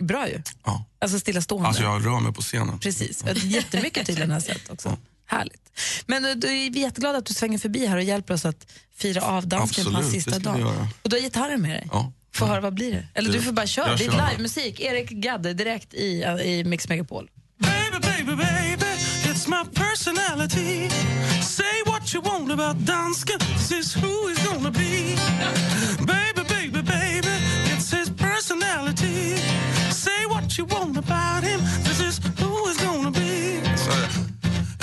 Bra 0.00 0.28
ju. 0.28 0.42
Ja. 0.64 0.84
Alltså 1.00 1.20
stillastående. 1.20 1.68
Alltså 1.68 1.82
jag 1.82 2.06
rör 2.06 2.20
mig 2.20 2.32
på 2.32 2.42
scenen. 2.42 2.78
Precis. 2.78 3.24
Jättemycket 3.42 4.06
tydligen 4.06 4.30
har 4.30 4.36
jag 4.36 4.42
sett 4.42 4.70
också. 4.70 4.96
Härligt. 5.26 5.72
Men 6.06 6.24
eh, 6.24 6.30
du 6.36 6.48
är 6.48 6.70
jätteglad 6.76 7.16
att 7.16 7.26
du 7.26 7.34
svänger 7.34 7.58
förbi 7.58 7.86
här 7.86 7.96
och 7.96 8.02
hjälper 8.02 8.34
oss 8.34 8.44
att 8.44 8.66
fira 8.96 9.22
av 9.22 9.46
dansken 9.46 9.84
på 9.84 9.90
hans 9.90 10.06
Absolut, 10.06 10.24
sista 10.24 10.38
det 10.38 10.40
ska 10.40 10.50
dag. 10.50 10.56
vi 10.56 10.62
göra. 10.62 10.88
Och 11.02 11.10
du 11.10 11.16
har 11.16 11.20
gitarren 11.22 11.62
med 11.62 11.70
dig? 11.70 11.88
Ja. 11.92 12.12
Få 12.38 12.46
höra, 12.46 12.60
vad 12.60 12.74
blir 12.74 12.92
det? 12.92 13.04
Eller 13.14 13.32
du 13.32 13.42
får 13.42 13.52
bara 13.52 13.66
köra. 13.66 13.96
Det 13.96 14.04
är 14.06 14.30
livemusik. 14.30 14.80
Erik 14.80 15.10
Gadde 15.10 15.54
direkt 15.54 15.94
i, 15.94 16.22
i 16.44 16.64
Mix 16.64 16.88
Megapol. 16.88 17.30
Baby, 17.60 17.98
baby, 18.02 18.36
baby, 18.36 18.86
it's 19.24 19.48
my 19.48 19.64
personality. 19.74 20.88
Say 21.42 21.82
what 21.86 22.14
you 22.14 22.22
want 22.22 22.52
about 22.52 22.76
dansken, 22.86 23.38
this 23.38 23.72
is 23.72 23.94
who 23.94 24.28
he's 24.28 24.46
gonna 24.48 24.70
be. 24.70 25.16
Baby, 26.06 26.42
baby, 26.48 26.82
baby, 26.82 27.34
it's 27.76 27.90
his 27.90 28.10
personality. 28.10 29.36
Say 29.90 30.26
what 30.28 30.58
you 30.58 30.66
want 30.66 30.96
about 30.96 31.44
him, 31.44 31.60
this 31.84 32.00
is 32.00 32.20
who 32.40 32.68
he's 32.68 32.80
gonna 32.86 33.10
be. 33.10 33.60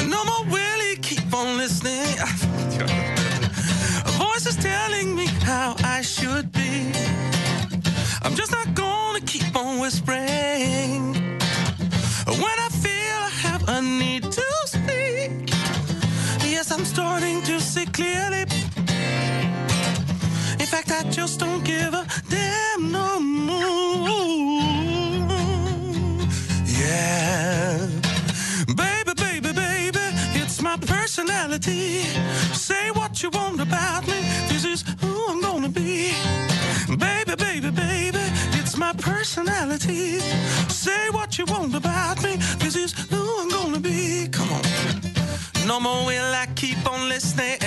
No 0.09 0.23
more 0.25 0.45
will 0.51 0.79
he 0.89 0.95
keep 0.97 1.33
on 1.33 1.57
listening. 1.57 3.11
Voice 4.35 4.47
is 4.47 4.57
telling 4.57 5.15
me 5.15 5.27
how 5.43 5.75
I 5.81 6.01
should 6.01 6.51
be. 6.51 6.91
I'm 8.21 8.35
just 8.35 8.51
not 8.51 8.73
gonna 8.73 9.21
keep 9.21 9.55
on 9.55 9.79
whispering. 9.79 11.13
When 12.43 12.57
I 12.67 12.69
feel 12.83 13.17
I 13.29 13.31
have 13.47 13.63
a 13.69 13.81
need 13.81 14.23
to 14.23 14.47
speak, 14.65 15.31
yes, 16.51 16.69
I'm 16.69 16.83
starting 16.83 17.43
to 17.43 17.61
see 17.61 17.85
clearly. 17.85 18.41
In 20.59 20.67
fact, 20.73 20.91
I 20.91 21.03
just 21.09 21.39
don't 21.39 21.63
give 21.63 21.93
a 21.93 22.05
damn 22.29 22.91
no 22.91 23.21
more. 23.21 24.09
Yeah. 26.65 27.87
Baby, 28.75 29.04
my 30.77 30.85
personality. 30.85 32.03
Say 32.53 32.91
what 32.91 33.23
you 33.23 33.29
want 33.29 33.61
about 33.61 34.07
me, 34.07 34.19
this 34.49 34.65
is 34.65 34.83
who 35.01 35.27
I'm 35.29 35.41
gonna 35.41 35.69
be. 35.69 36.13
Baby, 36.97 37.35
baby, 37.35 37.69
baby, 37.71 38.23
it's 38.59 38.77
my 38.77 38.93
personality. 38.93 40.19
Say 40.69 41.09
what 41.11 41.37
you 41.37 41.45
want 41.45 41.73
about 41.75 42.21
me, 42.23 42.35
this 42.59 42.75
is 42.75 42.91
who 43.09 43.21
I'm 43.41 43.49
gonna 43.49 43.79
be. 43.79 44.27
Come 44.31 44.51
on. 44.51 44.63
No 45.67 45.79
more 45.79 46.05
will 46.05 46.33
I 46.43 46.47
keep 46.55 46.79
on 46.91 47.09
listening. 47.09 47.59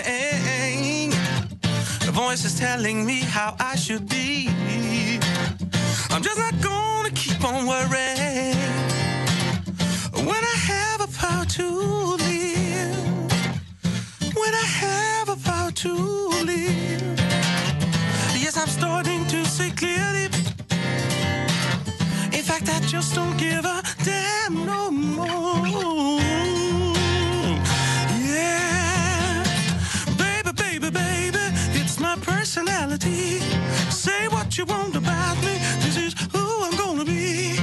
The 2.05 2.13
voice 2.13 2.45
is 2.45 2.59
telling 2.59 3.07
me 3.07 3.21
how 3.21 3.57
I 3.59 3.77
should 3.77 4.09
be. 4.09 4.49
I'm 6.11 6.23
just 6.23 6.39
not 6.39 6.55
gonna 6.61 7.11
keep 7.11 7.43
on 7.45 7.67
worrying 7.67 8.57
when 10.29 10.43
I 10.55 10.57
have 10.73 11.01
a 11.01 11.09
power 11.19 11.45
to 11.45 11.67
live. 12.17 12.38
When 14.41 14.55
I 14.55 14.67
have 14.85 15.29
a 15.31 15.37
power 15.37 15.71
to 15.73 15.93
live. 16.45 17.19
Yes, 18.35 18.57
I'm 18.57 18.69
starting 18.69 19.27
to 19.27 19.45
see 19.45 19.71
clearly. 19.71 20.27
In 22.37 22.43
fact, 22.45 22.69
I 22.69 22.81
just 22.87 23.15
don't 23.15 23.37
give 23.37 23.65
a 23.65 23.83
damn 24.05 24.65
no 24.67 24.91
more. 24.91 25.67
Yeah, 28.33 29.45
baby, 30.17 30.53
baby, 30.53 30.91
baby, 30.91 31.45
it's 31.81 31.99
my 32.01 32.17
personality. 32.17 33.41
Say 33.91 34.29
what 34.29 34.57
you 34.57 34.65
want 34.67 34.95
about 34.97 35.37
me. 35.45 35.59
This 35.85 35.97
is 35.97 36.15
who 36.33 36.45
I'm 36.65 36.77
gonna 36.77 37.05
be. 37.05 37.57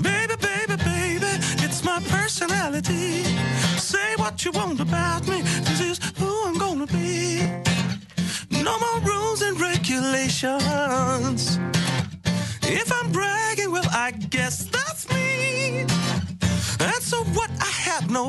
Baby, 0.00 0.36
baby, 0.40 0.76
baby, 0.84 1.30
it's 1.64 1.84
my 1.84 2.00
personality. 2.08 3.24
Say 3.78 4.14
what 4.16 4.44
you 4.44 4.52
want 4.52 4.80
about 4.80 5.26
me. 5.28 5.42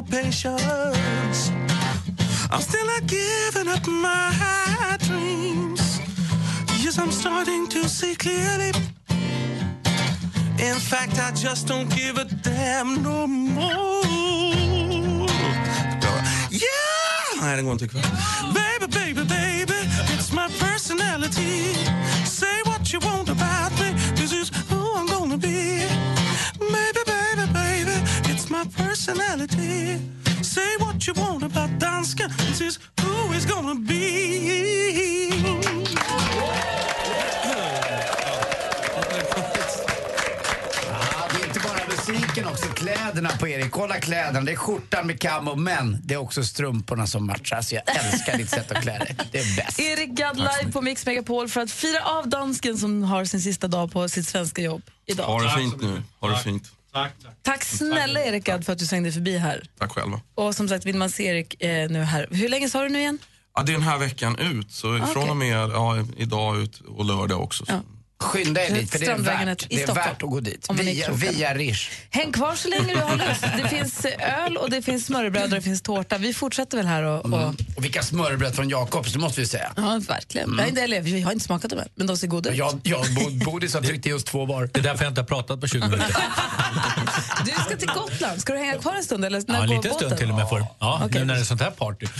Patience. 0.10 1.52
I'm 2.52 2.62
still 2.62 2.86
not 2.86 3.06
giving 3.06 3.68
up 3.68 3.88
my 3.88 4.98
dreams. 5.00 6.00
Yes, 6.84 6.98
I'm 6.98 7.12
starting 7.12 7.68
to 7.70 7.88
see 7.88 8.16
clearly. 8.16 8.72
In 10.58 10.76
fact, 10.76 11.20
I 11.20 11.32
just 11.32 11.68
don't 11.68 11.90
give 11.96 12.18
a 12.18 12.26
damn 12.26 13.02
no 13.04 13.28
more. 13.28 14.04
Yeah, 16.50 17.42
I 17.42 17.54
didn't 17.56 17.68
want 17.68 17.80
to 17.82 17.88
cry. 17.88 18.02
Baby, 18.54 18.88
baby, 18.92 19.24
baby, 19.24 19.80
it's 20.14 20.32
my 20.34 20.50
personality. 20.60 21.74
Say 22.26 22.62
what 22.66 22.92
you 22.92 23.00
want 23.00 23.29
personality. 28.70 29.98
Say 30.44 30.78
what 30.80 31.08
you 31.08 31.14
want 31.14 31.44
about 31.44 31.80
dansken. 31.80 32.30
This 32.38 32.62
is 32.62 32.80
who 33.02 33.34
is 33.34 33.46
gonna 33.46 33.76
be. 33.76 33.96
Ja, 40.90 41.28
det 41.32 41.44
är 41.44 41.48
inte 41.48 41.60
bara 41.60 41.80
musiken 41.90 42.48
också, 42.48 42.66
kläderna 42.66 43.30
på 43.40 43.48
Erik. 43.48 43.72
Kolla 43.72 44.00
kläderna, 44.00 44.42
det 44.42 44.52
är 44.52 44.56
skjortan 44.56 45.08
med 45.08 45.22
camo, 45.22 45.56
men 45.56 45.98
det 46.04 46.14
är 46.14 46.18
också 46.18 46.44
strumporna 46.44 47.08
som 47.08 47.28
matchar. 47.28 47.58
Alltså 47.58 47.76
jag 47.76 47.84
älskar 47.96 48.38
ditt 48.38 48.50
sätt 48.50 48.72
att 48.72 48.84
klä 48.84 48.98
dig. 48.98 49.16
Det 49.32 49.40
är 49.40 49.56
bäst. 49.56 49.80
Erik 49.80 50.10
Gadd 50.10 50.38
live 50.38 50.72
på 50.72 50.82
Mix 50.82 51.06
Megapol 51.06 51.50
för 51.50 51.62
att 51.62 51.72
fira 51.72 52.04
av 52.04 52.30
dansken 52.30 52.78
som 52.78 53.04
har 53.04 53.26
sin 53.26 53.42
sista 53.42 53.68
dag 53.68 53.92
på 53.92 54.10
sitt 54.10 54.28
svenska 54.28 54.62
jobb 54.62 54.82
idag. 55.06 55.26
Ha 55.26 55.44
det 55.44 55.50
fint 55.50 55.82
nu. 55.82 56.04
Ha 56.20 56.30
det 56.30 56.38
fint. 56.38 56.72
Tack, 56.94 57.14
Tack 57.42 57.64
snälla 57.64 58.24
Erik 58.24 58.44
Gadd 58.44 58.66
för 58.66 58.74
att 58.74 58.80
du 58.80 58.86
svängde 58.86 59.12
förbi 59.12 59.38
här. 59.38 59.64
Tack 59.80 59.92
själva. 59.92 60.22
Och 60.36 60.56
som 60.56 60.70
sagt, 60.70 60.86
vill 60.86 60.98
man 60.98 61.10
se 61.10 61.24
Erik 61.24 61.64
eh, 61.64 61.90
nu 61.90 62.00
här. 62.04 62.28
Hur 62.32 62.50
länge 62.50 62.70
sa 62.70 62.84
du 62.84 62.90
nu 62.90 63.00
igen? 63.00 63.18
Ja, 63.56 63.64
det 63.64 63.72
är 63.72 63.74
den 63.74 63.84
här 63.84 63.98
veckan 63.98 64.38
ut, 64.40 64.72
så 64.72 64.96
Okej. 64.98 65.08
från 65.14 65.30
och 65.30 65.38
med 65.38 65.70
ja, 65.70 66.06
idag 66.18 66.58
ut 66.58 66.80
och 66.80 67.06
lördag 67.06 67.42
också. 67.42 67.66
Så. 67.66 67.82
Skynda 68.24 68.62
er 68.66 68.74
dit, 68.74 68.92
för 68.92 69.00
det 69.00 69.06
är 69.06 69.18
värt, 69.18 69.64
i 69.70 69.76
det 69.76 69.84
är 69.84 69.94
värt 69.94 70.24
att 70.24 70.30
gå 70.30 70.40
dit. 70.40 70.66
Om 70.70 70.76
man 70.76 70.88
är 70.88 70.94
Via, 70.94 71.12
via 71.12 71.54
Rish. 71.54 71.90
Häng 72.10 72.32
kvar 72.32 72.56
så 72.56 72.68
länge 72.68 72.94
du 72.94 73.00
har 73.02 73.16
lust. 73.16 73.42
Det 73.64 73.70
finns 73.70 74.06
eh, 74.06 74.44
öl 74.46 74.58
och 74.58 74.70
det 74.70 74.82
finns 74.82 75.06
smörrebröd 75.06 75.44
och 75.44 75.50
det 75.50 75.62
finns 75.62 75.82
tårta. 75.82 76.18
Vi 76.18 76.34
fortsätter 76.34 76.78
väl 76.78 76.86
här 76.88 77.04
och... 77.04 77.26
och... 77.26 77.42
Mm. 77.42 77.56
Och 77.76 77.84
vilka 77.84 78.04
smörrebröd 78.04 78.56
från 78.56 78.70
Jakobs, 78.70 79.14
det 79.14 79.20
måste 79.20 79.42
vi 79.42 79.48
säga. 79.48 79.72
Ja, 79.76 80.02
verkligen. 80.08 80.50
Mm. 80.54 80.66
Jag, 80.76 80.84
eller, 80.84 81.18
jag 81.18 81.26
har 81.26 81.32
inte 81.32 81.46
smakat 81.46 81.70
dem 81.70 81.80
än, 81.80 81.90
men 81.96 82.08
de 82.08 82.18
ser 82.18 82.28
goda 82.28 82.50
ut. 82.50 82.58
Jag, 82.58 82.80
jag 82.84 83.06
Bo- 83.16 83.52
Bodis 83.52 83.74
har 83.74 83.82
tryckt 83.82 84.06
i 84.06 84.14
oss 84.14 84.24
två 84.24 84.46
var. 84.46 84.70
Det 84.74 84.80
är 84.80 84.84
därför 84.84 85.04
jag 85.04 85.12
inte 85.12 85.22
har 85.22 85.26
pratat 85.28 85.62
på 85.62 85.68
20 85.68 85.80
minuter. 85.88 86.16
Du 87.46 87.52
ska 87.52 87.78
till 87.78 87.88
Gotland. 87.88 88.42
Ska 88.42 88.54
du 88.54 88.60
hänga 88.60 88.78
kvar 88.78 88.96
en 88.96 89.04
stund? 89.04 89.26
Eller 89.26 89.44
när 89.48 89.56
Ja, 89.56 89.64
en 89.64 89.70
liten 89.70 89.94
stund 89.94 90.18
till 90.18 90.30
och 90.30 90.36
med. 90.36 90.50
För, 90.50 90.66
ja, 90.80 91.02
Okej. 91.06 91.20
nu 91.20 91.26
när 91.26 91.34
det 91.34 91.40
är 91.40 91.44
sånt 91.44 91.62
här 91.62 91.72
party. 91.72 92.06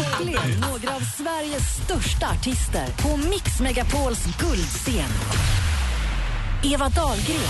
Upplev 0.00 0.60
några 0.60 0.96
av 0.96 1.00
Sveriges 1.00 1.84
största 1.84 2.26
artister 2.26 2.86
på 3.02 3.16
Mix 3.16 3.60
Megapols 3.60 4.24
guldscen. 4.38 5.10
Eva 6.64 6.88
Dahlgren. 6.88 7.40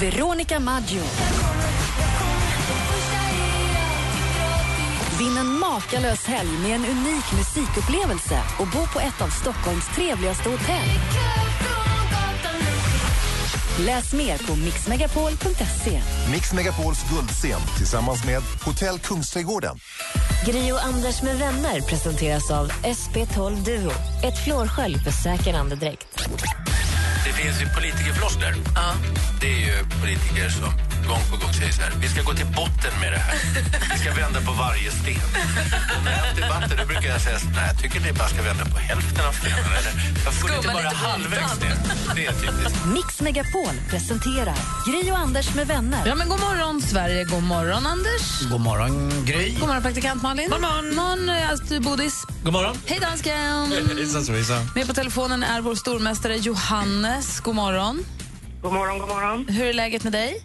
Veronica 0.00 0.60
Maggio. 0.60 1.02
Vinn 5.18 5.38
en 5.38 5.58
makalös 5.58 6.26
helg 6.26 6.50
med 6.62 6.70
en 6.70 6.84
unik 6.84 7.32
musikupplevelse 7.36 8.42
och 8.58 8.66
bo 8.66 8.86
på 8.92 9.00
ett 9.00 9.22
av 9.22 9.28
Stockholms 9.28 9.88
trevligaste 9.94 10.48
hotell. 10.48 10.90
Läs 13.80 14.12
mer 14.12 14.46
på 14.46 14.56
mixmegapol.se. 14.56 16.02
Mix 16.32 16.52
Megapols 16.52 16.98
guldscen 17.10 17.60
tillsammans 17.76 18.24
med 18.24 18.42
Hotell 18.64 18.98
Kungsträdgården. 18.98 19.78
Gri 20.46 20.72
och 20.72 20.84
Anders 20.84 21.22
med 21.22 21.38
vänner 21.38 21.80
presenteras 21.80 22.50
av 22.50 22.68
SP12 22.70 23.64
Duo. 23.64 23.90
Ett 24.24 24.44
flårskölj 24.44 24.98
för 24.98 25.10
säker 25.10 25.54
andedräkt. 25.54 26.28
Det 27.24 27.32
finns 27.32 27.62
ju 27.62 27.66
politikerfloskler. 27.68 28.54
Det 29.40 29.46
är 29.46 29.60
ju 29.60 29.76
politiker 30.00 30.48
som 30.50 30.72
gång 31.08 31.24
på 31.30 31.36
gång 31.42 31.52
säger 31.52 31.72
så 31.72 31.82
här, 31.82 31.92
vi 32.00 32.08
ska 32.08 32.22
gå 32.22 32.32
till 32.40 32.50
botten 32.60 32.92
med 33.02 33.12
det 33.12 33.22
här. 33.26 33.36
Vi 33.92 33.98
ska 33.98 34.10
vända 34.22 34.40
på 34.48 34.52
varje 34.52 34.90
sten. 34.90 35.28
Och 35.96 36.04
när 36.04 36.12
jag 36.12 36.24
har 36.26 36.34
debatter 36.40 36.76
då 36.80 36.84
brukar 36.86 37.08
jag 37.08 37.20
säga 37.20 37.38
så, 37.38 37.46
nej, 37.46 37.64
jag 37.70 37.78
tycker 37.82 38.00
ni 38.00 38.12
bara 38.12 38.28
ska 38.28 38.42
vända 38.42 38.64
på 38.64 38.78
hälften 38.78 39.24
av 39.30 39.32
stenen. 39.32 39.70
Eller, 39.78 39.92
jag 40.24 40.34
får 40.34 40.48
inte 40.56 40.68
bara 40.68 40.90
halvvägs 41.08 41.60
ner. 41.60 41.76
Det 42.16 42.26
är 42.26 42.32
typiskt. 42.32 42.84
Mix 42.96 43.20
Megapol 43.20 43.74
presenterar 43.90 44.58
Gri 44.86 45.10
och 45.12 45.18
Anders 45.18 45.54
med 45.54 45.66
vänner. 45.66 46.02
Ja, 46.06 46.14
men 46.14 46.28
god 46.28 46.40
morgon, 46.40 46.82
Sverige. 46.82 47.24
God 47.24 47.42
morgon, 47.42 47.86
Anders. 47.86 48.24
God 48.50 48.60
morgon, 48.60 49.24
Gry. 49.26 49.50
God 49.50 49.68
morgon, 49.68 49.82
praktikant 49.82 50.22
Malin. 50.22 50.50
God 50.50 50.60
morgon. 50.60 50.94
morgon 50.94 51.28
eh, 51.28 51.50
alltså, 51.50 51.80
Bodis. 51.80 52.24
God 52.44 52.52
morgon. 52.52 52.76
Hej, 52.86 52.98
dansken. 53.00 53.72
Hejsan 53.96 54.24
svejsan. 54.24 54.70
Med 54.74 54.86
på 54.86 54.94
telefonen 54.94 55.42
är 55.42 55.60
vår 55.60 55.74
stormästare 55.74 56.36
Johannes. 56.96 57.40
God 57.40 57.54
morgon. 57.54 58.04
God 58.62 58.72
morgon, 58.72 58.98
god 58.98 59.08
morgon. 59.08 59.46
Hur 59.48 59.64
är 59.66 59.72
läget 59.72 60.04
med 60.04 60.12
dig? 60.12 60.40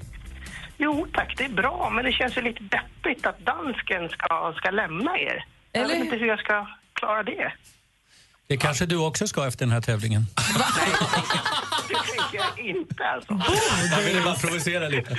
Jo 0.78 1.07
tack, 1.14 1.36
det 1.38 1.44
är 1.44 1.49
bra, 1.49 1.90
men 1.95 2.06
det 2.06 2.11
känns 2.11 2.38
ju 2.38 2.41
lite 2.41 2.64
deppigt 2.64 3.26
att 3.26 3.40
dansken 3.40 4.10
ska, 4.10 4.53
ska 4.57 4.72
lämna 4.72 5.18
er. 5.18 5.45
Jag 5.72 5.88
vet 5.88 5.98
inte 5.98 6.15
hur 6.15 6.28
jag 6.28 6.40
ska 6.40 6.68
klara 6.94 7.23
det. 7.23 7.53
Det 8.48 8.57
kanske 8.57 8.86
du 8.86 8.98
också 8.98 9.28
ska 9.28 9.48
efter 9.48 9.65
den 9.65 9.73
här 9.73 9.82
tävlingen. 9.82 10.26
Det 11.88 11.95
tänker 11.95 12.38
jag 12.38 12.65
inte 12.65 13.03
alltså. 13.03 13.41
Jag 13.91 14.02
ville 14.02 14.22
bara 14.22 14.36
provocera 14.36 14.90
lite. 14.90 15.18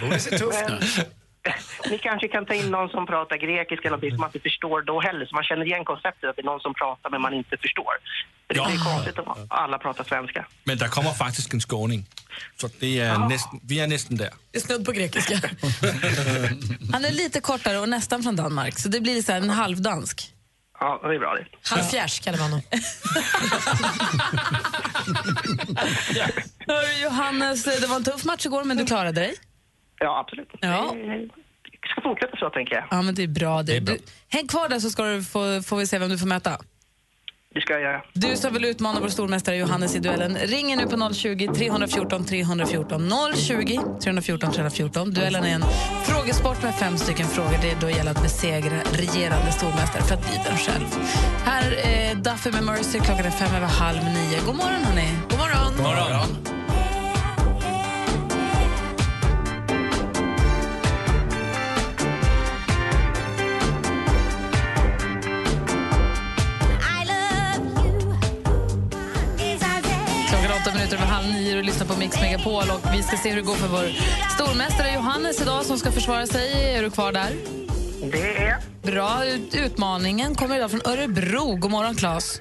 Bodis 0.00 0.26
är 0.26 0.38
tuff 0.38 0.54
nu. 0.68 1.04
Ni 1.90 1.98
kanske 1.98 2.28
kan 2.28 2.46
ta 2.46 2.54
in 2.54 2.70
någon 2.70 2.88
som 2.88 3.06
pratar 3.06 3.36
grekiska 3.36 3.82
eller 3.88 3.90
någonting 3.90 4.10
som 4.10 4.20
man 4.20 4.28
inte 4.28 4.40
förstår 4.40 4.82
då 4.82 5.00
heller, 5.00 5.26
så 5.26 5.34
man 5.34 5.44
känner 5.44 5.66
igen 5.66 5.84
konceptet 5.84 6.30
att 6.30 6.36
det 6.36 6.42
är 6.42 6.50
någon 6.52 6.60
som 6.60 6.74
pratar 6.74 7.10
men 7.10 7.20
man 7.22 7.34
inte 7.34 7.56
förstår. 7.56 7.94
För 8.46 8.54
Det 8.54 8.60
är 8.60 8.84
konstigt 8.92 9.18
om 9.18 9.46
alla 9.50 9.78
pratar 9.78 10.04
svenska. 10.04 10.46
Men 10.64 10.78
der 10.78 10.88
kommer 10.88 11.10
faktisk 11.10 11.54
en 11.54 11.60
skåning. 11.60 12.06
Så 12.60 12.68
det 12.80 12.98
er 12.98 13.18
næsten, 13.28 13.60
vi 13.68 13.78
er 13.78 13.86
næsten 13.86 14.16
der. 14.18 14.30
Det 14.52 14.58
är 14.58 14.62
snudd 14.62 14.84
på 14.84 14.92
grekiska. 14.92 15.34
Han 16.92 17.04
är 17.04 17.12
lite 17.12 17.40
kortare 17.40 17.78
och 17.78 17.88
nästan 17.88 18.22
från 18.22 18.36
Danmark, 18.36 18.78
så 18.78 18.88
det 18.88 19.00
blir 19.00 19.22
så 19.22 19.32
här 19.32 19.40
en 19.40 19.50
halvdansk. 19.50 20.30
Ja, 20.80 21.00
det 21.02 21.14
är 21.14 21.18
bra 21.18 21.34
det. 21.34 21.46
Halvfjärs 21.70 22.20
kallar 22.20 22.38
man 22.42 22.50
honom. 22.50 22.62
Johannes, 27.02 27.64
det 27.64 27.86
var 27.86 27.96
en 27.96 28.04
tuff 28.04 28.24
match 28.24 28.46
igår, 28.46 28.64
men 28.64 28.76
du 28.76 28.86
klarade 28.86 29.20
dig. 29.20 29.34
Ja, 29.98 30.20
absolut. 30.20 30.48
Ja. 30.60 30.94
Det 31.82 31.88
ska 31.88 32.00
fortsätta 32.02 32.36
så, 32.36 32.50
tänker 32.50 32.74
jag. 32.74 32.84
Ja, 32.90 33.02
men 33.02 33.14
det 33.14 33.22
är 33.22 33.28
bra. 33.28 33.62
Det. 33.62 33.80
Du, 33.80 33.98
häng 34.28 34.46
kvar 34.46 34.68
där 34.68 34.78
så 34.78 34.90
ska 34.90 35.02
du 35.04 35.22
få, 35.24 35.62
får 35.62 35.76
vi 35.76 35.86
se 35.86 35.98
vem 35.98 36.08
du 36.08 36.18
får 36.18 36.26
möta. 36.26 36.58
Det 37.54 37.60
ska 37.60 37.72
jag 37.72 37.82
göra. 37.82 38.02
Du 38.12 38.36
som 38.36 38.52
vill 38.54 38.64
utmana 38.64 39.00
vår 39.00 39.08
stormästare 39.08 39.56
Johannes 39.56 39.96
i 39.96 39.98
duellen, 39.98 40.36
ringer 40.36 40.76
nu 40.76 40.86
på 40.86 41.14
020 41.14 41.48
314 41.54 42.24
314. 42.24 43.10
020 43.36 43.80
314 44.02 44.52
314. 44.52 45.10
Duellen 45.10 45.44
är 45.44 45.54
en 45.54 45.64
frågesport 46.04 46.62
med 46.62 46.74
fem 46.74 46.96
stycken 46.98 47.26
frågor. 47.26 47.58
Det 47.62 47.80
då 47.80 47.90
gäller 47.90 48.10
att 48.10 48.22
besegra 48.22 48.76
regerande 48.92 49.52
stormästare 49.52 50.02
för 50.02 50.14
att 50.14 50.26
bli 50.26 50.40
den 50.44 50.58
själv. 50.58 50.86
Här 51.44 51.72
är 51.72 52.14
Duffy 52.14 52.50
med 52.52 52.64
Mercy. 52.64 52.98
Klockan 52.98 53.26
är 53.26 53.30
fem 53.30 53.54
över 53.56 53.66
halv 53.66 54.04
nio. 54.04 54.38
God 54.46 54.56
morgon, 54.56 54.84
hörni. 54.84 55.08
God 55.30 55.38
morgon. 55.38 55.72
God 55.76 55.82
morgon. 55.86 56.00
Klockan 56.06 56.20
är 56.20 56.63
minuter 70.84 70.96
över 71.04 71.12
halv 71.12 71.26
nio 71.32 71.58
och 71.58 71.64
lyssnar 71.64 71.86
på 71.86 71.98
Mix 71.98 72.20
Megapol. 72.20 72.62
Och 72.70 72.94
vi 72.94 73.02
ska 73.02 73.16
se 73.16 73.28
hur 73.28 73.36
det 73.36 73.42
går 73.42 73.54
för 73.54 73.68
vår 73.68 73.84
stormästare 74.34 74.92
Johannes 74.94 75.42
idag 75.42 75.64
som 75.64 75.78
ska 75.78 75.92
försvara 75.92 76.26
sig. 76.26 76.74
Är 76.74 76.82
du 76.82 76.90
kvar 76.90 77.12
där? 77.12 77.30
Det 78.12 78.36
är 78.36 78.56
Bra. 78.82 79.24
Ut- 79.26 79.54
Utmaningen 79.54 80.34
kommer 80.34 80.56
idag 80.56 80.70
från 80.70 80.80
Örebro. 80.84 81.56
God 81.56 81.70
morgon, 81.70 81.94
Claes. 81.94 82.40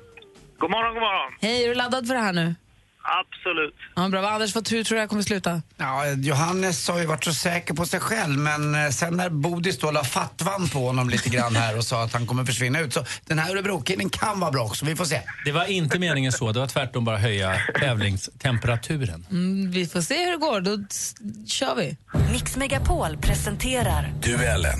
God 0.59 0.71
morgon, 0.71 0.93
god 0.93 1.01
morgon. 1.01 1.33
Hej, 1.41 1.63
är 1.63 1.67
du 1.69 1.75
laddad 1.75 2.07
för 2.07 2.13
det 2.15 2.19
här 2.21 2.33
nu? 2.33 2.55
Absolut. 3.03 3.75
Ja, 3.95 4.09
bra. 4.09 4.29
Anders, 4.29 4.55
vad 4.55 4.65
tror 4.65 4.77
du 4.77 4.83
tror 4.83 4.95
det 4.95 5.01
här 5.01 5.07
kommer 5.07 5.21
sluta? 5.21 5.61
Ja, 5.77 6.05
Johannes 6.07 6.89
har 6.89 6.99
ju 6.99 7.05
varit 7.05 7.23
så 7.23 7.33
säker 7.33 7.73
på 7.73 7.85
sig 7.85 7.99
själv 7.99 8.37
men 8.39 8.75
eh, 8.75 8.89
sen 8.89 9.17
när 9.17 9.29
Bodis 9.29 9.77
då 9.79 9.91
la 9.91 10.03
fattvan 10.03 10.69
på 10.69 10.79
honom 10.79 11.09
lite 11.09 11.29
grann 11.29 11.55
här 11.55 11.77
och 11.77 11.83
sa 11.83 12.03
att 12.03 12.13
han 12.13 12.27
kommer 12.27 12.45
försvinna 12.45 12.79
ut 12.79 12.93
så 12.93 13.05
den 13.25 13.39
här 13.39 13.51
Örebro-killen 13.51 14.09
kan 14.09 14.39
vara 14.39 14.51
bra 14.51 14.63
också, 14.63 14.85
vi 14.85 14.95
får 14.95 15.05
se. 15.05 15.21
Det 15.45 15.51
var 15.51 15.65
inte 15.65 15.99
meningen 15.99 16.31
så, 16.31 16.51
det 16.51 16.59
var 16.59 16.67
tvärtom 16.67 17.05
bara 17.05 17.17
höja 17.17 17.55
tävlingstemperaturen. 17.79 19.25
Mm, 19.31 19.71
vi 19.71 19.87
får 19.87 20.01
se 20.01 20.25
hur 20.25 20.31
det 20.31 20.37
går. 20.37 20.61
Då 20.61 20.77
kör 21.47 21.75
vi. 21.75 21.97
Mix 22.31 22.55
Megapol 22.55 23.17
presenterar 23.17 24.13
Duellen. 24.21 24.79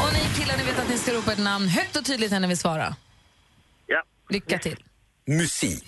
Och 0.00 0.12
ni 0.12 0.40
killar, 0.40 0.56
ni 0.56 0.64
vet 0.64 0.78
att 0.78 0.88
ni 0.88 0.98
ska 0.98 1.12
ropa 1.12 1.32
ett 1.32 1.38
namn 1.38 1.68
högt 1.68 1.96
och 1.96 2.04
tydligt 2.04 2.30
när 2.30 2.40
ni 2.40 2.46
vill 2.46 2.58
svara. 2.58 2.96
Lycka 4.30 4.58
till. 4.58 4.84
Musik. 5.26 5.84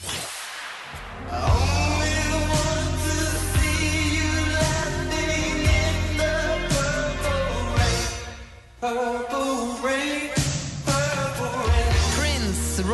Purple 8.80 9.39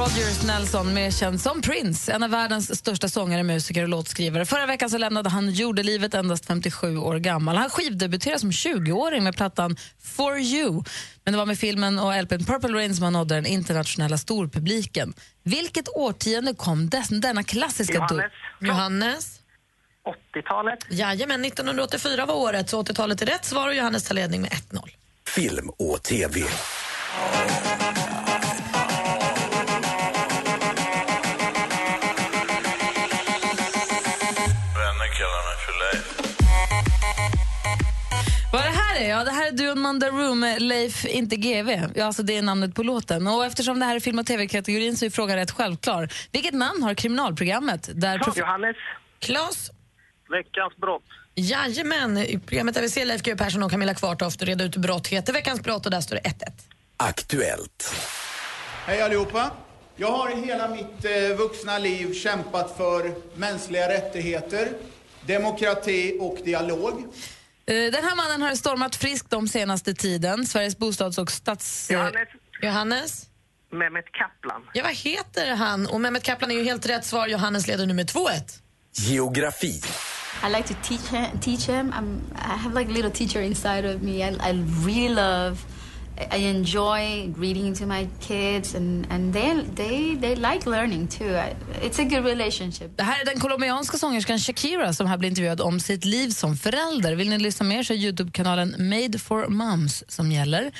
Rogers 0.06 0.42
Nelson, 0.42 0.94
mer 0.94 1.10
känd 1.10 1.40
som 1.40 1.62
Prince, 1.62 2.12
en 2.12 2.22
av 2.22 2.30
världens 2.30 2.78
största 2.78 3.08
sångare, 3.08 3.42
musiker 3.42 3.82
och 3.82 3.88
låtskrivare. 3.88 4.46
Förra 4.46 4.66
veckan 4.66 4.90
så 4.90 4.98
lämnade 4.98 5.28
han 5.28 5.50
jordelivet 5.50 6.14
endast 6.14 6.46
57 6.46 6.96
år 6.96 7.18
gammal. 7.18 7.56
Han 7.56 7.70
skivdebuterade 7.70 8.40
som 8.40 8.50
20-åring 8.50 9.24
med 9.24 9.36
plattan 9.36 9.76
For 10.02 10.38
You. 10.38 10.82
Men 11.24 11.32
det 11.32 11.38
var 11.38 11.46
med 11.46 11.58
filmen 11.58 11.98
och 11.98 12.22
LPn 12.22 12.44
Purple 12.44 12.68
Rain 12.68 12.94
som 12.94 13.04
han 13.04 13.12
nådde 13.12 13.34
den 13.34 13.46
internationella 13.46 14.18
storpubliken. 14.18 15.14
Vilket 15.42 15.88
årtionde 15.88 16.54
kom 16.54 16.88
dess, 16.88 17.08
denna 17.08 17.42
klassiska... 17.42 17.94
Johannes. 17.94 18.32
Johannes? 18.60 19.40
80-talet. 20.34 20.78
Jajamän, 20.90 21.44
1984 21.44 22.26
var 22.26 22.34
året, 22.34 22.70
så 22.70 22.82
80-talet 22.82 23.22
är 23.22 23.26
rätt 23.26 23.44
svar 23.44 23.68
och 23.68 23.74
Johannes 23.74 24.04
tar 24.04 24.14
ledning 24.14 24.42
med 24.42 24.50
1-0. 24.50 24.88
Film 25.26 25.68
och 25.68 26.02
TV. 26.02 26.40
Här 38.96 39.04
är? 39.04 39.10
Ja, 39.10 39.24
det 39.24 39.30
här 39.30 39.46
är 39.48 39.52
Duon 39.52 39.80
Mandaroon 39.80 40.38
med 40.40 40.62
Leif, 40.62 41.04
inte 41.04 41.36
GV. 41.36 41.70
Ja, 41.94 42.04
alltså 42.04 42.22
det 42.22 42.36
är 42.36 42.42
namnet 42.42 42.74
på 42.74 42.82
låten. 42.82 43.26
Och 43.26 43.44
eftersom 43.44 43.80
det 43.80 43.86
här 43.86 43.96
är 43.96 44.00
film 44.00 44.18
och 44.18 44.26
tv-kategorin 44.26 44.96
så 44.96 45.04
är 45.04 45.10
frågan 45.10 45.36
rätt 45.36 45.50
självklar. 45.50 46.12
Vilket 46.32 46.54
namn 46.54 46.82
har 46.82 46.94
kriminalprogrammet? 46.94 47.90
Där 47.94 48.18
prof- 48.18 48.38
Johannes. 48.38 48.76
Klas? 49.18 49.70
Veckans 50.30 50.76
brott. 50.76 51.02
Jajamän, 51.34 52.18
i 52.18 52.38
programmet 52.38 52.74
där 52.74 52.82
vi 52.82 52.90
ser 52.90 53.04
Leif 53.06 53.22
GW 53.22 53.36
Persson 53.36 53.62
och 53.62 53.70
Camilla 53.70 53.94
Kvartoft 53.94 54.42
reda 54.42 54.64
ut 54.64 54.76
brott 54.76 55.06
heter 55.06 55.32
Veckans 55.32 55.60
brott 55.60 55.84
och 55.84 55.90
där 55.90 56.00
står 56.00 56.16
det 56.16 56.22
1-1. 56.22 56.32
Aktuellt. 56.96 57.94
Hej 58.86 59.02
allihopa! 59.02 59.50
Jag 59.96 60.10
har 60.12 60.30
i 60.38 60.46
hela 60.46 60.68
mitt 60.68 61.04
eh, 61.04 61.36
vuxna 61.38 61.78
liv 61.78 62.14
kämpat 62.14 62.76
för 62.76 63.14
mänskliga 63.34 63.88
rättigheter, 63.88 64.68
demokrati 65.26 66.16
och 66.20 66.38
dialog. 66.44 67.04
Eh, 67.66 67.74
Den 67.92 68.04
här 68.04 68.16
mannen 68.16 68.42
har 68.42 68.54
stormat 68.54 68.96
friskt 68.96 69.30
de 69.30 69.48
senaste 69.48 69.94
tiden. 69.94 70.46
Sveriges 70.46 70.78
bostads 70.78 71.18
och 71.18 71.30
stads... 71.30 71.90
Johannes. 71.90 72.28
Johannes? 72.62 73.26
Mehmet 73.72 74.04
Kaplan. 74.12 74.62
Ja, 74.72 74.82
vad 74.82 74.94
heter 74.94 75.54
han? 75.54 75.86
Och 75.86 76.00
Mehmet 76.00 76.22
Kaplan 76.22 76.50
är 76.50 76.54
ju 76.54 76.64
helt 76.64 76.86
rätt 76.86 77.04
svar. 77.04 77.26
Johannes 77.28 77.66
leder 77.66 77.86
nu 77.86 77.94
med 77.94 78.10
2-1. 78.10 78.28
Geografi. 78.92 79.80
I 80.46 80.48
like 80.56 80.68
to 80.68 80.74
teach 80.82 81.08
him. 81.10 81.40
Teach 81.40 81.68
him. 81.68 81.92
I'm, 81.92 82.20
I 82.36 82.58
have 82.58 82.80
like 82.80 82.90
a 82.90 82.94
little 82.94 83.10
teacher 83.10 83.40
inside 83.40 83.94
of 83.94 84.02
me. 84.02 84.12
I, 84.12 84.30
I 84.30 84.52
really 84.86 85.08
love. 85.14 85.56
I 86.16 86.50
enjoy 86.50 87.32
reading 87.36 87.74
to 87.74 87.86
my 87.86 88.08
kids, 88.20 88.74
and, 88.74 89.06
and 89.10 89.34
they 89.34 89.62
they 89.74 90.16
they 90.20 90.36
like 90.36 90.70
learning 90.70 91.08
too. 91.08 91.38
It's 91.82 91.98
a 91.98 92.04
good 92.04 92.24
relationship. 92.24 92.96
Det 92.96 93.02
här 93.02 93.20
är 93.20 93.24
den 93.24 93.40
colombianska 93.40 93.98
sångerskan 93.98 94.38
Shakira 94.38 94.92
som 94.92 95.06
här 95.06 95.18
blir 95.18 95.28
intervjuad 95.28 95.60
om 95.60 95.80
sitt 95.80 96.04
liv 96.04 96.30
som 96.30 96.56
förälder. 96.56 97.14
Vill 97.14 97.30
ni 97.30 97.38
lyssna 97.38 97.66
mer 97.66 97.82
så 97.82 97.92
är 97.92 97.96
Youtube-kanalen 97.96 98.74
Made 98.78 99.18
for 99.18 99.48
Moms 99.48 100.04
som 100.08 100.32
gäller. 100.32 100.72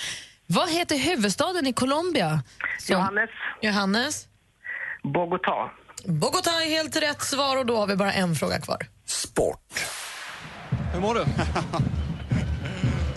Vad 0.46 0.70
heter 0.70 0.98
huvudstaden 0.98 1.66
i 1.66 1.72
Colombia? 1.72 2.42
Johannes. 2.88 3.30
Johannes? 3.62 4.28
Bogotá. 5.02 5.70
Bogotá 6.04 6.50
är 6.62 6.70
helt 6.70 6.96
rätt 6.96 7.22
svar 7.22 7.56
och 7.56 7.66
då 7.66 7.76
har 7.76 7.86
vi 7.86 7.96
bara 7.96 8.12
en 8.12 8.34
fråga 8.34 8.60
kvar. 8.60 8.86
Sport. 9.06 9.84
Hur 10.92 11.00
mår 11.00 11.14
du? 11.14 11.24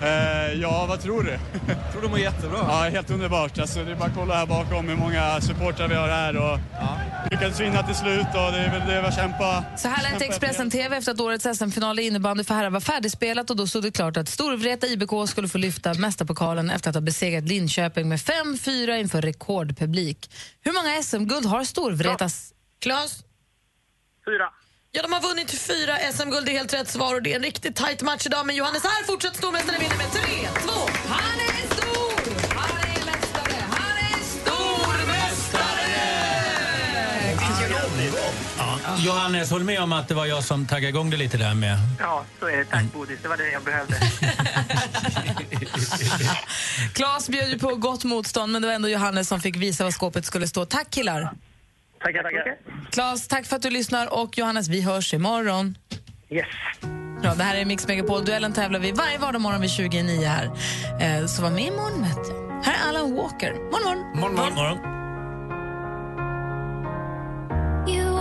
Eh, 0.02 0.54
ja, 0.62 0.86
vad 0.90 1.02
tror 1.02 1.24
du? 1.24 1.40
Jag 1.68 1.92
tror 1.92 2.02
du 2.02 2.08
mår 2.08 2.20
jättebra. 2.20 2.58
Ja, 2.68 2.90
helt 2.92 3.10
underbart. 3.10 3.60
Alltså, 3.60 3.84
det 3.84 3.92
är 3.92 3.96
bara 3.96 4.10
att 4.10 4.16
kolla 4.16 4.36
här 4.36 4.46
bakom 4.46 4.90
hur 4.90 4.96
många 4.96 5.42
supportrar 5.42 5.88
vi 5.88 5.96
har 5.96 6.08
här. 6.08 6.38
Och 6.38 6.60
lyckades 7.32 7.60
vinna 7.60 7.84
till 7.84 7.96
slut 7.96 8.28
och 8.28 8.52
det 8.52 8.58
är 8.58 8.72
väl 8.72 8.88
det 8.88 9.00
vi 9.00 9.06
har 9.06 9.12
kämpat. 9.12 9.80
Så 9.80 9.88
här 9.88 10.12
lät 10.12 10.22
Expressen 10.22 10.72
TV 10.72 10.98
efter 10.98 11.12
att 11.12 11.20
årets 11.20 11.58
SM-final 11.58 12.00
i 12.00 12.08
innebandy 12.08 12.44
för 12.44 12.54
herrar 12.54 12.70
var 12.70 12.80
färdigspelat 12.80 13.50
och 13.50 13.56
då 13.56 13.68
stod 13.68 13.84
det 13.84 13.92
klart 13.92 14.18
att 14.18 14.30
Storvreta 14.30 14.88
IBK 14.88 15.30
skulle 15.30 15.48
få 15.48 15.58
lyfta 15.58 15.94
mästarpokalen 15.94 16.70
efter 16.70 16.90
att 16.90 16.96
ha 16.96 17.02
besegrat 17.02 17.44
Linköping 17.44 18.10
med 18.10 18.20
5-4 18.20 19.00
inför 19.00 19.22
rekordpublik. 19.22 20.32
Hur 20.62 20.74
många 20.74 21.04
SM-guld 21.04 21.46
har 21.46 21.64
Storvretas... 21.64 22.54
Klas? 22.82 23.24
Fyra. 24.26 24.50
Ja, 24.91 25.02
de 25.02 25.14
har 25.14 25.22
vunnit 25.22 25.52
fyra 25.52 25.98
SM-guld. 26.14 26.45
Det 26.45 26.52
är 26.52 26.57
helt 26.57 26.74
rätt 26.74 26.90
svar 26.90 27.16
och 27.16 27.22
det 27.22 27.32
är 27.32 27.36
en 27.36 27.44
riktigt 27.44 27.76
tight 27.76 28.02
match 28.02 28.26
idag. 28.26 28.45
Men 28.45 28.56
Johannes 28.56 28.84
här 28.84 29.03
fortsätter 29.03 29.38
stormästare 29.38 29.78
vinner 29.80 29.98
med 29.98 30.06
3-2. 30.06 30.18
Han 31.07 31.40
är 31.40 31.76
stor! 31.76 32.14
Han 32.56 32.78
är 32.78 33.06
mästare! 33.06 33.64
Han 33.70 33.98
är 33.98 34.20
stormästare! 34.24 35.80
Vilken 37.32 37.78
omgång! 37.78 38.34
Johannes, 39.06 39.52
håll 39.52 39.64
med 39.64 39.82
om 39.82 39.94
att 39.94 40.07
det 40.07 40.14
var 40.14 40.26
jag 40.26 40.44
som 40.44 40.66
taggade 40.68 40.90
igång 40.90 41.10
det 41.10 41.18
lite 41.18 41.38
där 41.38 41.53
med. 41.53 41.78
Ja, 41.99 42.26
så 42.40 42.45
är 42.45 42.57
det. 42.57 42.66
Tack 42.66 42.84
Bodis, 42.94 43.20
det 43.22 43.28
var 43.28 43.38
det 43.38 43.52
jag 43.52 43.64
behövde. 43.64 43.95
Claes 46.94 47.30
bjöd 47.30 47.49
ju 47.49 47.60
på 47.60 47.76
gott 47.76 48.03
motstånd, 48.03 48.52
men 48.52 48.61
det 48.61 48.68
var 48.68 48.76
ändå 48.76 48.90
Johannes 48.90 49.28
som 49.28 49.41
fick 49.41 49.56
visa 49.56 49.84
var 49.84 49.91
skåpet 49.91 50.26
skulle 50.26 50.48
stå. 50.48 50.66
Tack 50.66 50.90
killar! 50.90 51.32
Tackar, 52.04 52.24
tackar. 52.24 52.58
Claes, 52.92 53.28
tack 53.28 53.46
för 53.46 53.56
att 53.56 53.62
du 53.62 53.70
lyssnar 53.70 54.22
och 54.22 54.38
Johannes, 54.38 54.68
vi 54.68 54.82
hörs 54.82 55.14
imorgon. 55.14 55.78
Yes. 56.30 56.46
Bra, 57.22 57.34
det 57.34 57.44
här 57.44 57.56
är 57.56 57.66
Mix 57.66 57.88
Megapol. 57.88 58.26
Duellen 58.26 58.54
tävlar 58.54 58.80
vi 58.80 58.92
varje 58.92 59.18
vardagsmorgon 59.18 59.62
vid 59.62 59.70
29 59.70 60.26
här. 60.26 60.46
Eh, 61.00 61.26
så 61.26 61.42
var 61.42 61.50
med 61.50 61.64
imorgon, 61.64 62.04
vet 62.04 62.26
du. 62.26 62.50
Här 62.70 62.86
är 62.86 62.90
Alan 62.90 63.16
Walker. 63.16 63.54
Morgon, 63.54 64.20
morgon. 64.20 64.36
Morgon, 64.36 64.54
morgon. 64.56 65.00
Feel 67.90 68.20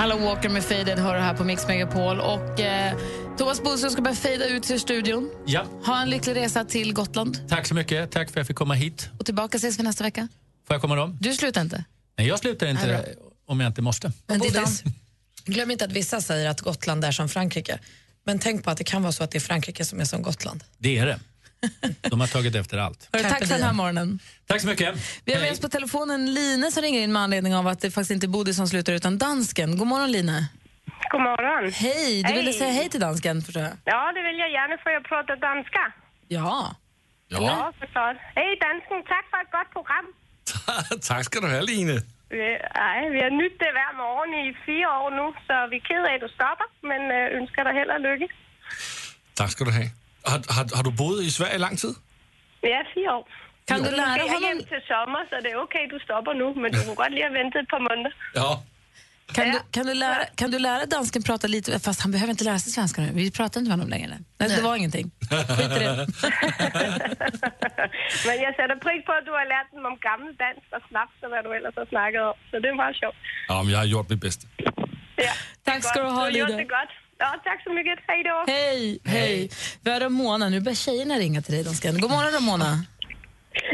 Alan 0.00 0.22
Walker 0.22 0.48
med 0.48 0.64
Faded 0.64 0.98
hör 0.98 1.14
du 1.14 1.20
här 1.20 1.34
på 1.34 1.44
Mix 1.44 1.68
Megapol. 1.68 2.20
Och, 2.20 2.60
eh, 2.60 2.92
Thomas 3.40 3.62
Bodström 3.62 3.90
ska 3.90 4.02
börja 4.02 4.16
fejda 4.16 4.46
ut 4.46 4.62
till 4.62 4.80
studion. 4.80 5.30
Ja, 5.46 5.66
Ha 5.86 6.02
en 6.02 6.10
lycklig 6.10 6.36
resa 6.36 6.64
till 6.64 6.92
Gotland. 6.92 7.48
tack 7.48 7.66
så 7.66 7.74
mycket. 7.74 8.10
Tack 8.10 8.30
för 8.30 8.32
att 8.32 8.36
jag 8.36 8.46
fick 8.46 8.56
komma 8.56 8.74
hit. 8.74 9.10
Och 9.18 9.26
tillbaka 9.26 9.56
ses 9.56 9.78
vi 9.78 9.82
nästa 9.82 10.04
vecka. 10.04 10.28
Får 10.66 10.74
jag 10.74 10.80
komma 10.80 10.96
då? 10.96 11.16
Du 11.20 11.34
slutar 11.34 11.60
inte? 11.60 11.84
Nej, 12.18 12.26
jag 12.28 12.38
slutar 12.38 12.66
Nej, 12.66 12.70
inte 12.74 13.14
om 13.46 13.60
jag 13.60 13.70
inte 13.70 13.82
måste. 13.82 14.12
Men 14.26 14.38
Bodis, 14.38 14.82
glöm 15.44 15.70
inte 15.70 15.84
att 15.84 15.92
vissa 15.92 16.20
säger 16.20 16.50
att 16.50 16.60
Gotland 16.60 17.04
är 17.04 17.12
som 17.12 17.28
Frankrike. 17.28 17.78
Men 18.24 18.38
tänk 18.38 18.64
på 18.64 18.70
att 18.70 18.78
det 18.78 18.84
kan 18.84 19.02
vara 19.02 19.12
så 19.12 19.24
att 19.24 19.30
det 19.30 19.38
är 19.38 19.40
Frankrike 19.40 19.84
som 19.84 20.00
är 20.00 20.04
som 20.04 20.22
Gotland. 20.22 20.64
Det 20.78 20.98
är 20.98 21.06
det. 21.06 21.20
De 22.00 22.20
har 22.20 22.26
tagit 22.26 22.54
efter 22.54 22.78
allt. 22.78 23.08
Tack 23.10 23.38
för 23.38 23.54
den 23.54 23.62
här 23.62 23.72
morgonen. 23.72 24.18
Tack 24.46 24.60
så 24.60 24.66
mycket. 24.66 24.94
Vi 25.24 25.32
har 25.32 25.40
med 25.40 25.52
oss 25.52 25.60
på 25.60 25.68
telefonen 25.68 26.34
Line 26.34 26.72
som 26.72 26.82
ringer 26.82 27.00
in 27.00 27.12
med 27.12 27.22
anledning 27.22 27.54
av 27.54 27.66
att 27.68 27.80
det 27.80 27.90
faktiskt 27.90 28.10
inte 28.10 28.26
är 28.26 28.28
Bodil 28.28 28.54
som 28.54 28.68
slutar 28.68 28.92
utan 28.92 29.18
dansken. 29.18 29.78
God 29.78 29.86
morgon 29.86 30.12
Line. 30.12 30.44
God 31.10 31.20
morgon. 31.28 31.64
Hej, 31.84 32.22
du 32.26 32.32
ville 32.38 32.52
säga 32.52 32.72
hej 32.78 32.88
till 32.92 33.00
dansken 33.06 33.36
förstår 33.46 33.62
jag. 33.62 33.74
Ja, 33.92 34.00
det 34.16 34.22
vill 34.28 34.38
jag 34.44 34.50
gärna 34.58 34.76
för 34.82 34.90
jag 34.96 35.04
pratar 35.12 35.36
danska. 35.48 35.82
Ja. 36.36 36.74
Ja, 37.28 37.72
förstås. 37.82 38.16
Hej 38.38 38.50
dansken, 38.66 38.98
tack 39.12 39.24
för 39.32 39.38
ett 39.44 39.52
gott 39.56 39.70
program. 39.76 40.06
tak 41.08 41.22
skal 41.28 41.40
du 41.42 41.48
have, 41.54 41.62
Line. 41.70 41.96
Vi- 42.36 42.60
Nej, 42.82 43.00
vi 43.14 43.18
har 43.26 43.30
nytt 43.42 43.56
det 43.62 43.70
hver 43.78 43.92
morgen 44.04 44.30
i 44.44 44.46
fyra 44.66 44.90
år 45.04 45.10
nu, 45.20 45.26
så 45.46 45.54
vi 45.70 45.76
är 45.82 45.84
ked 45.88 46.02
af, 46.10 46.14
at 46.18 46.22
du 46.24 46.28
stopper, 46.38 46.68
men 46.90 47.00
øh, 47.18 47.38
ønsker 47.38 47.60
dig 47.66 47.72
held 47.78 47.90
og 47.96 48.00
lykke. 48.08 48.26
Tak 49.38 49.50
skal 49.54 49.66
du 49.68 49.72
have. 49.78 49.90
Har, 50.30 50.38
har, 50.56 50.64
har 50.76 50.82
du 50.88 50.92
boet 51.00 51.20
i 51.28 51.30
Sverige 51.38 51.56
i 51.60 51.62
lang 51.66 51.76
tid? 51.82 51.92
Ja, 52.72 52.80
fire 52.94 53.10
år. 53.18 53.24
Kan 53.68 53.78
du 53.86 53.90
lära 54.00 54.12
honom- 54.34 54.44
hjem 54.46 54.58
til 54.72 54.80
sommer, 54.92 55.20
så 55.30 55.34
det 55.44 55.50
er 55.54 55.58
okay, 55.66 55.84
du 55.94 55.98
stopper 56.06 56.32
nu, 56.42 56.46
men 56.62 56.68
du 56.74 56.78
kunne 56.86 57.00
godt 57.02 57.12
lige 57.16 57.24
have 57.28 57.36
ventet 57.40 57.58
et 57.64 57.68
par 57.74 57.82
måneder. 57.88 58.12
Ja. 58.40 58.50
Kan, 59.34 59.50
du, 59.52 59.58
kan, 59.70 59.86
du 59.86 59.94
lära, 59.94 60.24
kan 60.34 60.50
du 60.50 60.58
lära 60.58 60.86
dansken 60.86 61.22
prata 61.22 61.46
lite, 61.46 61.78
fast 61.80 62.00
han 62.00 62.10
behöver 62.12 62.30
inte 62.30 62.44
lära 62.44 62.58
sig 62.58 62.72
svenska 62.72 63.02
nu. 63.02 63.10
Vi 63.12 63.30
pratar 63.30 63.60
inte 63.60 63.68
med 63.68 63.78
honom 63.78 63.90
längre. 63.90 64.18
Nej, 64.38 64.48
det 64.48 64.62
var 64.62 64.76
ingenting. 64.76 65.10
Skit 65.30 65.76
i 65.76 65.78
det. 65.84 66.06
Men 68.26 68.36
jeg 68.44 68.52
sætter 68.58 68.76
pris 68.86 69.02
på, 69.08 69.12
at 69.18 69.24
du 69.28 69.32
har 69.38 69.46
lært 69.54 69.68
dem 69.74 69.84
om 69.90 69.96
gammel 70.08 70.30
dansk 70.44 70.66
og 70.76 70.82
snaps, 70.90 71.16
og 71.24 71.28
hvad 71.32 71.40
du 71.46 71.50
ellers 71.58 71.74
har 71.80 71.86
snakket 71.94 72.20
om. 72.30 72.36
Så 72.50 72.54
det 72.62 72.68
er 72.72 72.76
meget 72.84 72.96
sjovt. 73.02 73.18
Ja, 73.50 73.56
men 73.62 73.70
jeg 73.74 73.80
har 73.84 73.88
gjort 73.94 74.08
mit 74.12 74.20
bedste. 74.26 74.44
Ja, 75.26 75.32
Tack 75.66 75.80
ska 75.88 75.98
du 76.06 76.10
ha, 76.16 76.20
har 76.24 76.30
gjort 76.40 76.50
godt. 76.76 76.92
Ja, 77.22 77.30
tak 77.46 77.58
så 77.64 77.70
mycket. 77.78 77.98
Hej 78.08 78.20
då. 78.30 78.36
Hej, 78.52 78.98
hej. 79.04 79.50
Vi 79.82 79.90
har 79.90 80.00
Ramona. 80.00 80.48
Nu 80.48 80.60
börjar 80.60 80.74
tjejerna 80.74 81.14
ringa 81.14 81.42
till 81.42 81.54
dig, 81.54 81.64
dansken. 81.64 82.00
God 82.00 82.10
morgon, 82.10 82.32
Ramona. 82.38 82.70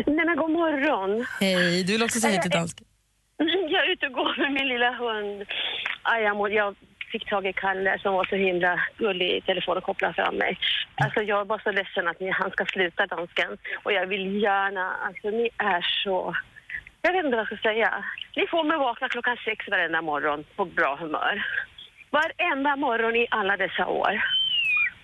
Nej 0.07 0.25
men 0.29 0.37
god 0.37 0.51
morgon. 0.51 1.27
Hej. 1.41 1.85
Du 1.85 1.93
vill 1.93 2.03
också 2.03 2.21
säga 2.21 2.33
hej 2.33 2.43
till 2.43 2.51
dansken. 2.51 2.87
Jag 3.69 3.87
är 3.87 3.93
ute 3.93 4.07
och 4.07 4.13
går 4.13 4.35
med 4.39 4.53
min 4.53 4.69
lilla 4.69 4.93
hund. 4.93 5.45
Aj, 6.03 6.23
jag, 6.23 6.37
må, 6.37 6.49
jag 6.49 6.75
fick 7.13 7.29
tag 7.29 7.47
i 7.47 7.53
Kalle 7.53 7.99
som 7.99 8.15
var 8.15 8.25
så 8.25 8.37
himla 8.37 8.81
gullig 8.99 9.31
i 9.31 9.41
telefon 9.41 9.77
och 9.77 9.85
kopplade 9.85 10.15
fram 10.15 10.37
mig. 10.37 10.59
Alltså 10.95 11.23
jag 11.23 11.45
var 11.45 11.59
så 11.59 11.73
ledsen 11.73 12.09
att 12.09 12.21
ni, 12.21 12.31
han 12.31 12.51
ska 12.51 12.65
sluta 12.67 13.07
dansken. 13.07 13.59
Och 13.83 13.93
jag 13.93 14.07
vill 14.07 14.43
gärna, 14.43 14.95
alltså 15.07 15.31
ni 15.31 15.51
är 15.59 15.87
så... 16.05 16.37
Jag 17.03 17.13
vet 17.13 17.25
inte 17.25 17.37
vad 17.37 17.47
jag 17.51 17.59
ska 17.59 17.69
säga. 17.69 18.05
Ni 18.37 18.47
får 18.47 18.65
mig 18.65 18.79
vakna 18.79 19.09
klockan 19.09 19.37
sex 19.45 19.69
varenda 19.69 20.03
morgon 20.03 20.45
på 20.57 20.65
bra 20.65 20.97
humör. 20.97 21.47
Varenda 22.11 22.77
morgon 22.77 23.17
i 23.17 23.27
alla 23.31 23.57
dessa 23.57 23.87
år. 23.87 24.23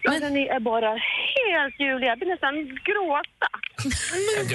Alltså 0.08 0.28
ni 0.28 0.46
är 0.46 0.60
bara 0.60 0.90
helt 0.90 1.80
ljuvliga. 1.80 2.10
Jag 2.10 2.18
blir 2.18 2.28
nästan 2.28 2.54
gråta. 2.88 3.48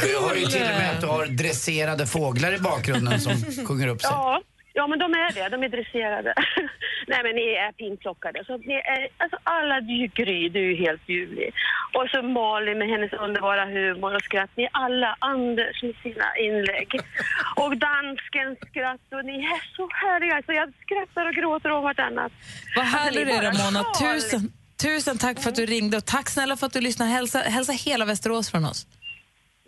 Du 0.07 0.18
har 0.18 0.36
ju 0.36 0.45
till 0.45 0.61
och 0.61 0.78
med 0.82 0.91
att 0.91 1.02
du 1.02 1.07
har 1.07 1.26
dresserade 1.26 2.07
fåglar 2.07 2.52
i 2.53 2.60
bakgrunden 2.60 3.19
som 3.19 3.34
sjunger 3.68 3.88
upp 3.88 4.02
sig. 4.02 4.10
Ja, 4.14 4.41
ja, 4.74 4.88
men 4.88 4.99
de 4.99 5.11
är 5.14 5.32
det. 5.34 5.49
De 5.49 5.64
är 5.64 5.69
dresserade. 5.69 6.34
Nej, 7.07 7.19
men 7.24 7.36
ni 7.36 7.41
är 7.65 7.72
pinplockade. 7.72 8.44
Så 8.45 8.57
ni 8.57 8.74
är, 8.74 9.07
alltså 9.18 9.38
alla, 9.44 9.80
Gry, 10.15 10.49
du 10.49 10.60
är 10.60 10.69
ju 10.72 10.76
helt 10.86 11.10
ljuvlig. 11.10 11.53
Och 11.94 12.10
så 12.11 12.22
Malin 12.22 12.78
med 12.78 12.88
hennes 12.88 13.14
underbara 13.14 13.65
humor 13.65 14.15
och 14.15 14.22
skratt. 14.22 14.49
Ni 14.56 14.64
är 14.64 14.69
alla 14.72 15.15
Anders 15.19 15.84
med 15.84 15.95
sina 16.03 16.38
inlägg. 16.38 16.90
Och 17.56 17.78
danskens 17.78 18.57
skratt. 18.69 19.02
Och 19.11 19.26
ni 19.26 19.36
är 19.56 19.76
så 19.76 19.90
härliga. 20.03 20.41
Så 20.45 20.53
jag 20.53 20.74
skrattar 20.86 21.26
och 21.30 21.34
gråter 21.34 21.69
om 21.72 21.84
vartannat. 21.84 22.32
Vad 22.76 22.86
Alltså, 22.86 22.98
härlig 22.98 23.26
ni 23.26 23.32
du 23.32 23.38
är, 23.38 23.41
Ramona. 23.41 23.84
Tusen, 24.02 24.52
tusen 24.78 25.18
tack 25.18 25.40
för 25.44 25.49
att 25.49 25.56
du 25.56 25.66
ringde 25.66 25.98
och 25.98 26.06
tack 26.06 26.30
snälla 26.30 26.58
för 26.58 26.68
att 26.68 26.74
du 26.74 26.82
lyssnade. 26.82 27.12
Hälsa, 27.12 27.40
hälsa 27.40 27.72
hela 27.72 28.06
Västerås 28.06 28.49
från 28.49 28.66
oss. 28.66 28.88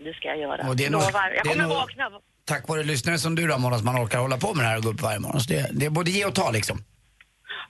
Det 0.04 0.14
ska 0.14 0.28
jag 0.28 0.40
göra. 0.40 0.70
Och 0.70 0.76
det 0.76 0.86
är 0.86 0.90
nog- 0.90 1.02
Lovar. 1.02 1.32
Jag 1.36 1.46
det 1.46 1.50
är 1.50 1.54
kommer 1.54 1.64
nog- 1.68 1.74
vakna. 1.78 2.04
Tack 2.46 2.68
vare 2.68 2.84
lyssnare 2.84 3.18
som 3.20 3.36
du 3.36 3.48
Ramona 3.48 3.78
som 3.78 3.86
man 3.86 4.04
orkar 4.06 4.20
hålla 4.20 4.38
på 4.38 4.54
med 4.54 4.66
det 4.66 4.70
här 4.70 4.78
och 4.78 4.84
gå 4.84 4.90
upp 4.90 5.02
varje 5.02 5.20
morgon. 5.20 5.42
Så 5.42 5.50
det, 5.54 5.70
det 5.74 5.86
är 5.86 5.90
både 5.90 6.12
ge 6.12 6.26
och 6.26 6.36
ta 6.36 6.52
liksom. 6.52 6.84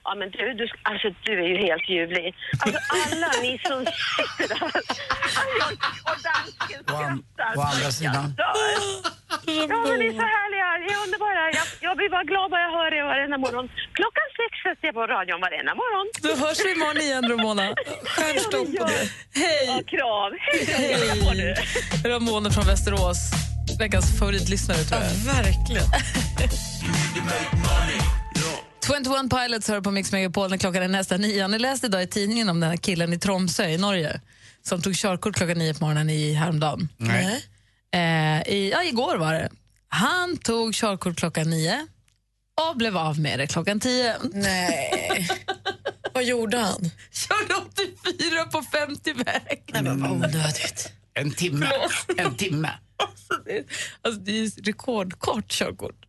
Ja, 0.04 0.16
men 0.20 0.28
du, 0.32 0.54
du, 0.60 0.66
alltså, 0.84 1.08
du 1.26 1.34
är 1.44 1.48
ju 1.54 1.58
helt 1.68 1.90
ljuvlig. 1.90 2.36
Alltså 2.64 2.80
alla 3.04 3.30
ni 3.42 3.52
som 3.68 3.80
sitter 3.86 4.48
där. 4.54 4.62
Och 6.10 6.18
dansken 6.28 6.82
skrattar. 6.84 7.58
å 7.58 7.62
andra 7.62 7.92
sidan. 8.00 8.26
Ja, 8.38 9.78
men 9.90 10.00
ni 10.00 10.08
är 10.12 10.18
så 10.24 10.28
härliga. 10.38 10.68
Ni 10.84 10.88
är 10.96 11.00
underbara. 11.06 11.42
Jag, 11.60 11.66
jag 11.88 11.94
blir 11.98 12.10
bara 12.10 12.24
glad 12.32 12.48
när 12.52 12.60
jag 12.66 12.72
hör 12.80 12.92
er 13.00 13.04
varenda 13.04 13.38
morgon. 13.38 13.66
Klockan 14.00 14.28
sex 14.40 14.52
sätter 14.66 14.86
jag 14.88 14.96
på 15.00 15.04
radion 15.16 15.42
varenda 15.48 15.74
morgon. 15.82 16.06
Då 16.26 16.32
hörs 16.46 16.60
vi 16.66 16.72
imorgon 16.78 16.98
igen, 17.08 17.24
Ramona. 17.32 17.66
Stjärnstopp 18.14 18.70
på 18.80 18.86
det. 18.94 19.06
Hej! 19.42 19.66
Ja, 19.68 19.78
kram. 19.94 20.32
Hej 20.78 21.54
då. 22.04 22.10
Ramona 22.10 22.50
från 22.56 22.66
Västerås. 22.66 23.20
Veckans 23.80 24.20
favoritlyssnare, 24.20 24.78
tror 24.78 25.02
jag. 25.02 25.10
verkligen. 25.34 25.88
21 28.90 29.30
Pilots 29.30 29.68
hör 29.68 29.82
på 29.82 29.92
Mix 29.92 30.12
Megapol 30.12 30.50
när 30.50 30.58
klockan 30.58 30.84
är 30.84 30.88
nästan 30.88 31.22
nio. 31.22 31.48
Ni 31.48 31.60
läste 31.60 31.88
idag 31.88 32.04
i 32.04 32.08
tidningen 32.08 32.50
om 32.50 32.60
den 32.60 32.70
här 32.70 32.78
killen 32.78 33.14
i 33.14 33.20
Tromsö 33.20 33.68
i 33.68 33.78
Norge 33.78 34.22
som 34.62 34.82
tog 34.82 34.96
körkort 34.96 35.36
klockan 35.36 35.58
nio 35.58 35.74
på 35.74 35.86
morgonen 35.86 36.10
i 36.10 36.34
häromdagen. 36.34 36.90
Nej. 36.98 37.46
Eh, 37.94 38.54
i, 38.54 38.70
ja, 38.72 38.84
igår 38.84 39.18
var 39.18 39.34
det. 39.34 39.50
Han 39.88 40.38
tog 40.38 40.74
körkort 40.74 41.18
klockan 41.18 41.50
nio 41.50 41.88
och 42.70 42.78
blev 42.78 42.98
av 42.98 43.20
med 43.20 43.40
det 43.40 43.48
klockan 43.48 43.80
tio. 43.80 44.16
Nej. 44.34 45.28
Vad 46.14 46.24
gjorde 46.24 46.58
han? 46.58 46.92
Körde 47.12 47.56
84 47.56 48.46
på 48.46 48.62
50-väg. 48.62 49.64
Nej, 49.74 49.84
men 49.84 50.02
vad 50.02 50.12
onödigt. 50.12 50.92
En 51.14 51.32
timme. 51.32 51.70
En 52.18 52.36
timme. 52.36 52.70
Alltså, 54.02 54.22
det 54.22 54.40
är 54.40 54.64
rekordkort 54.64 55.52
körkort. 55.52 56.06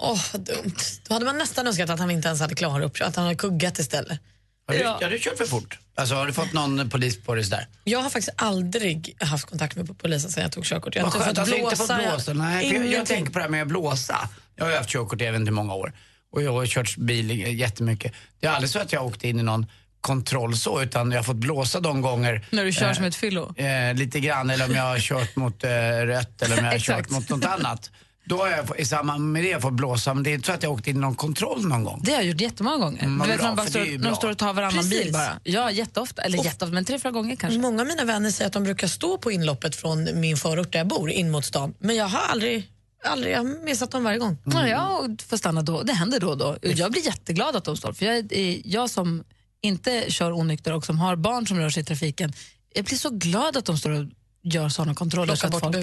Åh, 0.00 0.20
vad 0.32 0.40
dumt. 0.42 0.74
Då 1.08 1.14
hade 1.14 1.24
man 1.26 1.38
nästan 1.38 1.66
önskat 1.66 1.90
att 1.90 1.98
han 1.98 2.10
inte 2.10 2.28
ens 2.28 2.40
hade 2.40 2.54
klarat 2.54 2.82
upp 2.84 2.96
att 3.00 3.16
han 3.16 3.24
hade 3.24 3.36
kuggat 3.36 3.78
istället. 3.78 4.18
Har 4.66 4.74
du, 4.74 4.80
Ja. 4.80 4.98
ja. 5.00 5.08
du 5.08 5.18
kört 5.18 5.36
för 5.38 5.44
fort? 5.46 5.78
Alltså 5.94 6.14
har 6.14 6.26
du 6.26 6.32
fått 6.32 6.52
någon 6.52 6.90
polis 6.90 7.22
på 7.22 7.34
dig 7.34 7.44
sådär? 7.44 7.68
Jag 7.84 7.98
har 7.98 8.10
faktiskt 8.10 8.34
aldrig 8.36 9.16
haft 9.20 9.44
kontakt 9.46 9.76
med 9.76 9.98
polisen 9.98 10.30
sedan 10.30 10.42
jag 10.42 10.52
tog 10.52 10.64
körkort. 10.64 10.94
Jag 10.96 11.02
har 11.04 11.10
Vad 11.10 11.28
inte 11.28 11.28
fått 11.30 11.38
alltså 11.38 11.56
blåsa. 11.56 11.92
inte 11.94 12.04
fått 12.04 12.12
blåsa. 12.12 12.32
Nej, 12.32 12.74
jag, 12.74 12.86
jag 12.92 13.06
tänker 13.06 13.32
på 13.32 13.38
det 13.38 13.42
här 13.42 13.50
med 13.50 13.62
att 13.62 13.68
blåsa. 13.68 14.28
Jag 14.56 14.64
har 14.64 14.70
ju 14.72 14.76
haft 14.76 14.90
körkort 14.90 15.20
i 15.20 15.24
inte 15.26 15.38
hur 15.38 15.50
många 15.50 15.74
år. 15.74 15.92
Och 16.32 16.42
jag 16.42 16.52
har 16.52 16.66
kört 16.66 16.96
bil 16.96 17.30
jättemycket. 17.60 18.12
Det 18.40 18.46
är 18.46 18.50
aldrig 18.50 18.70
så 18.70 18.78
att 18.78 18.92
jag 18.92 19.00
har 19.00 19.06
åkt 19.06 19.24
in 19.24 19.40
i 19.40 19.42
någon 19.42 19.66
kontroll 20.00 20.56
så, 20.56 20.82
utan 20.82 21.10
jag 21.10 21.18
har 21.18 21.24
fått 21.24 21.36
blåsa 21.36 21.80
de 21.80 22.00
gånger. 22.02 22.46
När 22.50 22.64
du 22.64 22.72
kör 22.72 22.88
eh, 22.88 22.94
som 22.94 23.04
ett 23.04 23.16
fyllo? 23.16 23.54
Eh, 23.56 23.94
lite 23.94 24.20
grann, 24.20 24.50
eller 24.50 24.64
om 24.64 24.74
jag 24.74 24.82
har 24.82 24.98
kört 24.98 25.36
mot 25.36 25.64
eh, 25.64 25.70
rött 26.06 26.42
eller 26.42 26.58
om 26.58 26.64
jag 26.64 26.72
har 26.72 26.78
kört 26.90 27.10
mot 27.10 27.28
något 27.28 27.44
annat. 27.44 27.90
Då 28.26 28.36
har 28.38 28.48
jag 28.48 28.80
i 28.80 28.84
samband 28.84 29.32
med 29.32 29.44
det 29.44 29.60
fått 29.62 29.72
blåsa, 29.72 30.14
men 30.14 30.22
det 30.22 30.30
är 30.30 30.34
inte 30.34 30.46
så 30.46 30.52
att 30.52 30.62
jag 30.62 30.70
har 30.70 30.74
åkt 30.74 30.86
in 30.86 30.96
i 30.96 30.98
någon 31.00 31.14
kontroll 31.14 31.66
någon 31.68 31.84
gång. 31.84 32.00
Det 32.04 32.10
har 32.10 32.18
jag 32.18 32.26
gjort 32.26 32.40
jättemånga 32.40 32.76
gånger. 32.76 33.02
Mm, 33.04 33.18
du 33.18 33.26
vet 33.32 33.38
bra, 33.40 33.46
när 33.48 33.56
de, 33.56 33.56
bara 33.56 33.66
står, 33.66 33.98
när 33.98 34.10
de 34.10 34.16
står 34.16 34.30
och 34.30 34.38
tar 34.38 34.52
varannan 34.52 34.88
bil 34.88 34.98
Precis. 34.98 35.12
bara. 35.12 35.40
Ja, 35.44 35.70
jätteofta. 35.70 36.22
Eller 36.22 36.38
jätteofta, 36.44 36.66
men 36.74 36.84
tre, 36.84 36.98
fyra 36.98 37.10
gånger 37.12 37.36
kanske. 37.36 37.58
Många 37.60 37.80
av 37.82 37.86
mina 37.88 38.04
vänner 38.04 38.30
säger 38.30 38.46
att 38.46 38.52
de 38.52 38.64
brukar 38.64 38.86
stå 38.86 39.18
på 39.18 39.32
inloppet 39.32 39.76
från 39.76 40.20
min 40.20 40.36
förort 40.36 40.72
där 40.72 40.78
jag 40.78 40.88
bor, 40.88 41.10
in 41.10 41.30
mot 41.30 41.44
stan. 41.44 41.74
Men 41.78 41.96
jag 41.96 42.06
har 42.08 42.20
aldrig, 42.32 42.70
aldrig 43.04 43.32
jag 43.32 43.38
har 43.38 43.64
missat 43.64 43.90
dem 43.90 44.04
varje 44.04 44.18
gång. 44.18 44.36
Ja, 44.44 44.68
jag 44.68 45.22
får 45.28 45.36
stanna 45.36 45.62
då. 45.62 45.82
Det 45.82 45.92
händer 45.92 46.20
då 46.20 46.28
och 46.28 46.38
då. 46.38 46.56
Jag 46.62 46.92
blir 46.92 47.06
jätteglad 47.06 47.56
att 47.56 47.64
de 47.64 47.76
står. 47.76 47.92
För 47.92 48.06
jag, 48.06 48.32
är- 48.32 48.60
jag 48.64 48.90
som 48.90 49.24
inte 49.62 50.04
kör 50.08 50.32
onykter 50.32 50.72
och 50.72 50.84
som 50.86 50.98
har 50.98 51.16
barn 51.16 51.46
som 51.46 51.58
rör 51.58 51.70
sig 51.70 51.82
i 51.82 51.84
trafiken, 51.86 52.32
Jag 52.74 52.84
blir 52.84 52.96
så 52.98 53.10
glad 53.10 53.56
att 53.56 53.64
de 53.64 53.78
står 53.78 53.90
och 53.90 54.04
gör 54.44 54.68
sådana 54.68 54.94
kontroller. 54.94 55.34
Så 55.34 55.46
att 55.46 55.60
folk... 55.60 55.74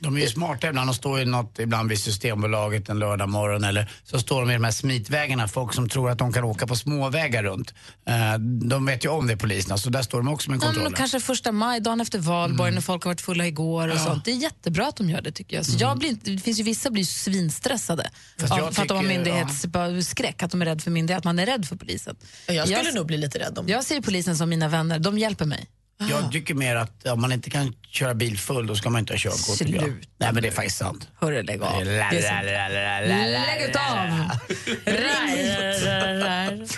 De 0.00 0.16
är 0.16 0.20
ju 0.20 0.26
smarta 0.28 0.68
ibland. 0.68 0.88
De 0.88 0.94
står 0.94 1.18
ju 1.18 1.24
något, 1.24 1.58
ibland 1.58 1.88
vid 1.88 1.98
Systembolaget 1.98 2.88
en 2.88 2.98
lördag 2.98 3.28
morgon 3.28 3.64
eller 3.64 3.90
så 4.04 4.18
står 4.18 4.40
de 4.40 4.50
i 4.50 4.54
de 4.54 4.64
här 4.64 4.70
smitvägarna. 4.70 5.48
Folk 5.48 5.74
som 5.74 5.88
tror 5.88 6.10
att 6.10 6.18
de 6.18 6.32
kan 6.32 6.44
åka 6.44 6.66
på 6.66 6.76
småvägar 6.76 7.42
runt. 7.42 7.74
Eh, 8.06 8.38
de 8.68 8.86
vet 8.86 9.04
ju 9.04 9.08
om 9.08 9.26
det, 9.26 9.36
poliserna, 9.36 9.78
så 9.78 9.90
där 9.90 10.02
står 10.02 10.18
de 10.18 10.28
också 10.28 10.50
med 10.50 10.56
Ja, 10.56 10.60
kontroller. 10.60 10.90
men 10.90 10.92
kanske 10.96 11.20
första 11.20 11.52
maj, 11.52 11.80
dagen 11.80 12.00
efter 12.00 12.18
valborg, 12.18 12.72
när 12.72 12.80
folk 12.80 13.04
har 13.04 13.10
varit 13.10 13.20
fulla 13.20 13.46
igår 13.46 13.88
och 13.88 13.94
Ja. 13.96 14.04
sånt. 14.04 14.24
Det 14.24 14.30
är 14.30 14.36
jättebra 14.36 14.86
att 14.88 14.96
de 14.96 15.10
gör 15.10 15.20
det 15.22 15.32
tycker 15.32 15.56
jag. 15.56 15.66
Så 15.66 15.76
jag 15.80 15.98
blir 15.98 16.16
det 16.22 16.38
finns 16.38 16.58
ju 16.60 16.62
vissa 16.62 16.90
blir 16.90 17.04
svinstressade 17.04 18.10
Fast 18.40 18.52
av, 18.52 18.58
jag 18.58 18.74
för 18.74 18.82
att 18.82 18.88
de 18.88 18.96
har 18.96 19.04
myndighetsskräck, 19.04 20.42
att 20.42 20.50
de 20.50 20.62
är 20.62 20.66
rädda 20.66 20.80
för 20.80 20.90
myndighet, 20.90 21.18
att 21.18 21.24
man 21.24 21.38
är 21.38 21.46
rädd 21.46 21.66
för 21.68 21.76
polisen. 21.76 22.16
Jag 22.46 22.68
skulle 22.68 22.92
nog 22.92 23.06
bli 23.06 23.16
lite 23.16 23.38
rädd 23.38 23.58
om 23.58 23.68
Jag 23.68 23.84
ser 23.84 24.00
polisen 24.00 24.36
som 24.36 24.48
mina 24.48 24.68
vänner, 24.68 24.98
de 24.98 25.18
hjälper 25.18 25.44
mig. 25.44 25.66
Jag 26.00 26.32
tycker 26.32 26.54
mer 26.54 26.76
att 26.76 27.06
om 27.06 27.20
man 27.20 27.32
inte 27.32 27.50
kan 27.50 27.74
köra 27.90 28.14
bil 28.14 28.38
full 28.38 28.66
då 28.66 28.76
ska 28.76 28.90
man 28.90 28.98
inte 28.98 29.12
ha 29.12 29.18
körkort. 29.18 29.56
Sluta. 29.56 29.84
Nej 30.18 30.32
men 30.32 30.42
det 30.42 30.48
är 30.48 30.52
faktiskt 30.52 30.78
sant. 30.78 31.08
Hörru, 31.20 31.42
lägg 31.42 31.62
av. 31.62 31.84
Lägg 31.84 33.76
av! 33.76 34.30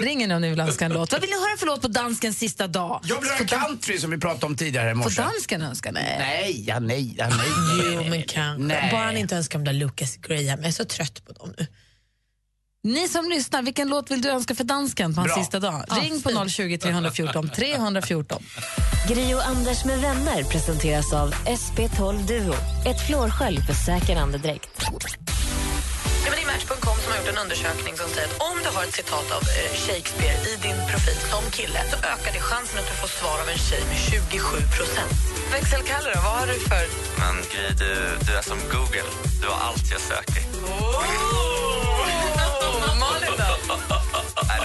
Ring, 0.01 0.29
nu 0.29 0.35
om 0.35 0.41
ni 0.41 0.51
vill 0.51 0.61
önska 0.61 0.85
en 0.85 0.93
låt. 0.93 1.13
Vad 1.13 1.21
vill 1.21 1.31
ni 1.31 1.37
höra 1.37 1.57
för 1.59 1.67
låt 1.67 1.83
på 1.83 1.89
danskens 1.89 2.39
sista 2.39 2.67
dag? 2.67 3.01
Jag 3.05 3.21
vill 3.21 3.31
höra 3.31 3.45
country 3.45 3.99
som 3.99 4.11
vi 4.11 4.19
pratade 4.19 4.47
om 4.47 4.57
tidigare 4.57 4.91
i 4.91 4.95
morse. 4.95 5.23
Får 5.23 5.23
dansken 5.23 5.63
önska? 5.63 5.93
Nej. 5.93 6.17
Nej, 6.19 6.65
ja, 6.67 6.79
nej, 6.81 7.15
ja, 7.19 7.29
nej. 7.29 7.47
Jo, 7.95 8.05
men 8.11 8.23
kanske. 8.23 8.65
Nej. 8.67 8.89
Bara 8.93 9.05
han 9.05 9.17
inte 9.17 9.37
önskar 9.37 9.59
de 9.59 9.65
där 9.65 9.73
Lucas 9.73 10.17
Graham. 10.17 10.45
Jag 10.47 10.65
är 10.65 10.71
så 10.71 10.85
trött 10.85 11.23
på 11.27 11.33
dem 11.33 11.55
nu. 11.59 11.67
Ni 12.83 13.09
som 13.09 13.29
lyssnar, 13.29 13.63
vilken 13.63 13.89
låt 13.89 14.11
vill 14.11 14.23
du 14.23 14.29
önska 14.31 14.55
för 14.55 14.65
dansken 14.65 15.15
på 15.15 15.21
hans 15.21 15.35
Bra. 15.35 15.43
sista 15.43 15.61
dag? 15.61 15.85
Ring 16.03 16.23
på 16.23 16.49
020 16.49 16.79
314 16.79 17.51
314. 17.57 18.43
Gri 19.09 19.35
och 19.35 19.47
Anders 19.47 19.85
med 19.85 19.99
vänner 20.01 20.45
presenteras 20.45 21.13
av 21.13 21.35
SP12 21.35 22.27
Duo. 22.27 22.55
Ett 22.87 23.07
flårskölj 23.07 23.61
för 23.67 23.75
säker 23.75 24.17
andedräkt. 24.17 24.71
Ja, 24.83 26.31
det 26.37 26.43
är 26.43 26.47
Match.com 26.47 26.97
som 27.03 27.09
har 27.13 27.19
gjort 27.19 27.29
en 27.35 27.39
undersökning 27.45 27.95
som 27.97 28.09
säger 28.15 28.29
att 28.29 28.41
om 28.51 28.57
du 28.65 28.69
har 28.77 28.83
ett 28.85 28.95
citat 29.01 29.29
av 29.37 29.43
eh, 29.43 29.71
Shakespeare 29.85 30.37
i 30.51 30.53
din 30.67 30.79
profil 30.91 31.19
som 31.33 31.45
kille 31.59 31.81
så 31.91 31.97
ökar 31.97 32.33
det 32.37 32.43
chansen 32.51 32.79
att 32.81 32.89
du 32.91 32.95
får 33.03 33.11
svar 33.19 33.37
av 33.43 33.49
en 33.55 33.61
tjej 33.69 33.83
med 33.91 33.99
27 34.11 34.57
procent. 34.79 35.15
Växelkalle 35.53 36.09
då, 36.15 36.21
vad 36.27 36.35
har 36.41 36.47
du 36.53 36.57
för... 36.71 36.85
Men 37.23 37.35
Gry, 37.53 37.67
du, 37.83 37.91
du 38.27 38.31
är 38.41 38.45
som 38.51 38.59
Google. 38.75 39.11
Du 39.43 39.47
har 39.53 39.59
allt 39.69 39.85
jag 39.95 40.03
söker. 40.13 40.43
Nej, 41.01 42.00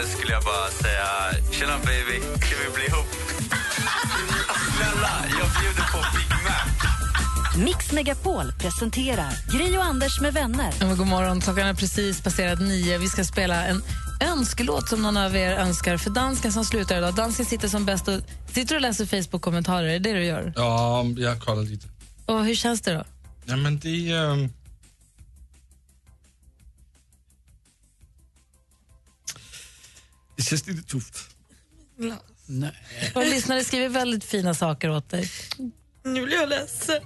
då 0.01 0.07
skulle 0.07 0.31
jag 0.33 0.43
bara 0.43 0.69
säga, 0.69 1.07
tjena 1.51 1.77
baby, 1.77 2.19
ska 2.21 2.55
vi 2.63 2.73
bli 2.75 2.85
ihop? 2.85 3.05
Snälla, 4.77 5.13
jag 5.39 5.49
bjuder 5.61 5.85
på 5.91 5.97
Big 6.17 6.29
Mac. 6.43 7.65
Mix 7.65 7.91
Megapol 7.91 8.51
presenterar 8.59 9.31
Gri 9.57 9.77
och 9.77 9.83
Anders 9.83 10.21
med 10.21 10.33
vänner. 10.33 10.73
Ja, 10.79 10.87
god 10.95 11.07
morgon, 11.07 11.41
klockan 11.41 11.67
är 11.67 11.73
precis 11.73 12.21
passerat 12.21 12.59
nio. 12.61 12.97
Vi 12.97 13.07
ska 13.07 13.23
spela 13.23 13.65
en 13.65 13.81
önskelåt 14.21 14.89
som 14.89 15.01
någon 15.01 15.17
av 15.17 15.35
er 15.35 15.51
önskar 15.51 15.97
för 15.97 16.09
dansken 16.09 16.51
som 16.51 16.65
slutar 16.65 16.97
idag. 16.97 17.15
Dansken 17.15 17.45
sitter 17.45 17.67
som 17.67 17.85
bäst 17.85 18.07
och, 18.07 18.21
sitter 18.53 18.75
och 18.75 18.81
läser 18.81 19.05
Facebook-kommentarer, 19.05 19.87
är 19.87 19.99
det 19.99 19.99
det 19.99 20.13
du 20.13 20.25
gör? 20.25 20.53
Ja, 20.55 21.05
jag 21.17 21.39
kollar 21.39 21.63
lite. 21.63 21.87
Och 22.25 22.45
hur 22.45 22.55
känns 22.55 22.81
det 22.81 22.93
då? 22.93 23.03
Ja, 23.45 23.55
men 23.55 23.79
det... 23.79 24.11
ehm, 24.11 24.49
Det 30.35 30.43
känns 30.43 30.67
lite 30.67 30.81
tufft. 30.83 31.35
Nej. 32.47 32.71
Våra 33.13 33.23
lyssnare 33.25 33.63
skriver 33.63 33.89
väldigt 33.89 34.23
fina 34.23 34.53
saker 34.53 34.89
åt 34.89 35.09
dig. 35.09 35.29
Nu 36.03 36.25
blir 36.25 36.35
jag 36.35 36.49
ledsen. 36.49 37.01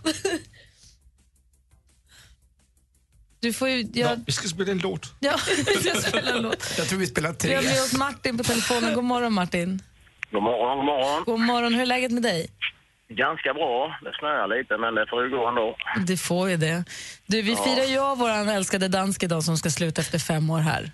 Du 3.39 3.53
får 3.53 3.69
ju... 3.69 3.81
Ja, 3.81 4.09
Jag, 4.09 4.23
vi 4.25 4.31
ska 4.31 4.47
spela 4.47 4.71
en 4.71 4.77
låt. 4.77 5.13
ja, 5.19 5.39
vi 5.67 5.89
ska 5.89 6.01
spela 6.01 6.31
en 6.31 6.41
låt. 6.41 6.73
Jag 6.77 6.87
tror 6.87 6.99
vi 6.99 7.07
spelar 7.07 7.29
Vi 7.31 7.35
tre. 7.35 7.55
har 7.55 7.63
med 7.63 7.81
oss 7.81 7.93
Martin 7.93 8.37
på 8.37 8.43
telefonen. 8.43 8.93
God 8.93 9.03
morgon 9.03 9.33
Martin. 9.33 9.81
God 10.31 10.43
morgon, 10.43 10.77
god 10.77 10.85
morgon. 10.85 11.23
God 11.25 11.39
morgon, 11.39 11.73
hur 11.73 11.81
är 11.81 11.85
läget 11.85 12.11
med 12.11 12.23
dig? 12.23 12.49
Ganska 13.09 13.53
bra. 13.53 13.99
Det 14.03 14.11
snöar 14.19 14.59
lite, 14.59 14.77
men 14.77 14.95
det 14.95 15.05
får 15.09 15.23
ju 15.23 15.29
gå 15.29 15.47
ändå. 15.47 15.75
Det 16.07 16.17
får 16.17 16.49
ju 16.49 16.57
det. 16.57 16.83
Du, 17.25 17.41
vi 17.41 17.51
Ja. 17.51 17.63
firar 17.63 17.85
ju 17.85 17.97
av 17.99 18.17
vår 18.17 18.29
älskade 18.29 18.87
dansk 18.87 19.23
idag 19.23 19.43
som 19.43 19.57
ska 19.57 19.69
sluta 19.69 20.01
efter 20.01 20.19
fem 20.19 20.49
år 20.49 20.59
här. 20.59 20.91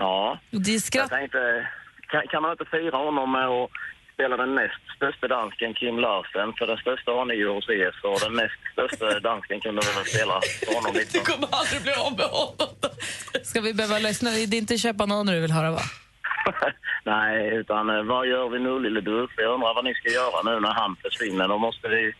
Ja. 0.00 0.38
Det 0.50 0.74
är 0.74 0.78
skratt... 0.78 1.08
Jag 1.10 1.18
tänkte, 1.18 1.68
kan, 2.10 2.22
kan 2.30 2.42
man 2.42 2.50
inte 2.52 2.64
fira 2.64 2.96
honom 2.96 3.32
med 3.32 3.46
att 3.48 3.70
spela 4.14 4.36
den 4.36 4.54
näst 4.54 4.84
största 4.96 5.28
dansken, 5.28 5.74
Kim 5.74 5.98
Larsen? 5.98 6.52
För 6.58 6.66
den 6.66 6.76
största 6.76 7.10
har 7.10 7.24
ni 7.24 7.34
ju 7.34 7.48
hos 7.48 7.68
er, 7.68 7.92
så 8.02 8.08
den 8.24 8.34
näst 8.36 8.60
största 8.72 9.20
dansken 9.20 9.60
kunde 9.60 9.80
väl 9.86 10.04
spela 10.04 10.40
för 10.40 10.74
honom 10.76 10.92
lite. 10.94 11.18
Du 11.18 11.24
kommer 11.24 11.48
aldrig 11.60 11.82
bli 11.82 11.92
av 12.06 12.12
med 12.20 12.30
honom. 12.40 12.68
Ska 13.42 13.60
vi 13.60 13.74
behöva 13.74 13.98
lyssna? 13.98 14.30
Det 14.30 14.56
är 14.56 14.62
inte 14.64 14.78
köpa 14.78 15.06
någon 15.06 15.26
du 15.26 15.40
vill 15.40 15.52
höra 15.52 15.70
va? 15.70 15.84
Nej, 17.04 17.54
utan 17.60 17.90
eh, 17.90 18.02
vad 18.02 18.26
gör 18.26 18.48
vi 18.48 18.58
nu 18.58 18.80
lille 18.80 19.00
du? 19.00 19.28
Jag 19.36 19.54
undrar 19.54 19.74
vad 19.74 19.84
ni 19.84 19.94
ska 19.94 20.08
göra 20.08 20.42
nu 20.42 20.60
när 20.60 20.72
han 20.72 20.96
försvinner. 20.96 21.48
Då 21.48 21.58
måste 21.58 21.88
vi 21.88 22.12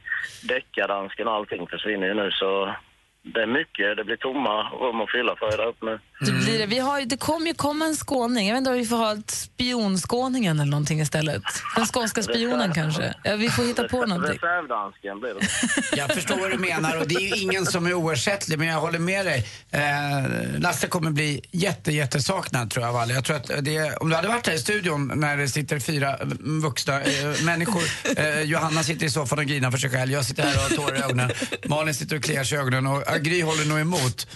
däcka 0.42 0.86
dansken 0.86 1.28
och 1.28 1.34
allting 1.34 1.66
försvinner 1.66 2.06
ju 2.06 2.14
nu 2.14 2.30
så 2.30 2.74
det 3.22 3.42
är 3.42 3.46
mycket. 3.46 3.96
Det 3.96 4.04
blir 4.04 4.16
tomma 4.16 4.62
rum 4.62 5.00
att 5.00 5.10
fylla 5.10 5.36
för 5.36 5.46
er 5.54 5.56
där 5.56 5.68
uppe 5.68 5.86
nu. 5.86 5.98
Det, 6.20 6.32
blir 6.32 6.58
det. 6.58 6.66
Vi 6.66 6.78
har, 6.78 7.00
det 7.00 7.16
kommer 7.16 7.46
ju 7.46 7.54
komma 7.54 7.84
en 7.84 7.94
skåning. 7.94 8.48
Jag 8.48 8.54
vet 8.54 8.58
inte 8.58 8.70
om 8.70 8.76
vi 8.76 8.86
får 8.86 8.96
ha 8.96 9.12
ett 9.12 9.30
spionskåningen 9.30 10.60
eller 10.60 10.70
någonting 10.70 11.00
istället. 11.00 11.42
Den 11.76 11.86
skånska 11.86 12.22
spionen 12.22 12.74
kanske. 12.74 13.14
Ja, 13.24 13.36
vi 13.36 13.50
får 13.50 13.62
hitta 13.62 13.88
på 13.88 14.06
någonting. 14.06 14.34
Reservdansken 14.34 15.20
blir 15.20 15.34
det. 15.34 15.46
Jag 15.96 16.10
förstår 16.10 16.36
vad 16.36 16.50
du 16.50 16.58
menar 16.58 17.00
och 17.00 17.08
det 17.08 17.14
är 17.14 17.36
ju 17.36 17.42
ingen 17.42 17.66
som 17.66 17.86
är 17.86 17.94
oersättlig 17.94 18.58
men 18.58 18.68
jag 18.68 18.80
håller 18.80 18.98
med 18.98 19.26
dig. 19.26 19.46
Eh, 19.70 20.60
Lasse 20.60 20.86
kommer 20.86 21.10
bli 21.10 21.40
jätte, 21.50 21.92
jättesaknad 21.92 22.70
tror 22.70 22.86
jag 22.86 22.92
Valle. 22.92 23.14
Jag 23.14 23.24
tror 23.24 23.36
att 23.36 23.50
det, 23.64 23.96
om 23.96 24.08
du 24.08 24.16
hade 24.16 24.28
varit 24.28 24.46
här 24.46 24.54
i 24.54 24.58
studion 24.58 25.12
när 25.14 25.36
det 25.36 25.48
sitter 25.48 25.78
fyra 25.80 26.08
eh, 26.08 26.26
vuxna 26.62 27.02
eh, 27.02 27.44
människor. 27.44 27.82
Eh, 28.16 28.40
Johanna 28.40 28.82
sitter 28.82 29.06
i 29.06 29.10
soffan 29.10 29.38
och 29.38 29.44
grinar 29.44 29.70
för 29.70 29.78
sig 29.78 29.90
själv. 29.90 30.12
Jag 30.12 30.24
sitter 30.24 30.42
här 30.42 30.54
och 30.54 30.62
har 30.62 30.76
tårar 30.76 30.96
i 30.96 31.02
ögonen. 31.02 31.30
Malin 31.64 31.94
sitter 31.94 32.16
och 32.16 32.22
kliar 32.22 32.44
sig 32.44 32.58
i 32.58 32.60
ögonen 32.60 32.86
och 32.86 33.09
Gry 33.18 33.42
håller 33.42 33.64
nog 33.64 33.78
emot. 33.78 34.26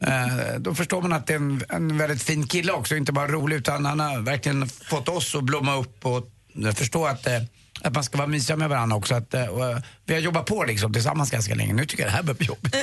Eh, 0.00 0.58
då 0.58 0.74
förstår 0.74 1.02
man 1.02 1.12
att 1.12 1.26
det 1.26 1.32
är 1.32 1.36
en, 1.36 1.62
en 1.68 1.98
väldigt 1.98 2.22
fin 2.22 2.46
kille 2.46 2.72
också, 2.72 2.96
inte 2.96 3.12
bara 3.12 3.28
rolig 3.28 3.56
utan 3.56 3.84
han 3.84 4.00
har 4.00 4.20
verkligen 4.20 4.66
fått 4.66 5.08
oss 5.08 5.34
att 5.34 5.44
blomma 5.44 5.76
upp 5.76 6.06
och 6.06 6.30
jag 6.54 6.76
förstår 6.76 7.08
att, 7.08 7.26
eh, 7.26 7.42
att 7.82 7.94
man 7.94 8.04
ska 8.04 8.18
vara 8.18 8.28
mysiga 8.28 8.56
med 8.56 8.68
varandra 8.68 8.96
också. 8.96 9.14
Att, 9.14 9.34
eh, 9.34 9.46
och, 9.46 9.66
eh, 9.66 9.78
vi 10.04 10.14
har 10.14 10.20
jobbat 10.20 10.46
på 10.46 10.64
liksom 10.64 10.92
tillsammans 10.92 11.30
ganska 11.30 11.54
länge. 11.54 11.72
Nu 11.72 11.84
tycker 11.86 12.02
jag 12.02 12.12
det 12.12 12.16
här 12.16 12.22
börjar 12.22 12.38
bli 12.38 12.46
jobbigt. 12.46 12.74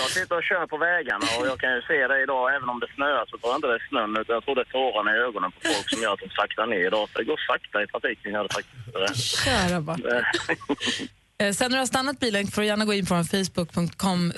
Jag 0.00 0.10
sitter 0.10 0.36
och 0.36 0.42
kör 0.42 0.66
på 0.66 0.78
vägarna 0.78 1.26
och 1.38 1.46
jag 1.46 1.58
kan 1.60 1.70
ju 1.74 1.82
se 1.82 2.06
det 2.06 2.22
idag. 2.22 2.54
Även 2.56 2.68
om 2.68 2.80
det 2.80 2.88
snöar 2.94 3.24
så 3.30 3.38
tror 3.38 3.50
jag 3.52 3.58
inte 3.58 3.66
det 3.66 3.74
är 3.74 3.88
snön 3.88 4.16
utan 4.20 4.34
jag 4.34 4.44
tror 4.44 4.54
det 4.54 4.60
är 4.68 4.72
tårarna 4.78 5.10
i 5.16 5.18
ögonen 5.18 5.50
på 5.52 5.60
folk 5.72 5.90
som 5.90 6.02
gör 6.02 6.12
att 6.12 6.20
de 6.20 6.28
saktar 6.40 6.66
ner 6.66 6.86
idag. 6.86 7.08
För 7.10 7.18
det 7.18 7.24
går 7.24 7.40
sakta 7.50 7.82
i 7.82 7.86
trafiken 7.86 8.32
gör 8.32 8.42
det 8.46 8.54
faktiskt. 8.54 9.44
Kära. 9.44 9.78
Eh, 11.38 11.52
Sen 11.52 11.70
när 11.70 11.76
du 11.76 11.80
har 11.80 11.86
stannat 11.86 12.20
bilen 12.20 12.46
får 12.46 12.62
du 12.62 12.66
gärna 12.68 12.84
gå 12.84 12.94
in 12.94 13.06
på 13.06 13.24
facebook.com 13.24 14.32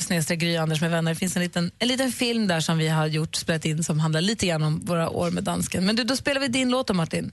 Anders 0.60 0.80
med 0.80 0.90
vänner. 0.90 1.10
Det 1.10 1.18
finns 1.18 1.36
en 1.36 1.42
liten, 1.42 1.70
en 1.78 1.88
liten 1.88 2.12
film 2.12 2.46
där 2.46 2.60
som 2.60 2.78
vi 2.78 2.88
har 2.88 3.06
gjort, 3.06 3.34
spelat 3.34 3.64
in 3.64 3.84
som 3.84 4.00
handlar 4.00 4.20
lite 4.20 4.46
grann 4.46 4.62
om 4.62 4.84
våra 4.84 5.10
år 5.10 5.30
med 5.30 5.44
dansken. 5.44 5.86
Men 5.86 5.96
du, 5.96 6.04
då 6.04 6.16
spelar 6.16 6.40
vi 6.40 6.48
din 6.48 6.70
låt 6.70 6.86
då 6.86 6.94
Martin. 6.94 7.32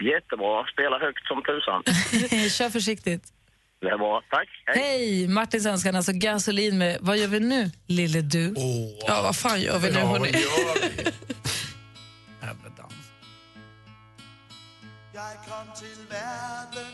Jättebra. 0.00 0.64
Spela 0.72 0.98
högt 0.98 1.26
som 1.26 1.42
tusan. 1.42 1.82
Kör 2.50 2.70
försiktigt. 2.70 3.24
Det 3.80 3.88
är 3.90 3.98
bra. 3.98 4.22
Tack. 4.30 4.48
Hej! 4.66 5.28
Martins 5.28 5.66
önskan, 5.66 5.96
alltså 5.96 6.12
gasolin 6.12 6.78
med 6.78 6.98
Vad 7.00 7.18
gör 7.18 7.28
vi 7.28 7.40
nu, 7.40 7.70
lille 7.86 8.20
du? 8.20 8.54
Ja, 9.06 9.22
vad 9.22 9.36
fan 9.36 9.60
gör 9.60 9.78
vi 9.78 9.90
nu 9.90 9.98
Ja, 9.98 10.06
vad 10.06 10.20
hörni? 10.20 10.32
gör 10.32 10.74
vi? 10.96 11.02
Jävla 12.42 12.68
dans. 12.76 12.92
Jeg 15.14 15.36
kom 15.48 15.66
til 15.80 15.96
verden 16.10 16.92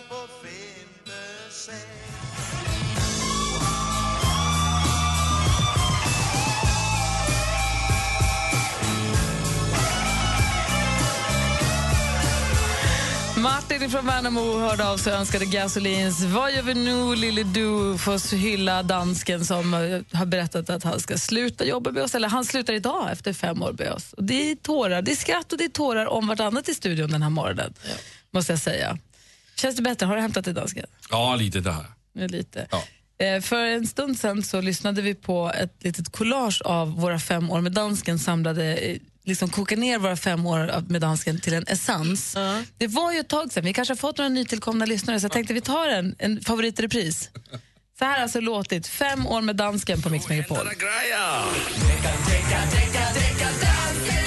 Martin 13.37 13.91
från 13.91 14.07
Värnamo 14.07 14.59
hörde 14.59 14.89
av 14.89 14.97
sig 14.97 15.13
och 15.13 15.19
önskade 15.19 15.45
gasolins 15.45 16.23
Vad 16.23 16.53
gör 16.53 16.63
vi 16.63 16.75
nu, 16.75 17.15
lille 17.15 17.43
du? 17.43 17.99
För 17.99 18.15
att 18.15 18.33
hylla 18.33 18.83
dansken 18.83 19.45
som 19.45 19.75
eh, 19.75 20.19
har 20.19 20.27
berättat 20.27 20.71
att 20.71 20.85
han 20.85 21.01
ska 21.01 21.19
sluta 21.19 21.65
jobba 21.65 21.91
med 21.91 22.03
oss. 22.03 22.15
Eller 22.15 22.29
han 22.29 22.45
slutar 22.45 22.73
idag 22.73 23.13
efter 23.13 23.33
fem 23.33 23.63
år 23.63 23.73
med 23.79 23.93
oss. 23.93 24.13
Och 24.13 24.25
det 24.25 24.51
är 24.51 24.57
tårar, 24.57 25.03
det 25.03 25.11
är 25.11 25.17
skratt 25.17 25.53
och 25.53 25.59
det 25.59 25.65
är 25.65 25.69
tårar 25.69 26.07
om 26.07 26.27
vartannat 26.27 26.69
i 26.69 26.75
studion 26.75 27.11
den 27.11 27.23
här 27.23 27.31
morgonen. 27.31 27.75
Måste 28.31 28.53
jag 28.53 28.61
säga. 28.61 28.99
Känns 29.61 29.77
det 29.77 29.83
bättre? 29.83 30.07
Har 30.07 30.17
du 30.17 30.23
hämtat 30.23 30.45
dig 30.45 30.55
dansken? 30.55 30.87
Ja, 31.11 31.37
lite 31.37 31.61
det 31.61 31.73
här. 31.73 31.85
Ja, 32.13 32.27
Lite. 32.27 32.67
Eh, 33.19 33.41
För 33.41 33.65
en 33.65 33.87
stund 33.87 34.19
sen 34.19 34.43
så 34.43 34.61
lyssnade 34.61 35.03
vi 35.03 35.15
på 35.15 35.53
ett 35.55 35.75
litet 35.85 36.13
collage 36.13 36.63
av 36.65 37.01
våra 37.01 37.19
fem 37.19 37.51
år 37.51 37.61
med 37.61 37.73
dansken 37.73 38.19
samlade 38.19 38.75
eh, 38.77 38.97
liksom 39.25 39.49
koka 39.51 39.77
ner 39.77 39.99
våra 39.99 40.17
fem 40.17 40.47
år 40.47 40.83
med 40.89 41.01
dansken 41.01 41.41
till 41.41 41.55
en 41.55 41.65
essens. 41.67 42.37
Det 42.79 42.87
var 42.87 43.13
ju 43.13 43.19
ett 43.19 43.29
tag 43.29 43.53
sedan, 43.53 43.65
vi 43.65 43.73
kanske 43.73 43.93
har 43.93 43.97
fått 43.97 44.19
några 44.19 44.29
nytillkomna 44.29 44.85
lyssnare 44.87 45.21
så 45.21 45.25
jag 45.25 45.33
tänkte 45.33 45.55
vi 45.55 45.61
tar 45.61 45.89
en, 45.89 46.15
en 46.19 46.41
favoritrepris. 46.41 47.31
Så 47.99 48.05
här 48.05 48.13
har 48.13 48.23
alltså 48.23 48.41
låtit 48.41 48.87
fem 48.87 49.27
år 49.27 49.41
med 49.41 49.57
dansken 49.57 50.03
på 50.03 50.09
Mix 50.11 50.29
Megapol. 50.29 50.59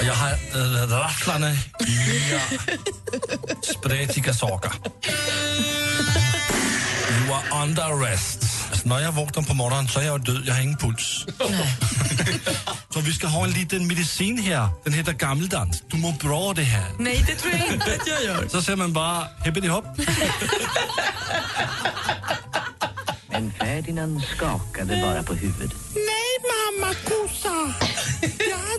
Jag 0.05 0.13
har 0.13 0.31
äh, 0.31 0.89
rafflande 0.89 1.57
nya 1.79 2.41
spretiga 3.61 4.33
saker. 4.33 4.71
You 7.25 7.33
are 7.33 7.63
under 7.63 7.83
arrest. 7.83 8.43
Alltså, 8.71 8.87
när 8.89 8.99
jag 8.99 9.11
vaknar 9.11 9.43
på 9.43 9.53
morgonen 9.53 9.87
så 9.87 9.99
är 9.99 10.03
jag 10.03 10.25
död, 10.25 10.43
jag 10.45 10.53
har 10.53 10.61
ingen 10.61 10.77
puls. 10.77 11.25
så 12.89 12.99
vi 12.99 13.13
ska 13.13 13.27
ha 13.27 13.43
en 13.43 13.51
liten 13.51 13.87
medicin 13.87 14.37
här. 14.37 14.69
Den 14.83 14.93
heter 14.93 15.13
gammeldans. 15.13 15.83
Du 15.87 15.97
mår 15.97 16.11
bra 16.11 16.39
av 16.39 16.55
det 16.55 16.61
här. 16.63 16.91
Nej, 16.99 17.23
det 17.27 17.35
tror 17.35 17.53
jag 17.53 17.67
inte 17.73 17.85
att 18.01 18.07
jag 18.07 18.23
gör. 18.23 18.47
Så 18.47 18.61
säger 18.61 18.77
man 18.77 18.93
bara 18.93 19.27
hippity 19.45 19.67
hopp. 19.67 19.85
Men 23.29 23.51
Ferdinand 23.59 24.23
skakade 24.35 25.01
bara 25.01 25.23
på 25.23 25.33
huvudet. 25.33 25.71
Nej, 25.95 26.51
mamma 26.53 26.93
kossa. 26.93 27.73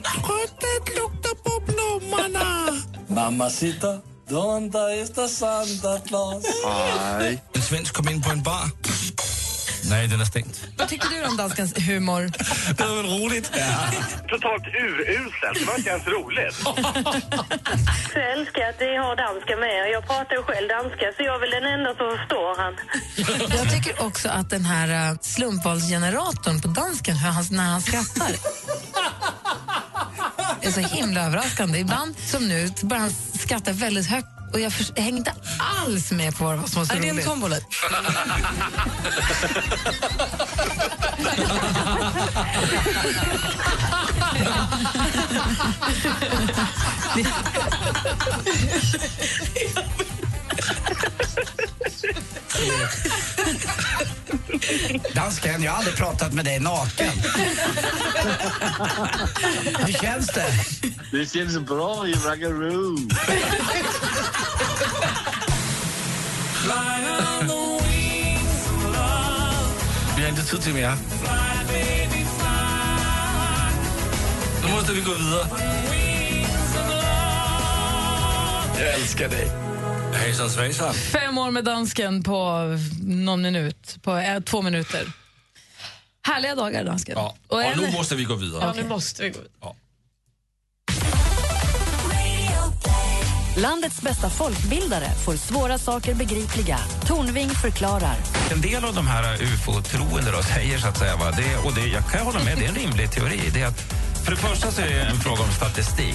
Jag 0.04 0.42
är 0.42 0.46
trött 0.46 0.88
att 0.88 0.94
lukta 0.94 1.28
på 1.44 1.72
blommorna. 1.72 2.82
Mamacita, 3.08 4.00
donde 4.28 4.92
está 5.02 5.28
Santa 5.28 5.98
Claus? 6.06 6.44
Nej. 7.18 7.42
En 7.52 7.62
svensk 7.62 7.94
kom 7.94 8.08
in 8.08 8.22
på 8.22 8.30
en 8.30 8.42
bar. 8.42 8.70
Nej, 9.90 10.08
den 10.08 10.20
är 10.20 10.24
stängd. 10.24 10.56
Vad 10.78 10.88
tycker 10.88 11.08
du 11.08 11.24
om 11.24 11.36
danskens 11.36 11.74
humor? 11.88 12.22
Det 12.76 12.84
var 12.84 12.96
väl 12.96 13.06
roligt? 13.20 13.50
Totalt 14.28 14.66
uruselt. 14.66 15.58
Det 15.58 15.64
var 15.64 15.76
inte 15.76 15.90
ens 15.90 16.06
roligt. 16.06 16.56
Jag 18.14 18.32
älskar 18.32 18.68
att 18.70 18.80
ni 18.80 18.96
har 18.96 19.16
danska 19.16 19.56
med. 19.56 19.90
Jag 19.92 20.06
pratar 20.06 20.34
ju 20.36 20.42
själv 20.42 20.68
danska 20.68 21.06
så 21.16 21.22
jag 21.22 21.34
är 21.34 21.40
väl 21.40 21.50
den 21.50 21.66
enda 21.74 21.90
som 21.94 22.06
förstår 22.18 22.50
han. 22.62 22.74
Jag 23.58 23.70
tycker 23.74 24.06
också 24.06 24.28
att 24.28 24.50
den 24.50 24.64
här 24.64 25.10
eh, 25.10 25.16
slumpvalsgeneratorn 25.20 26.60
på 26.60 26.68
dansken, 26.68 27.16
när 27.50 27.64
han 27.64 27.82
skrattar 27.82 28.32
är 30.64 30.70
så 30.70 30.80
himla 30.80 31.26
överraskande. 31.26 31.78
Ibland, 31.78 32.14
som 32.26 32.48
nu, 32.48 32.70
börjar 32.82 33.00
han 33.02 33.12
skratta 33.40 33.72
väldigt 33.72 34.06
högt 34.06 34.28
och 34.52 34.60
jag, 34.60 34.72
jag 34.94 35.02
hänger 35.02 35.18
inte 35.18 35.34
alls 35.82 36.10
med 36.12 36.36
på 36.36 36.44
vad 36.44 36.68
som 36.68 36.78
var 36.80 36.86
så 36.86 36.92
Är 36.94 37.00
det 37.00 37.08
en 37.08 37.14
roligt. 37.14 37.26
tombola? 37.26 37.56
Dansken, 55.14 55.62
jag 55.62 55.72
har 55.72 55.78
aldrig 55.78 55.96
pratat 55.96 56.32
med 56.32 56.44
dig 56.44 56.60
naken. 56.60 57.12
Hur 59.78 59.92
känns 59.92 60.26
det? 60.26 60.54
Det 61.12 61.32
känns 61.32 61.58
bra 61.58 62.08
i 62.08 62.12
Raggaroo. 62.12 62.98
Vi 70.16 70.22
har 70.22 70.28
inte 70.28 70.42
tid 70.42 70.62
till 70.62 70.74
mer. 70.74 70.96
Nu 74.62 74.70
måste 74.72 74.92
vi 74.92 75.00
gå 75.00 75.12
vidare. 75.14 75.46
Jag 78.78 78.94
älskar 78.94 79.28
dig. 79.28 79.63
Hejsan 80.14 80.50
svejsan. 80.50 80.94
Fem 80.94 81.38
år 81.38 81.50
med 81.50 81.64
dansken 81.64 82.22
på 82.22 82.60
någon 83.02 83.42
minut, 83.42 83.96
på 84.02 84.16
eh, 84.16 84.40
två 84.40 84.62
minuter. 84.62 85.12
Härliga 86.26 86.54
dagar, 86.54 86.84
dansken. 86.84 87.14
Ja. 87.16 87.34
Och 87.48 87.62
en- 87.64 87.78
nu 87.78 87.92
måste 87.92 88.14
vi 88.14 88.24
gå 88.24 88.34
vidare. 88.34 88.64
Ja, 88.76 88.82
nu 88.82 88.88
måste 88.88 89.22
vi 89.22 89.30
gå 89.30 89.38
ut. 89.38 89.50
Landets 93.56 94.02
bästa 94.02 94.30
folkbildare 94.30 95.10
får 95.24 95.36
svåra 95.36 95.78
saker 95.78 96.14
begripliga. 96.14 96.78
Tornving 97.06 97.50
förklarar. 97.50 98.16
En 98.52 98.60
del 98.60 98.84
av 98.84 98.94
de 98.94 99.06
här 99.06 99.42
ufo-troende 99.42 100.42
säger 100.42 100.78
så 100.78 100.88
att 100.88 100.98
säga, 100.98 101.16
va, 101.16 101.30
det, 101.30 101.56
och 101.56 101.74
det, 101.74 101.86
jag 101.86 102.10
kan 102.10 102.26
hålla 102.26 102.44
med, 102.44 102.58
det 102.58 102.64
är 102.64 102.68
en 102.68 102.74
rimlig 102.74 103.10
teori. 103.12 103.40
Det 103.54 103.60
är 103.60 103.66
att, 103.66 103.94
för 104.24 104.30
det 104.30 104.36
första 104.36 104.70
så 104.70 104.80
är 104.80 104.86
det 104.86 105.00
en 105.00 105.16
fråga 105.16 105.42
om 105.42 105.52
statistik. 105.52 106.14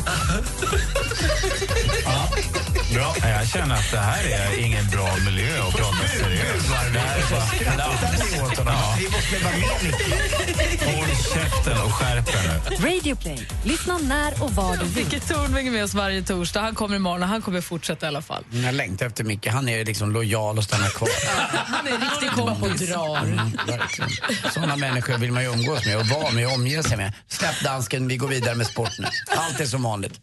Ja, 2.06 2.30
bra. 2.94 3.16
Jag 3.30 3.48
känner 3.48 3.76
att 3.76 3.92
det 3.92 3.98
här 4.00 4.24
är 4.24 4.60
ingen 4.66 4.88
bra 4.90 5.16
miljö 5.26 5.64
att 5.68 5.74
prata 5.74 6.08
seriöst. 6.08 6.70
Det 6.94 7.00
här 7.00 7.18
är 7.18 7.30
bara... 7.32 7.44
Ja. 7.78 8.96
Håll 10.86 11.08
käften 11.34 11.82
och 11.86 11.94
skärp 11.94 12.30
er 12.30 12.62
nu. 12.70 12.90
Radio 12.90 13.16
Play. 13.16 13.48
Lyssna 13.64 13.98
när 13.98 14.44
och 14.44 14.52
var 14.52 14.78
du 14.78 14.86
vill. 14.86 15.06
Micke 15.06 15.28
Tornving 15.28 15.68
är 15.68 15.72
med 15.72 15.84
oss 15.84 15.94
varje 15.94 16.22
torsdag. 16.24 16.62
Han 16.62 16.76
kommer 16.76 16.96
imorgon 16.96 17.24
och 17.24 17.30
han 17.30 17.42
kommer 17.42 17.62
fortsätta 17.62 18.06
i 18.06 18.10
alla 18.10 18.22
fall. 18.22 18.44
Jag 18.52 18.76
längtar 18.76 19.06
efter 19.06 19.24
Micke. 19.24 19.48
Han 19.48 19.70
är 19.70 19.86
liksom 19.86 20.12
lojal 20.12 20.58
och 20.58 20.64
stannar 20.64 20.90
kvar. 20.90 21.10
Han 21.66 21.88
är 21.88 21.92
en 21.92 22.02
riktig 22.02 22.32
kompis. 22.32 22.90
Mm, 22.90 23.58
verkligen. 23.68 24.12
Såna 24.54 24.76
människor 24.76 25.18
vill 25.18 25.32
man 25.32 25.44
ju 25.44 25.50
umgås 25.50 25.86
med 25.86 25.98
och 25.98 26.08
vara 26.08 26.32
med 26.32 26.48
och 26.48 26.54
omge 26.54 26.84
sig 26.84 26.98
med. 26.98 27.14
Släpp 27.28 27.64
dansken, 27.64 27.99
vi 28.08 28.18
går 28.18 28.28
vidare 28.28 28.56
med 28.56 28.68
sport 28.68 29.00
nu. 29.00 29.06
Allt 29.28 29.60
är 29.60 29.66
som 29.66 29.84
vanligt. 29.84 30.14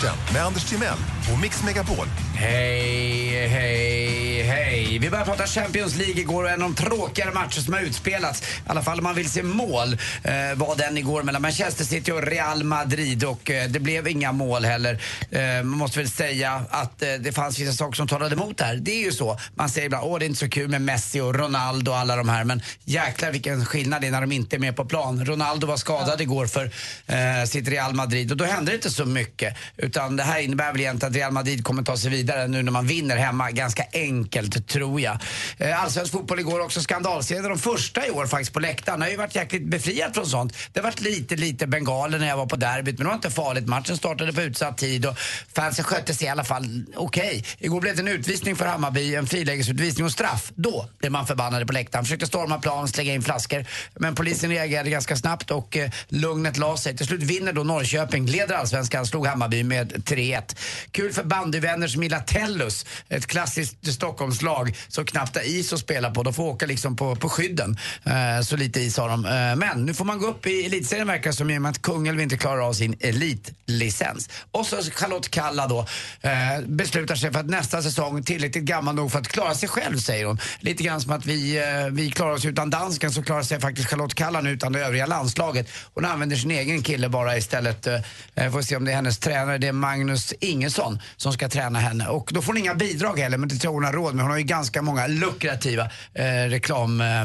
Sporten 0.00 0.34
med 0.34 0.44
Anders 0.44 0.64
Timell 0.64 0.98
och 1.32 1.40
Mix 1.40 1.64
Megapol. 1.64 2.06
Hej, 2.34 3.48
hej, 3.48 4.42
hej. 4.42 4.98
Vi 4.98 5.10
börjar 5.10 5.24
prata 5.24 5.46
Champions 5.46 5.96
League 5.96 6.20
igår 6.20 6.44
och 6.44 6.50
en 6.50 6.62
av 6.62 6.74
de 6.74 6.84
tråkigare 6.84 7.32
matcher 7.32 7.60
som 7.60 7.74
har 7.74 7.80
utspelats, 7.80 8.42
i 8.42 8.44
alla 8.66 8.82
fall 8.82 8.98
om 8.98 9.04
man 9.04 9.14
vill 9.14 9.30
se 9.30 9.42
mål, 9.42 9.92
eh, 10.22 10.32
var 10.56 10.76
den 10.76 10.98
igår 10.98 11.22
mellan 11.22 11.42
Manchester 11.42 11.84
City 11.84 12.12
och 12.12 12.22
Real 12.22 12.64
Madrid 12.64 13.24
och 13.24 13.50
eh, 13.50 13.68
det 13.68 13.80
blev 13.80 14.08
inga 14.08 14.32
mål 14.32 14.64
heller. 14.64 15.02
Eh, 15.30 15.40
man 15.40 15.66
måste 15.66 15.98
väl 15.98 16.10
säga 16.10 16.62
att 16.70 17.02
eh, 17.02 17.12
det 17.12 17.32
fanns 17.32 17.58
vissa 17.58 17.72
saker 17.72 17.96
som 17.96 18.08
talade 18.08 18.34
emot 18.34 18.58
det 18.58 18.64
här. 18.64 18.76
Det 18.76 18.92
är 18.92 19.04
ju 19.04 19.12
så. 19.12 19.38
Man 19.54 19.68
säger 19.68 19.86
ibland, 19.86 20.04
åh 20.06 20.18
det 20.18 20.24
är 20.24 20.26
inte 20.26 20.40
så 20.40 20.48
kul 20.48 20.68
med 20.68 20.82
Messi 20.82 21.20
och 21.20 21.34
Ronaldo 21.34 21.90
och 21.90 21.98
alla 21.98 22.16
de 22.16 22.28
här, 22.28 22.44
men 22.44 22.62
jäklar 22.84 23.30
vilken 23.30 23.64
skillnad 23.66 24.00
det 24.00 24.06
är 24.06 24.10
när 24.10 24.20
de 24.20 24.32
inte 24.32 24.56
är 24.56 24.60
med 24.60 24.76
på 24.76 24.84
plan. 24.84 25.24
Ronaldo 25.24 25.66
var 25.66 25.76
skadad 25.76 26.20
igår 26.20 26.46
för 26.46 26.70
eh, 27.06 27.44
sitt 27.46 27.68
Real 27.68 27.94
Madrid 27.94 28.30
och 28.30 28.36
då 28.36 28.44
hände 28.44 28.70
det 28.70 28.74
inte 28.74 28.90
så 28.90 29.04
mycket. 29.04 29.56
Utan 29.90 30.16
det 30.16 30.22
här 30.22 30.40
innebär 30.40 30.72
väl 30.72 30.80
egentligen 30.80 31.10
att 31.12 31.16
Real 31.16 31.32
Madrid 31.32 31.64
kommer 31.64 31.82
ta 31.82 31.96
sig 31.96 32.10
vidare 32.10 32.48
nu 32.48 32.62
när 32.62 32.72
man 32.72 32.86
vinner 32.86 33.16
hemma 33.16 33.50
ganska 33.50 33.84
enkelt, 33.92 34.68
tror 34.68 35.00
jag. 35.00 35.18
Eh, 35.58 35.82
allsvensk 35.82 36.12
fotboll 36.12 36.40
igår 36.40 36.60
också 36.60 36.80
skandalserie, 36.80 37.42
De 37.42 37.58
första 37.58 38.06
i 38.06 38.10
år 38.10 38.26
faktiskt 38.26 38.52
på 38.52 38.60
läktaren. 38.60 39.00
Jag 39.00 39.06
har 39.06 39.10
ju 39.10 39.16
varit 39.16 39.34
jäkligt 39.34 39.64
befriad 39.64 40.14
från 40.14 40.26
sånt. 40.26 40.56
Det 40.72 40.80
har 40.80 40.84
varit 40.84 41.00
lite, 41.00 41.36
lite 41.36 41.66
bengaler 41.66 42.18
när 42.18 42.28
jag 42.28 42.36
var 42.36 42.46
på 42.46 42.56
derbyt, 42.56 42.98
men 42.98 43.04
det 43.04 43.08
var 43.08 43.14
inte 43.14 43.30
farligt. 43.30 43.66
Matchen 43.66 43.96
startade 43.96 44.32
på 44.32 44.42
utsatt 44.42 44.78
tid 44.78 45.06
och 45.06 45.18
fansen 45.54 45.84
skötte 45.84 46.14
sig 46.14 46.26
i 46.26 46.30
alla 46.30 46.44
fall 46.44 46.84
okej. 46.96 47.44
Igår 47.58 47.80
blev 47.80 47.96
det 47.96 48.02
en 48.02 48.08
utvisning 48.08 48.56
för 48.56 48.66
Hammarby, 48.66 49.14
en 49.14 49.26
frilägesutvisning 49.26 50.04
och 50.04 50.12
straff. 50.12 50.52
Då 50.54 50.88
blev 50.98 51.12
man 51.12 51.26
förbannade 51.26 51.66
på 51.66 51.72
läktaren. 51.72 52.04
Försökte 52.04 52.26
storma 52.26 52.58
plan, 52.58 52.88
slänga 52.88 53.14
in 53.14 53.22
flaskor. 53.22 53.64
Men 53.94 54.14
polisen 54.14 54.50
reagerade 54.50 54.90
ganska 54.90 55.16
snabbt 55.16 55.50
och 55.50 55.76
eh, 55.76 55.90
lugnet 56.08 56.58
la 56.58 56.76
sig. 56.76 56.96
Till 56.96 57.06
slut 57.06 57.22
vinner 57.22 57.52
då 57.52 57.64
Norrköping, 57.64 58.26
leder 58.26 58.54
allsvenskan, 58.54 59.06
slog 59.06 59.26
Hammarby 59.26 59.62
med 59.64 59.79
3-1. 59.84 60.56
Kul 60.90 61.12
för 61.12 61.24
bandyvänner 61.24 61.88
som 61.88 62.02
gillar 62.02 62.20
Tellus, 62.20 62.86
ett 63.08 63.26
klassiskt 63.26 63.92
Stockholmslag 63.92 64.76
som 64.88 65.04
knappt 65.04 65.36
har 65.36 65.42
is 65.42 65.72
att 65.72 65.80
spela 65.80 66.10
på. 66.10 66.22
De 66.22 66.34
får 66.34 66.44
åka 66.44 66.66
liksom 66.66 66.96
på, 66.96 67.16
på 67.16 67.28
skydden. 67.28 67.76
Eh, 68.04 68.42
så 68.42 68.56
lite 68.56 68.80
is 68.80 68.96
har 68.96 69.08
de. 69.08 69.24
Eh, 69.24 69.56
men 69.56 69.86
nu 69.86 69.94
får 69.94 70.04
man 70.04 70.18
gå 70.18 70.26
upp 70.26 70.46
i 70.46 70.66
elitserien 70.66 71.06
verkar 71.06 71.30
det 71.30 71.36
som 71.36 71.50
i 71.50 71.58
och 71.58 71.62
med 71.62 71.70
att 71.70 71.82
Kungälv 71.82 72.20
inte 72.20 72.36
klarar 72.36 72.68
av 72.68 72.72
sin 72.72 72.96
elitlicens. 73.00 74.30
Och 74.50 74.66
så 74.66 74.76
Charlotte 74.76 75.30
Kalla 75.30 75.66
då 75.66 75.86
eh, 76.20 76.30
beslutar 76.66 77.14
sig 77.14 77.32
för 77.32 77.40
att 77.40 77.50
nästa 77.50 77.82
säsong 77.82 78.22
tillräckligt 78.22 78.64
gammal 78.64 78.94
nog 78.94 79.12
för 79.12 79.18
att 79.18 79.28
klara 79.28 79.54
sig 79.54 79.68
själv 79.68 79.98
säger 79.98 80.24
hon. 80.24 80.38
Lite 80.60 80.82
grann 80.82 81.00
som 81.00 81.12
att 81.12 81.26
vi, 81.26 81.58
eh, 81.58 81.92
vi 81.92 82.10
klarar 82.10 82.32
oss 82.32 82.44
utan 82.44 82.70
dansken 82.70 83.12
så 83.12 83.22
klarar 83.22 83.42
sig 83.42 83.60
faktiskt 83.60 83.88
Charlotte 83.88 84.14
Kalla 84.14 84.40
nu 84.40 84.50
utan 84.50 84.72
det 84.72 84.80
övriga 84.80 85.06
landslaget. 85.06 85.68
Hon 85.94 86.04
använder 86.04 86.36
sin 86.36 86.50
egen 86.50 86.82
kille 86.82 87.08
bara 87.08 87.36
istället. 87.36 87.86
Eh, 87.86 88.00
eh 88.34 88.52
får 88.52 88.62
se 88.62 88.76
om 88.76 88.84
det 88.84 88.90
är 88.90 88.96
hennes 88.96 89.18
tränare, 89.18 89.58
det 89.58 89.69
är 89.70 89.74
Magnus 89.74 90.32
Ingesson 90.40 90.98
som 91.16 91.32
ska 91.32 91.48
träna 91.48 91.78
henne. 91.78 92.08
Och 92.08 92.30
då 92.32 92.42
får 92.42 92.52
hon 92.52 92.58
inga 92.58 92.74
bidrag 92.74 93.18
heller 93.18 93.38
men 93.38 93.48
det 93.48 93.54
tror 93.54 93.72
hon 93.72 93.84
har 93.84 93.92
råd 93.92 94.14
med. 94.14 94.22
Hon 94.22 94.30
har 94.30 94.38
ju 94.38 94.44
ganska 94.44 94.82
många 94.82 95.06
lukrativa 95.06 95.90
eh, 96.14 96.24
reklam 96.24 97.00
eh, 97.00 97.20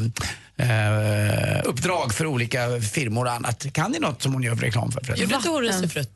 eh, 0.56 1.60
uppdrag 1.64 2.14
för 2.14 2.26
olika 2.26 2.80
firmor 2.80 3.24
och 3.24 3.32
annat. 3.32 3.66
Kan 3.72 3.90
ni 3.90 3.98
något 3.98 4.22
som 4.22 4.32
hon 4.32 4.42
gör 4.42 4.54
för 4.54 4.62
reklam 4.62 4.92
för? 4.92 5.00
förresten? 5.00 5.22
Gjorde 5.22 5.36
inte 5.36 5.48
hon 5.48 5.62
Rusefrutt? 5.62 6.10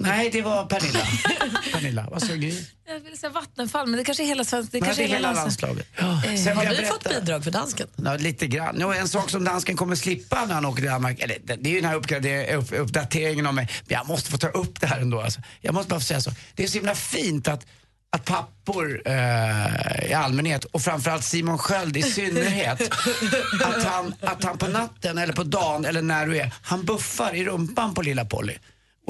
Nej, 0.00 0.30
det 0.32 0.42
var 0.42 0.64
Pernilla. 0.66 1.00
Pernilla, 1.72 2.06
vad 2.10 2.22
sa 2.22 2.34
Gry? 2.34 2.54
Jag 2.88 3.00
vill 3.00 3.18
säga 3.18 3.30
Vattenfall, 3.30 3.86
men 3.86 3.98
det 3.98 4.04
kanske 4.04 4.22
är 4.24 4.26
hela 4.26 4.44
svenska... 4.44 4.78
Det 4.78 4.84
kanske 4.84 5.02
det 5.02 5.06
är 5.08 5.12
hela 5.16 5.32
landslaget. 5.32 5.86
landslaget. 6.00 6.38
Eh, 6.38 6.44
Sen 6.44 6.56
Har 6.56 6.64
vi 6.66 6.74
jag 6.76 6.88
fått 6.88 7.04
berätta- 7.04 7.20
bidrag 7.20 7.44
för 7.44 7.50
dansken? 7.50 7.86
Ja, 7.96 8.16
lite 8.16 8.46
grann. 8.46 8.76
Jo, 8.80 8.92
en 8.92 9.08
sak 9.08 9.30
som 9.30 9.44
dansken 9.44 9.76
kommer 9.76 9.96
slippa 9.96 10.44
när 10.46 10.54
han 10.54 10.64
åker 10.64 10.82
till 10.82 10.90
Danmark, 10.90 11.20
eller, 11.20 11.36
det 11.44 11.56
det 11.56 11.70
är 11.70 11.72
ju 11.74 11.80
den 11.80 11.90
här 11.90 11.96
uppgrader- 11.96 12.54
upp, 12.54 12.72
uppdateringen 12.72 13.46
av 13.46 13.54
mig. 13.54 13.68
Men 13.86 13.94
jag 13.94 14.06
måste 14.08 14.30
få 14.30 14.38
ta 14.38 14.48
upp 14.48 14.80
det 14.80 14.86
här 14.86 15.00
ändå. 15.00 15.20
Alltså. 15.20 15.40
Jag 15.60 15.74
måste 15.74 15.90
bara 15.90 16.00
få 16.00 16.06
säga 16.06 16.20
så. 16.20 16.32
Det 16.54 16.62
är 16.64 16.68
så 16.68 16.74
himla 16.78 16.94
fint 16.94 17.48
att, 17.48 17.66
att 18.12 18.24
pappor 18.24 19.02
eh, 19.04 20.10
i 20.10 20.12
allmänhet 20.14 20.64
och 20.64 20.82
framförallt 20.82 21.24
Simon 21.24 21.58
Sköld 21.58 21.96
i 21.96 22.02
synnerhet, 22.02 22.80
att 23.64 23.84
han, 23.84 24.14
att 24.20 24.44
han 24.44 24.58
på 24.58 24.66
natten 24.68 25.18
eller 25.18 25.32
på 25.32 25.42
dagen 25.44 25.84
eller 25.84 26.02
när 26.02 26.26
du 26.26 26.38
är, 26.38 26.52
han 26.62 26.84
buffar 26.84 27.34
i 27.34 27.44
rumpan 27.44 27.94
på 27.94 28.02
lilla 28.02 28.24
Polly. 28.24 28.54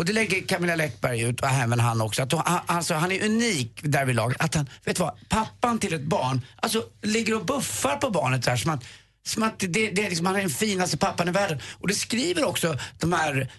Och 0.01 0.07
det 0.07 0.13
lägger 0.13 0.41
Camilla 0.41 0.77
Läckberg 0.77 1.21
ut 1.21 1.41
och 1.41 1.49
även 1.49 1.81
han 1.81 2.01
också. 2.01 2.23
Att 2.23 2.33
han, 2.33 2.61
alltså, 2.67 2.95
han 2.95 3.13
är 3.13 3.25
unik 3.25 3.81
därvidlag. 3.83 4.35
Att 4.39 4.55
han, 4.55 4.69
vet 4.85 4.97
du 4.97 5.03
vad, 5.03 5.29
pappan 5.29 5.79
till 5.79 5.95
ett 5.95 6.03
barn, 6.03 6.41
alltså 6.57 6.85
ligger 7.03 7.35
och 7.35 7.45
buffar 7.45 7.97
på 7.97 8.11
barnet 8.11 8.45
så 8.45 8.51
här 8.51 8.57
som 8.57 8.71
att, 8.71 8.85
som 9.27 9.43
att 9.43 9.59
det, 9.59 9.91
det 9.91 10.05
är 10.05 10.09
liksom, 10.09 10.27
han 10.27 10.37
är 10.37 10.41
den 10.41 10.51
finaste 10.51 10.97
pappan 10.97 11.29
i 11.29 11.31
världen. 11.31 11.61
Och 11.81 11.89
det 11.89 11.95
skriver 11.95 12.45
också 12.45 12.77
de 13.01 13.13
här 13.13 13.53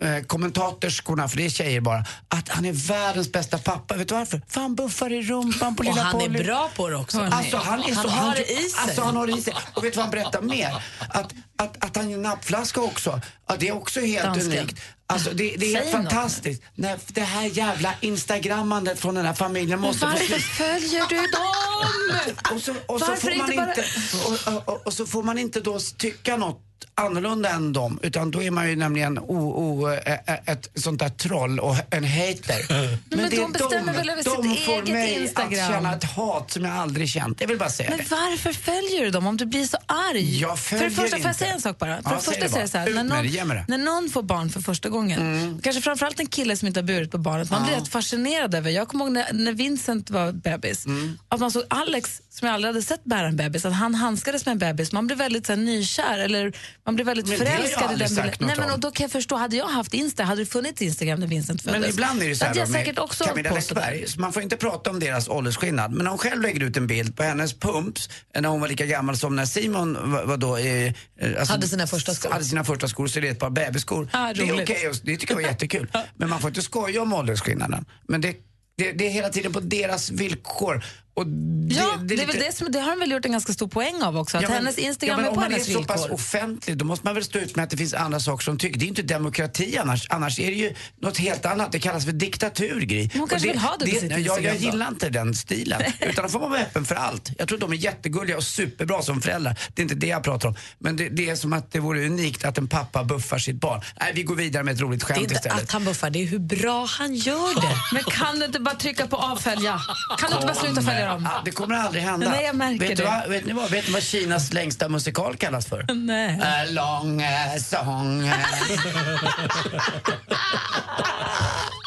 eh, 0.00 0.22
kommentatorskorna, 0.26 1.28
för 1.28 1.36
det 1.36 1.44
är 1.44 1.50
tjejer 1.50 1.80
bara, 1.80 2.04
att 2.28 2.48
han 2.48 2.64
är 2.64 2.72
världens 2.72 3.32
bästa 3.32 3.58
pappa. 3.58 3.96
Vet 3.96 4.08
du 4.08 4.14
varför? 4.14 4.42
För 4.48 4.60
han 4.60 4.74
buffar 4.74 5.12
i 5.12 5.22
rumpan 5.22 5.76
på 5.76 5.80
Och 5.80 5.84
lilla 5.84 6.02
han 6.02 6.20
är 6.20 6.26
Polly. 6.26 6.44
bra 6.44 6.70
på 6.76 6.88
det 6.88 6.96
också. 6.96 7.20
Alltså 7.20 7.56
han 7.56 7.80
är 7.82 7.94
Han 7.94 8.02
så... 8.04 8.08
har 8.10 8.34
det 8.34 8.52
i 8.52 8.56
sig. 8.56 8.80
Alltså 8.82 9.02
han 9.02 9.16
har 9.16 9.26
det 9.26 9.32
i 9.32 9.42
sig. 9.42 9.54
Och 9.74 9.84
vet 9.84 9.92
du 9.92 9.96
vad 9.96 10.04
han 10.04 10.10
berättar 10.10 10.42
mer? 10.42 10.82
Att, 11.08 11.32
att, 11.56 11.84
att 11.84 11.96
han 11.96 12.10
gör 12.10 12.18
nappflaska 12.18 12.80
också, 12.80 13.20
ja, 13.48 13.56
det 13.58 13.68
är 13.68 13.72
också 13.76 14.00
helt 14.00 14.24
Dansken. 14.24 14.52
unikt. 14.58 14.80
Alltså 15.10 15.30
det, 15.30 15.56
det 15.56 15.72
är 15.74 15.76
helt 15.78 15.90
fantastiskt. 15.92 16.62
Nej, 16.74 16.96
det 17.06 17.20
här 17.22 17.44
jävla 17.46 17.94
instagrammandet 18.00 19.00
från 19.00 19.14
den 19.14 19.26
här 19.26 19.32
familjen 19.34 19.80
måste 19.80 20.00
få 20.00 20.06
Varför 20.06 20.24
slut. 20.26 20.42
följer 20.42 21.04
du 21.08 21.16
dem? 21.16 22.56
Och 22.56 22.62
så, 22.62 22.74
och, 22.86 23.00
så 23.00 23.06
Varför 23.06 23.16
får 23.30 23.36
man 23.38 23.52
inte 23.52 23.56
bara- 23.56 23.68
inte, 23.68 24.48
och, 24.52 24.54
och, 24.54 24.68
och, 24.74 24.86
och 24.86 24.92
så 24.92 25.06
får 25.06 25.22
man 25.22 25.38
inte 25.38 25.60
då 25.60 25.78
tycka 25.98 26.36
något 26.36 26.62
annorlunda 26.94 27.48
än 27.50 27.72
dem, 27.72 27.98
utan 28.02 28.30
då 28.30 28.42
är 28.42 28.50
man 28.50 28.70
ju 28.70 28.76
nämligen 28.76 29.18
o, 29.18 29.36
o, 29.38 29.88
ä, 29.88 30.20
ä, 30.26 30.40
ett 30.46 30.68
sånt 30.74 30.98
där 31.00 31.08
troll 31.08 31.60
och 31.60 31.76
en 31.90 32.04
hater. 32.04 32.88
men 33.16 33.30
de 33.30 33.52
bestämmer 33.52 33.92
väl 33.92 34.10
över 34.10 34.22
sitt 34.22 34.36
de 34.42 34.56
får 34.56 34.72
eget 34.72 34.88
mig 34.88 35.22
Instagram. 35.22 35.52
att 35.52 35.74
känna 35.74 35.94
ett 35.94 36.04
hat 36.04 36.50
som 36.50 36.64
jag 36.64 36.74
aldrig 36.76 37.08
känt. 37.08 37.40
Jag 37.40 37.48
vill 37.48 37.58
bara 37.58 37.70
säga 37.70 37.90
Men 37.90 37.98
det. 37.98 38.10
varför 38.10 38.52
följer 38.52 39.04
du 39.04 39.10
dem 39.10 39.26
om 39.26 39.36
du 39.36 39.46
blir 39.46 39.64
så 39.66 39.76
arg? 39.86 40.38
Jag 40.40 40.58
för 40.58 40.74
det 40.78 40.90
följer 40.90 40.90
första, 40.90 41.16
får 41.16 41.24
jag 41.24 41.30
inte. 41.30 41.38
säga 41.38 41.52
en 41.54 41.60
sak 41.60 41.78
bara? 41.78 42.02
För 42.02 42.10
Ja, 42.10 42.16
det 42.16 42.22
första 42.22 42.40
det 42.40 42.62
det 42.62 42.68
så 42.68 42.72
bara. 42.78 42.80
här, 42.84 42.94
när, 42.94 43.04
någon, 43.04 43.22
det, 43.26 43.54
det. 43.54 43.64
när 43.68 43.78
någon 43.78 44.10
får 44.10 44.22
barn 44.22 44.50
för 44.50 44.60
första 44.60 44.88
gången, 44.88 45.60
kanske 45.62 45.82
framförallt 45.82 46.20
en 46.20 46.26
kille 46.26 46.56
som 46.56 46.68
inte 46.68 46.80
har 46.80 46.84
burit 46.86 47.10
på 47.10 47.18
barnet, 47.18 47.50
man 47.50 47.64
blir 47.66 47.74
rätt 47.76 47.88
fascinerad 47.88 48.54
över. 48.54 48.70
Jag 48.70 48.88
kommer 48.88 49.04
ihåg 49.04 49.12
när, 49.14 49.32
när 49.32 49.52
Vincent 49.52 50.10
var 50.10 50.32
bebis, 50.32 50.84
att 51.28 51.40
man 51.40 51.50
såg 51.50 51.62
Alex, 51.70 52.20
som 52.30 52.46
jag 52.48 52.54
aldrig 52.54 52.74
hade 52.74 52.82
sett 52.82 53.04
bära 53.04 53.26
en 53.28 53.36
bebis, 53.36 53.64
att 53.64 53.72
han 53.74 53.94
handskades 53.94 54.46
med 54.46 54.52
en 54.52 54.58
bebis. 54.58 54.92
Man 54.92 55.06
blir 55.06 55.16
väldigt 55.16 55.46
så 55.46 55.52
här, 55.52 55.56
nykär, 55.60 56.18
eller 56.18 56.52
man 56.84 56.94
blir 56.94 57.04
väldigt 57.04 57.28
Men 57.28 57.38
förälskad 57.38 57.92
i 57.92 57.96
den 57.96 58.08
bilden. 58.08 58.32
Nej, 58.40 58.56
men, 58.58 58.70
och 58.70 58.80
då 58.80 58.90
kan 58.90 59.04
jag 59.04 59.10
förstå, 59.10 59.36
hade 59.36 59.56
jag 59.56 59.66
haft 59.66 59.94
Insta, 59.94 60.22
hade 60.22 60.42
det 60.42 60.46
funnits 60.46 60.82
Instagram 60.82 61.20
när 61.20 61.26
Vincent 61.26 61.62
föddes. 61.62 61.80
Men 61.80 61.90
ibland 61.90 62.22
är 62.22 62.28
det 62.28 62.36
så 62.36 62.44
här 62.44 62.56
jag 62.56 62.68
säkert 62.68 62.98
också 62.98 63.24
Camilla. 63.24 63.54
Läckberg, 63.54 64.06
man 64.18 64.32
får 64.32 64.42
inte 64.42 64.56
prata 64.56 64.90
om 64.90 65.00
deras 65.00 65.28
åldersskillnad. 65.28 65.92
Men 65.92 66.06
hon 66.06 66.18
själv 66.18 66.42
lägger 66.42 66.62
ut 66.62 66.76
en 66.76 66.86
bild 66.86 67.16
på 67.16 67.22
hennes 67.22 67.54
pumps, 67.54 68.08
när 68.34 68.48
hon 68.48 68.60
var 68.60 68.68
lika 68.68 68.86
gammal 68.86 69.16
som 69.16 69.36
när 69.36 69.46
Simon 69.46 70.12
var, 70.12 70.24
var 70.24 70.36
då... 70.36 70.56
Eh, 70.56 70.92
alltså, 71.38 71.52
Hade 71.52 71.68
sina 71.68 71.86
första 71.86 72.14
skor. 72.14 72.30
Hade 72.30 72.44
sina 72.44 72.64
första 72.64 72.88
skor, 72.88 73.06
så 73.06 73.20
det 73.20 73.28
är 73.28 73.32
ett 73.32 73.38
par 73.38 73.50
bebisskor. 73.50 74.08
Ah, 74.12 74.32
det 74.32 74.48
är 74.48 74.62
okej, 74.62 74.88
och 74.88 74.96
det 75.02 75.16
tycker 75.16 75.34
jag 75.34 75.42
var 75.42 75.48
jättekul. 75.48 75.90
Men 76.16 76.28
man 76.28 76.40
får 76.40 76.48
inte 76.50 76.62
skoja 76.62 77.02
om 77.02 77.12
åldersskillnaden. 77.12 77.84
Men 78.08 78.20
det, 78.20 78.36
det, 78.76 78.92
det 78.92 79.06
är 79.06 79.10
hela 79.10 79.28
tiden 79.28 79.52
på 79.52 79.60
deras 79.60 80.10
villkor. 80.10 80.84
Och 81.18 81.26
det, 81.26 81.74
Ja, 81.74 81.84
det, 82.02 82.14
är 82.14 82.18
lite- 82.26 82.38
det, 82.38 82.56
som, 82.56 82.72
det 82.72 82.80
har 82.80 82.90
de 82.90 82.98
väl 83.00 83.10
gjort 83.10 83.24
en 83.24 83.32
ganska 83.32 83.52
stor 83.52 83.68
poäng 83.68 84.02
av 84.02 84.16
också, 84.18 84.36
att 84.36 84.42
Ja, 84.42 84.48
men- 84.48 84.56
hennes 84.58 84.78
Instagram 84.78 85.10
ja, 85.12 85.16
men 85.16 85.24
är 85.24 85.28
på 85.28 85.34
om 85.34 85.40
man 85.40 85.52
hennes 85.52 85.68
är 85.68 85.72
så 85.72 85.82
pass 85.84 86.00
villkor. 86.00 86.14
offentlig 86.14 86.76
då 86.78 86.84
måste 86.84 87.06
man 87.06 87.14
väl 87.14 87.24
stå 87.24 87.38
ut 87.38 87.56
med 87.56 87.62
att 87.62 87.70
det 87.70 87.76
finns 87.76 87.94
andra 87.94 88.20
saker 88.20 88.44
som 88.44 88.58
tycker. 88.58 88.78
Det 88.80 88.86
är 88.86 88.88
inte 88.88 89.02
demokrati 89.02 89.78
annars. 89.78 90.06
Annars 90.10 90.38
är 90.40 90.46
det 90.46 90.56
ju 90.56 90.74
något 91.00 91.18
helt 91.18 91.46
annat. 91.46 91.72
Det 91.72 91.78
kallas 91.80 92.04
för 92.04 92.12
diktatur, 92.12 92.80
Gry. 92.80 93.10
hon 93.12 93.22
Och 93.22 93.30
kanske 93.30 93.48
det, 93.48 93.52
vill 93.52 93.60
ha 93.60 93.76
det 93.78 93.84
på 93.94 94.00
sitt 94.00 94.26
jag, 94.26 94.42
jag 94.44 94.56
gillar 94.56 94.88
inte 94.88 95.08
den 95.08 95.34
stilen. 95.34 95.82
Utan 96.00 96.24
då 96.24 96.28
får 96.30 96.40
man 96.40 96.50
vara 96.50 96.60
öppen 96.60 96.84
för 96.84 96.94
allt. 96.94 97.30
Jag 97.38 97.48
tror 97.48 97.58
de 97.58 97.72
är 97.72 97.76
jättegulliga 97.76 98.36
och 98.36 98.44
superbra 98.44 99.02
som 99.02 99.20
föräldrar. 99.22 99.58
Det 99.74 99.80
är 99.80 99.84
inte 99.84 99.94
det 99.94 100.06
jag 100.06 100.22
pratar 100.24 100.48
om. 100.48 100.54
Men 100.78 100.96
det, 100.96 101.08
det 101.08 101.28
är 101.30 101.36
som 101.36 101.52
att 101.52 101.72
det 101.72 101.80
vore 101.80 102.06
unikt 102.06 102.44
att 102.44 102.58
en 102.58 102.68
pappa 102.68 103.04
buffar 103.04 103.38
sitt 103.38 103.60
barn. 103.60 103.82
Nej, 104.00 104.12
vi 104.14 104.22
går 104.22 104.34
vidare 104.34 104.64
med 104.64 104.74
ett 104.74 104.80
roligt 104.80 105.00
Det 105.00 105.04
är 105.04 105.14
skämt 105.14 105.20
inte 105.22 105.34
istället. 105.34 105.62
att 105.62 105.72
han 105.72 105.84
buffar, 105.84 106.10
det 106.10 106.18
är 106.22 106.26
hur 106.26 106.38
bra 106.38 106.84
han 106.98 107.14
gör 107.14 107.54
det. 107.60 107.76
Men 107.92 108.02
kan 108.04 108.38
du 108.38 108.44
inte 108.46 108.60
bara 108.60 108.74
trycka 108.74 109.06
på 109.06 109.16
avfölja? 109.16 109.80
Kan 110.18 110.30
du 110.30 110.36
inte 110.36 110.46
bara 110.46 110.54
sluta 110.56 110.82
följa 110.82 111.07
dem? 111.08 111.22
Ja, 111.24 111.42
det 111.44 111.50
kommer 111.50 111.74
aldrig 111.74 112.02
hända. 112.02 112.30
Nej, 112.30 112.44
jag 112.44 112.56
märker 112.56 112.88
vet, 112.88 112.96
du 112.96 113.02
det. 113.04 113.10
vad, 113.10 113.30
vet 113.30 113.46
ni 113.46 113.52
vad? 113.52 113.70
Vet 113.70 113.86
ni 113.86 113.92
vad 113.92 114.02
Kinas 114.02 114.52
längsta 114.52 114.88
musikal 114.88 115.36
kallas 115.36 115.66
för? 115.66 115.86
Nej. 115.94 116.40
A 116.42 116.64
long 116.70 117.20
eh, 117.22 117.56
song. 117.58 118.32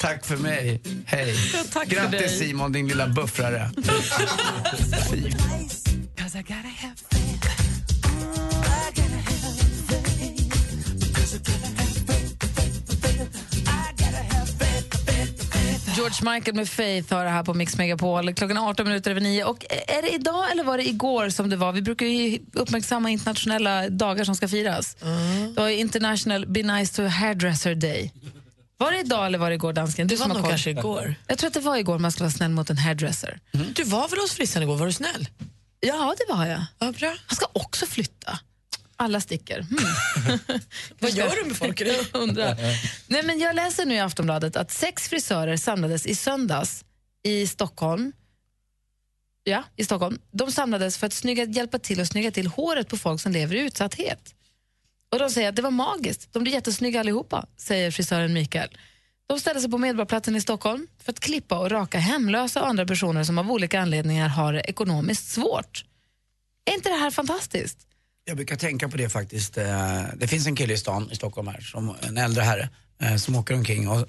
Tack 0.02 0.26
för 0.26 0.38
mig. 0.38 0.82
Hej. 1.06 1.36
tack 1.74 1.88
för 1.88 1.96
Grattis 1.96 2.20
dig. 2.20 2.30
Simon, 2.30 2.72
din 2.72 2.88
lilla 2.88 3.08
buffrare. 3.08 3.72
George 15.96 16.32
Michael 16.34 16.56
med 16.56 16.70
Faith 16.70 17.14
har 17.14 17.24
det 17.24 17.30
här 17.30 17.44
på 17.44 17.54
Mix 17.54 17.78
Megapol. 17.78 18.34
Klockan 18.34 18.58
är 18.58 18.70
18 18.70 18.88
minuter 18.88 19.12
över 19.12 19.22
9. 19.22 19.44
Och 19.44 19.66
är 19.88 20.02
det 20.02 20.10
idag 20.14 20.52
eller 20.52 20.64
var 20.64 20.78
det 20.78 20.88
igår 20.88 21.30
som 21.30 21.50
det 21.50 21.56
var? 21.56 21.72
Vi 21.72 21.82
brukar 21.82 22.06
ju 22.06 22.40
uppmärksamma 22.54 23.10
internationella 23.10 23.90
dagar 23.90 24.24
som 24.24 24.36
ska 24.36 24.48
firas. 24.48 24.96
Det 25.56 25.62
var 25.62 25.70
International 25.70 26.46
Be 26.48 26.64
Nice 26.64 26.96
to 26.96 27.08
Hairdresser 27.08 27.76
Day. 27.76 28.12
Var 28.78 28.92
det 28.92 29.00
idag 29.00 29.26
eller 29.26 29.38
var 29.38 29.50
det 29.50 29.56
igår, 29.56 29.74
dansken? 29.74 30.08
Du 30.08 30.16
Det 30.16 30.22
var 30.22 30.28
nog 30.28 30.38
koll. 30.38 30.50
kanske 30.50 30.70
igår. 30.70 31.16
Jag 31.28 31.38
tror 31.38 31.48
att 31.48 31.54
det 31.54 31.60
var 31.60 31.78
igår 31.78 32.00
man 32.00 32.12
ska 32.12 32.24
vara 32.24 32.32
snäll 32.32 32.52
mot 32.52 32.70
en 32.70 32.78
hairdresser. 32.78 33.40
Du 33.76 33.84
var 33.84 34.08
väl 34.08 34.20
hos 34.20 34.32
frissan 34.34 34.64
igår? 34.64 34.76
Var 34.78 34.86
du 34.86 34.94
snäll? 34.94 35.28
Ja, 35.80 36.16
det 36.18 36.34
var 36.34 36.46
jag. 36.46 36.62
Ja, 36.80 36.92
bra. 36.92 37.16
Han 37.28 37.36
ska 37.36 37.46
också 37.54 37.86
flytta. 37.86 38.40
Alla 39.02 39.22
sticker. 39.22 39.62
Hmm. 39.62 40.40
Vad 41.00 41.12
gör 41.12 41.36
du 41.36 41.46
med 41.48 41.58
folk? 41.58 41.82
Jag 41.82 41.98
undrar. 42.14 42.56
Nej, 43.08 43.24
men 43.24 43.40
jag 43.40 43.56
läser 43.56 43.86
nu 43.86 43.96
i 43.96 44.00
Aftonbladet 44.00 44.56
att 44.56 44.72
sex 44.72 45.10
frisörer 45.10 45.58
samlades 45.58 46.06
i 46.06 46.16
söndags 46.16 46.86
i 47.24 47.48
Stockholm. 47.48 48.14
Ja, 49.44 49.64
i 49.76 49.86
Stockholm. 49.86 50.20
De 50.32 50.52
samlades 50.52 50.98
för 50.98 51.08
att 51.08 51.14
snygga, 51.14 51.44
hjälpa 51.44 51.80
till 51.80 52.02
att 52.02 52.08
snygga 52.08 52.32
till 52.32 52.48
håret 52.48 52.88
på 52.88 52.98
folk 52.98 53.22
som 53.22 53.32
lever 53.32 53.56
i 53.56 53.60
utsatthet. 53.60 54.36
Och 55.12 55.20
de 55.20 55.30
säger 55.30 55.50
att 55.50 55.56
det 55.56 55.62
var 55.62 55.72
magiskt. 55.72 56.34
De 56.34 56.44
blir 56.44 56.54
jättesnygga 56.54 57.00
allihopa, 57.00 57.46
säger 57.58 57.92
frisören 57.92 58.34
Mikael. 58.34 58.78
De 59.28 59.40
ställde 59.40 59.62
sig 59.62 59.72
på 59.72 59.78
Medborgarplatsen 59.78 60.36
i 60.36 60.42
Stockholm 60.42 60.88
för 61.04 61.12
att 61.12 61.20
klippa 61.20 61.60
och 61.60 61.72
raka 61.72 62.00
hemlösa 62.00 62.62
och 62.62 62.68
andra 62.68 62.86
personer 62.86 63.24
som 63.24 63.38
av 63.38 63.52
olika 63.52 63.82
anledningar 63.82 64.28
har 64.28 64.54
det 64.54 64.62
ekonomiskt 64.62 65.28
svårt. 65.28 65.86
Är 66.66 66.74
inte 66.74 66.90
det 66.90 66.96
här 66.96 67.12
fantastiskt? 67.12 67.88
Jag 68.32 68.38
brukar 68.38 68.56
tänka 68.56 68.90
på 68.90 68.98
det 68.98 69.10
faktiskt. 69.10 69.58
Eh, 69.58 70.02
Det 70.16 70.28
finns 70.28 70.48
en 70.48 70.56
kille 70.56 70.74
i 70.74 70.78
stan, 70.78 71.10
i 71.12 71.16
Stockholm 71.16 71.48
här, 71.48 71.62
som, 71.62 71.96
en 72.02 72.18
äldre 72.18 72.44
herre, 72.44 72.70
eh, 73.02 73.16
som 73.16 73.36
åker 73.36 73.54
omkring 73.56 73.88
och 73.90 74.08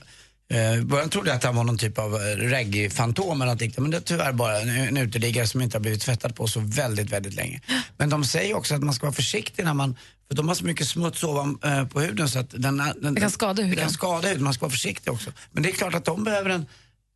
eh, 0.56 0.82
början 0.82 1.08
trodde 1.10 1.28
jag 1.30 1.36
att 1.36 1.44
han 1.44 1.56
var 1.56 1.64
någon 1.64 1.78
typ 1.78 1.98
av 1.98 2.14
eh, 2.14 2.18
reggae-fantom 2.36 3.34
eller 3.36 3.44
någonting, 3.44 3.72
men 3.78 3.90
det 3.90 3.96
är 3.96 4.00
tyvärr 4.00 4.32
bara 4.32 4.60
en, 4.60 4.68
en 4.68 4.96
uteliggare 4.96 5.46
som 5.46 5.62
inte 5.62 5.76
har 5.76 5.80
blivit 5.80 6.00
tvättad 6.00 6.34
på 6.34 6.46
så 6.48 6.60
väldigt, 6.60 7.10
väldigt 7.10 7.34
länge. 7.34 7.60
Men 7.96 8.10
de 8.10 8.24
säger 8.24 8.56
också 8.56 8.74
att 8.74 8.82
man 8.82 8.94
ska 8.94 9.06
vara 9.06 9.14
försiktig 9.14 9.64
när 9.64 9.74
man, 9.74 9.96
för 10.28 10.34
de 10.36 10.48
har 10.48 10.54
så 10.54 10.64
mycket 10.64 10.88
smuts 10.88 11.24
ovan 11.24 11.58
eh, 11.64 11.84
på 11.86 12.00
huden 12.00 12.28
så 12.28 12.38
att 12.38 12.50
den, 12.50 12.76
den, 13.02 13.14
Det 13.14 13.20
kan 13.20 13.30
skada 13.30 13.52
Det 13.52 13.62
huden. 13.62 13.84
kan 13.84 13.90
skada 13.92 14.28
huden, 14.28 14.44
man 14.44 14.54
ska 14.54 14.60
vara 14.66 14.70
försiktig 14.70 15.12
också. 15.12 15.30
Men 15.52 15.62
det 15.62 15.68
är 15.68 15.72
klart 15.72 15.94
att 15.94 16.04
de 16.04 16.24
behöver 16.24 16.50
en 16.50 16.66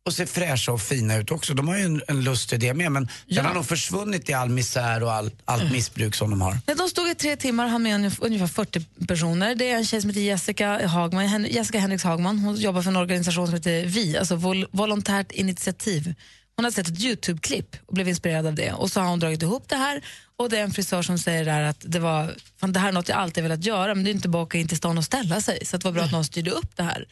och 0.07 0.13
se 0.13 0.25
fräscha 0.25 0.71
och 0.71 0.81
fina 0.81 1.15
ut 1.15 1.31
också. 1.31 1.53
De 1.53 1.67
har 1.67 1.77
ju 1.77 1.83
en, 1.83 2.01
en 2.07 2.23
lust 2.23 2.49
till 2.49 2.59
det 2.59 2.73
med 2.73 2.91
men 2.91 3.09
den 3.25 3.45
har 3.45 3.53
nog 3.53 3.65
försvunnit 3.65 4.29
i 4.29 4.33
all 4.33 4.49
misär 4.49 5.03
och 5.03 5.13
all, 5.13 5.31
allt 5.45 5.71
missbruk 5.71 6.15
som 6.15 6.29
de 6.29 6.41
har. 6.41 6.57
De 6.77 6.89
stod 6.89 7.09
i 7.09 7.15
tre 7.15 7.35
timmar 7.35 7.65
och 7.65 7.71
hann 7.71 7.83
med 7.83 7.99
ungef- 7.99 8.17
ungefär 8.21 8.47
40 8.47 8.85
personer. 9.07 9.55
Det 9.55 9.69
är 9.71 9.75
en 9.77 9.85
tjej 9.85 10.01
som 10.01 10.09
heter 10.09 10.21
Jessica, 10.21 10.87
Hagman, 10.87 11.45
Jessica 11.45 11.79
Henriks 11.79 12.03
Hagman. 12.03 12.39
Hon 12.39 12.55
jobbar 12.55 12.81
för 12.81 12.89
en 12.89 12.95
organisation 12.97 13.47
som 13.47 13.53
heter 13.55 13.85
VI, 13.85 14.17
alltså 14.17 14.35
Vol- 14.35 14.67
Volontärt 14.71 15.31
initiativ. 15.31 16.13
Hon 16.55 16.63
har 16.63 16.71
sett 16.71 16.87
ett 16.87 16.99
Youtube-klipp 16.99 17.75
och 17.85 17.93
blev 17.93 18.07
inspirerad 18.09 18.45
av 18.45 18.55
det. 18.55 18.71
Och 18.73 18.91
så 18.91 18.99
har 19.01 19.07
hon 19.07 19.19
dragit 19.19 19.41
ihop 19.43 19.63
det 19.69 19.75
här. 19.75 20.01
Och 20.37 20.49
det 20.49 20.57
är 20.57 20.63
en 20.63 20.71
frisör 20.71 21.01
som 21.01 21.19
säger 21.19 21.45
där 21.45 21.61
att 21.63 21.77
det, 21.85 21.99
var, 21.99 22.35
fan, 22.59 22.73
det 22.73 22.79
här 22.79 22.87
är 22.87 22.91
något 22.91 23.09
jag 23.09 23.17
alltid 23.17 23.43
velat 23.43 23.63
göra 23.65 23.95
men 23.95 24.03
det 24.03 24.09
är 24.09 24.11
inte 24.11 24.29
bara 24.29 24.41
att 24.43 24.47
åka 24.47 24.57
in 24.57 24.67
till 24.67 24.77
stan 24.77 24.97
och 24.97 25.03
ställa 25.03 25.41
sig. 25.41 25.65
Så 25.65 25.77
det 25.77 25.83
var 25.85 25.91
bra 25.91 26.03
att 26.03 26.11
någon 26.11 26.25
styrde 26.25 26.51
upp 26.51 26.75
det 26.77 26.83
här. 26.83 27.05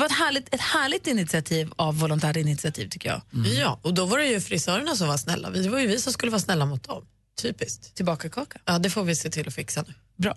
Det 0.00 0.02
var 0.02 0.06
ett 0.06 0.18
härligt, 0.18 0.54
ett 0.54 0.60
härligt 0.60 1.06
initiativ 1.06 1.72
av 1.76 1.98
Volontärt 1.98 2.36
initiativ 2.36 2.88
tycker 2.88 3.08
jag. 3.08 3.22
Ja, 3.46 3.80
och 3.82 3.94
då 3.94 4.06
var 4.06 4.18
det 4.18 4.26
ju 4.26 4.40
frisörerna 4.40 4.96
som 4.96 5.08
var 5.08 5.16
snälla. 5.16 5.50
Det 5.50 5.68
var 5.68 5.78
ju 5.78 5.86
vi 5.86 5.98
som 5.98 6.12
skulle 6.12 6.30
vara 6.30 6.40
snälla 6.40 6.66
mot 6.66 6.88
dem. 6.88 7.06
Typiskt. 7.42 7.94
Tillbaka 7.94 8.28
kaka. 8.28 8.58
Ja, 8.64 8.78
det 8.78 8.90
får 8.90 9.04
vi 9.04 9.16
se 9.16 9.30
till 9.30 9.48
att 9.48 9.54
fixa 9.54 9.84
nu. 9.88 9.94
Bra. 10.16 10.36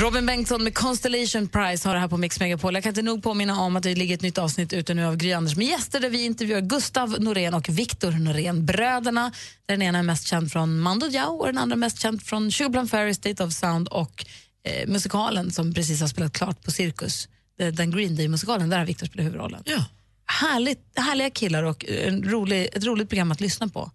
Robin 0.00 0.26
Bengtsson 0.26 0.64
med 0.64 0.74
Constellation 0.74 1.48
Prize 1.48 1.88
har 1.88 1.94
det 1.94 2.00
här 2.00 2.08
på 2.08 2.16
Mix 2.16 2.40
Megapol. 2.40 2.74
Jag 2.74 2.82
kan 2.82 2.90
inte 2.90 3.02
nog 3.02 3.22
påminna 3.22 3.60
om 3.60 3.76
att 3.76 3.82
det 3.82 3.94
ligger 3.94 4.14
ett 4.14 4.22
nytt 4.22 4.38
avsnitt 4.38 4.72
ute 4.72 4.94
nu 4.94 5.04
av 5.06 5.16
Gry 5.16 5.32
Anders 5.32 5.56
med 5.56 5.66
gäster 5.66 6.00
där 6.00 6.10
vi 6.10 6.24
intervjuar 6.24 6.60
Gustav 6.60 7.16
Norén 7.20 7.54
och 7.54 7.68
Viktor 7.68 8.12
Norén, 8.12 8.66
bröderna. 8.66 9.32
Den 9.66 9.82
ena 9.82 9.98
är 9.98 10.02
mest 10.02 10.26
känd 10.26 10.52
från 10.52 10.80
Mando 10.80 11.08
Diao 11.08 11.36
och 11.36 11.46
den 11.46 11.58
andra 11.58 11.76
mest 11.76 12.00
känd 12.00 12.22
från 12.22 12.52
Sugarplum 12.52 12.88
Fairy, 12.88 13.14
State 13.14 13.44
of 13.44 13.52
Sound 13.52 13.88
och 13.88 14.26
eh, 14.62 14.88
musikalen 14.88 15.50
som 15.50 15.74
precis 15.74 16.00
har 16.00 16.08
spelat 16.08 16.32
klart 16.32 16.62
på 16.64 16.70
Cirkus. 16.70 17.28
Eh, 17.60 17.68
Den 17.68 17.90
Green 17.90 18.16
Day-musikalen, 18.16 18.68
där 18.68 18.78
har 18.78 18.86
Viktor 18.86 19.06
spelat 19.06 19.26
huvudrollen. 19.26 19.62
Ja. 19.64 19.84
Härligt, 20.26 20.80
härliga 20.94 21.30
killar 21.30 21.62
och 21.62 21.84
en 21.88 22.24
rolig, 22.24 22.68
ett 22.72 22.84
roligt 22.84 23.08
program 23.08 23.32
att 23.32 23.40
lyssna 23.40 23.68
på, 23.68 23.90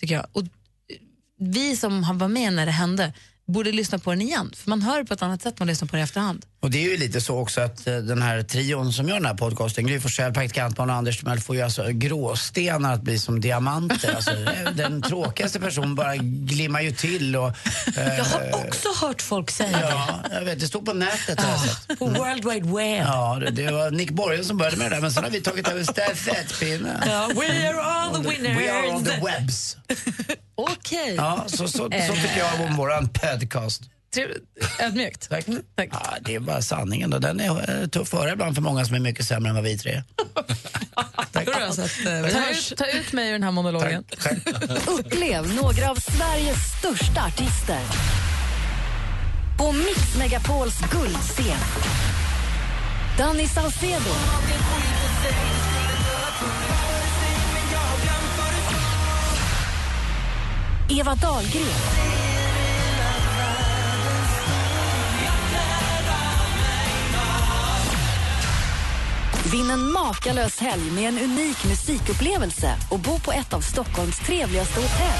tycker 0.00 0.14
jag. 0.14 0.26
Och 0.32 0.44
vi 1.38 1.76
som 1.76 2.18
varit 2.18 2.30
med 2.30 2.52
när 2.52 2.66
det 2.66 2.72
hände 2.72 3.12
borde 3.50 3.72
lyssna 3.72 3.98
på 3.98 4.10
den 4.10 4.22
igen, 4.22 4.52
för 4.56 4.70
man 4.70 4.82
hör 4.82 4.98
det 4.98 5.04
på 5.04 5.14
ett 5.14 5.22
annat 5.22 5.42
sätt 5.42 5.54
när 5.58 5.64
man 5.64 5.68
lyssnar 5.68 5.88
på 5.88 5.96
det 5.96 6.00
i 6.00 6.02
efterhand. 6.02 6.46
Och 6.62 6.70
det 6.70 6.78
är 6.86 6.90
ju 6.90 6.96
lite 6.96 7.20
så 7.20 7.38
också 7.38 7.60
att 7.60 7.86
eh, 7.86 7.96
den 7.96 8.22
här 8.22 8.42
trion 8.42 8.92
som 8.92 9.08
gör 9.08 9.14
den 9.14 9.26
här 9.26 9.34
podcasten, 9.34 9.86
Gry 9.86 10.00
Forssell, 10.00 10.32
praktikantbarn 10.32 10.90
och 10.90 10.96
Anders 10.96 11.18
Timell 11.20 11.40
får 11.40 11.56
ju 11.56 11.62
alltså 11.62 11.84
gråstenar 11.92 12.94
att 12.94 13.02
bli 13.02 13.18
som 13.18 13.40
diamanter. 13.40 14.14
Alltså, 14.14 14.30
eh, 14.30 14.70
den 14.74 15.02
tråkigaste 15.02 15.60
personen 15.60 15.94
bara 15.94 16.16
glimmar 16.16 16.80
ju 16.80 16.92
till 16.92 17.36
och... 17.36 17.48
eh, 17.96 18.16
Jag 18.16 18.24
har 18.24 18.66
också 18.66 18.88
hört 19.06 19.22
folk 19.22 19.50
säga 19.50 19.80
Ja, 19.90 20.20
jag 20.30 20.44
vet, 20.44 20.60
det 20.60 20.66
står 20.66 20.82
på 20.82 20.92
nätet 20.92 21.40
sett. 21.40 21.98
På 21.98 22.06
World 22.06 22.44
Wide 22.52 22.66
Web. 22.76 23.06
Ja, 23.06 23.38
det, 23.40 23.50
det 23.50 23.72
var 23.72 23.90
Nick 23.90 24.10
Borgen 24.10 24.44
som 24.44 24.56
började 24.56 24.76
med 24.76 24.90
det 24.90 24.94
där, 24.96 25.00
men 25.02 25.12
sen 25.12 25.24
har 25.24 25.30
vi 25.30 25.40
tagit 25.40 25.68
över 25.68 25.84
stafettpinnen. 25.84 27.02
Ja, 27.06 27.30
we 27.34 27.68
are 27.68 27.80
all 27.82 28.22
the 28.22 28.30
winners. 28.30 28.58
We 28.58 28.72
are 28.72 28.88
on 28.88 29.04
the 29.04 29.20
webs. 29.24 29.76
Okej. 30.54 31.14
Ja, 31.16 31.44
så, 31.46 31.56
så, 31.56 31.68
så 31.78 31.88
tycker 32.14 32.38
jag 32.38 32.60
om 32.70 32.76
våran 32.76 33.08
podcast. 33.08 33.82
Trevligt. 34.14 34.44
Ödmjukt. 34.80 35.28
Tack. 35.76 35.88
Ja, 35.92 36.16
det 36.20 36.34
är 36.34 36.40
bara 36.40 36.62
sanningen. 36.62 37.12
Och 37.12 37.20
den 37.20 37.40
är 37.40 37.80
eh, 37.82 37.86
tuff 37.88 38.14
att 38.14 38.20
höra 38.20 38.32
ibland 38.32 38.54
för 38.54 38.62
många 38.62 38.84
som 38.84 38.94
är 38.96 39.00
mycket 39.00 39.26
sämre 39.26 39.48
än 39.48 39.54
vad 39.54 39.64
vi 39.64 39.78
tre 39.78 39.92
är. 39.92 40.04
Bra, 41.44 41.72
så 41.72 41.82
att, 41.82 42.06
eh, 42.06 42.32
Ta 42.32 42.50
ut, 42.50 42.72
ta 42.76 42.86
ut 42.86 43.12
mig 43.12 43.28
ur 43.28 43.32
den 43.32 43.42
här 43.42 43.50
monologen. 43.50 44.04
Upplev 44.86 45.54
några 45.54 45.90
av 45.90 45.94
Sveriges 45.96 46.58
största 46.78 47.24
artister. 47.24 47.80
På 49.58 49.72
Mix 49.72 50.16
Megapols 50.18 50.80
guldscen. 50.92 51.58
Danny 53.18 53.46
Saucedo. 53.46 54.14
Eva 60.88 61.14
Dahlgren. 61.14 62.29
Vinn 69.52 69.70
en 69.70 69.92
makalös 69.92 70.58
helg 70.58 70.92
med 70.92 71.08
en 71.08 71.18
unik 71.18 71.64
musikupplevelse 71.64 72.76
och 72.90 72.98
bo 72.98 73.20
på 73.20 73.32
ett 73.32 73.54
av 73.54 73.60
Stockholms 73.60 74.18
trevligaste 74.18 74.80
hotell. 74.80 75.18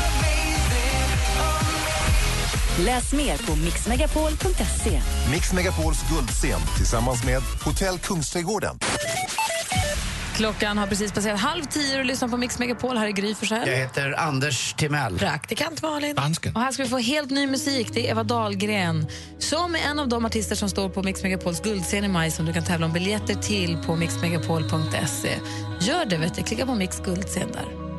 Läs 2.79 3.13
mer 3.13 3.39
på 3.47 3.57
mixmegapol.se. 3.57 5.03
Mix 5.31 5.53
Megapols 5.53 5.99
guldscen 6.11 6.61
tillsammans 6.77 7.25
med 7.25 7.43
Hotell 7.65 7.99
Kungsträdgården. 7.99 8.79
Klockan 10.41 10.79
har 10.79 10.87
precis 10.87 11.13
passerat 11.13 11.41
halv 11.41 11.65
tio 11.65 11.99
och 11.99 12.05
lyssnar 12.05 12.29
på 12.29 12.37
Mix 12.37 12.59
Megapol. 12.59 12.97
Här 12.97 13.07
är 13.07 13.11
Gry 13.11 13.35
Forssell. 13.35 13.69
Jag 13.69 13.77
heter 13.77 14.21
Anders 14.21 14.75
Timell. 14.75 15.19
Praktikant 15.19 15.83
Malin. 15.83 16.17
Och 16.55 16.61
här 16.61 16.73
ska 16.73 16.83
vi 16.83 16.89
få 16.89 16.99
helt 16.99 17.31
ny 17.31 17.47
musik. 17.47 17.89
Det 17.93 18.07
är 18.07 18.11
Eva 18.11 18.23
Dahlgren 18.23 19.07
som 19.39 19.75
är 19.75 19.79
en 19.79 19.99
av 19.99 20.09
de 20.09 20.25
artister 20.25 20.57
som 20.57 20.69
står 20.69 20.89
på 20.89 21.03
Mix 21.03 21.23
Megapols 21.23 21.61
guldscen 21.61 22.05
i 22.05 22.09
maj 22.09 22.31
som 22.31 22.47
du 22.47 22.53
kan 22.53 22.65
tävla 22.65 22.87
om 22.87 22.93
biljetter 22.93 23.35
till 23.35 23.79
på 23.87 23.97
mixmegapol.se. 23.97 25.39
Gör 25.81 26.05
det, 26.05 26.17
vet 26.17 26.35
du. 26.35 26.43
Klicka 26.43 26.67
på 26.67 26.75
Mix 26.75 27.01
guldscen 27.01 27.53
där. 27.53 27.90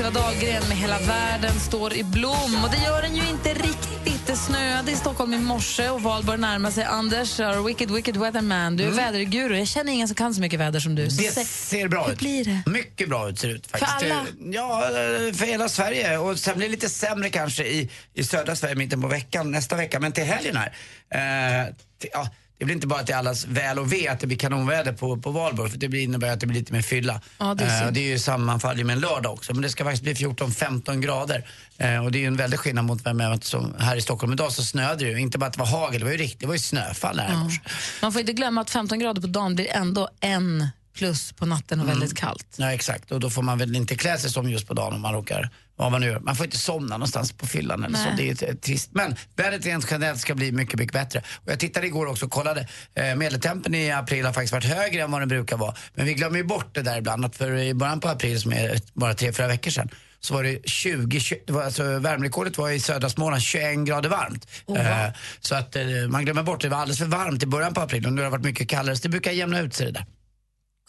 Eva 0.00 0.10
Dahlgren 0.10 0.68
med 0.68 0.76
Hela 0.76 0.98
världen 0.98 1.60
står 1.60 1.94
i 1.94 2.04
blom. 2.04 2.64
Och 2.64 2.70
det 2.70 2.76
gör 2.84 3.02
den 3.02 3.16
ju 3.16 3.28
inte 3.28 3.54
riktigt. 3.54 4.26
Det 4.26 4.36
snöade 4.36 4.90
i 4.92 4.96
Stockholm 4.96 5.34
i 5.34 5.38
morse 5.38 5.88
och 5.88 6.02
val 6.02 6.24
börjar 6.24 6.38
närma 6.38 6.70
sig. 6.70 6.84
Anders, 6.84 7.40
wicked, 7.66 7.90
wicked 7.90 8.16
weatherman. 8.16 8.76
Du 8.76 8.84
är 8.84 8.90
väderguru. 8.90 9.58
Jag 9.58 9.68
känner 9.68 9.92
ingen 9.92 10.08
som 10.08 10.14
kan 10.14 10.34
så 10.34 10.40
mycket 10.40 10.60
väder 10.60 10.80
som 10.80 10.94
du. 10.94 11.10
Så 11.10 11.22
Det 11.22 11.30
ser 11.46 11.88
bra 11.88 12.12
ut. 12.12 12.18
blir 12.18 12.44
det? 12.44 12.70
Mycket 12.70 13.08
bra 13.08 13.28
ut 13.28 13.38
ser 13.38 13.48
det 13.48 13.54
ut 13.54 13.66
faktiskt. 13.66 13.92
För 14.00 14.10
alla? 14.10 14.26
Ja, 14.50 14.84
eh, 14.84 15.34
för 15.34 15.46
hela 15.46 15.68
Sverige. 15.68 16.18
Och 16.18 16.38
sen 16.38 16.56
blir 16.58 16.66
det 16.68 16.72
lite 16.72 16.88
sämre 16.88 17.30
kanske 17.30 17.64
i, 17.64 17.90
i 18.14 18.24
södra 18.24 18.56
Sverige 18.56 18.74
mitten 18.74 19.02
på 19.02 19.08
veckan, 19.08 19.50
nästa 19.50 19.76
vecka. 19.76 20.00
Men 20.00 20.12
till 20.12 20.24
helgen 20.24 20.56
här. 20.56 20.72
Eh, 21.10 21.74
till, 22.00 22.10
ja, 22.12 22.28
det 22.58 22.64
blir 22.64 22.74
inte 22.74 22.86
bara 22.86 23.02
till 23.02 23.14
allas 23.14 23.46
väl 23.46 23.78
och 23.78 23.92
ve 23.92 24.08
att 24.08 24.20
det 24.20 24.26
blir 24.26 24.38
kanonväder 24.38 24.92
på, 24.92 25.16
på 25.16 25.30
valborg. 25.30 25.70
För 25.70 25.78
det 25.78 25.88
blir, 25.88 26.00
innebär 26.00 26.32
att 26.32 26.40
det 26.40 26.46
blir 26.46 26.58
lite 26.58 26.72
mer 26.72 26.82
fylla. 26.82 27.20
Ja, 27.38 27.54
det 27.54 27.64
är 27.64 27.86
och 27.86 27.92
det 27.92 28.00
är 28.00 28.08
ju 28.08 28.18
sammanfaller 28.18 28.84
med 28.84 28.94
en 28.94 29.00
lördag 29.00 29.32
också. 29.32 29.52
Men 29.52 29.62
det 29.62 29.68
ska 29.70 29.84
faktiskt 29.84 30.02
bli 30.02 30.14
14-15 30.14 31.00
grader. 31.00 31.48
Eh, 31.78 32.04
och 32.04 32.12
det 32.12 32.18
är 32.18 32.20
ju 32.20 32.26
en 32.26 32.36
väldig 32.36 32.60
skillnad 32.60 32.84
mot 32.84 33.06
vem 33.06 33.20
jag 33.20 33.44
som 33.44 33.74
här 33.78 33.96
i 33.96 34.00
Stockholm. 34.00 34.32
Idag 34.32 34.52
så 34.52 34.62
snöade 34.64 35.04
det 35.04 35.10
ju. 35.10 35.20
Inte 35.20 35.38
bara 35.38 35.46
att 35.46 35.52
det 35.52 35.58
var 35.58 35.66
hagel, 35.66 35.98
det 36.00 36.04
var 36.04 36.12
ju 36.12 36.18
riktigt, 36.18 36.40
det 36.40 36.46
var 36.46 36.54
ju 36.54 36.60
snöfall 36.60 37.18
här 37.18 37.36
morse. 37.36 37.60
Man 38.02 38.12
får 38.12 38.20
inte 38.20 38.32
glömma 38.32 38.60
att 38.60 38.70
15 38.70 38.98
grader 38.98 39.20
på 39.20 39.26
dagen 39.26 39.54
blir 39.54 39.68
ändå 39.70 40.08
en 40.20 40.68
plus 40.94 41.32
på 41.32 41.46
natten 41.46 41.80
och 41.80 41.86
Mm. 41.86 41.98
väldigt 41.98 42.18
kallt. 42.18 42.46
Ja 42.56 42.72
exakt 42.72 43.12
och 43.12 43.20
då 43.20 43.30
får 43.30 43.42
man 43.42 43.58
väl 43.58 43.76
inte 43.76 43.96
klä 43.96 44.18
sig 44.18 44.30
som 44.30 44.50
just 44.50 44.66
på 44.68 44.74
dagen 44.74 44.94
om 44.94 45.00
man 45.00 45.12
råkar, 45.14 45.50
vad 45.78 45.92
man 45.92 46.00
nu 46.00 46.06
gör. 46.06 46.20
Man 46.20 46.36
får 46.36 46.46
inte 46.46 46.58
somna 46.58 46.96
någonstans 46.96 47.32
på 47.32 47.46
fyllan 47.46 47.84
eller 47.84 47.98
så. 47.98 48.04
Nej. 48.04 48.34
Det 48.38 48.48
är 48.48 48.54
trist. 48.54 48.90
Men 48.92 49.16
vädret 49.36 49.66
rent 49.66 49.90
generellt 49.90 50.20
ska 50.20 50.34
bli 50.34 50.52
mycket, 50.52 50.78
mycket 50.78 50.92
bättre. 50.92 51.18
Och 51.18 51.52
jag 51.52 51.58
tittade 51.58 51.86
igår 51.86 52.06
också 52.06 52.26
och 52.26 52.32
kollade. 52.32 52.68
Eh, 52.94 53.14
medeltempen 53.14 53.74
i 53.74 53.90
april 53.90 54.24
har 54.24 54.32
faktiskt 54.32 54.52
varit 54.52 54.64
högre 54.64 55.02
än 55.02 55.10
vad 55.10 55.20
den 55.20 55.28
brukar 55.28 55.56
vara. 55.56 55.74
Men 55.94 56.06
vi 56.06 56.14
glömmer 56.14 56.36
ju 56.36 56.44
bort 56.44 56.74
det 56.74 56.82
där 56.82 56.98
ibland 56.98 57.24
att 57.24 57.36
för 57.36 57.58
i 57.58 57.74
början 57.74 58.00
på 58.00 58.08
april 58.08 58.40
som 58.40 58.52
är 58.52 58.80
bara 58.92 59.14
tre, 59.14 59.32
fyra 59.32 59.48
veckor 59.48 59.70
sedan 59.70 59.88
så 60.20 60.34
var 60.34 60.42
det 60.42 60.68
20, 60.68 61.20
20 61.20 61.40
det 61.46 61.52
var 61.52 61.62
alltså, 61.62 61.98
värmerekordet 61.98 62.58
var 62.58 62.70
i 62.70 62.80
södra 62.80 63.08
Småland 63.08 63.42
21 63.42 63.78
grader 63.78 64.08
varmt. 64.08 64.48
Eh, 64.76 65.14
så 65.40 65.54
att 65.54 65.76
eh, 65.76 65.84
man 66.08 66.24
glömmer 66.24 66.42
bort 66.42 66.60
det. 66.60 66.68
Det 66.68 66.74
var 66.74 66.78
alldeles 66.78 66.98
för 66.98 67.06
varmt 67.06 67.42
i 67.42 67.46
början 67.46 67.74
på 67.74 67.80
april 67.80 68.06
och 68.06 68.12
nu 68.12 68.20
har 68.20 68.24
det 68.24 68.30
varit 68.30 68.44
mycket 68.44 68.68
kallare. 68.68 68.96
Så 68.96 69.02
det 69.02 69.08
brukar 69.08 69.32
jämna 69.32 69.60
ut 69.60 69.74
sig 69.74 69.86
det 69.86 69.92
där. 69.92 70.06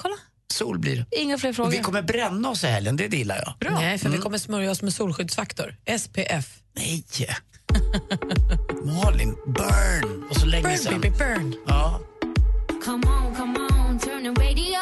Kolla. 0.01 0.15
Sol 0.53 0.79
blir 0.79 0.95
det. 1.09 1.19
Inga 1.19 1.37
fler 1.37 1.49
Och 1.49 1.55
frågor. 1.55 1.71
vi 1.71 1.79
kommer 1.79 2.01
bränna 2.01 2.49
oss 2.49 2.63
i 2.63 2.67
helgen, 2.67 2.95
det 2.95 3.07
gillar 3.13 3.35
jag. 3.45 3.53
Bra. 3.59 3.79
Nej, 3.79 3.97
för 3.97 4.05
vi 4.09 4.15
Mm. 4.15 4.23
kommer 4.23 4.37
smörja 4.37 4.71
oss 4.71 4.81
med 4.81 4.93
solskyddsfaktor. 4.93 5.75
SPF. 5.99 6.47
Nej. 6.75 7.03
Malin, 8.83 9.35
burn! 9.45 10.23
Och 10.29 10.35
så 10.35 10.45
länge 10.45 10.63
Burn, 10.63 10.77
sedan. 10.77 11.01
baby, 11.01 11.15
burn. 11.17 11.55
Ja. 11.67 11.99
Come 12.85 13.03
on, 13.07 13.35
come 13.35 13.59
on, 13.59 13.99
turn 13.99 14.23
the 14.35 14.41
radio 14.43 14.79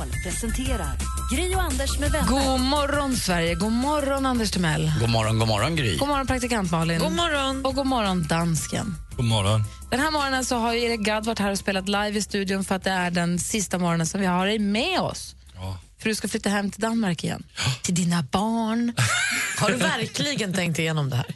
Megapol 0.00 0.22
presenterar 0.22 0.96
Gry 1.32 1.54
och 1.54 1.62
Anders 1.62 1.98
med 1.98 2.10
vänner. 2.10 2.28
God 2.28 2.60
morgon, 2.60 3.16
Sverige. 3.16 3.54
God 3.54 3.72
morgon, 3.72 4.26
Anders 4.26 4.50
Timell. 4.50 4.92
God 5.00 5.10
morgon, 5.10 5.38
god 5.38 5.48
morgon 5.48 5.76
Gry. 5.76 5.96
God 5.96 6.08
morgon, 6.08 6.26
praktikant 6.26 6.70
Malin. 6.70 6.98
God 6.98 7.12
morgon. 7.12 7.64
Och 7.64 7.74
god 7.74 7.86
morgon, 7.86 8.26
dansken. 8.28 8.96
God 9.16 9.24
morgon. 9.26 9.64
Den 9.90 10.00
här 10.00 10.10
morgonen 10.10 10.44
så 10.44 10.56
har 10.56 10.74
Erik 10.74 11.00
Gadd 11.00 11.26
varit 11.26 11.38
här 11.38 11.50
och 11.50 11.58
spelat 11.58 11.88
live 11.88 12.18
i 12.18 12.22
studion 12.22 12.64
för 12.64 12.74
att 12.74 12.84
det 12.84 12.90
är 12.90 13.10
den 13.10 13.38
sista 13.38 13.78
morgonen 13.78 14.06
som 14.06 14.20
vi 14.20 14.26
har 14.26 14.46
dig 14.46 14.58
med 14.58 15.00
oss. 15.00 15.34
För 16.00 16.08
du 16.08 16.14
ska 16.14 16.28
flytta 16.28 16.48
hem 16.50 16.70
till 16.70 16.80
Danmark 16.80 17.24
igen. 17.24 17.42
Till 17.82 17.94
dina 17.94 18.22
barn. 18.22 18.92
Har 19.58 19.68
du 19.70 19.76
verkligen 19.76 20.52
tänkt 20.54 20.78
igenom 20.78 21.10
det 21.10 21.16
här? 21.16 21.26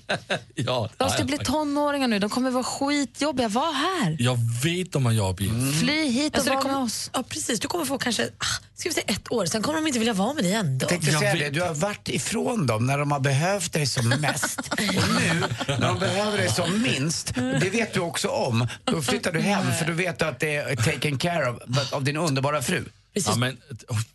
Ja, 0.55 0.89
De 0.97 1.11
ska 1.11 1.25
bli 1.25 1.39
tonåringar 1.39 2.09
nu. 2.09 2.19
De 2.19 2.31
kommer 2.31 2.51
vara 2.51 2.65
skitjobbiga. 2.65 3.49
Var 3.49 3.73
här. 3.73 4.17
Jag 4.21 4.39
vet 4.65 4.93
de 4.93 5.07
är 5.07 5.11
jobbiga. 5.11 5.53
Fly 5.81 6.09
hit 6.11 6.33
och 6.33 6.39
Alltså, 6.39 6.55
var 6.55 6.63
kommer- 6.63 6.75
med 6.75 6.85
oss. 6.85 7.11
Ja, 7.15 7.23
precis. 7.29 7.61
Du 7.61 7.69
kommer 7.69 7.85
få 7.85 7.99
kanske 7.99 8.25
ah, 8.39 8.45
ska 8.75 8.89
vi 8.89 8.95
säga 8.95 9.05
ett 9.07 9.33
år, 9.33 9.47
sen 9.47 9.63
kommer 9.63 9.79
de 9.81 9.87
inte 9.87 9.99
vilja 9.99 10.15
vara 10.15 10.33
med 10.35 10.45
dig 10.45 10.53
ändå. 10.53 10.87
Jag 10.91 11.05
säga 11.05 11.35
det, 11.35 11.51
du 11.51 11.61
har 11.63 11.75
varit 11.75 12.09
ifrån 12.09 12.67
dem 12.67 12.87
när 12.87 12.99
de 12.99 13.13
har 13.13 13.21
behövt 13.21 13.73
dig 13.73 13.87
som 13.87 14.09
mest. 14.21 14.59
Och 14.59 14.79
nu, 14.81 15.43
när 15.69 15.81
de 15.89 15.99
behöver 15.99 16.39
dig 16.39 16.49
som 16.49 16.83
minst, 16.83 17.35
det 17.35 17.71
vet 17.71 17.95
du 17.95 18.01
också 18.01 18.29
om, 18.29 18.69
då 18.85 19.03
flyttar 19.03 19.33
du 19.33 19.41
hem 19.41 19.73
för 19.79 19.87
då 19.87 19.93
vet 19.93 20.19
du 20.19 20.25
att 20.25 20.41
det 20.41 20.55
är 20.57 20.77
taken 20.77 21.19
care 21.19 21.51
of 21.51 21.93
av 21.93 22.05
din 22.05 22.17
underbara 22.17 22.63
fru. 22.63 22.85
Ja, 23.15 23.37
men 23.37 23.59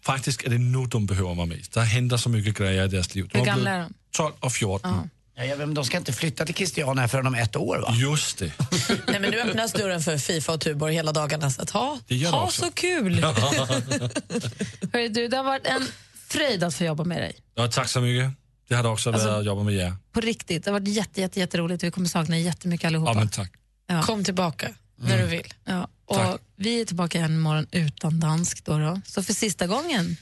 faktiskt 0.05 0.43
är 0.43 0.49
det 0.49 0.57
nu 0.57 0.85
de 0.85 1.05
behöver 1.05 1.33
mig 1.35 1.45
mest. 1.45 1.73
Det 1.73 1.81
händer 1.81 2.17
så 2.17 2.29
mycket 2.29 2.57
grejer 2.57 2.85
i 2.85 2.87
deras 2.87 3.15
liv. 3.15 3.27
De 3.31 3.37
Hur 3.39 3.45
gamla 3.45 3.71
är 3.71 3.79
de? 3.79 3.93
12 4.11 4.33
och 4.39 4.51
14. 4.51 5.09
Ja, 5.35 5.45
ja, 5.45 5.55
men 5.55 5.73
de 5.73 5.85
ska 5.85 5.97
inte 5.97 6.13
flytta 6.13 6.45
till 6.45 6.55
Christiania 6.55 7.07
förrän 7.07 7.27
om 7.27 7.35
ett 7.35 7.55
år 7.55 7.77
va? 7.77 7.93
Just 7.95 8.37
det. 8.37 8.51
Nej, 9.07 9.19
men 9.19 9.31
nu 9.31 9.41
öppnas 9.41 9.73
dörren 9.73 10.01
för 10.01 10.17
Fifa 10.17 10.53
och 10.53 10.61
Tuborg 10.61 10.93
hela 10.93 11.11
dagarna. 11.11 11.51
Så 11.51 11.61
att, 11.61 11.69
ha, 11.69 11.99
Det 12.07 12.15
gör 12.15 12.31
det 12.31 12.37
ha 12.37 12.43
också. 12.45 12.61
så 12.65 12.71
kul! 12.71 13.23
Hörru, 14.93 15.07
du, 15.09 15.27
det 15.27 15.37
har 15.37 15.43
varit 15.43 15.67
en 15.67 15.87
fröjd 16.27 16.63
att 16.63 16.75
få 16.75 16.83
jobba 16.83 17.03
med 17.03 17.21
dig. 17.21 17.35
Ja, 17.55 17.67
tack 17.67 17.89
så 17.89 18.01
mycket. 18.01 18.31
Det 18.67 18.75
har 18.75 18.83
det 18.83 18.89
också 18.89 19.09
Alltså- 19.11 19.27
varit 19.27 19.39
att 19.39 19.45
jobba 19.45 19.63
med 19.63 19.73
er. 19.75 19.93
På 20.11 20.19
riktigt. 20.21 20.63
Det 20.65 20.71
har 20.71 20.79
varit 20.79 20.87
jätte, 20.89 21.21
jätte, 21.21 21.39
jätteroligt. 21.39 21.83
Vi 21.83 21.91
kommer 21.91 22.07
sakna 22.07 22.37
er 22.37 22.41
jättemycket 22.41 22.87
allihopa. 22.87 23.11
Ja, 23.11 23.15
men 23.19 23.29
tack. 23.29 23.51
Ja. 23.87 24.01
Kom 24.03 24.23
tillbaka 24.23 24.69
när 24.95 25.17
du 25.17 25.25
vill. 25.25 25.53
Ja, 25.65 25.87
och 26.09 26.15
Tack. 26.15 26.41
vi 26.55 26.81
är 26.81 26.85
tillbaka 26.85 27.17
igen 27.17 27.33
imorgon 27.35 27.67
utan 27.71 28.19
dansk. 28.19 28.65
Då 28.65 28.77
då. 28.77 29.01
Så 29.05 29.23
för 29.23 29.33
sista 29.33 29.67
gången 29.67 30.15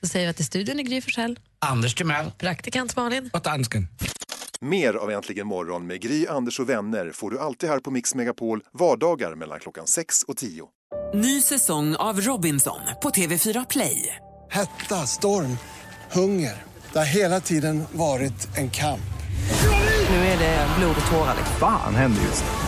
så 0.00 0.06
säger 0.08 0.26
vi 0.26 0.30
att 0.30 0.40
i 0.40 0.44
studion 0.44 0.78
är 0.78 0.82
Gry 0.82 1.00
Forssell. 1.00 1.38
Anders 1.58 1.94
Timell. 1.94 2.30
Praktikant 2.38 2.96
Malin. 2.96 3.30
Och 3.32 3.40
dansken. 3.42 3.88
Mer 4.60 4.94
av 4.94 5.10
Äntligen 5.10 5.46
morgon 5.46 5.86
med 5.86 6.00
Gry, 6.00 6.26
Anders 6.26 6.60
och 6.60 6.68
vänner 6.68 7.10
får 7.14 7.30
du 7.30 7.38
alltid 7.38 7.68
här 7.68 7.78
på 7.80 7.90
Mix 7.90 8.14
Megapol 8.14 8.60
vardagar 8.72 9.34
mellan 9.34 9.60
klockan 9.60 9.86
6 9.86 10.22
och 10.22 10.36
10. 10.36 10.62
Ny 11.14 11.42
säsong 11.42 11.96
av 11.96 12.20
Robinson 12.20 12.80
på 13.02 13.10
TV4 13.10 13.66
Play. 13.70 14.16
Hetta, 14.50 15.06
storm, 15.06 15.58
hunger. 16.12 16.62
Det 16.92 16.98
har 16.98 17.06
hela 17.06 17.40
tiden 17.40 17.84
varit 17.92 18.56
en 18.56 18.70
kamp. 18.70 19.00
Nu 20.10 20.16
är 20.16 20.38
det 20.38 20.68
blod 20.78 20.96
och 21.04 21.10
tårar. 21.10 21.34
liksom. 21.36 21.56
Fan 21.60 21.94
händer 21.94 22.22
just 22.22 22.44
nu. 22.44 22.67